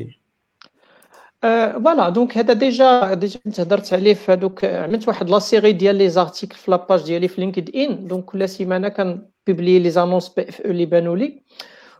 [1.43, 5.97] فوالا دونك هذا ديجا ديجا كنت هضرت عليه في هذوك عملت واحد لا سيري ديال
[5.97, 10.49] لي زارتيكل في لاباج ديالي في لينكد ان دونك كل سيمانة كنبوبلي لي زانونس بي
[10.49, 11.43] اف أو اللي بانوا لي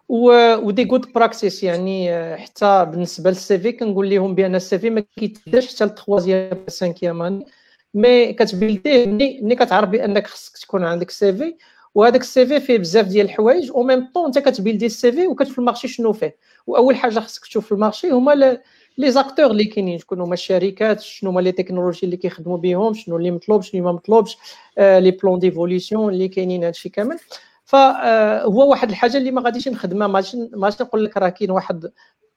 [0.09, 5.75] ودي جود براكسيس يعني حتى بالنسبة للسي في كنقول لهم بأن السي في ما كيتبداش
[5.75, 7.45] حتى للتخوازيام سانكيام
[7.95, 11.57] مي كتبيلديه ملي كتعرف بأنك خصك تكون عندك سي في.
[11.99, 15.59] وهذاك السي في فيه بزاف ديال الحوايج أو ميم طون انت كتبيلدي السي في وكتشوف
[15.59, 16.37] المارشي شنو فيه.
[16.67, 18.59] وأول حاجة خصك تشوف في المارشي هما
[18.99, 23.17] لي زاكتور اللي كاينين شكون هما الشركات شنو هما لي تكنولوجي اللي كيخدموا بهم شنو
[23.17, 24.37] اللي مطلوب شنو ما مطلوبش
[24.79, 27.19] آه لي بلون ديفوليسيون اللي كاينين هادشي كامل.
[27.65, 31.91] فهو واحد الحاجة اللي ما غاديش نخدمها ما نقول لك راه كاين واحد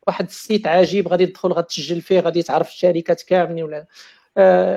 [0.08, 3.88] واحد السيت عجيب غادي تدخل غتسجل فيه غادي تعرف الشركات كاملين ولا آه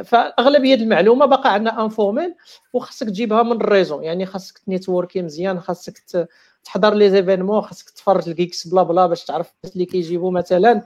[0.05, 2.35] فأغلبية المعلومة باقا عندنا انفورميل
[2.73, 5.99] وخاصك تجيبها من الريزو يعني خاصك تنيتوركي مزيان خاصك
[6.65, 10.83] تحضر لي زيفينمون خاصك تفرج الكيكس بلا بلا باش تعرف الناس اللي كيجيبوا مثلا.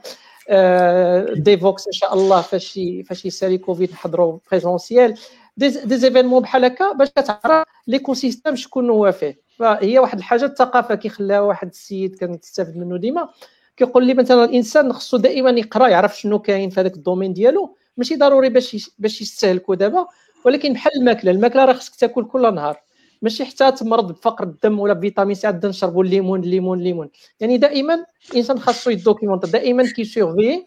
[1.34, 5.14] ديفوكس إن شاء الله فاش فاش يسالي كوفيد نحضروا بريزونسيال
[5.56, 9.40] دي زيفينمون بحال هكا باش كتعرف ليكو سيستيم شكون هو فيه.
[9.58, 13.28] فهي واحد الحاجة الثقافة كيخليها واحد السيد كنستافد منه ديما.
[13.76, 17.76] كيقول لي مثلا الإنسان خصو دائما يقرأ يعرف شنو كاين في هذاك الدومين ديالو.
[17.99, 20.07] ماشي ضروري باش باش يستهلكوا دابا
[20.44, 22.77] ولكن بحال الماكلة الماكلة راه خصك تاكل كل نهار.
[23.23, 27.10] ماشي حتى تمرض بفقر الدم ولا بفيتامين سي عاد نشربوا الليمون الليمون الليمون.
[27.41, 30.67] يعني دائما الإنسان خاصو يدوكيمونت دائما كيسيرفي.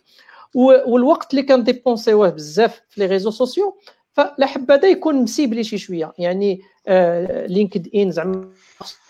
[0.56, 3.77] والوقت اللي كنديبونسيوه بزاف في لي ريزو سوسيو
[4.14, 6.14] فلا حبذا يكون مسيبلي شي شوية.
[6.18, 8.50] يعني آه لينكد ان زعما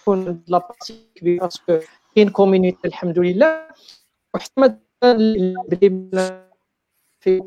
[0.02, 1.80] تكون لا بارتي كبيرة باسكو
[2.16, 3.68] كاين كوميونيتي الحمد لله.
[4.34, 4.78] وحتى
[7.22, 7.42] في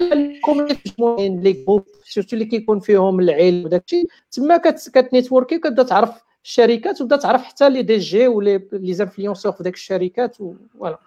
[0.00, 4.56] المجموعين لي جروب سيرتو اللي كيكون فيهم العلم وداك الشيء تما
[4.94, 6.10] كتنيتوركي كتبدا تعرف
[6.44, 10.98] الشركات وتبدا تعرف حتى لي دي جي ولي لي زانفلونسور في داك الشركات فوالا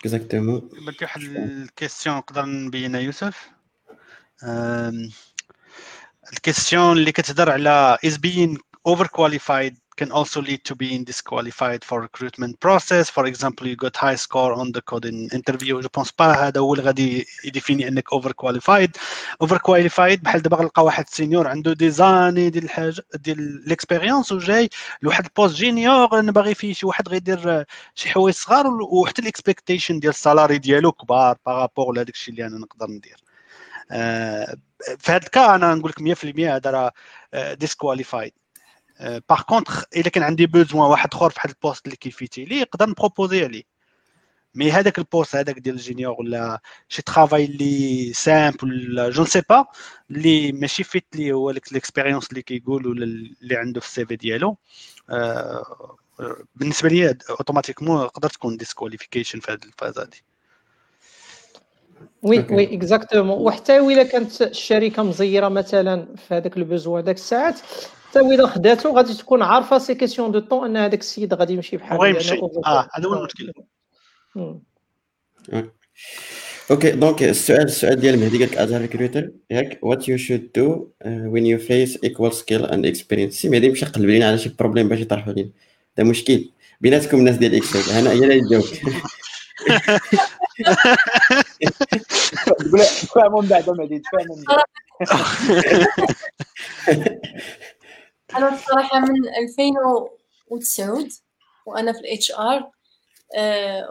[0.00, 3.50] اكزاكتومون بلكي واحد الكيستيون نقدر نبينها يوسف؟
[6.32, 12.00] الكيستيون اللي كتهضر على از بين اوفر كواليفايد can also lead to being disqualified for
[12.00, 13.08] recruitment process.
[13.10, 15.82] For example, you got high score on the coding interview.
[15.82, 18.96] Je pense pas هذا هو اللي غادي يديفيني إنك اوفر كواليفايد
[19.40, 24.68] اوفر كواليفايد بحال دابا غنلقى واحد سينيور عنده دي زاني ديال الحاجة ديال ليكسبيريونس وجاي
[25.02, 30.10] لواحد البوست جينيور أنا باغي فيه شي واحد غيدير شي حوايج صغار وحتى الاكسبكتيشن ديال
[30.10, 33.16] السالاري ديالو كبار بارابور لهذاك الشيء اللي أنا نقدر ندير
[33.90, 34.56] آه
[34.98, 36.92] في هذا الكا أنا نقول لك 100% هذا راه
[37.54, 38.32] ديسكواليفايد
[39.00, 42.88] باغ كونتخ إلا كان عندي بوزوان واحد آخر في واحد البوست اللي كيفيتي ليه نقدر
[42.88, 43.62] نبروبوزي عليه.
[44.54, 49.66] مي هذاك البوست هذاك ديال الجينيور ولا شي ترافاي اللي سامبل ولا جو سي با
[50.10, 54.56] اللي ماشي فيت لي هو ليكسبيريونس اللي كيقول ولا اللي عنده في السي في ديالو.
[55.10, 55.96] آه
[56.54, 60.08] بالنسبة لي اوتوماتيكمون تقدر تكون ديسكواليفيكيشن في هذه الفاز هذه.
[62.22, 67.60] وي وي اكزاكتومون وحتى الا كانت الشركة مزيرة مثلا في هذاك البوزوان هذاك الساعات
[68.10, 71.76] حتى الا خداتو غادي تكون عارفة سي كيسيون دو طون أن هذاك السيد غادي يمشي
[71.76, 73.52] بحال بغا يمشي آه هذا هو المشكل.
[76.70, 76.90] أوكي.
[76.90, 81.46] دونك السؤال السؤال ديال مهدي قال لك از ريكروتر ياك وات يو شود دو وين
[81.46, 85.00] يو فيس ايكوال سكيل اند اكسبيرينس سي مهدي مشى قلب لينا على شي بروبليم باش
[85.00, 85.50] يطرحوا لينا.
[85.98, 86.50] هذا مشكل.
[86.80, 88.62] بيناتكم الناس ديال اكسل أنا هي اللي تقول
[93.02, 94.36] تفاهموا من بعد مهدي تفاهموا
[98.36, 101.08] أنا بصراحه من 2009
[101.66, 102.70] وأنا في الاتش ار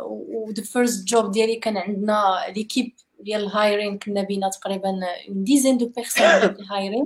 [0.06, 5.78] و ذا فيرست جوب ديالي كان عندنا ليكيب ديال الهايرين كنا بينا تقريبا اون ديزين
[5.78, 7.06] دو بيرسون ديال الهايرين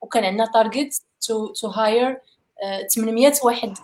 [0.00, 2.20] وكان عندنا تارجت تو تو هاير
[2.94, 3.74] 800 واحد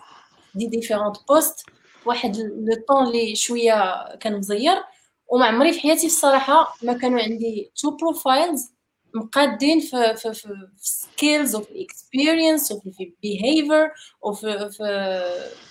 [0.55, 1.65] دي ديفيرونت بوست
[2.05, 4.83] واحد لو طون اللي شوية كان مزير
[5.27, 8.72] وما عمري في حياتي الصراحة ما كانوا عندي تو بروفايلز
[9.13, 14.83] مقادين في في في سكيلز وفي اكسبيرينس وفي بيهيفير وفي في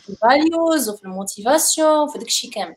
[0.08, 2.76] الفاليوز وفي الموتيفاسيون وفي داكشي كامل.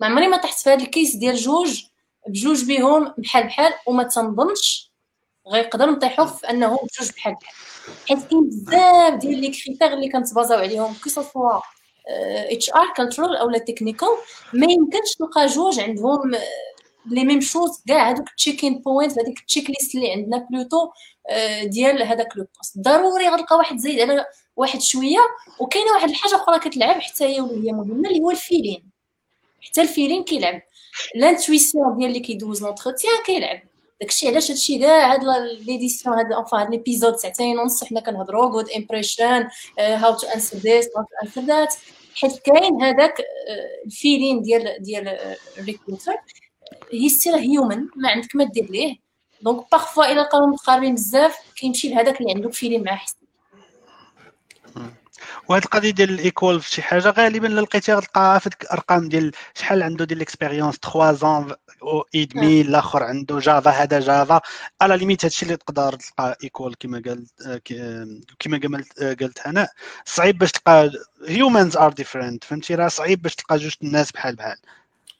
[0.00, 1.82] ما عمري ما طحت في هذا الكيس ديال جوج
[2.28, 4.92] بجوج بهم بحال بحال وما تنظنش
[5.48, 7.56] غيقدر نطيحو في أنه بجوج بحال بحال.
[8.08, 11.60] حيت كاين بزاف ديال لي كريتير اللي كنتبازاو عليهم كو سوا
[12.52, 14.08] اتش ار كالترال اولا تكنيكال
[14.52, 16.20] ما يمكنش تلقى جوج عندهم
[17.06, 20.90] les mêmes choses كاع هذوك ال checking point هذيك ال check list اللي عندنا plutôt
[21.64, 22.78] ديال هذاك le poste.
[22.78, 25.18] ضروري غتلقى واحد زايد على واحد شوية
[25.60, 28.90] وكاينة واحد الحاجة أخرى كتلعب حتى هي واللي هي مهمه اللي هو ال feeling.
[29.62, 30.62] حتى ال feeling كيلعب.
[31.14, 33.60] l'intuition ديال اللي كيدوز l'entretien كيلعب.
[34.00, 35.24] داكشي علاش هادشي كاع هاد
[35.66, 40.56] les décisions هاد enfin هاد l'épisode ساعتين ونص حنا كنهضروا good impression how to answer
[40.56, 41.74] this how to answer that
[42.14, 43.14] حيت كاين هذاك
[43.86, 46.16] ال feeling ديال ديال ال recruteur
[46.92, 48.96] he's still human ما عندك ما دير ليه.
[49.42, 53.16] donc parfois الا لقاو متقاربين بزاف كيمشي لهذاك اللي عنده feeling معاه حسن.
[55.48, 59.32] وهاد القضية ديال ال equal في شي حاجة غالبا إلا لقيتيها غتلقاها في الارقام ديال
[59.54, 64.40] شحال عنده ديال ال expérience 3 ans et demi الآخر عنده Java هذا Java
[64.80, 67.26] à la limite هادشي اللي تقدر تلقى equal كما قال
[68.38, 69.70] كما قالت هناء
[70.04, 70.90] صعيب باش تلقى
[71.28, 74.56] humans are different فهمتي؟ راه صعيب باش تلقى جوج الناس بحال بحال.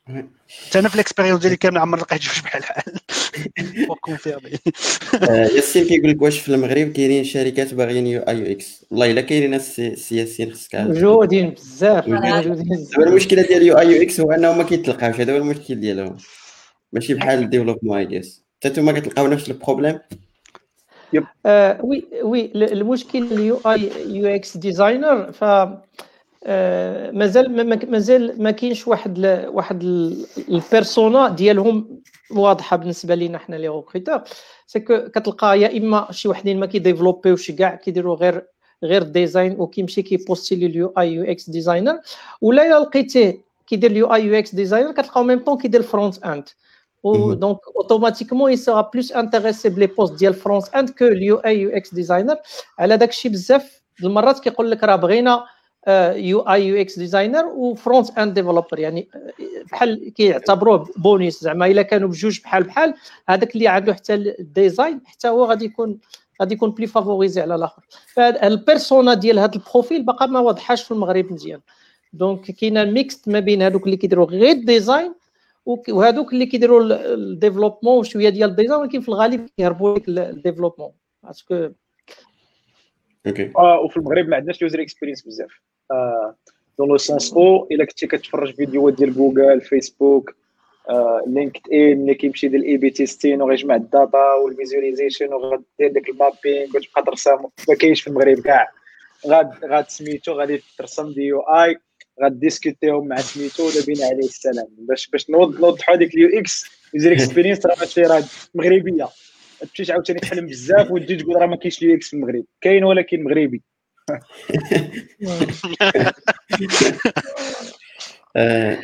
[0.06, 4.50] حتى أنا في ال expérience ديالي كامل عمر لقيت جوج بحال بحال confirmé
[5.56, 8.86] ياسين كيقول لك واش في المغرب كاينين شركات باغيين UI UX.
[8.90, 14.20] والله إلا كاينين ناس سي ياسين خصك موجودين بزاف موجودين دابا المشكلة ديال UI UX
[14.20, 15.20] هو انهم ما كيتلقاوش.
[15.20, 16.16] هذا هو المشكل ديالهم.
[16.92, 19.98] ماشي بحال ال développement اي جيس حتى نتوما كتلقاو نفس ال problème؟
[21.82, 25.84] Oui oui المشكل ال UI UX designer ف آه،
[27.12, 29.46] مازال مازال ما كاينش واحد ل...
[29.48, 29.82] واحد
[30.48, 34.22] ال persona ديالهم واضحة بالنسبة لينا حنا les recruteurs
[34.66, 38.46] c'est كتلقى يا إما شي وحدين ما كيديفلوبيوش كاع كيديروا غير
[38.84, 42.00] غير design وكيمشي كي poster لي ال UI UX designer
[42.40, 46.48] ولا إلا لقيتيه كيدير ال UI UX designer كتلقاو même temps كيدير ال front end
[47.34, 51.60] donc automatiquement il sera plus intéressé par les postes ديال front end que ال UI
[51.60, 52.36] UX designer
[52.78, 55.44] على داكشي بزاف المرات كيقول لك راه بغينا
[56.14, 58.78] UI UX designer و front end developer.
[58.78, 59.08] يعني
[59.72, 62.94] بحال كيعتبروه بونيس زعما إلا كانوا بجوج بحال بحال
[63.28, 65.98] هذاك اللي عنده حتى ال design حتى هو غادي يكون
[66.40, 67.82] غادي يكون plus favorisé على الآخر.
[68.14, 71.60] فال persona ديال هذا ال profil باقا ما واضحاش في المغرب مزيان.
[72.12, 75.14] donc كاينة mixte ما بين هذوك اللي كيديروا غير ال design
[75.66, 76.82] وهذوك اللي كيديروا
[77.14, 80.90] ال développement وشوية ديال ال design ولكن في الغالب كيهربوا لك ال développement.
[81.22, 81.68] parce que
[83.26, 85.60] okay آه وفي المغرب ما عندناش user experience بزاف.
[86.78, 90.34] dans le sens où الا كنتي كتفرج فيديوهات ديال جوجل فيسبوك
[91.26, 96.08] لينكد ان اللي كيمشي ديال ال A/B testing وغيجمع ال data وال visualization وغادير داك
[96.08, 97.38] ال mapping وتبقى ترسم
[97.68, 98.70] ما كاينش في المغرب كاع
[99.26, 101.76] غاد غاد سميتو غادي ترسم des UI
[102.22, 107.76] غاديسكوتيهم مع سميتو ودابين عليه السلام باش باش نوضحوا هذيك اليو إكس يوزر اكسبيرينس راه
[107.80, 108.22] ماشي راه
[108.54, 109.08] مغربيه
[109.60, 113.24] تمشيش عاوتاني تحلم بزاف وتجي تقول راه ما كاينش اليو إكس في المغرب كاين ولكن
[113.24, 113.62] مغربي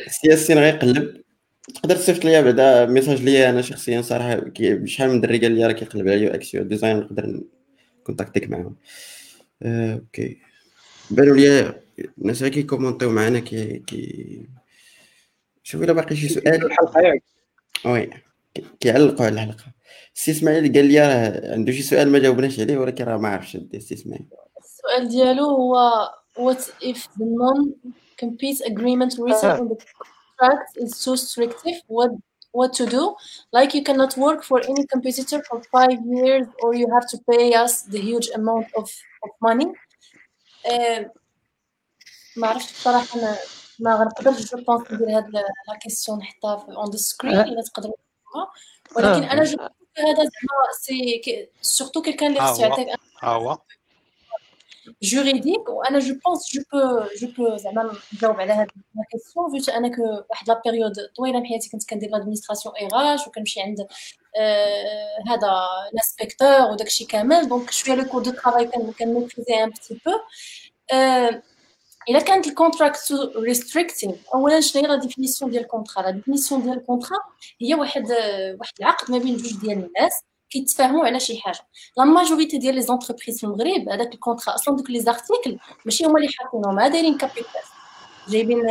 [0.07, 1.21] سياسي غيقلب
[1.75, 4.41] تقدر تصيفط ليا بعدا ميساج ليا أنا شخصيا صراحة
[4.85, 7.41] شحال من دري قال لي راه كيقلب على يو إكس يو ديزاين نقدر
[8.03, 8.75] كونتاكتيك معاهم.
[9.63, 10.37] Okay
[11.11, 11.73] بانوا لي
[12.17, 14.47] الناس غير كيكومونتيو معنا كي كي.
[15.63, 16.65] شوف إلا باقي شي سؤال.
[16.65, 17.23] الحلقة ياك.
[17.85, 18.09] Oui.
[18.79, 19.65] كيعلقوا على الحلقة.
[20.15, 23.55] السي إسماعيل قال لي راه عنده شي سؤال ما جاوبناش عليه ولكن راه ما عرفش
[23.55, 24.25] السي إسماعيل.
[24.78, 27.74] السؤال ديالو هو what if the non
[28.22, 32.12] compete agreement written in the contract is too restrictive what
[32.58, 33.04] what to do.
[33.52, 37.52] Like you cannot work for any competitor for five years, or you have to pay
[37.64, 38.86] us the huge amount of,
[39.24, 39.68] of money.
[40.70, 41.04] Uh,
[42.36, 43.36] ما عرفتش بصراحه انا
[43.78, 47.94] ما غنقدرش جو بونس ندير هاد لا كيسيون نحطها اون ذا سكرين الا تقدروا
[48.96, 49.58] ولكن انا جو
[49.98, 52.88] هذا زعما سي سورتو كيلكان اللي خصو يعطيك
[53.22, 53.58] ها هو
[55.01, 59.69] juridique وأنا je pense je peux je peux زعما نجاوب على هاد la question vu
[59.69, 63.87] أنا que واحد la période طويلة من حياتي كنت كندير l'administration RH وكنمشي عند
[64.37, 67.49] آه هذا l'inspecteur وداكشي كامل.
[67.49, 68.65] donc شوية le code du travail
[68.99, 70.11] كن maîtriser un petit peu
[72.09, 76.61] إلا كانت ال contrat restrictif اولا شنو هي la définition ديال ال contrat la définition
[76.63, 77.17] ديال ال contrat
[77.61, 78.03] هي واحد
[78.59, 80.13] واحد العقد ما بين جوج ديال الناس.
[80.49, 81.59] كيتفاهموا على شي حاجة.
[81.97, 86.05] la majorité ديال les entreprises في المغرب هذاك ال contrat أصلا دوك les articles ماشي
[86.05, 87.61] هما اللي حاطينهم دايرين capital
[88.29, 88.69] جايبين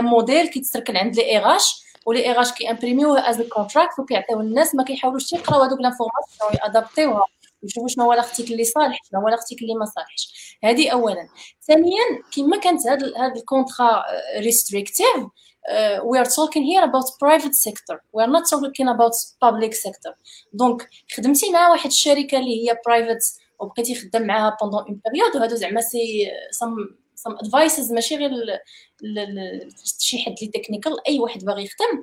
[0.00, 4.84] un modèle كيتسركل عند les RH و les RH كيامبريميوه as contract وكيعطيو الناس ما
[4.84, 7.24] كيحاولوش يقراو هذوك l'information يأدابتيوها
[7.62, 10.56] يشوفوا شنو هو ال article اللي صالح شنو هو ال article اللي ما صالحش.
[10.64, 11.28] هذه اولا.
[11.66, 12.04] ثانيا
[12.36, 14.04] كما كانت هذا هذا ال contrat
[14.38, 15.26] restrictif
[15.68, 17.96] uh, we are talking here about private sector.
[18.12, 20.12] We are not talking about public sector.
[20.52, 25.36] donc خدمتي مع واحد الشركة اللي هي private وبقيتي خدام معاها pendant une période.
[25.36, 26.94] وهادو زعما c'est some
[27.28, 28.30] some advices ماشي غير
[29.98, 32.02] شي حد les technical أي واحد باغي يخدم.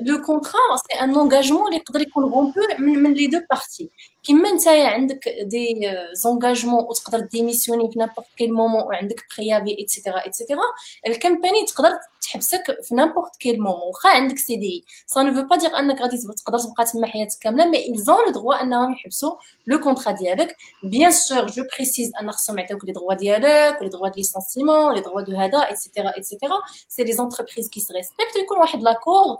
[0.00, 3.90] le contrat c'est un engagement اللي يقدر يكون rompu من من les deux parties
[4.22, 10.24] كيما نتايا عندك des engagements وتقدر démissionner في n'importe quel moment وعندك préavis et cetera
[10.24, 10.62] et cetera
[11.06, 11.90] ال compagnie تقدر
[12.24, 14.84] تحبسك في n'importe quel moment واخا عندك CDI.
[15.06, 18.24] ça ne veut pas dire أنك غادي تقدر تبقى تما حياتك كاملة mais ils ont
[18.26, 19.36] le droit أنهم يحبسوا
[19.66, 20.56] le contrat ديالك.
[20.82, 25.00] Bien sûr je précise أن خصهم يعطيوك les droits ديالك les droits de licenciement les
[25.00, 28.82] droits de هذا et cetera et cetera si les entreprises qui se respectent يكون واحد
[28.82, 29.36] l'accord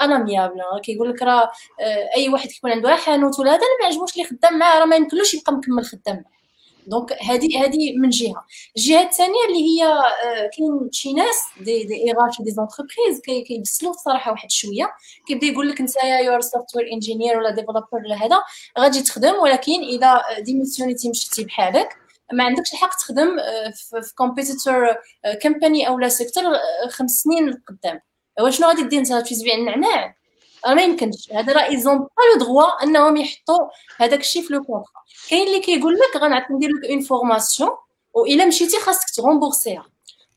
[0.00, 1.50] à l'amiable كيقول لك راه
[2.16, 5.34] أي واحد كيكون عنده حانوت ولا هذا ما يعجبوش اللي خدام معاه راه ما يمكنلوش
[5.34, 6.24] يبقى مكمل خدام
[6.86, 8.44] donc هذه هذه من جهة.
[8.76, 10.02] الجهة الثانية اللي هي
[10.56, 14.90] كاين شي ناس des des RH des entreprises كيبسلو صراحة واحد شوية.
[15.28, 18.42] كيبدا يقول لك نتايا you're software engineer ولا developer ولا هذا
[18.78, 21.88] غادي تخدم ولكن إذا démissionn يتي مشيتي بحالك
[22.32, 23.36] ما عندكش الحق تخدم
[24.00, 24.96] في competitor
[25.42, 26.44] company أو لا secteur
[26.90, 28.00] خمس سنين قدام.
[28.40, 30.16] وشنو غادي دير أنت تبيع النعناع.
[30.66, 31.32] ما يمكنش.
[31.32, 35.46] هذا راه ils ont pas le droit أنهم يحطوا هذاك الشيء في le contrat كاين
[35.46, 37.70] اللي كيقول لك غنعطي ندير لك une formation
[38.14, 39.86] والا مشيتي خاصك ت rembourser ها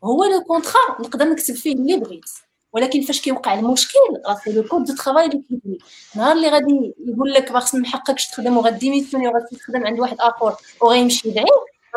[0.03, 2.29] هو le contrat نقدر نكتب فيه اللي بغيت.
[2.73, 5.77] ولكن فاش كيوقع المشكل راه c'est le code de travail اللي كيدوي
[6.15, 10.17] نهار اللي غادي يقول لك باغي ما حقكش تخدم وغا démissionner وغادي تخدم عند واحد
[10.19, 11.45] آخر وغيمشي يدعي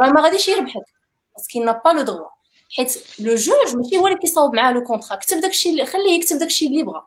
[0.01, 0.83] راه ما غاديش يربحك.
[1.37, 2.29] parce que n'a pas le droit
[2.77, 6.67] حيت le juge ماشي هو اللي كيصاوب معاه le contrat كتب داكشي خليه يكتب داكشي
[6.67, 7.07] اللي بغا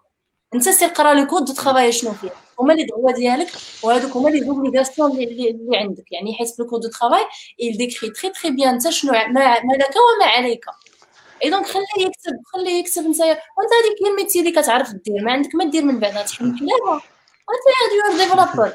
[0.56, 2.30] انت سير قرا le code de travail شنو فيه.
[2.60, 3.52] هما les droits ديالك
[3.84, 6.12] وهذوك هما les obligations اللي, اللي عندك.
[6.12, 7.26] يعني حيت le code de travail
[7.62, 10.66] il décrit très très bien انت شنو ما, لك وما عليك.
[11.44, 15.24] et donc خليه يكتب خليه يكتب انت وانت هذيك هي ال métier اللي كتعرف دير.
[15.24, 17.02] ما عندك ما دير من بعد تحل حلاوه
[17.48, 17.66] وانت
[18.20, 18.74] يا developer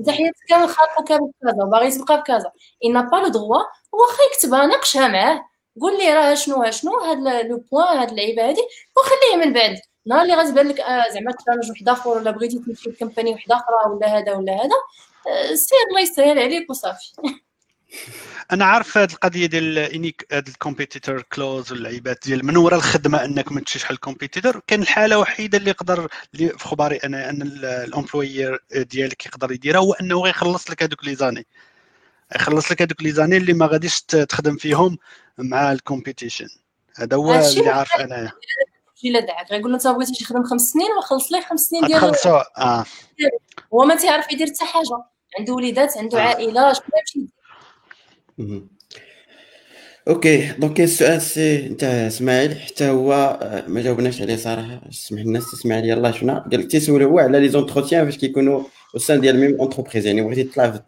[0.00, 2.52] انت حياتك كامل خاطره كامل كذا وباغي تبقى بكذا
[2.84, 3.66] il n'a pas le droit.
[3.92, 5.44] واخا يكتبها ناقشها معاه.
[5.80, 8.60] قول لي راه شنو شنو هاد le point هاد اللعيبه هادي
[8.96, 9.76] وخليه من بعد.
[10.06, 13.56] نهار اللي غتبان لك آه زعما challenge واحد آخر ولا بغيتي تمشي ل company واحدة
[13.56, 14.76] أخرى ولا هذا ولا هذا.
[15.28, 17.12] آه سير الله يسهل عليك وصافي.
[18.52, 23.24] أنا عارف هذه القضية ديال إنيك هذا ال competitor clause واللعيبات ديال من وراء الخدمة
[23.24, 27.30] أنك ما تمشيش بحال ال competitor كان الحالة الوحيده اللي يقدر اللي في خباري أنا
[27.30, 31.46] أن ال employer ديالك يقدر يديرها هو أنه غيخلص لك هذوك les années.
[32.36, 34.98] يخلص لك هذوك les années اللي ما غاديش تخدم فيهم
[35.38, 36.48] مع ال competition
[36.96, 38.32] هذا هو اللي عارف انايا
[39.04, 42.62] إلا دعاك غيقول له انت بغيتي تخدم خمس سنين وخلص ليه خمس سنين ديالو تخلصوا
[42.62, 42.84] آه.
[43.74, 45.04] هو ما تيعرف يدير حتى حاجة.
[45.38, 46.84] عنده وليدات عنده عائلة شنو
[48.38, 48.64] يمشي
[50.08, 54.80] OK donc السؤال سي انت إسماعيل حتى هو ما جاوبناش عليه صراحة.
[54.90, 58.64] سمح الناس تسمع لي يلاه شنو؟ قال لك تيسول هو على les entretiens فاش كيكونوا
[58.94, 60.80] au sein ديال même entreprise يعني بغيتي تطلع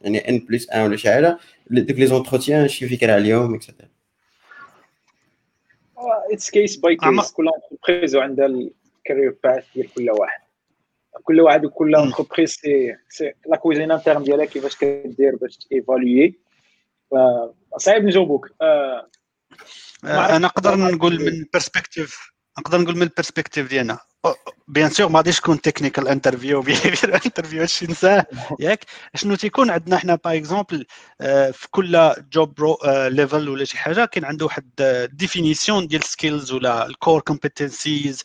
[0.00, 1.38] يعني N plus un ولا شي حاجة
[1.70, 3.91] دوك les entretiens شي فكرة عليهم et cetera
[6.32, 10.40] it's case by case كل entreprise وعندها ال career path ديال كل واحد.
[11.22, 16.40] كل واحد وكل entreprise c'est c'est la cuisine interne ديالها كيفاش كدير باش évaluer
[17.76, 18.48] صعيب نجاوبوك.
[20.04, 23.98] أنا نقدر نقول من perspective نقدر نقول من ال perspective ديالنا.
[24.68, 28.26] bien sûr ما غاديش تكون technical interview behavior interview هادشي نساه
[28.60, 28.84] ياك
[29.14, 30.86] شنو تيكون؟ عندنا حنا par exemple
[31.52, 34.70] في كل job level ولا شي حاجة كاين عنده واحد
[35.12, 38.22] définition ديال skills ولا ال core competencies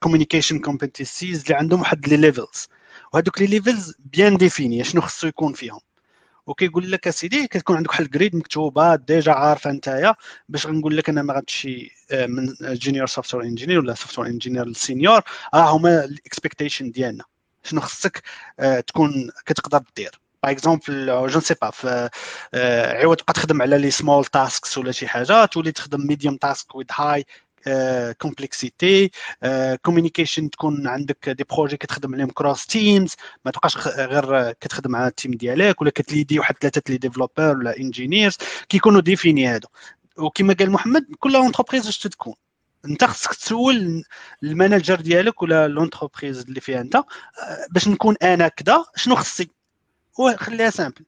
[0.00, 2.68] communication competencies اللي عندهم واحد les levels
[3.12, 5.80] وهذوك les levels bien définis شنو خصو يكون فيهم؟
[6.46, 10.14] وكيقول لك أسيدي كتكون عندك واحد ال grid مكتوبة déjà عارفة نتايا
[10.48, 15.22] باش غنقول لك أنا ما غتمشي آه، من junior software engineer ولا software engineer senior
[15.54, 17.24] ها هما ال expectation ديالنا.
[17.64, 18.22] شنو خصك
[18.60, 20.20] آه، تكون كتقدر دير.
[20.42, 22.10] par exemple je sais pas
[23.04, 26.86] عوض تبقى تخدم على les small tasks ولا شي حاجة تولي تخدم medium task with
[26.92, 27.24] high
[28.18, 29.10] complexity
[29.82, 33.14] communication تكون عندك des projets كتخدم عليهم cross teams
[33.44, 36.96] ما تبقاش غير كتخدم مع ال team ديالك ولا كت lead ي واحد ثلاثة les
[36.98, 38.36] developer ولا engineers
[38.68, 39.68] كيكونوا définis هادو.
[40.16, 42.34] وكما قال محمد كل entreprise اش تكون؟
[42.84, 44.04] انت خصك تسول
[44.42, 47.02] ال manager ديالك ولا l'entreprise اللي فيها انت
[47.70, 49.50] باش نكون أنا كذا شنو خصي
[50.18, 51.04] وخليها simple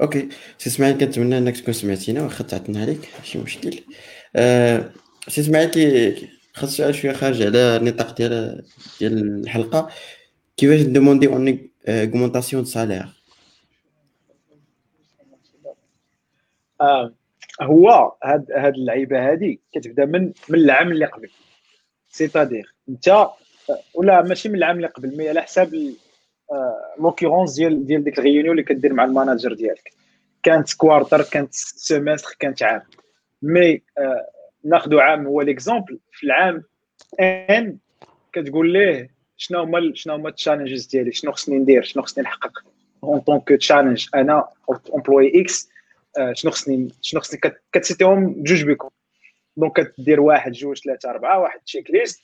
[0.00, 0.28] OK
[0.58, 3.80] سي اسماعيل كنتمنى إنك تكون سمعتينا واخا تعطينا عليك ماشي مشكل.
[4.36, 4.90] آه
[5.28, 8.64] سي إسماعيل كي خاص سؤال شوية خارج على النطاق ديال
[9.00, 9.90] ديال الحلقة.
[10.56, 13.06] كيفاش ن demander une augmentation de salaire
[16.80, 17.14] آه
[17.62, 21.30] هو هاد هاد اللعيبة هادي كتبدا من من العام اللي قبل.
[22.10, 23.28] c'est-à-dire انت
[23.94, 25.74] ولا ماشي من العام اللي قبل mais على حساب
[26.98, 29.92] l'occurrence ديال ديال ديك ال réunion اللي كدير مع ال manager ديالك.
[30.42, 32.82] كانت quarter كانت semestre كانت عام.
[33.42, 34.28] mais آه
[34.64, 36.62] ناخذ عام هو l'exemple في العام
[37.20, 37.78] N
[38.32, 42.52] كتقول ليه شنو هما شنو هما ال challenges ديالي؟ شنو خصني ندير؟ شنو خصني نحقق؟
[43.04, 44.48] en tant que challenge أنا
[44.94, 45.68] employé X
[46.32, 47.40] شنو خصني شنو خصني
[47.72, 48.88] كت citer هم بجوج بكم.
[49.56, 52.22] donc كدير واحد جوج ثلاثة أربعة واحد checklist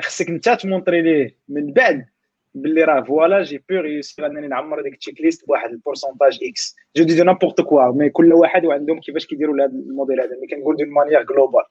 [0.00, 2.06] خصك انت ت montrer ليه من بعد.
[2.54, 6.76] باللي راه voilà j'ai pu réussir انني نعمر ديك ال checklist بواحد ال pourcentage X
[6.96, 10.36] je dis n'importe quoi mais كل واحد وعندهم كيفاش كيديروا لهذا الموديل هذا.
[10.40, 11.62] mais كنقول d'une manière globale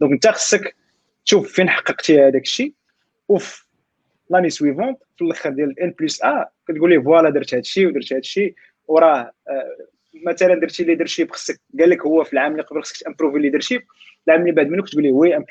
[0.00, 0.76] donc انت خصك
[1.24, 2.72] تشوف فين حققتي هذاك الشيء.
[3.28, 3.64] وفي
[4.30, 8.12] l'année suivante في الأخر ديال N plus un كتقول ليه voilà درت هذا الشيء ودرت
[8.12, 8.54] هذا الشيء.
[8.88, 9.32] وراه
[10.26, 13.42] مثلا درتي leadership خصك قال لك هو في العام اللي قبل خصك ت improve ي
[13.42, 13.82] leadership
[14.28, 15.44] العام اللي بعد منه كتقول ليه؟ oui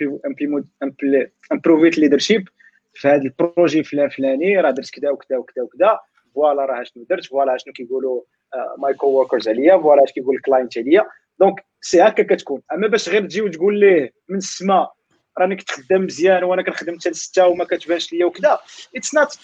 [1.52, 2.50] improvit leadership
[2.94, 6.00] في هذا ال projet فلان فلاني راه درت كذا وكذا وكذا وكذا
[6.36, 8.22] voilà راه شنو درت voilà شنو كيقولوا
[8.78, 11.06] my co-workers عليا voilà اش كيقول ال client عليا.
[11.40, 12.62] donc c'est هكا كتكون.
[12.74, 14.94] أما باش غير تجي وتقول ليه من السماء
[15.38, 18.60] راني كنت خدام مزيان وأنا كنخدم حتى لستة وما كتبانش ليا وكذا
[18.96, 19.40] it's not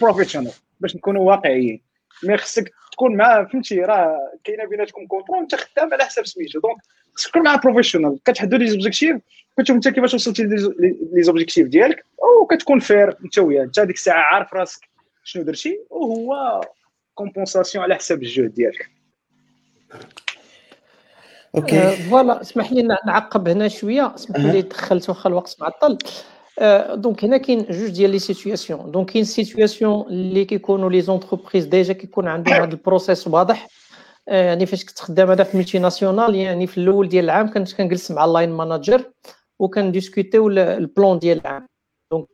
[0.00, 1.82] professional باش نكونوا واقعيين.
[2.22, 6.60] mais خصك تكون مع فهمتي راه كاينة بيناتكم contrôle أنت خدام على حساب سميتو.
[6.60, 6.76] donc
[7.16, 9.16] تكون مع professional كتحددوا les objectifs
[9.58, 10.42] كتشوف انت كيفاش وصلتي
[11.12, 12.04] les objectifs ديالك
[12.42, 14.88] وكتكون fair انت وياه انت ديك الساعة عارف راسك
[15.24, 16.60] شنو درتي وهو
[17.14, 18.90] compensation على حساب الجهد ديالك
[21.56, 25.98] OK voilà اسمح لي نعقب هنا شوية اسمح لي دخلت واخا الوقت معطل
[27.00, 31.92] donc هنا كاين جوج ديال les situations donc كاين situation اللي كيكونوا les entreprises déjà
[31.92, 33.68] كيكون عندهم هذا ال process واضح
[34.30, 38.24] يعني فاش كنت خدام هذا في multinationale يعني في الأول ديال العام كنت كنجلس مع
[38.24, 39.04] ال line manager
[39.58, 41.66] وكنديسكوتيو ال plan ديال العام.
[42.12, 42.26] donc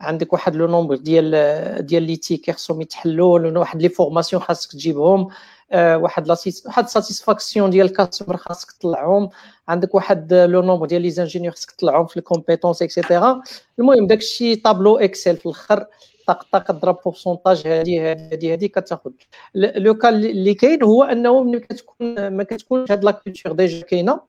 [0.00, 5.28] عندك واحد le nombre ديال ديال les tickets خصهم يتحلوا واحد les formations خاصك تجيبهم.
[5.74, 6.30] واحد
[6.66, 9.28] واحد satisfaction ديال ال customer خاصك تطلعهم.
[9.68, 13.42] عندك واحد le nombre ديال les ingénieurs خاصك تطلعهم في ال compétences et cetera
[13.78, 15.86] المهم داك الشيء tableau Excel في الأخر.
[16.28, 19.10] طق طق ضرب pourcentage هذه هذه هذه كتاخذ
[19.54, 24.20] لو كان اللي كاين هو انه ملي كتكون ما كتكونش هاد la culture déjà كاينة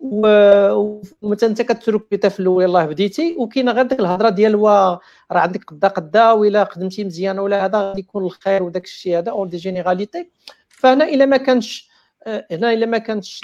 [0.00, 5.00] ومثلا انت كتركبيتا في الأول يلاه بديتي وكاينة غير ديك الهضرة ديال راه
[5.30, 9.48] عندك قدا قدا ولا خدمتي مزيان ولا هذا غادي يكون الخير وداك الشيء هذا en
[9.48, 10.30] des généralités.
[10.68, 11.90] فهنا إلا ما كانش
[12.26, 13.40] هنا إلا ما كانتش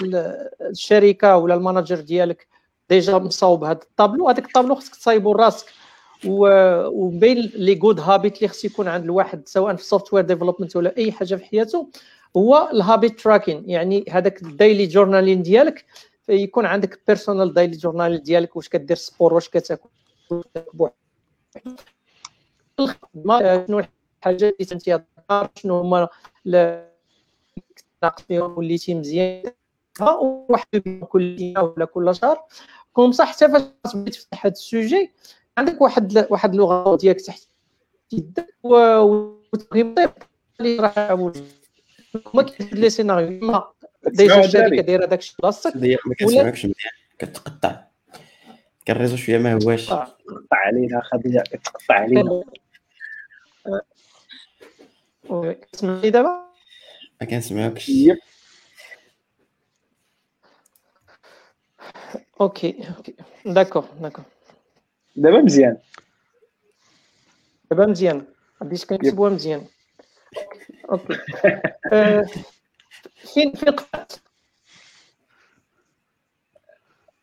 [0.61, 2.47] الشركة ولا ال manager ديالك
[2.89, 5.65] déjà مصاوب هذا الطابلو هذاك الطابلو خصك تصايبو لراسك.
[6.25, 10.97] وبين les good habits اللي خص يكون عند الواحد سواء في ال software development ولا
[10.97, 11.89] أي حاجة في حياته
[12.37, 15.85] هو ال habit tracking يعني هذاك ال daily journaling ديالك
[16.29, 19.89] يكون عندك personal daily journal ديالك واش كدير sport واش كتاكل.
[23.67, 24.99] شنو الحاجات اللي تنتي
[25.55, 26.09] شنو هما
[28.27, 29.51] فيهم وليتي مزيان.
[29.99, 32.41] واحد كل ولا كل شهر.
[32.93, 33.61] كوم صح حتى فاش
[33.93, 35.11] تبغي تفتح هذا السوجي
[35.57, 37.41] عندك واحد واحد اللغة ديالك تحت
[38.11, 39.95] يدك وتبغي
[40.59, 41.33] اللي راه
[42.33, 43.63] ما كاين لي سيناريو.
[44.07, 47.83] ديجا الشركة دايرة داك الشيء بلاصتك ما كنسمعكش مزيان كتقطع.
[48.85, 49.87] كان الريزو شوية ما هواش.
[49.87, 50.07] تقطع
[50.51, 51.43] علينا خديجة.
[51.63, 52.43] تقطع علينا.
[55.71, 56.51] تسمعني دابا؟
[57.21, 58.17] ما كنسمعوكش يب.
[62.41, 63.15] OK OK.
[63.45, 64.25] d'accord d'accord.
[65.15, 65.77] دابا مزيان.
[67.71, 68.25] دابا مزيان.
[68.61, 69.65] بديت كنكتبوها مزيان.
[70.91, 71.13] OK.
[71.93, 72.27] آه،
[73.33, 74.13] فين فين قطعت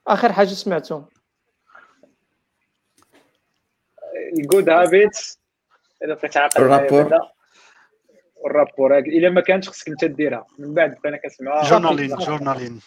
[0.06, 1.06] آخر حاجة سمعتهم
[4.38, 5.38] ال good habits
[6.02, 7.20] بغيت تعقل معايا
[8.46, 8.96] ال rapport.
[8.96, 10.46] هاك الا ما كانتش خصك أنت ديرها.
[10.58, 11.64] من بعد بقينا كنسمعوها.
[11.70, 12.80] journaling journaling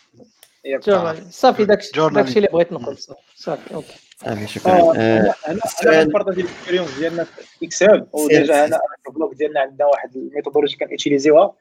[1.29, 2.23] صافي داكشي journaling.
[2.25, 2.97] داكشي اللي بغيت نقول.
[3.35, 3.95] صافي OK.
[4.17, 4.71] صافي شكرا.
[4.71, 9.14] آه، آه، أنا أنا ال expérience ديالنا في إكس هاب و déjà أنا في ال
[9.14, 11.53] blog ديالنا عندنا واحد ال méthodologie كنيتيليزيوها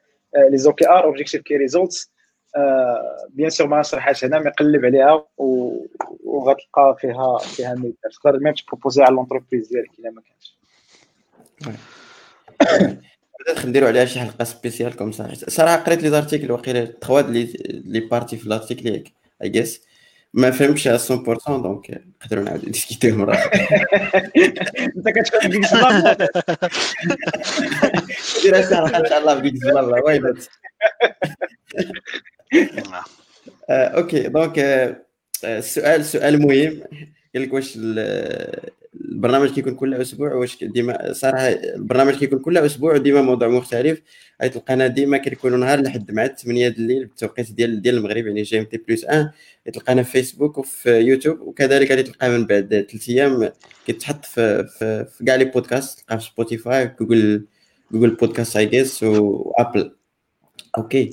[0.49, 2.11] les OKR objective key results
[3.29, 5.25] bien sûr ما نشرحهاش هنا mais قلب عليها
[6.23, 7.75] وغتلقى فيها فيها
[8.23, 10.57] تقدر même تبروبوزي على l'entreprise ديالك إلا ما كانش.
[13.65, 15.31] نديرو عليها شي حلقة spéciale comme ça.
[15.33, 17.53] صراحة قريت les articles وقيلا تخواد لي
[17.85, 19.11] لي بارتي في الارتيكل ياك
[19.43, 19.81] اي جيس
[20.33, 20.91] ما فهمتش 100%
[21.47, 23.35] دونك نقدروا نعاودو ديسكوتيو مرة
[24.97, 26.15] أنت كتفهم ديك الصباح
[28.43, 30.01] دير صراحة إن شاء الله بيك الله
[33.69, 34.95] آه، أوكي دونك آه،
[35.43, 36.81] آه، السؤال سؤال مهم.
[37.35, 37.77] قال لك واش
[38.95, 44.01] البرنامج كيكون كل أسبوع واش ديما صراحة البرنامج كيكون كل أسبوع وديما موضوع مختلف.
[44.41, 48.41] حيت تلقانا ديما كنكونوا نهار لحد مع 8 د الليل بالتوقيت ديال ديال المغرب يعني
[48.41, 49.31] GMT plus 1
[49.73, 53.51] تلقانا في فيسبوك وفي يوتيوب وكذلك غادي تلقى من بعد ثلاث أيام.
[53.87, 57.45] كيتحط في في, في كاع les podcasts تلقاه في سبوتيفاي Google
[57.91, 59.95] Google Podcast I guess و Apple
[60.77, 61.09] OK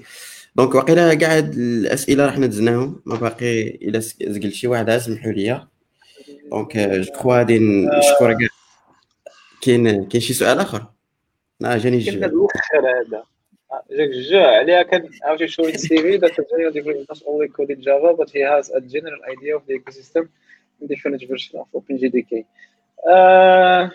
[0.56, 5.68] donc واقيلا كاع هاد الأسئلة راح ندزناهم ما باقي إلا زقل شي واحد سمحوا لي
[6.50, 8.48] donc je crois غادي نشكر كاع
[9.60, 10.86] كاين كاين شي سؤال اخر
[11.60, 13.24] لا جاني الآخر هذا
[13.72, 17.80] آه، جاك الجوع عليها كان عاوتاني شوية السي في that Antonio developed not only coded
[17.82, 20.28] Java but he has a general idea of the ecosystem
[20.80, 22.44] in different versions of OpenJDK
[23.08, 23.90] آه،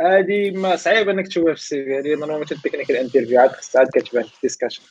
[0.00, 3.88] هذه ما صعيب انك تشوفها في السي في هذه نورمالمون تكنيكال انترفيو عاد خصها عاد
[3.88, 4.82] كتبان في الديسكاشن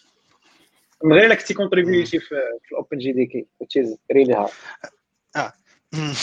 [1.03, 4.51] من غير كنتي كونتريبيوتي في في الاوبن جي دي كي which is really hard
[5.93, 6.13] مم.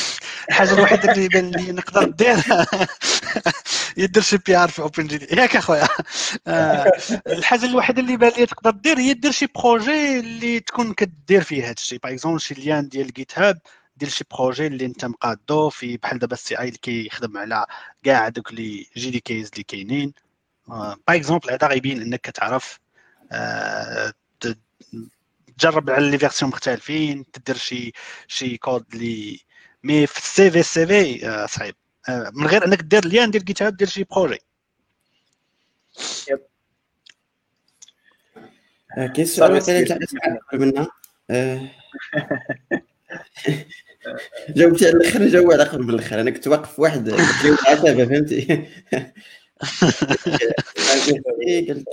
[0.48, 2.36] الحاجة الوحيدة اللي يبان لي نقدر ندير
[3.96, 5.88] يدير شي PR في OpenJDK ياك أخويا.
[6.46, 6.92] آه،
[7.26, 11.64] الحاجة الوحيدة اللي بان لي تقدر دير هي دير شي projet اللي تكون كدير فيه
[11.64, 13.58] هذا الشيء par exemple شي lien ديال GitHub
[13.96, 17.66] دير شي بروجي اللي انت مقادو في بحال دابا ال CI اللي كيخدم على
[18.04, 20.12] كاع دوك les JDKs اللي كاينين.
[20.68, 22.80] par exemple هذا غيبين إنك كتعرف
[23.32, 24.12] آه،
[25.58, 27.92] تجرب على les versions مختلفين تدير شي
[28.28, 29.40] شي كود اللي
[29.84, 31.74] mais في ال CV ال CV آه، صعيب.
[32.08, 34.38] آه، من غير انك دير lien ديال GitHub دير شي projet.
[38.98, 39.86] آه، كاين سؤال صافي واقيلا سير.
[39.86, 39.98] تاع
[40.52, 40.86] قبل منا
[41.30, 41.68] آه،
[44.56, 48.66] جاوبتي على الآخر جاوب على الآخر بالاخر أنا كنت واقف واحد جاوب عتابه فهمتي؟
[51.68, 51.84] قال لك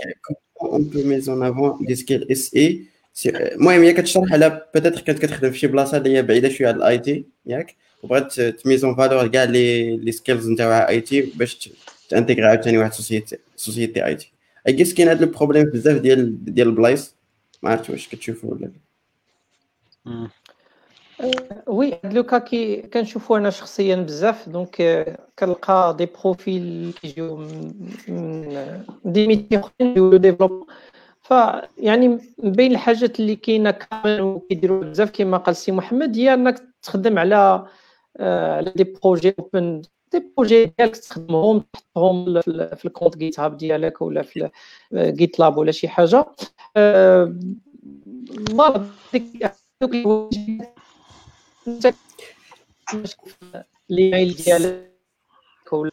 [0.62, 2.86] on peut mise en avant des skills اس اي
[3.26, 6.78] المهم هي كتشرح على peut-être كانت كتخدم في شي بلاصه اللي هي بعيده شوية على
[6.78, 11.70] ال IT ياك وبغات ت mise en valeur كاع les les skills نتاعها IT باش
[12.10, 14.32] ت intégrer عاوتاني واحد société société IT et
[14.68, 17.16] juste كاين هذا ال problème بزاف ديال ديال البلايص
[17.64, 18.72] ما عرفت واش كتشوفوا ولا لا
[21.68, 25.06] oui هاد le cas كي كنشوفو أنا شخصيا بزاف donc
[25.40, 30.68] كنلقى des profils كيجيو من des métiers اخرين يولو développeurs
[31.22, 36.62] فيعني من بين الحاجات اللي كاينة كامل وكيديروا بزاف كما قال سي محمد هي أنك
[36.82, 37.66] تخدم على
[38.18, 39.82] آه، على des projets open
[40.12, 44.50] des projets ديالك تخدمهم تحطهم في ال- في ال compte GitHub ديالك ولا في
[44.94, 46.26] GitLab ولا شي حاجة.
[46.78, 47.36] آه،
[48.54, 49.52] ما ديك
[53.92, 54.92] الايميل ديالك
[55.72, 55.92] ولا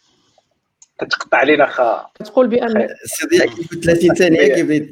[1.00, 2.06] كتقطع علينا خا.
[2.14, 2.88] كتقول بأن
[3.30, 4.90] كيف 30 ثانية كيبدا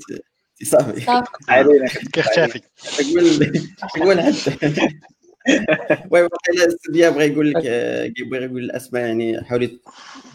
[0.63, 1.23] صافي.
[1.49, 1.89] علينا.
[2.13, 2.61] كيختفي
[2.99, 3.53] تقول
[3.95, 4.89] تقول حتى.
[6.11, 9.79] وي واقيلا الاستوديو بغى يقول لك آه، بغى يقول لأسماء يعني حاولي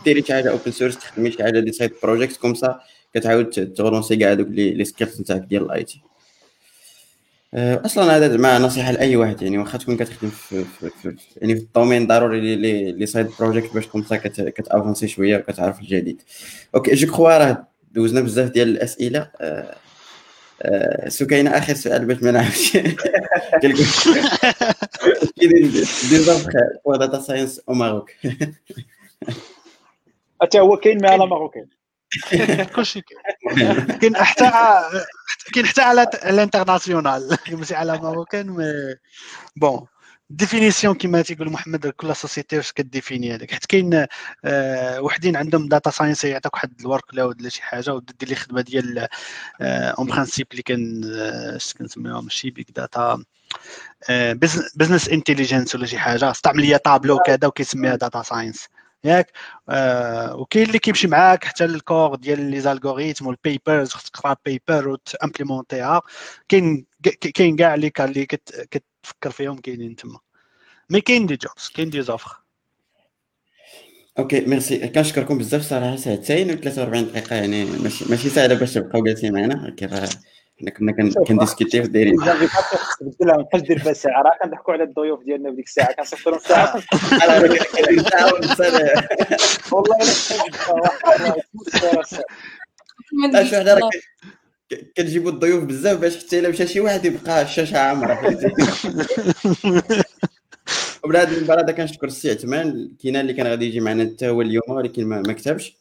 [0.06, 2.80] ديري شي حاجة open source تخدمي شي حاجة des side projects comme ça
[3.14, 6.02] كتعاود تغرونسي كاع دوك les les skills نتاعك ديال ال IT
[7.56, 11.62] أصلا هذا مع نصيحة لأي واحد يعني واخا تكون كتخدم في, في, في يعني في
[11.62, 15.38] ال domaine ضروري les les, les side projects باش comme ça كت- كت avancer شوية
[15.38, 16.22] وكتعرف الجديد.
[16.76, 19.30] أوكي جو كخوا راه دوزنا بزاف ديال الأسئلة.
[19.42, 19.76] آه،
[20.62, 22.78] آه، سكينة آخر سؤال باش ما نعرفش.
[26.10, 26.54] دير ضرب
[26.86, 28.12] بور داتا ساينس أو ماروك.
[30.42, 31.66] حتى هو كاين مع على ماروكين
[32.76, 33.20] كلشي كاين
[34.16, 34.52] حتى
[35.54, 37.38] كاين حتى على الانترناسيونال.
[37.52, 38.58] ماشي على ماروكان
[39.56, 39.88] بون
[40.30, 44.08] ديفينيسيون كما تيقول محمد كل سوسيتي واش كديفيني هذاك؟ حيت كاين
[44.46, 48.62] آه وحدين عندهم data science يعطيك واحد ال workload ولا شي حاجة ودير لي خدمة
[48.62, 49.10] ديال en
[49.62, 51.02] آه principe اللي كان
[51.56, 53.24] اش كنسميوها ماشي big data
[54.76, 56.32] business intelligence ولا شي حاجة.
[56.32, 58.68] استعمل ليا طابلو كذا وكيسميها data science
[59.04, 59.32] ياك.
[59.70, 64.36] آه وكاين اللي كيمشي معاك حتى ال core ديال les algorithmes و ال papers تقرا
[64.46, 66.02] paper وت implémenter ها
[66.50, 66.86] كاين
[67.36, 70.20] كاين كاع اللي اللي كتفكر فيهم كاينين تما.
[70.90, 72.42] mais كاين des jobs كاين des offres.
[74.20, 74.88] OK merci.
[74.88, 75.96] كنشكركم بزاف صراحة.
[75.96, 77.66] ساعتين و 43 دقيقة يعني
[78.10, 79.76] ماشي سهله باش تبقاو جالسين معنا.
[79.78, 79.94] كيف
[80.62, 82.16] حنا كنا كن discut يو دايرين.
[83.00, 84.22] تبدل ما بقاش دير بها ساعة.
[84.22, 86.84] راه كنضحكوا على الضيوف ديالنا في ديك الساعة كنصفروا الساعة
[89.72, 89.96] والله
[93.26, 93.90] إلا حنا
[94.98, 98.20] كنجيبوا الضيوف بزاف باش حتى إلا مشى شي واحد يبقى الشاشه عامره
[101.04, 104.42] ومن هذا المنبر هذا كنشكر السي عثمان كاين اللي كان غادي يجي معنا حتى هو
[104.42, 105.78] اليوم ولكن ما كتبش.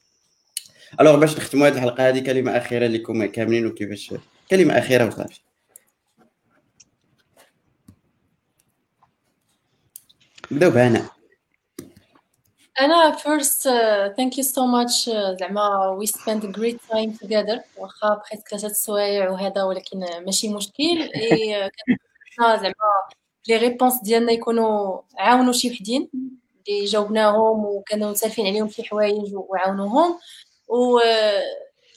[1.00, 4.14] alors باش نختموا هذه الحلقة هذه كلمة أخيرة لكم كاملين وكيفاش
[4.50, 5.40] كلمة أخيرة وصافي
[10.50, 11.08] نبداو بهناء.
[12.80, 17.60] أنا first uh, thank you so much uh, زعما we spent a great time together.
[17.76, 21.10] واخا بقيت ثلاثة السوايع وهذا ولكن ماشي مشكل.
[21.16, 21.70] اي
[22.40, 22.74] زعما
[23.48, 26.08] les réponses ديالنا يكونوا عاونوا شي وحدين
[26.68, 30.18] اللي جاوبناهم وكانوا سالفين عليهم شي حوايج وعاونوهم.
[30.68, 31.00] و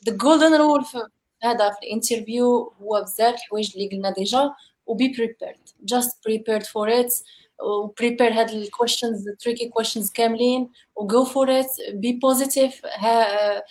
[0.10, 1.08] the golden rule في
[1.44, 4.54] هذا في ال interview هو بزاف الحوايج اللي قلنا déjà
[4.86, 5.94] و be prepared.
[5.94, 7.24] Just prepared for it
[7.64, 11.94] و prepare هاد ال questions tricky questions كاملين و go for it.
[11.94, 12.86] Be positive.
[12.86, 13.64] ها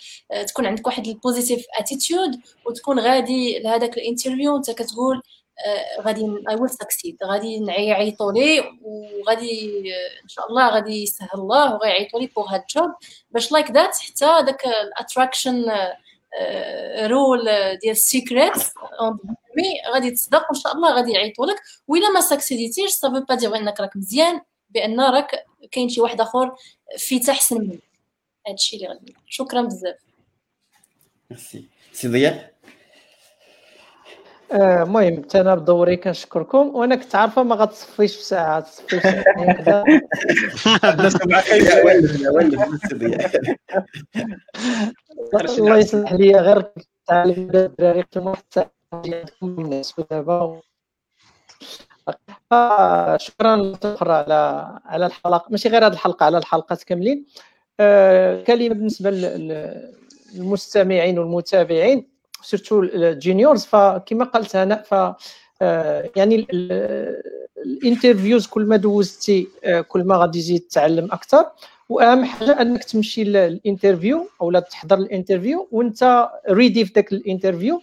[0.47, 5.21] تكون عندك واحد ال positive attitude وتكون غادي لهذاك ال interview وانت كتقول
[6.01, 9.79] غادي I will succeed غادي نعيطوا لي وغادي
[10.23, 12.91] إن شاء الله غادي يسهل الله وغيعيطوا لي pour هاد ال job
[13.31, 15.65] باش like that حتى داك ال attraction
[17.07, 17.45] rule
[17.81, 18.53] ديال ال Secret
[19.57, 21.55] mais غادي تصدق وإن شاء الله غادي يعيطوا لك.
[21.87, 26.01] وإلا ما succeed يتيش ça veut pas dire إنك راك مزيان بأن راك كاين شي
[26.01, 26.55] واحد آخر
[26.97, 27.83] في تحسن منك.
[28.47, 29.95] هادشي اللي غادي شكرا بزاف.
[31.29, 32.52] ميرسي سي ضياء
[34.53, 39.23] المهم حتى أنا بدوري كنشكركم وأنا كنت عارفة ما غتصفيش في ساعة تصفي في
[45.59, 46.65] الله يسمح لي غير
[47.07, 48.03] تعلم الدراري
[50.11, 50.61] دابا
[53.17, 55.45] شكرا أخرى على على الحلقة.
[55.49, 57.25] ماشي غير هذه الحلقة على الحلقات كاملين.
[58.47, 62.12] كلمة بالنسبة للمستمعين والمتابعين.
[62.43, 64.91] surtout ال juniors فكما قالت هناء ف
[66.15, 66.47] يعني
[67.57, 69.47] ال interviews كل ما دوزتي
[69.87, 71.45] كل ما غادي تزيد تتعلم أكثر
[71.89, 77.13] وأهم حاجة أنك تمشي لل interview أو لا تحضر ال interview وأنت ready في ذاك
[77.13, 77.81] ال interview.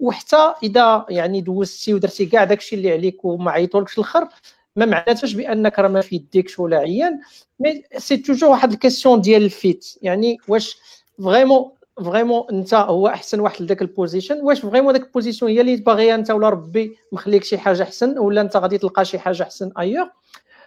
[0.00, 4.28] وحتى إذا يعني دوزتي ودرتي كاع داكشي اللي عليك وما عيطولكش الآخر
[4.76, 7.20] ما معناتهاش بأنك راه ما في يديكش ولا عيان.
[7.60, 9.98] mais c'est toujours واحد ال question ديال ال fit.
[10.02, 10.78] يعني واش
[11.24, 14.40] vraiment vraiment انت هو احسن واحد لذاك ال position.
[14.40, 18.18] واش vraiment داك ال position هي اللي باغيها انت ولا ربي مخليك شي حاجة احسن
[18.18, 20.10] ولا انت غادي تلقى شي حاجة احسن ailleurs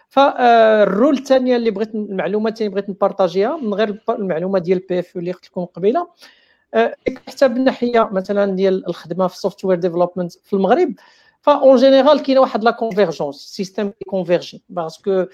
[0.08, 4.98] فالرول الثانية اللي بغيت المعلومة الثانية بغيت ن partager ها من غير المعلومة ديال ال
[4.98, 6.08] PFE اللي قلت لكم قبيله
[7.28, 10.92] حتى بالناحيه مثلا ديال الخدمة في ال software development في المغرب
[11.46, 15.24] ف en général كاينة واحد la convergence système converge parce que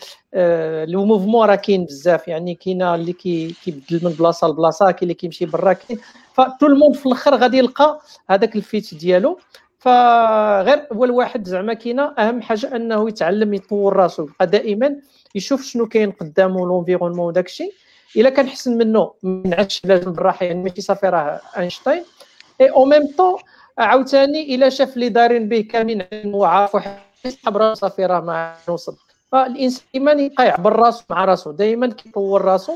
[0.85, 5.47] le mouvement راه كاين بزاف يعني كاينة اللي كيبدل من بلاصه لبلاصه كاين اللي كيمشي
[5.47, 6.01] برا كاين
[6.35, 8.01] فتو الموند في الآخر غادي يلقى
[8.31, 9.39] هذاك ال fit ديالو
[9.79, 14.23] فغير هو الواحد زعما كاينة أهم حاجة أنه يتعلم يطور راسو.
[14.25, 14.97] يبقى دائما
[15.35, 17.73] يشوف شنو كاين قدامه l'environnement وداك الشيء.
[18.17, 22.05] إلا كان حسن منه ما نعش لازم بالراحه يعني ماشي صافي راه أينشتاين.
[22.61, 23.37] اي أو ميم طون
[23.79, 28.97] عاوتاني الا شاف اللي دارين به كاملين وعارف واحد يسحب راسو صافي راه ما نوصل.
[29.33, 32.73] فالإنسان ديما يبقى يعبر راسو مع راسو دائما كيطور راسو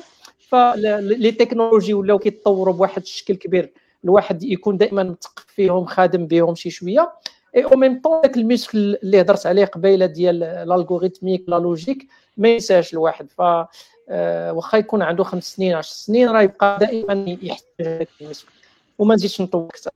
[0.48, 3.72] ف les technologies ولاو كيتطوروا بواحد الشكل كبير
[4.04, 7.12] الواحد يكون دائما مثقف فيهم خادم بهم شي شوية.
[7.56, 12.06] اي أو ميم طون داك ال muscle اللي هضرت عليه قبيلة ديال l'algorithmique la logique
[12.36, 13.30] ما ينساش الواحد.
[13.30, 13.40] ف
[14.56, 18.48] واخا يكون عنده خمس سنين 10 سنين راه يبقى دائما يحتاج هذاك ال muscle
[18.98, 19.90] وما نزيدش نطول أكثر.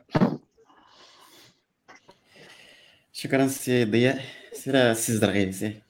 [3.21, 4.25] شكرا سي ضياء.
[4.53, 5.83] سير سي زرغي سي.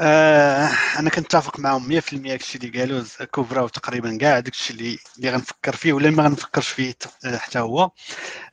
[0.00, 5.76] آه أنا كنتفق معاهم 100% داكشي اللي قالوا كوبراو تقريبا كاع داكشي اللي اللي غنفكر
[5.76, 6.94] فيه ولا ما غنفكرش فيه
[7.24, 7.90] حتى هو.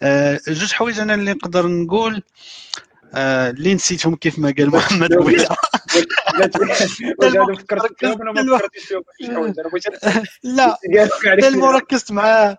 [0.01, 2.23] آه جوج حوايج أنا اللي نقدر نقول
[3.14, 5.55] آه اللي نسيتهم كيف ما قال محمد ويلا
[10.43, 10.77] لا
[11.41, 12.57] تلمو ركزت معاه.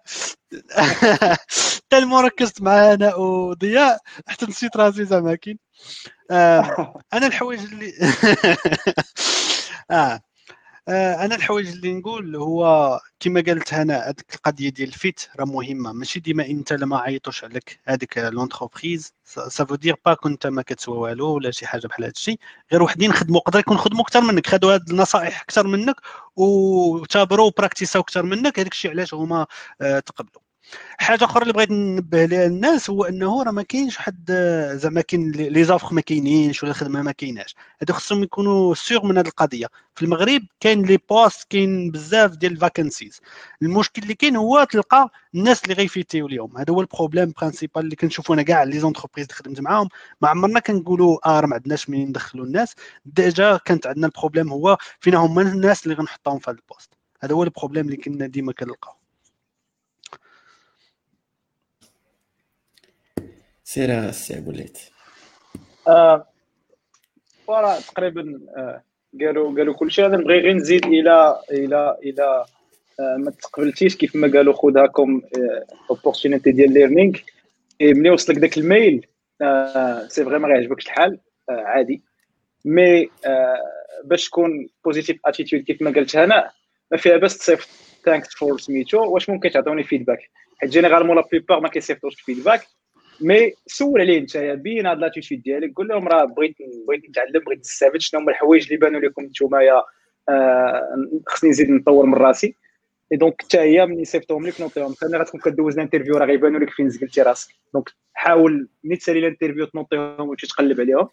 [1.90, 3.98] tellement ركزت معاه أنا وضياء.
[4.26, 5.58] حتى نسيت راسي زعما كاين
[6.30, 7.92] آه أنا الحوايج اللي
[9.90, 10.20] آه.
[10.88, 15.44] آه أنا الحوايج اللي نقول هو كما قالت هنا هذيك القضية ديال ال fit راه
[15.44, 15.92] مهمة.
[15.92, 17.80] ماشي ديما أنت لما عيطوش عليك.
[17.86, 19.14] هذيك l'entreprise.
[19.24, 22.38] ça veut dire pas كنت ما كتسوى والو ولا شي حاجة بحال هذا الشيء
[22.72, 24.46] غير وحدين خدموا قدر يكون خدموا أكثر منك.
[24.46, 25.96] خدوا هاد النصائح أكثر منك
[26.36, 28.58] وتابروا وبراكتيساو أكثر منك.
[28.58, 29.46] هذاك الشيء علاش هما
[29.80, 30.45] آه تقبلوا.
[30.98, 34.32] حاجة أخرى اللي بغيت ننبه لها الناس هو إنه راه ما كاينش واحد
[34.74, 37.54] زعما كاين les offres ما كاينينش ولا الخدمه ما كايناش.
[37.80, 39.66] هادو خصهم يكونوا sûr من هذه القضية.
[39.94, 43.20] في المغرب كاين les postes كاين بزاف ديال ال vacancies
[43.62, 46.56] المشكل اللي كاين هو تلقى الناس اللي غيفيتيو اليوم.
[46.58, 49.88] هذا هو ال problème principal اللي كنشوفو أنا كاع les entreprises اللي خدمت معاهم.
[50.20, 52.74] ما عمرنا كنقولوا آه راه ما عندناش منين ندخلوا الناس.
[53.04, 56.90] déjà كانت عندنا ال problème هو فين هما الناس اللي غنحطوهم في هذا ال poste.
[57.20, 58.94] هذا هو ال problème اللي كنا ديما كنلقاو.
[63.68, 64.78] سير s'il te plaît
[65.88, 66.26] آه
[67.46, 68.82] وراه تقريبا آه
[69.20, 70.06] قالوا قالوا كل شيء.
[70.06, 72.44] أنا نبغي غير نزيد إلى إلى إلى
[73.00, 75.22] آه ما تقبلتيش كيف ما قالوا خذها comme
[75.90, 77.18] opportunité ديال learning
[77.82, 79.06] ملي وصلك داك ال mail
[79.42, 81.18] آه si vraiment ما يعجبكش الحال
[81.50, 82.02] آه عادي.
[82.64, 83.62] mais آه
[84.04, 86.50] باش تكون positive attitude كيف ما قالت هنا
[86.90, 87.68] ما فيها بس تصيفط
[88.04, 92.66] thanks for سميتو واش ممكن تعطوني feedback حيت généralement la plupart ما كيصيفطوش feedback
[93.20, 96.56] mais سول عليه انت بين هاد l'attitude ديالك قول لهم راه بغيت
[96.88, 99.82] بغيت نتعلم بغيت نستافد شنو هما الحوايج اللي بانوا لكم نتوما
[100.28, 100.82] آه
[101.26, 102.54] خصني نزيد نطور من راسي.
[103.12, 106.60] et donc حتى هي ملي صيفطوهم لك نوطيهم ثاني غتكون كدوز ال interview راه غيبانوا
[106.60, 107.54] لك فين زقلتي راسك.
[107.74, 111.08] donc حاول ملي تسالي ال interview تنوطيهم وتقلب عليهم.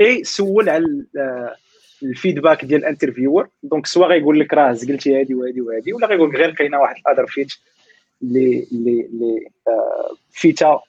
[0.00, 0.84] اي سول على
[2.02, 3.48] ال feedback ديال ال interviewer.
[3.62, 6.94] donc soit غيقول لك راه زقلتي هادي وهادي وهادي ولا غيقول لك غير كاينة واحد
[6.96, 7.52] ال other fit.
[8.22, 9.50] اللي اللي اللي
[10.30, 10.80] فيتا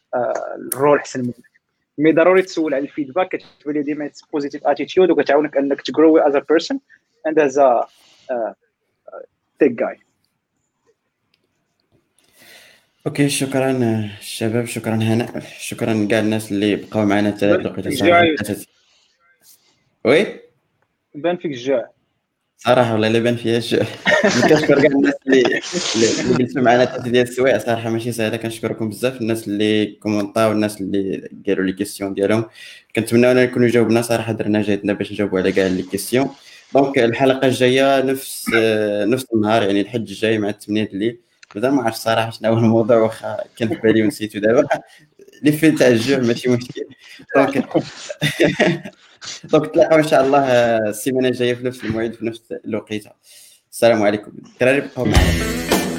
[0.73, 1.51] ال role احسن منك.
[1.97, 6.17] mais ضروري تسول على ال feedback كتبان لي ديما positive attitude وكتعاونك أنك ت grow
[6.17, 6.79] as a person
[7.27, 7.85] and as a
[9.59, 9.99] tech guy
[13.07, 13.71] okay شكرا
[14.19, 18.67] الشباب شكرا هنا شكرا كاع الناس اللي بقاو معنا حتى الوقت
[20.05, 20.39] oui؟
[21.15, 21.89] بان فيك الجوع
[22.65, 23.83] صراحة والله إلا بان فيها الجوع
[24.49, 25.41] كنشكر كاع الناس اللي
[25.95, 27.57] اللي جلسوا معنا حتى ديال السوايع.
[27.57, 29.21] صراحة ماشي سهلة كنشكركم بزاف.
[29.21, 32.45] الناس اللي كومونطاو الناس اللي قالوا les questions ديالهم.
[32.95, 34.01] كنتمناو نكونوا جاوبنا.
[34.01, 36.29] صراحة درنا جهدنا باش نجاوبوا على كاع les questions
[36.73, 38.45] donc الحلقة الجاية نفس
[39.05, 41.19] نفس النهار يعني الحد الجاي مع 8 الليل
[41.55, 44.67] مازال ما عرفتش صراحة شنو هو الموضوع واخا كان في بالي ونسيتو دابا.
[45.43, 46.81] لي فين تاع الجوع ماشي مشكل.
[47.35, 47.67] donc
[49.43, 50.47] donc تلاقاو إن شاء الله
[50.89, 53.11] السيمانة الجاية في نفس الموعد في نفس الوقيتة.
[53.71, 54.31] السلام عليكم.
[54.53, 55.90] الدراري بقاو معنا.